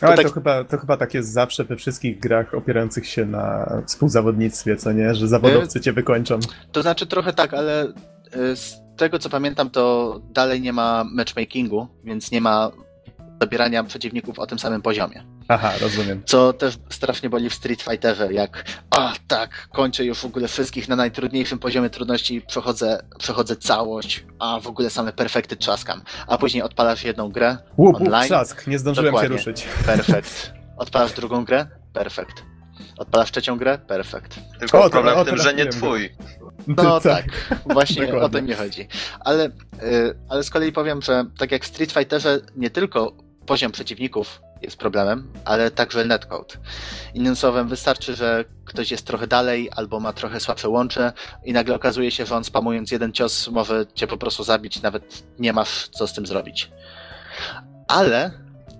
Ale 0.00 0.16
tak- 0.16 0.26
to, 0.26 0.32
chyba, 0.32 0.64
to 0.64 0.78
chyba 0.78 0.96
tak 0.96 1.14
jest 1.14 1.32
zawsze 1.32 1.64
we 1.64 1.76
wszystkich 1.76 2.20
grach 2.20 2.54
opierających 2.54 3.08
się 3.08 3.26
na 3.26 3.72
współzawodnictwie, 3.86 4.76
co 4.76 4.92
nie? 4.92 5.14
Że 5.14 5.28
zawodowcy 5.28 5.80
cię 5.80 5.92
wykończą. 5.92 6.38
To 6.72 6.82
znaczy 6.82 7.06
trochę 7.06 7.32
tak, 7.32 7.54
ale 7.54 7.86
y, 7.86 8.56
z 8.56 8.82
tego 8.96 9.18
co 9.18 9.30
pamiętam, 9.30 9.70
to 9.70 10.20
dalej 10.30 10.60
nie 10.60 10.72
ma 10.72 11.04
matchmakingu, 11.12 11.86
więc 12.04 12.30
nie 12.30 12.40
ma 12.40 12.70
zabierania 13.40 13.84
przeciwników 13.84 14.38
o 14.38 14.46
tym 14.46 14.58
samym 14.58 14.82
poziomie. 14.82 15.31
Aha, 15.48 15.72
rozumiem. 15.80 16.22
Co 16.26 16.52
też 16.52 16.78
strasznie 16.90 17.30
boli 17.30 17.50
w 17.50 17.54
Street 17.54 17.82
Fighterze, 17.82 18.32
jak 18.32 18.64
a 18.90 19.12
tak, 19.28 19.68
kończę 19.72 20.04
już 20.04 20.18
w 20.18 20.24
ogóle 20.24 20.48
wszystkich 20.48 20.88
na 20.88 20.96
najtrudniejszym 20.96 21.58
poziomie 21.58 21.90
trudności, 21.90 22.40
przechodzę, 22.40 23.02
przechodzę 23.18 23.56
całość, 23.56 24.24
a 24.38 24.60
w 24.60 24.66
ogóle 24.66 24.90
same 24.90 25.12
perfekty 25.12 25.56
trzaskam. 25.56 26.02
A 26.26 26.38
później 26.38 26.62
odpalasz 26.62 27.04
jedną 27.04 27.28
grę, 27.32 27.56
Łup, 27.76 27.94
łup, 28.00 28.06
Online? 28.08 28.24
trzask, 28.26 28.66
nie 28.66 28.78
zdążyłem 28.78 29.12
Dokładnie. 29.12 29.28
się 29.38 29.50
ruszyć. 29.50 29.66
perfekt. 29.86 30.52
Odpalasz 30.76 31.12
drugą 31.12 31.44
grę, 31.44 31.66
perfekt. 31.92 32.42
Odpalasz 32.98 33.30
trzecią 33.32 33.58
grę, 33.58 33.78
perfekt. 33.78 34.38
Tylko 34.58 34.84
O, 34.84 34.90
problem 34.90 35.18
o, 35.18 35.24
w 35.24 35.28
tym, 35.28 35.38
że 35.38 35.54
nie 35.54 35.66
twój. 35.66 36.10
No 36.66 37.00
tak, 37.00 37.24
właśnie 37.66 38.02
Dokładnie. 38.06 38.26
o 38.26 38.28
to 38.28 38.42
mi 38.42 38.52
chodzi. 38.54 38.88
Ale, 39.20 39.44
y, 39.46 39.50
ale 40.28 40.44
z 40.44 40.50
kolei 40.50 40.72
powiem, 40.72 41.02
że 41.02 41.24
tak 41.38 41.52
jak 41.52 41.64
w 41.64 41.66
Street 41.66 41.92
Fighterze 41.92 42.40
nie 42.56 42.70
tylko 42.70 43.12
poziom 43.46 43.72
przeciwników 43.72 44.40
jest 44.62 44.76
problemem, 44.76 45.32
ale 45.44 45.70
także 45.70 46.04
netcode. 46.04 46.54
Innym 47.14 47.36
słowem, 47.36 47.68
wystarczy, 47.68 48.14
że 48.14 48.44
ktoś 48.64 48.90
jest 48.90 49.06
trochę 49.06 49.26
dalej 49.26 49.70
albo 49.76 50.00
ma 50.00 50.12
trochę 50.12 50.40
słabsze 50.40 50.68
łącze 50.68 51.12
i 51.44 51.52
nagle 51.52 51.74
okazuje 51.74 52.10
się, 52.10 52.26
że 52.26 52.36
on 52.36 52.44
spamując 52.44 52.90
jeden 52.90 53.12
cios 53.12 53.48
może 53.48 53.86
cię 53.94 54.06
po 54.06 54.16
prostu 54.16 54.44
zabić, 54.44 54.82
nawet 54.82 55.22
nie 55.38 55.52
masz 55.52 55.88
co 55.88 56.06
z 56.06 56.12
tym 56.12 56.26
zrobić. 56.26 56.70
Ale 57.88 58.30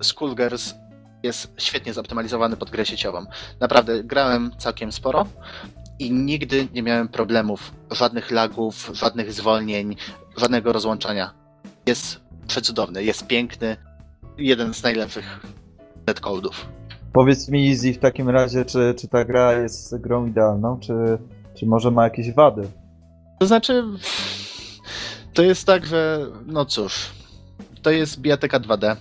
Skullgirls 0.02 0.74
jest 1.22 1.52
świetnie 1.58 1.92
zoptymalizowany 1.92 2.56
pod 2.56 2.70
grę 2.70 2.86
sieciową. 2.86 3.26
Naprawdę, 3.60 4.04
grałem 4.04 4.50
całkiem 4.58 4.92
sporo 4.92 5.26
i 5.98 6.12
nigdy 6.12 6.68
nie 6.72 6.82
miałem 6.82 7.08
problemów, 7.08 7.72
żadnych 7.90 8.30
lagów, 8.30 8.90
żadnych 8.92 9.32
zwolnień, 9.32 9.96
żadnego 10.36 10.72
rozłączania. 10.72 11.34
Jest 11.86 12.20
przecudowny, 12.48 13.04
jest 13.04 13.26
piękny, 13.26 13.76
jeden 14.38 14.74
z 14.74 14.82
najlepszych 14.82 15.40
netcode'ów. 16.06 16.52
Powiedz 17.12 17.48
mi, 17.48 17.70
Easy, 17.70 17.92
w 17.92 17.98
takim 17.98 18.28
razie, 18.28 18.64
czy, 18.64 18.94
czy 18.98 19.08
ta 19.08 19.24
gra 19.24 19.52
jest 19.52 19.96
grą 19.96 20.26
idealną, 20.26 20.80
czy, 20.80 20.94
czy 21.54 21.66
może 21.66 21.90
ma 21.90 22.04
jakieś 22.04 22.32
wady? 22.32 22.68
To 23.40 23.46
znaczy, 23.46 23.84
to 25.34 25.42
jest 25.42 25.66
tak, 25.66 25.86
że 25.86 26.26
no 26.46 26.64
cóż, 26.64 27.10
to 27.82 27.90
jest 27.90 28.20
bijatyka 28.20 28.60
2D, 28.60 28.96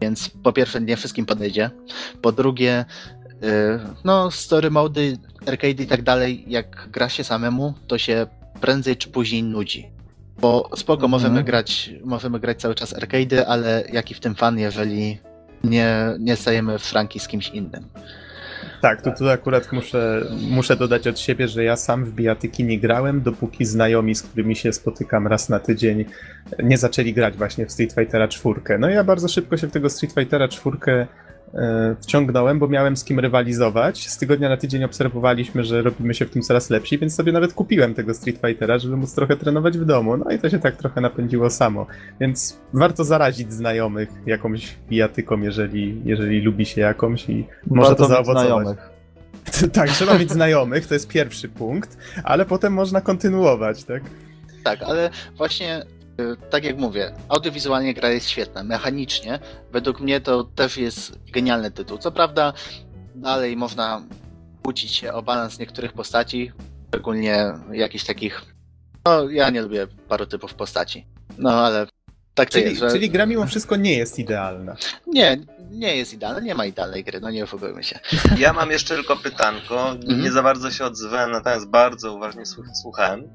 więc 0.00 0.28
po 0.28 0.52
pierwsze 0.52 0.80
nie 0.80 0.96
wszystkim 0.96 1.26
podejdzie, 1.26 1.70
po 2.22 2.32
drugie 2.32 2.84
y, 3.32 3.36
no 4.04 4.30
story 4.30 4.70
mody, 4.70 5.18
arcade 5.46 5.82
i 5.82 5.86
tak 5.86 6.02
dalej, 6.02 6.44
jak 6.48 6.88
gra 6.90 7.08
się 7.08 7.24
samemu, 7.24 7.74
to 7.86 7.98
się 7.98 8.26
prędzej 8.60 8.96
czy 8.96 9.08
później 9.08 9.42
nudzi. 9.42 9.90
Bo 10.40 10.70
spoko, 10.76 11.08
możemy 11.08 11.44
grać, 11.44 11.90
możemy 12.04 12.40
grać 12.40 12.60
cały 12.60 12.74
czas 12.74 12.94
arcade'y, 12.94 13.44
ale 13.46 13.84
jaki 13.92 14.14
w 14.14 14.20
tym 14.20 14.34
fan, 14.34 14.58
jeżeli 14.58 15.18
nie, 15.64 16.14
nie 16.18 16.36
stajemy 16.36 16.78
w 16.78 16.92
ranki 16.92 17.20
z 17.20 17.28
kimś 17.28 17.48
innym. 17.48 17.86
Tak, 18.80 19.02
to 19.02 19.10
tu 19.10 19.28
akurat 19.28 19.72
muszę, 19.72 20.22
muszę 20.50 20.76
dodać 20.76 21.06
od 21.06 21.18
siebie, 21.18 21.48
że 21.48 21.64
ja 21.64 21.76
sam 21.76 22.04
w 22.04 22.12
bijatyki 22.12 22.64
nie 22.64 22.78
grałem, 22.80 23.22
dopóki 23.22 23.64
znajomi, 23.64 24.14
z 24.14 24.22
którymi 24.22 24.56
się 24.56 24.72
spotykam 24.72 25.26
raz 25.26 25.48
na 25.48 25.60
tydzień, 25.60 26.04
nie 26.62 26.78
zaczęli 26.78 27.12
grać 27.12 27.36
właśnie 27.36 27.66
w 27.66 27.72
Street 27.72 27.92
Fightera 27.92 28.28
4. 28.28 28.60
No 28.78 28.88
ja 28.88 29.04
bardzo 29.04 29.28
szybko 29.28 29.56
się 29.56 29.66
w 29.66 29.72
tego 29.72 29.90
Street 29.90 30.14
Fightera 30.14 30.48
4 30.48 30.76
e, 30.86 31.06
wciągnąłem, 32.00 32.58
bo 32.58 32.68
miałem 32.68 32.96
z 32.96 33.04
kim 33.04 33.20
rywalizować. 33.20 34.08
Z 34.08 34.18
tygodnia 34.18 34.48
na 34.48 34.56
tydzień 34.56 34.84
obserwowaliśmy, 34.84 35.64
że 35.64 35.82
robimy 35.82 36.14
się 36.14 36.24
w 36.26 36.30
tym 36.30 36.42
coraz 36.42 36.70
lepsi, 36.70 36.98
więc 36.98 37.14
sobie 37.14 37.32
nawet 37.32 37.52
kupiłem 37.52 37.94
tego 37.94 38.14
Street 38.14 38.40
Fightera, 38.46 38.78
żeby 38.78 38.96
móc 38.96 39.14
trochę 39.14 39.36
trenować 39.36 39.78
w 39.78 39.84
domu. 39.84 40.16
No 40.16 40.30
i 40.30 40.38
to 40.38 40.50
się 40.50 40.58
tak 40.58 40.76
trochę 40.76 41.00
napędziło 41.00 41.50
samo. 41.50 41.86
Więc 42.20 42.58
warto 42.72 43.04
zarazić 43.04 43.52
znajomych 43.52 44.08
jakąś 44.26 44.76
bijatyką, 44.88 45.40
jeżeli, 45.40 46.02
jeżeli 46.04 46.40
lubi 46.40 46.66
się 46.66 46.80
jakąś 46.80 47.28
i 47.28 47.46
może 47.66 47.88
Warto 47.88 48.02
to 48.02 48.08
zaowocować. 48.08 48.46
znajomych. 48.46 48.78
Tak, 49.72 49.90
trzeba 49.90 50.18
mieć 50.18 50.30
znajomych, 50.30 50.86
to 50.86 50.94
jest 50.94 51.08
pierwszy 51.08 51.48
punkt, 51.48 51.98
ale 52.24 52.44
potem 52.44 52.72
można 52.72 53.00
kontynuować, 53.00 53.84
tak? 53.84 54.02
Tak, 54.64 54.82
ale 54.82 55.10
właśnie 55.36 55.84
tak 56.50 56.64
jak 56.64 56.78
mówię, 56.78 57.12
audiowizualnie 57.28 57.94
gra 57.94 58.08
jest 58.10 58.28
świetna. 58.28 58.62
Mechanicznie, 58.62 59.38
według 59.72 60.00
mnie 60.00 60.20
to 60.20 60.44
też 60.44 60.76
jest 60.76 61.18
genialny 61.32 61.70
tytuł. 61.70 61.98
Co 61.98 62.12
prawda, 62.12 62.52
dalej 63.14 63.56
można 63.56 64.02
kłócić 64.62 64.92
się 64.92 65.12
o 65.12 65.22
balans 65.22 65.58
niektórych 65.58 65.92
postaci, 65.92 66.52
szczególnie 66.88 67.52
jakichś 67.72 68.04
takich. 68.04 68.42
No, 69.04 69.30
ja 69.30 69.50
nie 69.50 69.62
lubię 69.62 69.86
paru 70.08 70.26
typów 70.26 70.54
postaci. 70.54 71.06
No, 71.38 71.50
ale 71.50 71.86
tak 72.34 72.50
to 72.50 72.52
Czyli, 72.58 72.64
jest. 72.64 72.80
Że... 72.80 72.90
czyli 72.90 73.10
gra 73.10 73.26
mimo 73.26 73.46
wszystko 73.46 73.76
nie 73.76 73.98
jest 73.98 74.18
idealna. 74.18 74.76
Nie, 75.06 75.36
nie 75.70 75.96
jest 75.96 76.14
idealna, 76.14 76.40
nie 76.40 76.54
ma 76.54 76.66
idealnej 76.66 77.04
gry, 77.04 77.20
no 77.20 77.30
nie 77.30 77.44
oszukujmy 77.44 77.84
się. 77.84 77.98
Ja 78.38 78.52
mam 78.52 78.70
jeszcze 78.70 78.94
tylko 78.94 79.16
pytanko. 79.16 79.94
Nie 80.22 80.32
za 80.32 80.42
bardzo 80.42 80.70
się 80.70 80.84
odzywałem, 80.84 81.30
natomiast 81.30 81.68
bardzo 81.68 82.14
uważnie 82.14 82.46
słuch- 82.46 82.76
słuchałem 82.82 83.28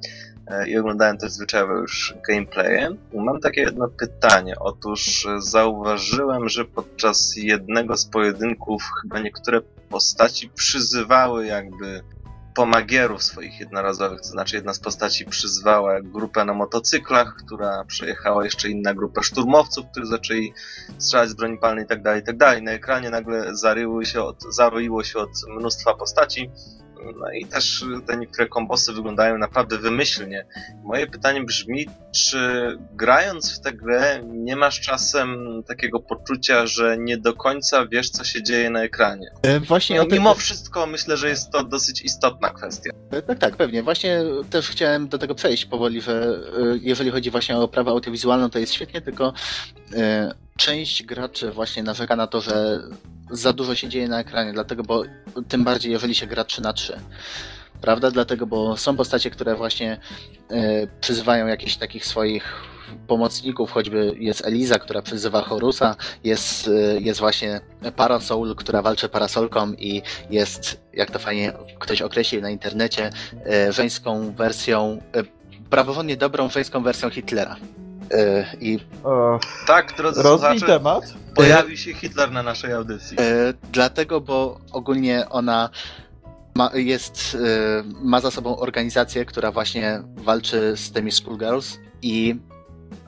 i 0.67 0.77
oglądałem 0.77 1.17
też 1.17 1.31
zwyczajowo 1.31 1.73
już 1.73 2.15
gameplaye. 2.29 2.95
Mam 3.13 3.39
takie 3.39 3.61
jedno 3.61 3.87
pytanie. 3.87 4.55
Otóż 4.59 5.25
e, 5.25 5.41
zauważyłem, 5.41 6.49
że 6.49 6.65
podczas 6.65 7.35
jednego 7.35 7.97
z 7.97 8.05
pojedynków 8.05 8.83
chyba 9.01 9.19
niektóre 9.19 9.61
postaci 9.89 10.49
przyzywały 10.49 11.45
jakby 11.45 12.03
pomagierów 12.55 13.23
swoich 13.23 13.59
jednorazowych, 13.59 14.21
to 14.21 14.27
znaczy 14.27 14.55
jedna 14.55 14.73
z 14.73 14.79
postaci 14.79 15.25
przyzwała 15.25 16.01
grupę 16.01 16.45
na 16.45 16.53
motocyklach, 16.53 17.35
która 17.35 17.83
przejechała 17.85 18.43
jeszcze 18.43 18.69
inna 18.69 18.93
grupę 18.93 19.23
szturmowców, 19.23 19.85
którzy 19.91 20.07
zaczęli 20.07 20.53
strzelać 20.97 21.29
z 21.29 21.33
broni 21.33 21.57
palnej 21.57 21.85
i 21.85 21.87
tak 21.87 22.01
dalej, 22.01 22.21
i 22.21 22.23
tak. 22.23 22.61
Na 22.61 22.71
ekranie 22.71 23.09
nagle 23.09 23.55
zaryły 23.55 24.05
się 24.05 24.23
od, 24.23 24.43
zaroiło 24.49 25.03
się 25.03 25.19
od 25.19 25.31
mnóstwa 25.59 25.93
postaci. 25.93 26.49
No 27.19 27.31
i 27.31 27.45
też 27.45 27.85
te 28.07 28.17
niektóre 28.17 28.47
kombosy 28.47 28.93
wyglądają 28.93 29.37
naprawdę 29.37 29.77
wymyślnie. 29.77 30.45
Moje 30.83 31.07
pytanie 31.07 31.43
brzmi, 31.43 31.87
czy 32.15 32.37
grając 32.93 33.57
w 33.57 33.61
tę 33.61 33.73
grę 33.73 34.21
nie 34.27 34.55
masz 34.55 34.81
czasem 34.81 35.37
takiego 35.67 35.99
poczucia, 35.99 36.65
że 36.65 36.97
nie 36.99 37.17
do 37.17 37.33
końca 37.33 37.85
wiesz, 37.85 38.09
co 38.09 38.23
się 38.23 38.43
dzieje 38.43 38.69
na 38.69 38.83
ekranie? 38.83 39.31
E, 39.43 39.59
Właśnie 39.59 39.97
No, 39.97 40.05
tym, 40.05 40.13
mimo 40.13 40.35
wszystko 40.35 40.87
myślę, 40.87 41.17
że 41.17 41.29
jest 41.29 41.51
to 41.51 41.63
dosyć 41.63 42.01
istotna 42.01 42.49
kwestia. 42.49 42.91
Tak, 43.27 43.39
tak, 43.39 43.55
pewnie. 43.57 43.83
Właśnie 43.83 44.23
też 44.49 44.69
chciałem 44.69 45.07
do 45.07 45.17
tego 45.17 45.35
przejść 45.35 45.65
powoli, 45.65 46.01
że 46.01 46.39
y, 46.75 46.79
jeżeli 46.81 47.11
chodzi 47.11 47.31
właśnie 47.31 47.57
o 47.57 47.67
prawę 47.67 47.91
audiowizualną, 47.91 48.49
to 48.49 48.59
jest 48.59 48.73
świetnie, 48.73 49.01
tylko 49.01 49.33
część 50.57 51.03
graczy 51.03 51.51
właśnie 51.51 51.83
narzeka 51.83 52.15
na 52.15 52.27
to, 52.27 52.41
że 52.41 52.79
za 53.31 53.53
dużo 53.53 53.75
się 53.75 53.89
dzieje 53.89 54.07
na 54.07 54.19
ekranie, 54.19 54.53
dlatego, 54.53 54.83
bo 54.83 55.03
tym 55.47 55.63
bardziej 55.63 55.91
jeżeli 55.91 56.15
się 56.15 56.27
gra 56.27 56.43
3 56.43 56.61
na 56.61 56.73
3 56.73 56.99
Prawda? 57.81 58.11
Dlatego, 58.11 58.47
bo 58.47 58.77
są 58.77 58.95
postacie, 58.95 59.29
które 59.29 59.55
właśnie 59.55 59.97
y, 60.51 60.87
przyzywają 61.01 61.47
jakichś 61.47 61.75
takich 61.75 62.05
swoich 62.05 62.71
pomocników, 63.07 63.71
choćby 63.71 64.15
jest 64.19 64.45
Eliza, 64.45 64.79
która 64.79 65.01
przyzywa 65.01 65.41
Horusa, 65.41 65.95
jest, 66.23 66.67
y, 66.67 66.99
jest 67.01 67.19
właśnie 67.19 67.61
Parasoul, 67.95 68.55
która 68.55 68.81
walczy 68.81 69.09
parasolką 69.09 69.73
i 69.73 70.01
jest, 70.29 70.81
jak 70.93 71.11
to 71.11 71.19
fajnie 71.19 71.53
ktoś 71.79 72.01
określił 72.01 72.41
na 72.41 72.49
internecie, 72.49 73.09
y, 73.69 73.71
żeńską 73.71 74.33
wersją, 74.33 75.01
y, 76.11 76.17
dobrą 76.17 76.49
żeńską 76.49 76.83
wersją 76.83 77.09
Hitlera. 77.09 77.55
Y, 78.13 78.45
I 78.61 78.79
E, 79.05 79.39
Tak, 79.67 79.93
drodzy 79.97 80.21
rozwij 80.23 80.59
słuchacze, 80.59 80.65
temat. 80.79 81.13
pojawił 81.35 81.77
się 81.77 81.93
Hitler 81.93 82.31
na 82.31 82.43
naszej 82.43 82.73
audycji. 82.73 83.17
E, 83.19 83.53
dlatego, 83.71 84.21
bo 84.21 84.59
ogólnie 84.71 85.29
ona 85.29 85.69
ma, 86.55 86.71
jest, 86.73 87.37
e, 87.45 87.83
ma 88.03 88.21
za 88.21 88.31
sobą 88.31 88.57
organizację, 88.57 89.25
która 89.25 89.51
właśnie 89.51 90.03
walczy 90.15 90.73
z 90.77 90.91
tymi 90.91 91.11
schoolgirls 91.11 91.77
i 92.01 92.35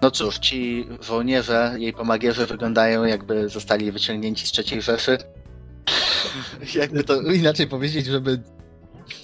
no 0.01 0.11
cóż, 0.11 0.39
ci 0.39 0.87
żołnierze, 1.01 1.75
jej 1.77 1.93
pomagierze 1.93 2.45
wyglądają 2.45 3.03
jakby 3.03 3.49
zostali 3.49 3.91
wyciągnięci 3.91 4.47
z 4.47 4.59
III 4.71 4.81
Rzeszy. 4.81 5.17
Jakby 6.75 7.03
to 7.03 7.21
inaczej 7.21 7.67
powiedzieć, 7.67 8.05
żeby... 8.05 8.41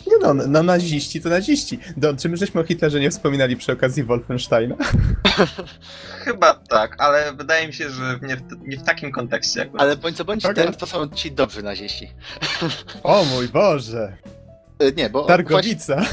Nie 0.08 0.18
no, 0.22 0.34
no 0.34 0.64
naziści 0.64 1.22
to 1.22 1.30
naziści. 1.30 1.80
Do, 1.98 2.14
czy 2.14 2.30
my 2.30 2.38
żeśmy 2.38 2.62
o 2.62 2.64
Hitlerze 2.64 3.00
nie 3.00 3.12
wspominali 3.12 3.58
przy 3.58 3.72
okazji 3.72 4.04
Wolfensteina? 4.04 4.76
Chyba 6.26 6.54
tak, 6.54 6.96
ale 7.02 7.34
wydaje 7.34 7.68
mi 7.68 7.74
się, 7.74 7.90
że 7.90 8.20
nie 8.22 8.36
w, 8.36 8.42
nie 8.62 8.78
w 8.78 8.84
takim 8.84 9.12
kontekście 9.12 9.62
akurat. 9.62 9.82
Ale 9.82 9.98
bądź 9.98 10.18
co 10.18 10.26
bądź, 10.26 10.46
Okej. 10.46 10.66
ten 10.66 10.74
to 10.74 10.86
są 10.86 11.10
ci 11.10 11.32
dobrzy 11.32 11.64
naziści. 11.64 12.12
O 13.04 13.26
mój 13.26 13.48
Boże! 13.48 14.18
E, 14.80 14.92
Nie, 14.92 15.10
bo... 15.10 15.24
Targowica! 15.26 16.02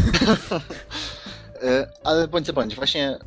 E, 1.63 1.87
Ale 2.05 2.29
bądź 2.29 2.47
co 2.47 2.53
bądź, 2.53 2.75
właśnie 2.75 3.19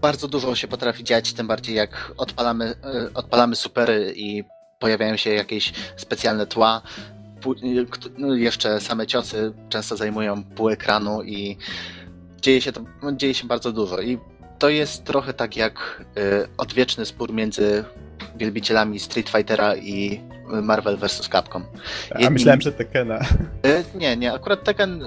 bardzo 0.00 0.28
dużo 0.28 0.54
się 0.54 0.68
potrafi 0.68 1.04
dziać, 1.04 1.32
tym 1.32 1.46
bardziej 1.46 1.76
jak 1.76 2.12
odpalamy, 2.16 2.64
e, 2.84 3.14
odpalamy 3.14 3.56
supery 3.56 4.12
i 4.16 4.44
pojawiają 4.78 5.16
się 5.16 5.30
jakieś 5.30 5.72
specjalne 5.96 6.46
tła. 6.46 6.82
No, 8.18 8.34
Jeszcze 8.34 8.80
same 8.80 9.06
ciosy 9.06 9.52
często 9.68 9.96
zajmują 9.96 10.44
pół 10.44 10.68
ekranu 10.70 11.22
i 11.22 11.56
dzieje 12.42 12.60
się 12.60 12.72
to, 12.72 12.80
no, 13.02 13.12
dzieje 13.12 13.34
się 13.34 13.46
bardzo 13.46 13.72
dużo. 13.72 14.00
I 14.00 14.18
to 14.58 14.68
jest 14.68 15.04
trochę 15.04 15.34
tak 15.34 15.56
jak 15.56 16.04
e, 16.16 16.48
odwieczny 16.58 17.06
spór 17.06 17.32
między 17.32 17.84
wielbicielami 18.36 18.98
Street 19.00 19.28
Fightera 19.30 19.76
i 19.76 20.20
Marvel 20.62 20.96
vs. 20.96 21.28
Capcom. 21.28 21.64
A 22.14 22.18
Jedni- 22.18 22.30
myślałem, 22.32 22.60
że 22.60 22.72
Tekena. 22.72 23.18
E, 23.64 23.84
Nie, 23.94 24.16
nie, 24.16 24.32
akurat 24.32 24.64
Tekken 24.64 25.04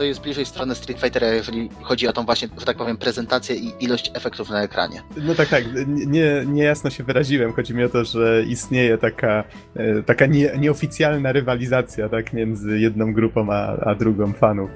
to 0.00 0.04
jest 0.04 0.20
bliżej 0.20 0.46
strony 0.46 0.74
Street 0.74 1.00
Fightera, 1.00 1.26
jeżeli 1.26 1.68
chodzi 1.82 2.08
o 2.08 2.12
tą 2.12 2.24
właśnie, 2.24 2.48
że 2.58 2.66
tak 2.66 2.76
powiem, 2.76 2.96
prezentację 2.96 3.56
i 3.56 3.72
ilość 3.80 4.10
efektów 4.14 4.50
na 4.50 4.62
ekranie. 4.62 5.02
No 5.16 5.34
tak, 5.34 5.48
tak, 5.48 5.64
nie, 5.86 6.44
niejasno 6.46 6.90
się 6.90 7.04
wyraziłem. 7.04 7.52
Chodzi 7.52 7.74
mi 7.74 7.84
o 7.84 7.88
to, 7.88 8.04
że 8.04 8.42
istnieje 8.42 8.98
taka, 8.98 9.44
e, 9.76 10.02
taka 10.02 10.26
nie, 10.26 10.52
nieoficjalna 10.58 11.32
rywalizacja 11.32 12.08
tak, 12.08 12.32
między 12.32 12.78
jedną 12.78 13.12
grupą 13.12 13.52
a, 13.52 13.76
a 13.76 13.94
drugą 13.94 14.32
fanów. 14.32 14.70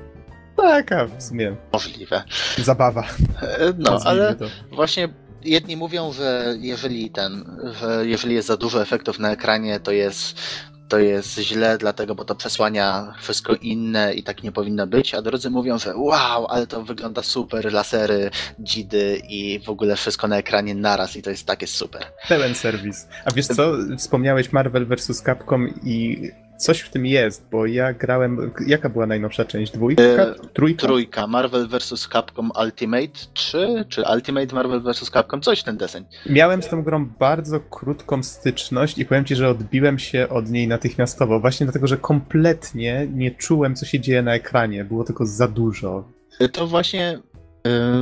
Taka 0.56 1.06
w 1.06 1.22
sumie 1.22 1.56
Możliwe. 1.72 2.22
zabawa. 2.58 3.04
E, 3.42 3.72
No, 3.78 4.00
ale 4.04 4.34
to. 4.34 4.44
właśnie 4.72 5.08
jedni 5.44 5.76
mówią, 5.76 6.12
że 6.12 6.54
jeżeli 6.60 7.10
ten, 7.10 7.44
że 7.80 8.06
jeżeli 8.06 8.34
jest 8.34 8.48
za 8.48 8.56
dużo 8.56 8.82
efektów 8.82 9.18
na 9.18 9.30
ekranie, 9.32 9.80
to 9.80 9.92
jest 9.92 10.40
to 10.88 10.98
jest 10.98 11.38
źle, 11.38 11.78
dlatego, 11.78 12.14
bo 12.14 12.24
to 12.24 12.34
przesłania 12.34 13.14
wszystko 13.20 13.54
inne 13.54 14.14
i 14.14 14.22
tak 14.22 14.42
nie 14.42 14.52
powinno 14.52 14.86
być, 14.86 15.14
a 15.14 15.22
drudzy 15.22 15.50
mówią, 15.50 15.78
że 15.78 15.96
wow, 15.96 16.46
ale 16.46 16.66
to 16.66 16.82
wygląda 16.82 17.22
super, 17.22 17.72
lasery, 17.72 18.30
dzidy 18.58 19.22
i 19.28 19.60
w 19.60 19.68
ogóle 19.68 19.96
wszystko 19.96 20.28
na 20.28 20.36
ekranie 20.36 20.74
naraz 20.74 21.16
i 21.16 21.22
to 21.22 21.30
jest 21.30 21.46
takie 21.46 21.66
super. 21.66 22.06
Pełen 22.28 22.54
serwis. 22.54 23.08
A 23.24 23.30
wiesz 23.30 23.46
co, 23.46 23.72
wspomniałeś 23.98 24.52
Marvel 24.52 24.86
vs. 24.86 25.22
Capcom 25.22 25.68
i 25.82 26.30
coś 26.56 26.80
w 26.80 26.90
tym 26.90 27.06
jest, 27.06 27.46
bo 27.50 27.66
ja 27.66 27.92
grałem. 27.92 28.52
Jaka 28.66 28.88
była 28.88 29.06
najnowsza 29.06 29.44
część? 29.44 29.72
Dwójka? 29.72 30.02
E, 30.02 30.34
Trójka? 30.52 30.86
Trójka, 30.86 31.26
Marvel 31.26 31.68
vs. 31.68 32.08
Capcom 32.12 32.50
Ultimate 32.64 33.18
3, 33.34 33.84
czy 33.88 34.02
Ultimate 34.14 34.54
Marvel 34.54 34.80
vs. 34.82 35.10
Capcom, 35.10 35.40
coś 35.40 35.62
ten 35.62 35.76
deseń. 35.76 36.04
Miałem 36.26 36.62
z 36.62 36.68
tą 36.68 36.82
grą 36.82 37.06
bardzo 37.06 37.60
krótką 37.60 38.22
styczność 38.22 38.98
i 38.98 39.04
powiem 39.06 39.24
ci, 39.24 39.36
że 39.36 39.48
odbiłem 39.48 39.98
się 39.98 40.28
od 40.28 40.50
niej 40.50 40.68
natychmiastowo, 40.68 41.40
właśnie 41.40 41.66
dlatego, 41.66 41.86
że 41.86 41.96
kompletnie 41.96 43.06
nie 43.12 43.30
czułem, 43.30 43.76
co 43.76 43.86
się 43.86 44.00
dzieje 44.00 44.22
na 44.22 44.34
ekranie. 44.34 44.84
Było 44.84 45.04
tylko 45.04 45.26
za 45.26 45.48
dużo. 45.48 46.04
To 46.52 46.66
właśnie 46.66 47.18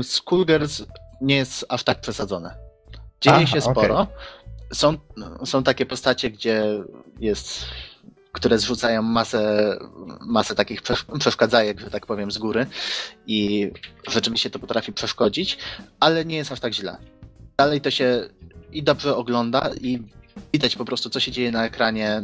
y, 0.01 0.03
Skullgirls 0.03 0.87
nie 1.21 1.37
jest 1.37 1.67
aż 1.69 1.85
tak 1.85 2.01
przesadzone. 2.01 2.55
Dzieje 3.21 3.37
Aha, 3.37 3.47
się 3.47 3.61
sporo. 3.61 4.07
Są, 4.73 4.95
są 5.45 5.63
takie 5.63 5.87
postacie, 5.87 6.31
gdzie 6.31 6.65
jest 7.21 7.65
które 8.33 8.59
zrzucają 8.59 9.03
masę, 9.03 9.77
masę 10.21 10.55
takich 10.55 10.83
przesz- 10.83 11.19
przeszkadzajek, 11.19 11.81
że 11.81 11.91
tak 11.91 12.07
powiem, 12.07 12.31
z 12.31 12.39
góry 12.39 12.67
i 13.27 13.71
rzeczywiście 14.11 14.51
to 14.51 14.59
potrafi 14.59 14.93
przeszkodzić, 14.93 15.59
ale 16.01 16.25
nie 16.25 16.37
jest 16.37 16.53
aż 16.53 16.61
tak 16.61 16.73
źle. 16.73 16.97
Dalej 17.57 17.81
to 17.81 17.91
się 17.91 18.29
i 18.73 18.83
dobrze 18.83 19.17
ogląda 19.17 19.71
i 19.81 20.03
widać 20.53 20.77
po 20.77 20.85
prostu, 20.85 21.11
co 21.11 21.21
się 21.21 21.33
dzieje 21.33 21.53
na 21.53 21.65
ekranie 21.67 22.23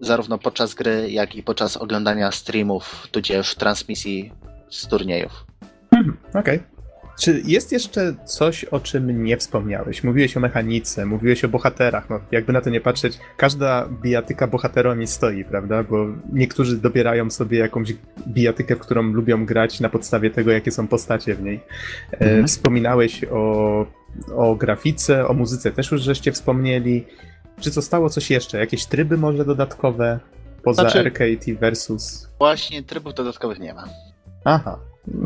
zarówno 0.00 0.38
podczas 0.38 0.74
gry, 0.74 1.10
jak 1.10 1.34
i 1.34 1.42
podczas 1.42 1.76
oglądania 1.76 2.32
streamów, 2.32 3.08
tudzież 3.10 3.54
transmisji 3.54 4.32
z 4.70 4.86
turniejów. 4.86 5.46
Hmm, 5.94 6.16
Okej. 6.34 6.62
Czy 7.20 7.42
jest 7.46 7.72
jeszcze 7.72 8.14
coś, 8.24 8.64
o 8.64 8.80
czym 8.80 9.24
nie 9.24 9.36
wspomniałeś? 9.36 10.04
Mówiłeś 10.04 10.36
o 10.36 10.40
mechanice, 10.40 11.06
mówiłeś 11.06 11.44
o 11.44 11.48
bohaterach. 11.48 12.10
No, 12.10 12.20
jakby 12.32 12.52
na 12.52 12.60
to 12.60 12.70
nie 12.70 12.80
patrzeć, 12.80 13.18
każda 13.36 13.88
bijatyka 14.02 14.46
bohaterami 14.46 15.06
stoi, 15.06 15.44
prawda? 15.44 15.82
Bo 15.82 16.06
niektórzy 16.32 16.76
dobierają 16.76 17.30
sobie 17.30 17.58
jakąś 17.58 17.94
bijatykę, 18.28 18.76
w 18.76 18.78
którą 18.78 19.02
lubią 19.02 19.46
grać 19.46 19.80
na 19.80 19.88
podstawie 19.88 20.30
tego, 20.30 20.50
jakie 20.50 20.70
są 20.70 20.88
postacie 20.88 21.34
w 21.34 21.42
niej. 21.42 21.60
E, 22.12 22.16
Mhm. 22.20 22.46
Wspominałeś 22.46 23.24
o, 23.30 23.86
o 24.36 24.54
grafice, 24.54 25.26
o 25.28 25.32
muzyce 25.34 25.70
też 25.70 25.90
już 25.90 26.02
żeście 26.02 26.32
wspomnieli. 26.32 27.06
Czy 27.60 27.70
zostało 27.70 28.10
coś 28.10 28.30
jeszcze? 28.30 28.58
Jakieś 28.58 28.86
tryby 28.86 29.16
może 29.18 29.44
dodatkowe? 29.44 30.20
Poza 30.62 30.82
Znaczy- 30.82 30.98
arcade 31.00 31.54
versus? 31.60 32.28
Właśnie 32.38 32.82
trybów 32.82 33.14
dodatkowych 33.14 33.58
nie 33.58 33.74
ma. 33.74 33.84
Aha. 34.44 34.78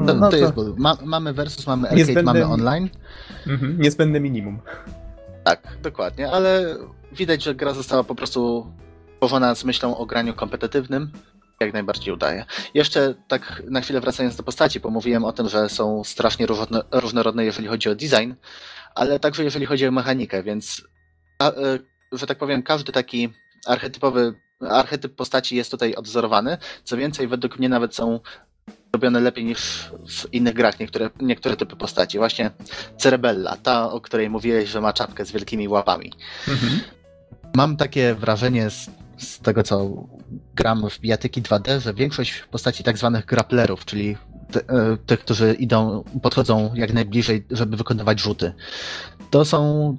To, 0.07 0.15
No 0.15 0.31
to 0.31 0.37
jest 0.37 0.53
ból. 0.55 0.75
Ma, 0.79 0.99
mamy 1.05 1.33
versus, 1.33 1.67
mamy 1.67 1.83
arcade, 1.83 1.97
Niezbędne 1.97 2.23
mamy 2.23 2.47
online. 2.47 2.89
Mhm, 3.47 3.81
niezbędne 3.81 4.21
minimum. 4.21 4.59
Tak, 5.45 5.79
dokładnie, 5.83 6.31
ale 6.31 6.77
widać, 7.13 7.43
że 7.43 7.55
gra 7.55 7.73
została 7.75 8.05
po 8.05 8.15
prostu 8.15 8.67
stworzona 9.15 9.55
z 9.55 9.65
myślą 9.65 9.97
o 9.97 10.07
graniu 10.07 10.35
kompetytywnym. 10.35 11.11
Jak 11.61 11.73
najbardziej 11.73 12.15
udaje. 12.15 12.45
Jeszcze 12.75 13.15
tak 13.29 13.63
na 13.71 13.81
chwilę 13.81 14.01
wracając 14.01 14.37
do 14.37 14.43
postaci, 14.43 14.81
bo 14.81 14.91
mówiłem 14.91 15.25
o 15.25 15.33
tym, 15.33 15.49
że 15.49 15.69
są 15.69 16.05
strasznie 16.05 16.47
różno- 16.47 16.85
różnorodne, 16.93 17.45
jeżeli 17.45 17.69
chodzi 17.69 17.89
o 17.89 17.95
design, 17.95 18.33
ale 18.95 19.21
także 19.21 19.45
jeżeli 19.45 19.67
chodzi 19.67 19.87
o 19.87 19.91
mechanikę, 19.91 20.43
więc 20.43 20.83
e, 21.43 21.53
że 22.13 22.27
tak 22.27 22.39
powiem, 22.39 22.63
każdy 22.63 22.93
taki 22.93 23.33
archetypowy 23.67 24.35
archetyp 24.61 25.15
postaci 25.15 25.57
jest 25.57 25.71
tutaj 25.71 25.95
odwzorowany. 25.95 26.59
Co 26.85 26.97
więcej, 26.97 27.29
według 27.29 27.59
mnie 27.59 27.69
nawet 27.69 27.95
są 27.95 28.21
robione 28.95 29.21
lepiej 29.21 29.45
niż 29.45 29.91
w 30.09 30.35
innych 30.35 30.55
grach 30.55 30.81
niektóre, 30.81 31.11
niektóre 31.21 31.57
typy 31.57 31.77
postaci. 31.77 32.19
Właśnie 32.19 32.51
Cerebella, 32.99 33.57
ta, 33.57 33.91
o 33.91 34.01
której 34.01 34.31
mówiłeś, 34.31 34.69
że 34.69 34.81
ma 34.81 34.93
czapkę 34.93 35.25
z 35.25 35.33
wielkimi 35.33 35.69
łapami. 35.69 36.13
Mhm. 36.49 36.81
Mam 37.55 37.77
takie 37.77 38.15
wrażenie 38.15 38.71
z, 38.71 38.91
z 39.19 39.39
tego, 39.41 39.63
co 39.63 39.91
gram 40.55 40.91
w 40.91 41.01
bijatyki 41.01 41.43
2D, 41.43 41.81
że 41.81 41.95
większość 41.95 42.45
postaci 42.51 42.85
tak 42.85 42.99
zwanych 42.99 43.27
grapplerów, 43.27 43.85
czyli 43.85 44.17
e, 44.57 44.97
tych, 45.07 45.21
którzy 45.21 45.55
idą, 45.55 46.05
podchodzą 46.23 46.71
jak 46.75 46.93
najbliżej, 46.93 47.47
żeby 47.51 47.77
wykonywać 47.77 48.21
rzuty, 48.21 48.53
to 49.31 49.45
są 49.45 49.97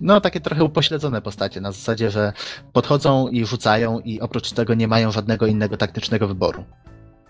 no 0.00 0.20
takie 0.20 0.40
trochę 0.40 0.64
upośledzone 0.64 1.22
postacie, 1.22 1.60
na 1.60 1.72
zasadzie, 1.72 2.10
że 2.10 2.32
podchodzą 2.72 3.28
i 3.28 3.46
rzucają 3.46 4.00
i 4.00 4.20
oprócz 4.20 4.52
tego 4.52 4.74
nie 4.74 4.88
mają 4.88 5.12
żadnego 5.12 5.46
innego 5.46 5.76
taktycznego 5.76 6.28
wyboru. 6.28 6.64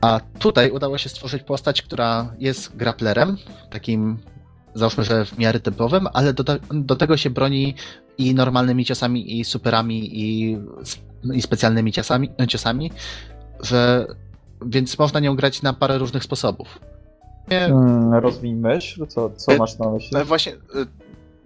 A 0.01 0.21
tutaj 0.39 0.71
udało 0.71 0.99
się 0.99 1.09
stworzyć 1.09 1.43
postać, 1.43 1.83
która 1.83 2.33
jest 2.39 2.77
grapplerem, 2.77 3.37
takim 3.71 4.19
załóżmy, 4.75 5.05
że 5.05 5.25
w 5.25 5.39
miarę 5.39 5.61
typowym, 5.61 6.09
ale 6.13 6.33
do, 6.33 6.45
do 6.71 6.97
tego 6.97 7.17
się 7.17 7.31
broni 7.31 7.75
i 8.19 8.35
normalnymi 8.35 8.85
ciosami, 8.85 9.39
i 9.41 9.45
superami, 9.45 10.21
i, 10.21 10.57
i 11.35 11.43
specjalnymi 11.43 11.93
ciosami, 11.93 12.31
ciosami, 12.49 12.91
że 13.61 14.07
więc 14.67 14.99
można 14.99 15.21
nią 15.21 15.37
grać 15.37 15.63
na 15.63 15.73
parę 15.73 15.99
różnych 15.99 16.25
sposobów. 16.25 16.79
Hmm, 17.51 18.15
rozwij 18.15 18.55
myśl, 18.55 19.07
co, 19.07 19.31
co 19.31 19.53
E, 19.53 19.57
masz 19.57 19.79
na 19.79 19.91
myśli? 19.91 20.11
no 20.13 20.25
właśnie, 20.25 20.53
y, 20.53 20.57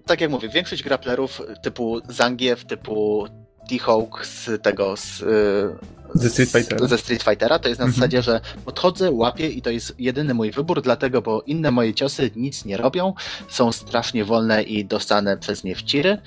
tak 0.07 0.21
jak 0.21 0.31
mówię, 0.31 0.49
większość 0.49 0.83
grapplerów 0.83 1.43
typu 1.63 2.01
Zangief, 2.09 2.65
typu 2.65 3.27
T-Hawk 3.69 4.27
z 4.27 4.63
tego, 4.63 4.97
z, 4.97 5.21
y, 5.21 5.77
Ze 6.15 6.31
Street 6.31 6.51
Fightera. 6.51 6.87
ze 6.89 6.99
Street 6.99 7.23
Fightera, 7.23 7.59
to 7.59 7.69
jest 7.69 7.79
na 7.79 7.85
Mhm. 7.87 7.95
zasadzie, 8.01 8.23
że 8.23 8.41
podchodzę, 8.65 9.11
łapię 9.11 9.49
i 9.49 9.63
to 9.63 9.71
jest 9.71 9.95
jedyny 10.01 10.35
mój 10.35 10.51
wybór, 10.51 10.83
dlatego, 10.83 11.23
bo 11.23 11.43
inne 11.43 11.71
moje 11.71 11.95
ciosy 11.95 12.31
nic 12.37 12.65
nie 12.65 12.77
robią, 12.77 13.15
są 13.49 13.73
strasznie 13.73 14.25
wolne 14.25 14.63
i 14.63 14.85
dostane 14.85 15.37
przez 15.37 15.65
nie 15.65 15.75
w 15.75 15.83
ciry. 15.83 16.19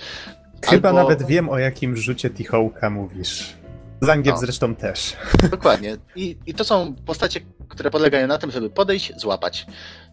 Chyba 0.66 0.90
Albo- 0.90 1.00
nawet 1.02 1.24
wiem, 1.28 1.50
o 1.50 1.58
jakim 1.58 1.98
rzucie 1.98 2.30
T-Hawka 2.30 2.90
mówisz. 2.90 3.54
Zangief 4.02 4.34
No. 4.34 4.40
zresztą 4.40 4.76
też. 4.76 5.14
Dokładnie. 5.52 5.98
I, 6.16 6.38
I 6.46 6.54
to 6.54 6.64
są 6.64 6.96
postacie, 7.06 7.40
które 7.70 7.92
polegają 7.92 8.28
na 8.28 8.38
tym, 8.38 8.52
żeby 8.52 8.70
podejść, 8.70 9.14
złapać. 9.20 9.66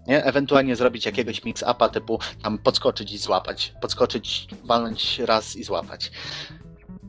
Nie? 0.06 0.24
Ewentualnie 0.24 0.76
zrobić 0.76 1.06
jakiegoś 1.06 1.42
mix-upa 1.44 1.88
typu 1.88 2.18
tam 2.42 2.58
podskoczyć 2.58 3.12
i 3.12 3.18
złapać. 3.18 3.74
Podskoczyć, 3.80 4.48
walnąć 4.64 5.18
raz 5.18 5.56
i 5.56 5.64
złapać. 5.64 6.10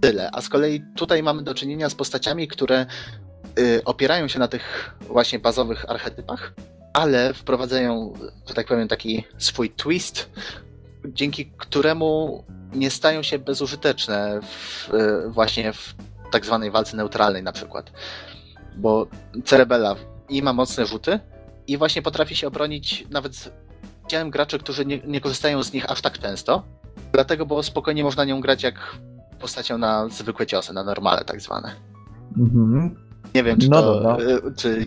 Tyle. 0.04 0.30
A 0.32 0.42
z 0.42 0.50
kolei 0.50 0.84
tutaj 0.96 1.24
mamy 1.24 1.44
do 1.44 1.54
czynienia 1.54 1.90
z 1.90 1.96
postaciami, 1.96 2.48
które 2.48 2.86
y, 3.60 3.82
opierają 3.86 4.28
się 4.28 4.40
na 4.40 4.48
tych 4.48 4.96
właśnie 5.02 5.40
bazowych 5.40 5.90
archetypach, 5.90 6.54
ale 6.94 7.34
wprowadzają, 7.34 8.14
że 8.48 8.54
tak 8.54 8.68
powiem, 8.68 8.88
taki 8.88 9.24
swój 9.38 9.70
twist, 9.70 10.30
dzięki 11.06 11.52
któremu 11.58 12.44
nie 12.74 12.92
stają 12.92 13.24
się 13.24 13.40
bezużyteczne 13.40 14.40
w, 14.42 14.90
y, 14.94 15.30
właśnie 15.30 15.74
w 15.74 15.96
tak 16.32 16.46
zwanej 16.46 16.72
walce 16.72 16.98
neutralnej 16.98 17.44
na 17.44 17.52
przykład. 17.52 17.92
Bo 18.76 19.08
Cerebella 19.46 19.96
i 20.30 20.42
ma 20.42 20.54
mocne 20.54 20.86
rzuty 20.86 21.20
i 21.68 21.78
właśnie 21.78 22.02
potrafi 22.02 22.36
się 22.36 22.48
obronić 22.48 23.06
nawet 23.10 23.54
widziałem 24.04 24.30
graczy, 24.30 24.60
którzy 24.60 24.86
nie, 24.86 25.00
nie 25.00 25.22
korzystają 25.22 25.64
z 25.64 25.74
nich 25.74 25.92
aż 25.92 26.02
tak 26.02 26.20
często, 26.20 26.64
dlatego 27.12 27.46
bo 27.46 27.64
spokojnie 27.64 28.04
można 28.04 28.26
nią 28.26 28.42
grać 28.42 28.64
jak 28.64 28.76
postacią 29.44 29.78
na 29.78 30.10
zwykłe 30.10 30.46
ciosy, 30.46 30.74
na 30.74 30.84
normale 30.84 31.26
tak 31.26 31.42
zwane. 31.42 31.76
Mhm. 32.38 32.96
Nie 33.36 33.44
wiem, 33.44 33.60
czy 33.60 33.70
No 33.70 33.82
to, 33.82 34.00
dobra. 34.00 34.18
y, 34.26 34.56
czy 34.58 34.86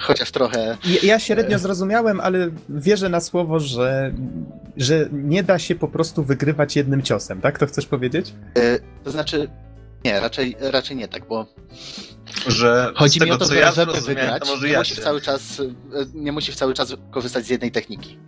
chociaż 0.00 0.30
trochę 0.30 0.76
Ja, 1.02 1.18
średnio 1.18 1.58
zrozumiałem, 1.58 2.20
ale 2.20 2.50
wierzę 2.68 3.08
na 3.08 3.20
słowo, 3.20 3.60
że, 3.60 4.12
że 4.76 5.08
nie 5.12 5.42
da 5.42 5.58
się 5.58 5.74
po 5.74 5.88
prostu 5.88 6.24
wygrywać 6.24 6.76
jednym 6.76 7.02
ciosem, 7.02 7.40
tak? 7.40 7.58
To 7.58 7.66
chcesz 7.66 7.86
powiedzieć? 7.86 8.34
y, 8.58 8.80
to 9.04 9.10
znaczy 9.10 9.48
nie, 10.04 10.20
raczej, 10.20 10.56
raczej 10.60 10.96
nie 10.96 11.08
tak, 11.08 11.28
bo 11.28 11.46
Że 12.46 12.92
chodzi 12.96 13.20
mi 13.20 13.30
o 13.30 13.36
to, 13.38 13.46
co 13.46 13.54
że 13.54 13.60
ja 13.60 13.72
żeby 13.72 13.92
wygrać, 14.00 14.42
to 14.42 14.48
może 14.48 14.66
nie, 14.66 14.72
ja 14.72 14.78
musisz 14.78 15.00
cały 15.00 15.20
czas, 15.20 15.60
y, 15.60 15.74
nie 16.14 16.32
musisz 16.32 16.56
cały 16.56 16.74
czas 16.74 16.94
korzystać 17.10 17.44
z 17.44 17.48
jednej 17.50 17.70
techniki. 17.72 18.18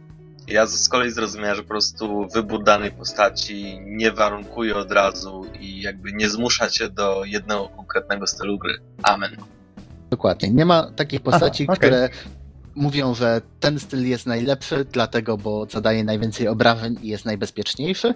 Ja 0.51 0.66
z 0.66 0.89
kolei 0.89 1.10
zrozumiałem, 1.10 1.56
że 1.56 1.62
po 1.62 1.68
prostu 1.68 2.28
wybór 2.35 2.64
danej 2.64 2.90
postaci 2.90 3.81
nie 3.86 4.12
warunkuje 4.12 4.77
od 4.77 4.93
razu 4.93 5.44
i 5.60 5.82
jakby 5.82 6.12
nie 6.12 6.28
zmusza 6.28 6.68
cię 6.68 6.89
do 6.89 7.24
jednego 7.24 7.68
konkretnego 7.68 8.27
stylu 8.27 8.59
gry. 8.59 8.74
Amen. 9.02 9.36
Dokładnie. 10.10 10.51
Nie 10.51 10.64
ma 10.64 10.90
takich 10.97 11.20
postaci, 11.20 11.64
Aha, 11.64 11.72
okej. 11.72 11.89
które 11.89 12.09
mówią, 12.74 13.14
że 13.14 13.40
ten 13.60 13.78
styl 13.78 14.09
jest 14.09 14.27
najlepszy, 14.27 14.85
dlatego, 14.93 15.36
bo 15.36 15.66
zadaje 15.70 16.05
najwięcej 16.05 16.48
obrażeń 16.48 16.97
i 17.02 17.09
jest 17.09 17.24
najbezpieczniejszy. 17.24 18.14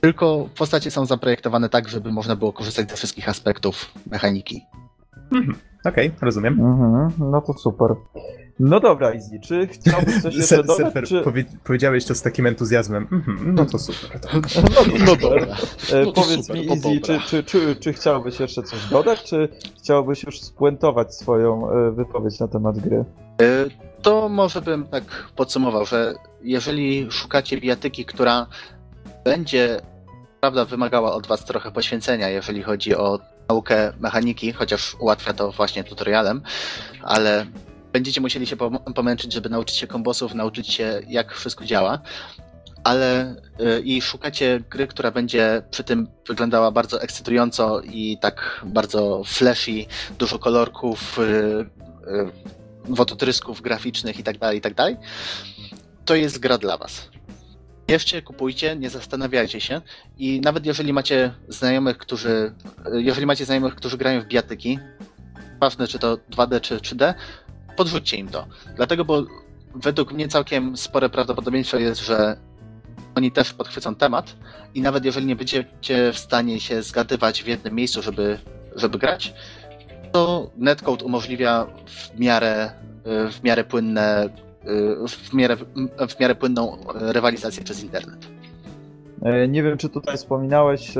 Tylko 0.00 0.48
postacie 0.58 0.90
są 0.90 1.06
zaprojektowane 1.06 1.68
tak, 1.68 1.88
żeby 1.88 2.12
można 2.12 2.36
było 2.36 2.52
korzystać 2.52 2.90
ze 2.90 2.96
wszystkich 2.96 3.28
aspektów 3.28 3.92
mechaniki. 4.10 4.62
Okej, 5.84 6.12
rozumiem. 6.20 6.60
Mhm. 6.60 7.30
No 7.30 7.40
to 7.40 7.52
super. 7.52 7.94
No 8.60 8.80
dobra, 8.80 9.12
Izzy, 9.12 9.40
czy 9.40 9.66
chciałbyś 9.66 10.22
coś 10.22 10.34
jeszcze 10.34 10.56
dodać? 10.56 10.76
Surfer, 10.76 11.04
Czy... 11.08 11.20
powie, 11.20 11.44
powiedziałeś 11.64 12.04
to 12.04 12.14
z 12.14 12.22
takim 12.22 12.46
entuzjazmem. 12.46 13.08
Mhm, 13.12 13.54
no 13.54 13.66
to 13.66 13.78
super. 13.78 14.20
Tak. 14.20 14.32
No, 14.74 15.06
no 15.06 15.16
dobra. 15.16 15.56
E, 15.92 16.04
No 16.04 16.12
to 16.12 16.22
powiedz 16.22 16.46
super, 16.46 16.56
mi, 16.56 16.66
to 16.66 16.74
Izzy, 16.74 17.00
czy, 17.00 17.12
dobra. 17.12 17.26
czy, 17.26 17.44
czy, 17.44 17.76
czy 17.76 17.92
chciałbyś 17.92 18.40
jeszcze 18.40 18.62
coś 18.62 18.86
dodać, 18.86 19.22
czy 19.22 19.48
chciałbyś 19.78 20.22
już 20.22 20.40
spuentować 20.40 21.14
swoją 21.14 21.70
e, 21.70 21.90
wypowiedź 21.90 22.38
na 22.40 22.48
temat 22.48 22.78
gry? 22.78 23.04
Y, 23.42 23.70
To 24.02 24.28
może 24.28 24.62
bym 24.62 24.86
tak 24.86 25.04
podsumował, 25.36 25.86
że 25.86 26.14
jeżeli 26.42 27.06
szukacie 27.10 27.60
bijatyki, 27.60 28.04
która 28.04 28.46
będzie 29.24 29.80
prawda, 30.40 30.64
wymagała 30.64 31.12
od 31.14 31.26
Was 31.26 31.44
trochę 31.44 31.70
poświęcenia, 31.72 32.28
jeżeli 32.28 32.62
chodzi 32.62 32.96
o 32.96 33.18
naukę 33.48 33.92
mechaniki, 34.00 34.52
chociaż 34.52 34.96
ułatwia 35.00 35.32
to 35.32 35.52
właśnie 35.52 35.84
tutorialem, 35.84 36.42
ale 37.02 37.46
będziecie 37.92 38.20
musieli 38.20 38.46
się 38.46 38.56
pom- 38.56 38.92
pomęczyć, 38.94 39.32
żeby 39.32 39.48
nauczyć 39.48 39.76
się 39.76 39.86
kombosów, 39.86 40.34
nauczyć 40.34 40.68
się 40.68 41.00
jak 41.08 41.34
wszystko 41.34 41.64
działa, 41.64 42.02
ale 42.84 43.36
y, 43.60 43.80
i 43.84 44.02
szukacie 44.02 44.60
gry, 44.70 44.86
która 44.86 45.10
będzie 45.10 45.62
przy 45.70 45.84
tym 45.84 46.08
wyglądała 46.28 46.70
bardzo 46.70 47.02
ekscytująco 47.02 47.80
i 47.80 48.18
tak 48.20 48.60
bardzo 48.64 49.22
flashy, 49.26 49.86
dużo 50.18 50.38
kolorków, 50.38 51.18
y, 51.18 51.22
y, 51.22 51.66
wodotrysków 52.84 53.60
graficznych 53.60 54.18
i 54.18 54.22
tak 54.22 54.38
dalej, 54.38 54.58
i 54.58 54.60
tak 54.60 54.74
to 56.04 56.14
jest 56.14 56.38
gra 56.38 56.58
dla 56.58 56.76
Was. 56.76 57.08
Bierzcie, 57.86 58.22
kupujcie, 58.22 58.76
nie 58.76 58.90
zastanawiajcie 58.90 59.60
się 59.60 59.80
i 60.18 60.40
nawet 60.40 60.66
jeżeli 60.66 60.92
macie 60.92 61.34
znajomych, 61.48 61.98
którzy 61.98 62.54
jeżeli 62.92 63.26
macie 63.26 63.44
znajomych, 63.44 63.74
którzy 63.74 63.98
grają 63.98 64.20
w 64.20 64.26
bijatyki, 64.26 64.78
ważne 65.60 65.86
czy 65.88 65.98
to 65.98 66.16
2D 66.16 66.60
czy 66.60 66.76
3D, 66.76 67.14
podrzućcie 67.76 68.16
im 68.16 68.28
to. 68.28 68.46
Dlatego, 68.76 69.04
bo 69.04 69.22
według 69.74 70.12
mnie 70.12 70.28
całkiem 70.28 70.76
spore 70.76 71.08
prawdopodobieństwo 71.08 71.76
jest, 71.76 72.00
że 72.00 72.36
oni 73.14 73.32
też 73.32 73.52
podchwycą 73.52 73.94
temat 73.94 74.36
i 74.74 74.82
nawet 74.82 75.04
jeżeli 75.04 75.26
nie 75.26 75.36
będziecie 75.36 76.12
w 76.12 76.18
stanie 76.18 76.60
się 76.60 76.82
zgadywać 76.82 77.42
w 77.42 77.46
jednym 77.46 77.74
miejscu, 77.74 78.02
żeby, 78.02 78.38
żeby 78.76 78.98
grać, 78.98 79.34
to 80.12 80.50
netcode 80.56 81.04
umożliwia 81.04 81.66
w 81.86 82.18
miarę, 82.20 82.70
w 83.32 83.42
miarę 83.42 83.64
płynne 83.64 84.28
w 85.08 85.34
miarę, 85.34 85.56
w 86.08 86.20
miarę 86.20 86.34
płynną 86.34 86.76
rywalizację 86.94 87.64
przez 87.64 87.82
internet. 87.82 88.26
E, 89.22 89.48
Nie 89.48 89.62
wiem, 89.62 89.78
czy 89.78 89.88
tutaj 89.88 90.16
wspominałeś, 90.16 90.94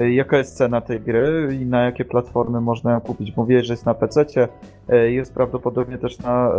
jaka 0.00 0.38
jest 0.38 0.56
cena 0.56 0.80
tej 0.80 1.00
gry 1.00 1.58
i 1.60 1.66
na 1.66 1.84
jakie 1.84 2.04
platformy 2.04 2.60
można 2.60 2.92
ją 2.92 3.00
kupić. 3.00 3.36
Mówiłeś, 3.36 3.66
że 3.66 3.72
jest 3.72 3.86
na 3.86 3.94
PC, 3.94 4.26
jest 5.08 5.34
prawdopodobnie 5.34 5.98
też 5.98 6.18
na 6.18 6.50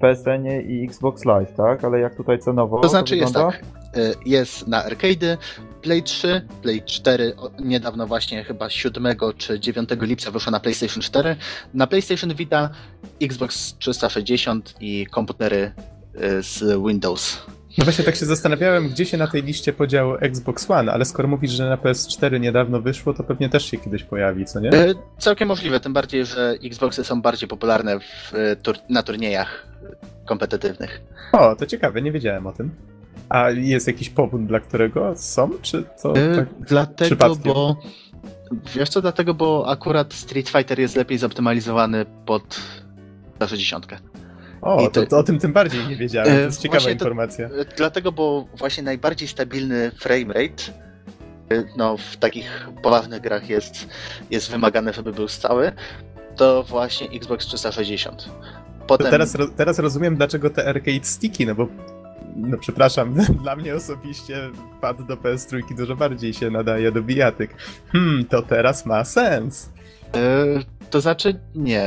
PSN 0.00 0.46
i 0.68 0.84
Xbox 0.84 1.24
Live, 1.24 1.52
tak? 1.54 1.84
Ale 1.84 2.00
jak 2.00 2.14
tutaj 2.14 2.38
cenowo 2.38 2.80
To 2.80 2.88
znaczy 2.88 3.16
jest 3.16 3.32
wygląda? 3.32 3.56
tak, 3.58 3.96
y, 3.96 4.14
jest 4.26 4.68
na 4.68 4.84
arcade, 4.84 5.36
Play 5.82 6.02
3, 6.02 6.42
Play 6.62 6.82
4, 6.82 7.32
o- 7.36 7.50
niedawno 7.64 8.06
właśnie 8.06 8.44
chyba 8.44 8.70
7 8.70 9.16
czy 9.36 9.60
9 9.60 9.88
lipca 10.00 10.30
wyszło 10.30 10.52
na 10.52 10.60
PlayStation 10.60 11.02
4, 11.02 11.36
na 11.74 11.86
PlayStation 11.86 12.34
Vita, 12.34 12.70
Xbox 13.22 13.78
360 13.78 14.74
i 14.80 15.06
komputery 15.06 15.72
z 16.40 16.62
Windows. 16.86 17.46
No 17.78 17.84
właśnie 17.84 18.04
tak 18.04 18.16
się 18.16 18.26
zastanawiałem, 18.26 18.88
gdzie 18.88 19.06
się 19.06 19.16
na 19.16 19.26
tej 19.26 19.42
liście 19.42 19.72
podział 19.72 20.14
Xbox 20.16 20.70
One, 20.70 20.92
ale 20.92 21.04
skoro 21.04 21.28
mówisz, 21.28 21.50
że 21.50 21.68
na 21.68 21.76
PS4 21.76 22.40
niedawno 22.40 22.80
wyszło, 22.80 23.14
to 23.14 23.24
pewnie 23.24 23.48
też 23.48 23.64
się 23.70 23.76
kiedyś 23.76 24.02
pojawi, 24.04 24.44
co 24.44 24.60
nie? 24.60 24.72
Y, 24.74 24.94
Całkiem 25.18 25.48
możliwe, 25.48 25.80
tym 25.80 25.92
bardziej, 25.92 26.26
że 26.26 26.54
Xboxy 26.64 27.04
są 27.04 27.22
bardziej 27.22 27.48
popularne 27.48 28.00
w, 28.00 28.34
y, 28.34 28.56
tur 28.62 28.76
na 28.88 29.02
turniejach 29.02 29.66
kompetytywnych. 30.26 31.00
O, 31.32 31.56
to 31.56 31.66
ciekawe, 31.66 32.02
nie 32.02 32.12
wiedziałem 32.12 32.46
o 32.46 32.52
tym. 32.52 32.70
A 33.28 33.50
jest 33.50 33.86
jakiś 33.86 34.10
powód, 34.10 34.46
dla 34.46 34.60
którego 34.60 35.12
są, 35.16 35.50
czy 35.62 35.84
to 36.02 36.16
Y, 36.16 36.36
tak? 36.36 36.48
Dlatego, 36.60 37.06
przypadkiem. 37.16 37.52
bo. 37.52 37.76
Wiesz 38.76 38.88
co, 38.88 39.00
dlatego, 39.02 39.34
bo 39.34 39.68
akurat 39.68 40.14
Street 40.14 40.48
Fighter 40.48 40.78
jest 40.78 40.96
lepiej 40.96 41.18
zoptymalizowany 41.18 42.06
pod 42.26 42.60
60. 43.48 43.86
O, 44.62 44.80
i 44.82 44.84
to, 44.84 44.90
to- 45.00 45.06
to 45.06 45.18
o 45.18 45.22
tym 45.22 45.38
tym 45.38 45.52
bardziej 45.52 45.86
nie 45.88 45.96
wiedziałem, 45.96 46.28
to 46.32 46.36
E, 46.36 46.40
jest 46.40 46.60
ciekawa 46.60 46.78
właśnie 46.80 46.96
to- 46.96 47.04
informacja. 47.04 47.46
Y, 47.46 47.50
Dlatego, 47.76 48.12
bo 48.12 48.46
właśnie 48.54 48.82
najbardziej 48.82 49.28
stabilny 49.28 49.90
framerate 50.00 50.62
y, 51.52 51.64
no, 51.76 51.96
w 51.96 52.16
takich 52.16 52.68
poważnych 52.82 53.20
grach 53.20 53.48
jest, 53.48 53.88
jest 54.30 54.50
wymagane, 54.50 54.92
żeby 54.92 55.12
był 55.12 55.28
stały, 55.28 55.72
to 56.36 56.62
właśnie 56.62 57.08
Xbox 57.10 57.46
360. 57.46 58.24
To 58.24 58.30
Potem, 58.86 59.10
teraz, 59.10 59.34
ro- 59.34 59.48
teraz 59.56 59.78
rozumiem, 59.78 60.16
dlaczego 60.16 60.50
te 60.50 60.68
arcade 60.68 61.04
sticky, 61.04 61.46
no 61.46 61.54
bo 61.54 61.68
no 62.36 62.58
przepraszam, 62.58 63.14
dla 63.42 63.56
mnie 63.56 63.74
osobiście 63.74 64.50
pad 64.80 65.02
do 65.06 65.16
PS3 65.16 65.76
dużo 65.76 65.96
bardziej 65.96 66.32
się 66.34 66.50
nadaje 66.50 66.92
do 66.92 67.02
bijatyk. 67.02 67.50
Hmm, 67.92 68.24
to 68.24 68.42
teraz 68.42 68.86
ma 68.86 69.04
sens. 69.04 69.70
y, 70.16 70.64
to 70.90 71.00
znaczy 71.00 71.40
nie. 71.54 71.86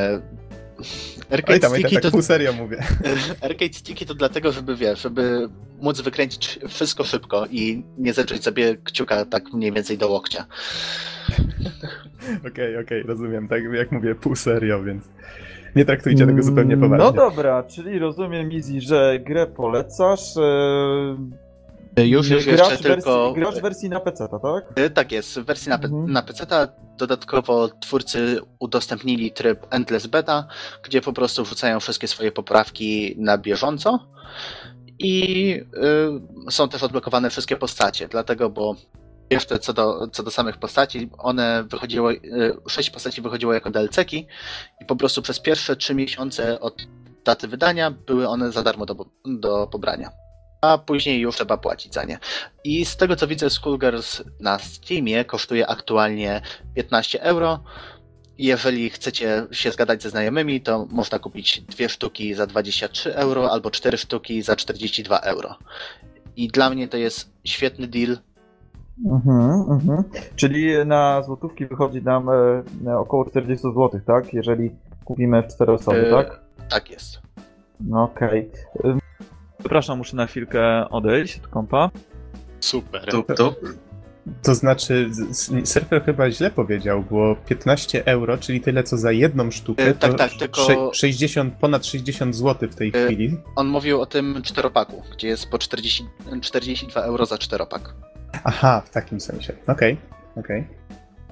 Arcade 1.31 1.59
tam, 1.59 1.71
oj 1.71 1.81
tam, 1.81 1.89
sticky, 1.89 1.95
tak 1.95 2.03
to, 2.03 2.11
pół 2.11 2.21
serio 2.21 2.53
mówię. 2.53 2.77
arcade 3.41 3.73
sticky 3.73 4.05
to 4.05 4.13
dlatego, 4.13 4.51
żeby 4.51 4.75
wiesz, 4.75 5.01
żeby 5.01 5.49
móc 5.81 6.01
wykręcić 6.01 6.59
wszystko 6.69 7.03
szybko 7.03 7.45
i 7.51 7.83
nie 7.97 8.13
zacząć 8.13 8.43
sobie 8.43 8.77
kciuka 8.83 9.25
tak 9.25 9.53
mniej 9.53 9.71
więcej 9.71 9.97
do 9.97 10.09
łokcia. 10.09 10.45
Okej, 12.47 12.77
okej, 12.77 13.03
rozumiem, 13.03 13.47
tak 13.47 13.63
jak 13.73 13.91
mówię, 13.91 14.15
pół 14.15 14.35
serio, 14.35 14.83
więc 14.83 15.03
nie 15.75 15.85
traktujcie 15.85 16.25
tego 16.25 16.43
zupełnie 16.43 16.77
poważnie. 16.77 17.05
No 17.05 17.11
dobra, 17.11 17.63
czyli 17.63 17.99
rozumiem 17.99 18.51
Izzy, 18.51 18.81
że 18.81 19.19
grę 19.19 19.47
polecasz. 19.47 20.37
E, 21.95 22.07
Już, 22.07 22.29
już 22.29 22.45
Gracz 22.45 22.59
jeszcze 22.59 22.75
w 22.77 22.81
tylko... 22.81 23.23
Wersji, 23.23 23.41
gracz 23.41 23.55
w 23.55 23.61
wersji 23.61 23.89
na 23.89 23.99
PC, 23.99 24.27
tak? 24.29 24.63
E, 24.75 24.89
Tak 24.89 25.11
jest, 25.11 25.39
w 25.39 25.45
wersji 25.45 25.69
na, 25.69 25.75
Mhm. 25.75 26.11
na 26.11 26.21
PC. 26.21 26.45
Dodatkowo 26.97 27.69
twórcy 27.69 28.39
udostępnili 28.59 29.31
tryb 29.31 29.67
Endless 29.69 30.07
Beta, 30.07 30.47
gdzie 30.83 31.01
po 31.01 31.13
prostu 31.13 31.43
wrzucają 31.43 31.79
wszystkie 31.79 32.07
swoje 32.07 32.31
poprawki 32.31 33.15
na 33.17 33.37
bieżąco. 33.37 33.99
I 34.99 35.53
y, 36.47 36.51
są 36.51 36.69
też 36.69 36.83
odblokowane 36.83 37.29
wszystkie 37.29 37.55
postacie, 37.55 38.07
dlatego, 38.07 38.49
bo 38.49 38.75
jeszcze 39.29 39.59
co 39.59 39.73
do, 39.73 40.07
co 40.07 40.23
do 40.23 40.31
samych 40.31 40.57
postaci, 40.57 41.09
one 41.17 41.63
wychodziły, 41.63 42.13
y, 42.13 42.69
sześć 42.69 42.89
postaci 42.89 43.21
wychodziło 43.21 43.53
jako 43.53 43.69
DLC-ki 43.71 44.27
i 44.81 44.85
po 44.85 44.95
prostu 44.95 45.21
przez 45.21 45.39
pierwsze 45.39 45.75
trzy 45.75 45.95
miesiące 45.95 46.59
od 46.59 46.87
daty 47.25 47.47
wydania 47.47 47.91
były 47.91 48.27
one 48.27 48.51
za 48.51 48.63
darmo 48.63 48.85
do, 48.85 49.05
do 49.25 49.67
pobrania. 49.67 50.09
A 50.63 50.77
później 50.77 51.19
już 51.19 51.35
trzeba 51.35 51.57
płacić 51.57 51.93
za 51.93 52.03
nie. 52.03 52.19
I 52.63 52.85
z 52.85 52.97
tego 52.97 53.15
co 53.15 53.27
widzę, 53.27 53.49
Skullgirls 53.49 54.23
na 54.39 54.59
Steamie 54.59 55.25
kosztuje 55.25 55.67
aktualnie 55.67 56.41
15 56.75 57.21
euro. 57.21 57.59
Jeżeli 58.37 58.89
chcecie 58.89 59.47
się 59.51 59.71
zgadać 59.71 60.03
ze 60.03 60.09
znajomymi, 60.09 60.61
to 60.61 60.87
można 60.91 61.19
kupić 61.19 61.61
dwie 61.61 61.89
sztuki 61.89 62.33
za 62.33 62.47
23 62.47 63.15
euro 63.15 63.51
albo 63.51 63.71
cztery 63.71 63.97
sztuki 63.97 64.41
za 64.41 64.55
42 64.55 65.19
euro. 65.19 65.55
I 66.35 66.47
dla 66.47 66.69
mnie 66.69 66.87
to 66.87 66.97
jest 66.97 67.31
świetny 67.43 67.87
deal. 67.87 68.17
Mhm, 69.05 69.51
mhm. 69.71 70.03
Czyli 70.35 70.85
na 70.85 71.23
złotówki 71.23 71.65
wychodzi 71.65 72.01
nam 72.01 72.29
e, 72.87 72.97
około 72.97 73.25
40 73.29 73.63
zł, 73.63 73.89
tak? 74.05 74.33
Jeżeli 74.33 74.71
kupimy 75.05 75.43
w 75.43 75.47
4 75.47 75.71
osoby, 75.71 76.07
E, 76.07 76.11
tak? 76.11 76.39
Tak 76.69 76.89
jest. 76.91 77.21
No 77.79 78.03
okej. 78.03 78.49
Ym, 78.85 79.02
Przepraszam, 79.63 79.97
muszę 79.97 80.15
na 80.15 80.25
chwilkę 80.27 80.89
odejść 80.89 81.37
od 81.39 81.47
kompa. 81.47 81.89
Super. 82.59 83.05
Tup, 83.11 83.27
tup. 83.37 83.55
To 84.43 84.55
znaczy, 84.55 85.09
surfer 85.63 86.03
chyba 86.05 86.31
źle 86.31 86.51
powiedział, 86.51 87.03
było 87.03 87.35
15 87.35 88.05
euro, 88.05 88.37
czyli 88.37 88.61
tyle 88.61 88.83
co 88.83 88.97
za 88.97 89.11
jedną 89.11 89.51
sztukę. 89.51 89.83
E, 89.87 89.93
tak, 89.93 90.11
to 90.11 90.17
tak, 90.17 90.31
tylko- 90.31 90.65
sze- 90.67 90.89
60, 90.93 91.53
ponad 91.53 91.85
60 91.85 92.35
zł 92.35 92.69
w 92.69 92.75
tej 92.75 92.91
E, 92.95 93.05
chwili. 93.05 93.37
On 93.55 93.67
mówił 93.67 94.01
o 94.01 94.05
tym 94.05 94.41
czteropaku, 94.43 95.03
gdzie 95.13 95.27
jest 95.27 95.49
po 95.49 95.57
40, 95.59 96.05
42 96.41 97.01
euro 97.01 97.25
za 97.25 97.37
czteropak. 97.37 97.93
Aha, 98.43 98.81
w 98.85 98.89
takim 98.89 99.19
sensie. 99.19 99.53
Okej, 99.67 99.97
okej. 100.35 100.67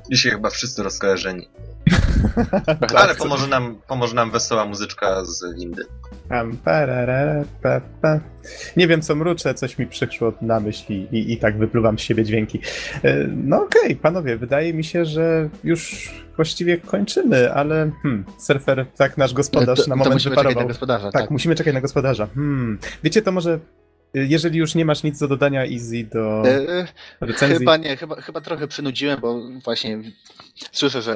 Dzisiaj 0.09 0.31
chyba 0.31 0.49
wszyscy 0.49 0.83
rozkojarzeni. 0.83 1.47
Tak, 2.79 2.95
Ale 2.95 3.15
pomoże 3.15 3.47
nam, 3.47 3.75
pomoże 3.87 4.15
nam 4.15 4.31
wesoła 4.31 4.65
muzyczka 4.65 5.25
z 5.25 5.55
windy. 5.55 5.83
Tam, 6.29 6.57
pa, 7.61 7.81
pa. 8.01 8.19
Nie 8.77 8.87
wiem 8.87 9.01
co 9.01 9.15
mruczę, 9.15 9.53
coś 9.53 9.77
mi 9.77 9.87
przyszło 9.87 10.33
na 10.41 10.59
myśl 10.59 10.93
i, 10.93 11.33
i, 11.33 11.37
tak 11.37 11.57
wypluwam 11.57 11.99
z 11.99 12.01
siebie 12.01 12.23
dźwięki. 12.23 12.59
E, 13.03 13.27
No 13.27 13.63
okej, 13.63 13.95
panowie, 13.95 14.37
wydaje 14.37 14.73
mi 14.73 14.83
się, 14.83 15.05
że 15.05 15.49
już 15.63 16.09
właściwie 16.35 16.77
kończymy, 16.77 17.53
ale 17.53 17.91
hmm, 18.03 18.25
surfer, 18.37 18.85
tak 18.97 19.17
nasz 19.17 19.33
gospodarz 19.33 19.79
E, 19.79 19.83
to, 19.83 19.89
na 19.89 19.95
to 19.95 19.97
moment 19.99 20.13
musimy 20.13 20.35
czekać 20.35 20.43
wyparował. 20.43 20.63
na 20.63 20.67
gospodarza, 20.67 21.11
Tak, 21.11 21.21
tak. 21.21 21.31
musimy 21.31 21.55
czekać 21.55 21.73
na 21.73 21.81
gospodarza. 21.81 22.27
Hmm. 22.35 22.79
Wiecie, 23.03 23.21
to 23.21 23.31
może, 23.31 23.59
jeżeli 24.13 24.59
już 24.59 24.75
nie 24.75 24.85
masz 24.85 25.03
nic 25.03 25.19
do 25.19 25.27
dodania, 25.27 25.61
Easy, 25.65 26.03
do 26.13 26.43
E, 26.47 26.87
recenzji. 27.21 27.57
Chyba 27.59 27.77
nie, 27.77 27.97
chyba, 27.97 28.21
chyba 28.21 28.41
trochę 28.41 28.67
przynudziłem, 28.67 29.19
bo 29.21 29.41
właśnie 29.63 29.99
słyszę, 30.71 31.01
że 31.01 31.15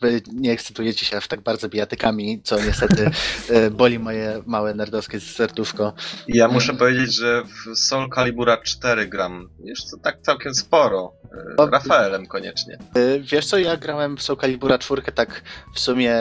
wy 0.00 0.22
nie 0.32 0.52
ekscytujecie 0.52 1.06
się 1.06 1.16
aż 1.16 1.28
tak 1.28 1.40
bardzo 1.40 1.68
bijatykami, 1.68 2.40
co 2.44 2.60
niestety 2.60 3.10
e, 3.50 3.70
boli 3.80 3.98
moje 3.98 4.42
małe 4.46 4.74
nerdowskie 4.74 5.20
serduszko. 5.20 5.92
Ja 6.28 6.48
muszę 6.48 6.74
powiedzieć, 6.74 7.14
że 7.16 7.42
w 7.44 7.78
Soul 7.78 8.08
Calibura 8.14 8.56
4 8.56 9.06
gram. 9.06 9.48
Już 9.64 9.84
to 9.90 9.96
tak 9.96 10.20
całkiem 10.22 10.54
sporo. 10.54 11.12
E, 11.24 11.56
O, 11.56 11.66
Rafaelem 11.66 12.26
koniecznie. 12.26 12.78
E, 12.94 13.20
Wiesz 13.20 13.46
co, 13.46 13.58
ja 13.58 13.76
grałem 13.76 14.16
w 14.16 14.22
Soul 14.22 14.38
Calibura 14.38 14.78
4 14.78 15.02
tak 15.02 15.42
w 15.74 15.80
sumie 15.80 16.14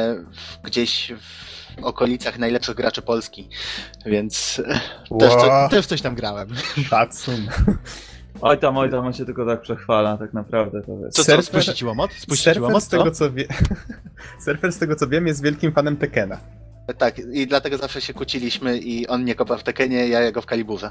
gdzieś 0.64 1.14
w 1.22 1.54
okolicach 1.82 2.40
najlepszych 2.40 2.76
graczy 2.76 3.02
Polski, 3.02 3.50
więc 4.06 4.62
e, 5.12 5.18
też, 5.20 5.34
co, 5.34 5.68
też 5.70 5.86
coś 5.86 6.02
tam 6.02 6.16
grałem. 6.16 6.48
szacun. 6.90 7.48
Oj 8.42 8.58
tam, 8.58 8.78
oj 8.78 8.92
tam, 8.92 9.06
on 9.06 9.14
się 9.14 9.26
tylko 9.26 9.46
tak 9.46 9.62
przechwala, 9.62 10.18
tak 10.18 10.34
naprawdę 10.34 10.82
to 10.82 10.92
jest. 10.92 11.18
Co, 11.18 11.24
co, 11.24 11.32
Surfer- 11.32 11.42
spuścić 11.42 11.78
ci 11.78 11.86
łomot? 11.86 12.12
Spuścić 12.14 12.60
łomot, 12.60 12.84
z 12.84 12.88
tego 12.88 13.04
co? 13.04 13.12
co 13.12 13.32
wie... 13.32 13.48
Surfer 14.46 14.72
z 14.72 14.78
tego 14.78 14.96
co 14.96 15.08
wiem 15.08 15.28
jest 15.28 15.44
wielkim 15.44 15.72
fanem 15.72 15.98
Tekena. 15.98 16.40
Tak, 16.98 17.20
i 17.20 17.48
dlatego 17.48 17.78
zawsze 17.78 18.02
się 18.02 18.14
kłóciliśmy 18.14 18.78
i 18.78 19.08
on 19.08 19.22
mnie 19.22 19.36
kopał 19.36 19.58
w 19.58 19.64
Tekenie, 19.64 20.08
ja 20.08 20.22
jego 20.22 20.42
w 20.42 20.46
Kaliburze. 20.46 20.90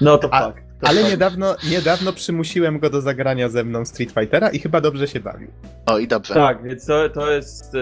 No 0.00 0.18
to 0.18 0.34
A- 0.34 0.40
tak. 0.40 0.62
To 0.80 0.88
Ale 0.88 1.00
tak. 1.00 1.10
niedawno, 1.10 1.56
niedawno 1.70 2.12
przymusiłem 2.12 2.78
go 2.78 2.90
do 2.90 3.00
zagrania 3.00 3.48
ze 3.48 3.64
mną 3.64 3.84
Street 3.84 4.12
Fightera 4.12 4.48
i 4.50 4.58
chyba 4.58 4.80
dobrze 4.80 5.08
się 5.08 5.20
bawił. 5.20 5.48
O 5.86 5.98
i 5.98 6.08
dobrze. 6.08 6.34
Tak, 6.34 6.62
więc 6.62 6.86
to, 6.86 7.08
to 7.08 7.30
jest 7.30 7.74
e, 7.74 7.78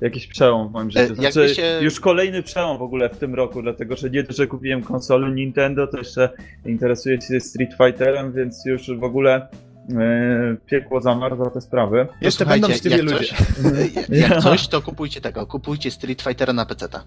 jakiś 0.00 0.26
przełom 0.26 0.68
w 0.68 0.72
moim 0.72 0.90
życiu. 0.90 1.12
E, 1.12 1.16
Znaczy, 1.16 1.54
się- 1.54 1.78
Już 1.80 2.00
kolejny 2.00 2.42
przełom 2.42 2.78
w 2.78 2.82
ogóle 2.82 3.08
w 3.08 3.16
tym 3.18 3.34
roku, 3.34 3.62
dlatego 3.62 3.96
że 3.96 4.10
nie 4.10 4.24
że 4.28 4.46
kupiłem 4.46 4.82
konsolę 4.82 5.30
Nintendo, 5.30 5.86
to 5.86 5.98
jeszcze 5.98 6.30
interesuję 6.66 7.20
się 7.20 7.40
Street 7.40 7.70
Fighterem, 7.70 8.32
więc 8.32 8.64
już 8.66 8.90
w 8.98 9.04
ogóle 9.04 9.48
e, 9.90 10.56
piekło 10.66 11.00
zamarza 11.00 11.50
te 11.50 11.60
sprawy. 11.60 12.06
Jeszcze 12.20 12.44
słuchajcie, 12.44 12.66
będą 12.68 12.78
z 12.78 12.84
jak 12.84 13.02
ludzie. 13.02 13.18
coś- 13.18 14.08
Jak 14.30 14.42
coś, 14.42 14.68
to 14.68 14.82
kupujcie 14.82 15.20
tego. 15.20 15.46
Kupujcie 15.46 15.90
Street 15.90 16.22
Fightera 16.22 16.52
na 16.52 16.66
PC-ta. 16.66 17.04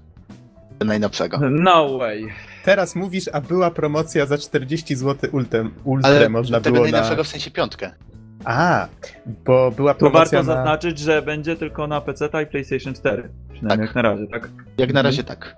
Najnowszego. 0.86 1.40
No 1.50 1.98
way. 1.98 2.28
Teraz 2.66 2.96
mówisz, 2.96 3.30
a 3.34 3.42
była 3.42 3.72
promocja 3.72 4.26
za 4.26 4.38
40 4.38 4.96
zł 4.96 5.30
ultrę, 5.34 5.70
ultrę 5.84 6.10
Ale 6.12 6.30
można 6.30 6.62
tego 6.62 6.74
było 6.74 6.86
na... 6.86 6.92
najnowszego 6.92 7.24
w 7.24 7.28
sensie 7.28 7.52
piątkę. 7.52 7.92
A, 8.46 8.88
bo 9.46 9.72
była 9.72 9.94
promocja 9.94 10.20
warto 10.44 10.52
na... 10.52 10.56
zaznaczyć, 10.56 11.00
że 11.00 11.22
będzie 11.22 11.56
tylko 11.56 11.88
na 11.88 12.02
PC 12.02 12.30
i 12.44 12.46
PlayStation 12.46 12.94
4. 12.94 13.30
Przynajmniej 13.54 13.88
Tak. 13.88 13.96
jak 13.96 13.96
na 13.96 14.02
razie, 14.02 14.28
tak? 14.28 14.50
Jak 14.78 14.94
na 14.94 15.00
Mhm. 15.00 15.06
razie 15.06 15.24
tak. 15.24 15.56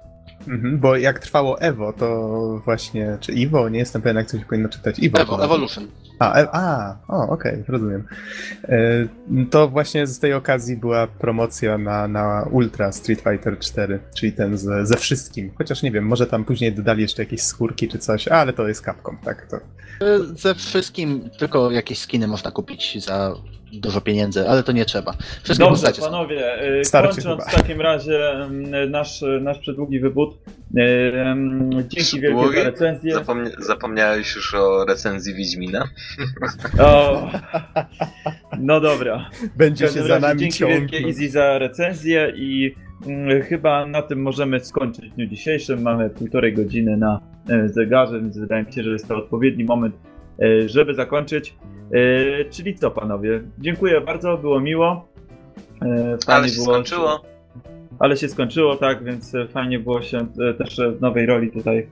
Mhm, 0.47 0.79
bo 0.79 0.95
jak 0.97 1.19
trwało 1.19 1.61
Evo, 1.61 1.93
to 1.93 2.61
właśnie... 2.65 3.17
Czy 3.19 3.31
Iwo? 3.31 3.69
Nie 3.69 3.79
jestem 3.79 4.01
pewien, 4.01 4.17
jak 4.17 4.31
się 4.31 4.39
powinno 4.49 4.69
czytać. 4.69 4.99
Iwo. 4.99 5.17
Evo. 5.19 5.43
Evolution. 5.43 5.87
A, 6.19 6.39
e, 6.39 6.47
a 6.51 6.95
o, 7.07 7.29
okej, 7.29 7.63
rozumiem. 7.67 8.03
E, 8.63 8.77
to 9.49 9.67
właśnie 9.67 10.07
z 10.07 10.19
tej 10.19 10.33
okazji 10.33 10.77
była 10.77 11.07
promocja 11.07 11.77
na, 11.77 12.07
na 12.07 12.47
Ultra 12.51 12.91
Street 12.91 13.21
Fighter 13.21 13.59
4, 13.59 13.99
czyli 14.15 14.33
ten 14.33 14.57
ze, 14.57 14.85
ze 14.85 14.97
wszystkim. 14.97 15.51
Chociaż 15.57 15.83
nie 15.83 15.91
wiem, 15.91 16.05
może 16.07 16.27
tam 16.27 16.45
później 16.45 16.73
dodali 16.73 17.01
jeszcze 17.01 17.23
jakieś 17.23 17.41
skórki 17.41 17.87
czy 17.87 17.97
coś, 17.99 18.27
ale 18.27 18.53
to 18.53 18.67
jest 18.67 18.85
Capcom, 18.85 19.17
tak? 19.25 19.47
To... 19.47 19.57
E, 19.57 20.19
Ze 20.35 20.55
wszystkim 20.55 21.29
tylko 21.39 21.71
jakieś 21.71 21.99
skiny 21.99 22.27
można 22.27 22.51
kupić 22.51 23.05
za 23.05 23.35
dużo 23.79 24.01
pieniędzy, 24.01 24.49
ale 24.49 24.63
to 24.63 24.71
nie 24.71 24.85
trzeba. 24.85 25.13
Wszystkie 25.43 25.65
Dobrze, 25.65 25.91
panowie, 26.01 26.61
e, 26.79 26.85
Starczy 26.85 27.15
kończąc 27.15 27.43
chyba. 27.43 27.51
w 27.51 27.55
takim 27.55 27.81
razie 27.81 28.31
mm, 28.31 28.91
nasz, 28.91 29.23
nasz 29.41 29.59
przedługi 29.59 29.99
wybór. 29.99 30.33
e, 30.77 30.81
mm, 31.31 31.71
Dzięki 31.89 32.19
wielkie 32.21 32.57
za 32.57 32.63
recenzję. 32.63 33.13
Zapomnia 33.13 33.51
zapomniałeś 33.59 34.35
już 34.35 34.53
o 34.53 34.85
recenzji 34.85 35.33
Wiedźmina? 35.33 35.83
O, 36.79 37.29
no 38.59 38.79
dobra. 38.81 39.29
Będzie 39.57 39.87
się 39.87 40.03
za 40.03 40.19
nami 40.19 40.39
dzięki 40.39 40.65
wielkie 40.65 40.89
ciągnąć. 40.89 41.17
Easy 41.17 41.29
za 41.29 41.57
recenzję 41.57 42.33
i 42.35 42.75
mm, 43.07 43.41
chyba 43.41 43.85
na 43.85 44.01
tym 44.01 44.21
możemy 44.21 44.59
skończyć 44.59 45.09
w 45.09 45.15
dniu 45.15 45.27
dzisiejszym. 45.27 45.81
Mamy 45.81 46.09
półtorej 46.09 46.53
godziny 46.53 46.97
na 46.97 47.19
e, 47.49 47.69
zegarze, 47.69 48.21
więc 48.21 48.37
wydaje 48.37 48.63
mi 48.63 48.73
się, 48.73 48.83
że 48.83 48.89
jest 48.89 49.07
to 49.07 49.15
odpowiedni 49.17 49.63
moment, 49.63 49.95
żeby 50.65 50.93
zakończyć. 50.93 51.55
E, 51.91 52.45
czyli 52.45 52.75
co, 52.75 52.91
panowie? 52.91 53.41
Dziękuję 53.59 54.01
bardzo, 54.01 54.37
było 54.37 54.59
miło. 54.59 55.07
E, 55.81 56.17
Ale 56.27 56.49
się 56.49 56.55
było- 56.55 56.65
skończyło. 56.73 57.21
Ale 57.99 58.17
się 58.17 58.29
skończyło, 58.29 58.75
tak, 58.75 59.03
więc 59.03 59.35
e, 59.35 59.47
fajnie 59.47 59.79
było 59.79 60.01
się 60.01 60.27
e, 60.49 60.53
też 60.53 60.81
w 60.97 61.01
nowej 61.01 61.25
roli 61.25 61.51
tutaj 61.51 61.87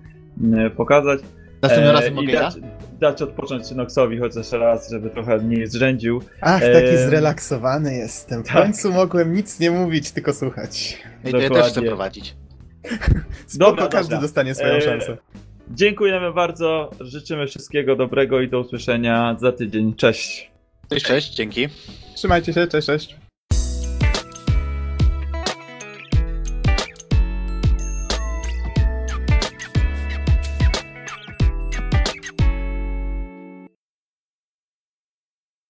pokazać. 0.78 1.20
Następnym 1.62 1.90
E, 1.90 1.94
razem 1.94 2.14
mogę 2.14 2.32
ja? 2.32 2.42
dać, 2.42 2.54
dać 3.00 3.22
odpocząć 3.22 3.72
Noxowi 3.72 4.20
chociaż 4.20 4.52
raz, 4.52 4.90
żeby 4.92 5.10
trochę 5.10 5.38
mniej 5.38 5.68
zrzędził. 5.68 6.22
Ach, 6.42 6.62
taki 6.74 6.98
zrelaksowany 6.98 7.96
jestem. 7.96 8.44
W 8.44 8.48
tak. 8.48 8.58
końcu 8.64 8.92
mogłem 8.94 9.34
nic 9.34 9.60
nie 9.60 9.72
mówić, 9.72 10.12
tylko 10.12 10.34
słuchać. 10.34 10.98
I 11.26 11.32
to 11.32 11.38
ja 11.38 11.50
też 11.50 11.68
chcę 11.68 11.82
prowadzić. 11.82 12.36
Spoko, 13.48 13.72
Dobra, 13.72 13.88
każdy 13.88 14.10
dobra. 14.10 14.22
dostanie 14.22 14.56
swoją 14.56 14.74
E, 14.74 14.82
szansę. 14.82 15.18
Dziękujemy 15.72 16.34
bardzo, 16.34 16.92
życzymy 17.00 17.48
wszystkiego 17.48 17.96
dobrego 17.96 18.42
i 18.42 18.50
do 18.50 18.60
usłyszenia 18.60 19.36
za 19.40 19.52
tydzień. 19.52 19.96
Cześć! 19.96 20.52
Cześć, 20.90 21.06
cześć, 21.06 21.34
dzięki. 21.36 21.68
Trzymajcie 22.16 22.54
się, 22.54 22.68
cześć, 22.68 22.88
cześć. 22.88 23.23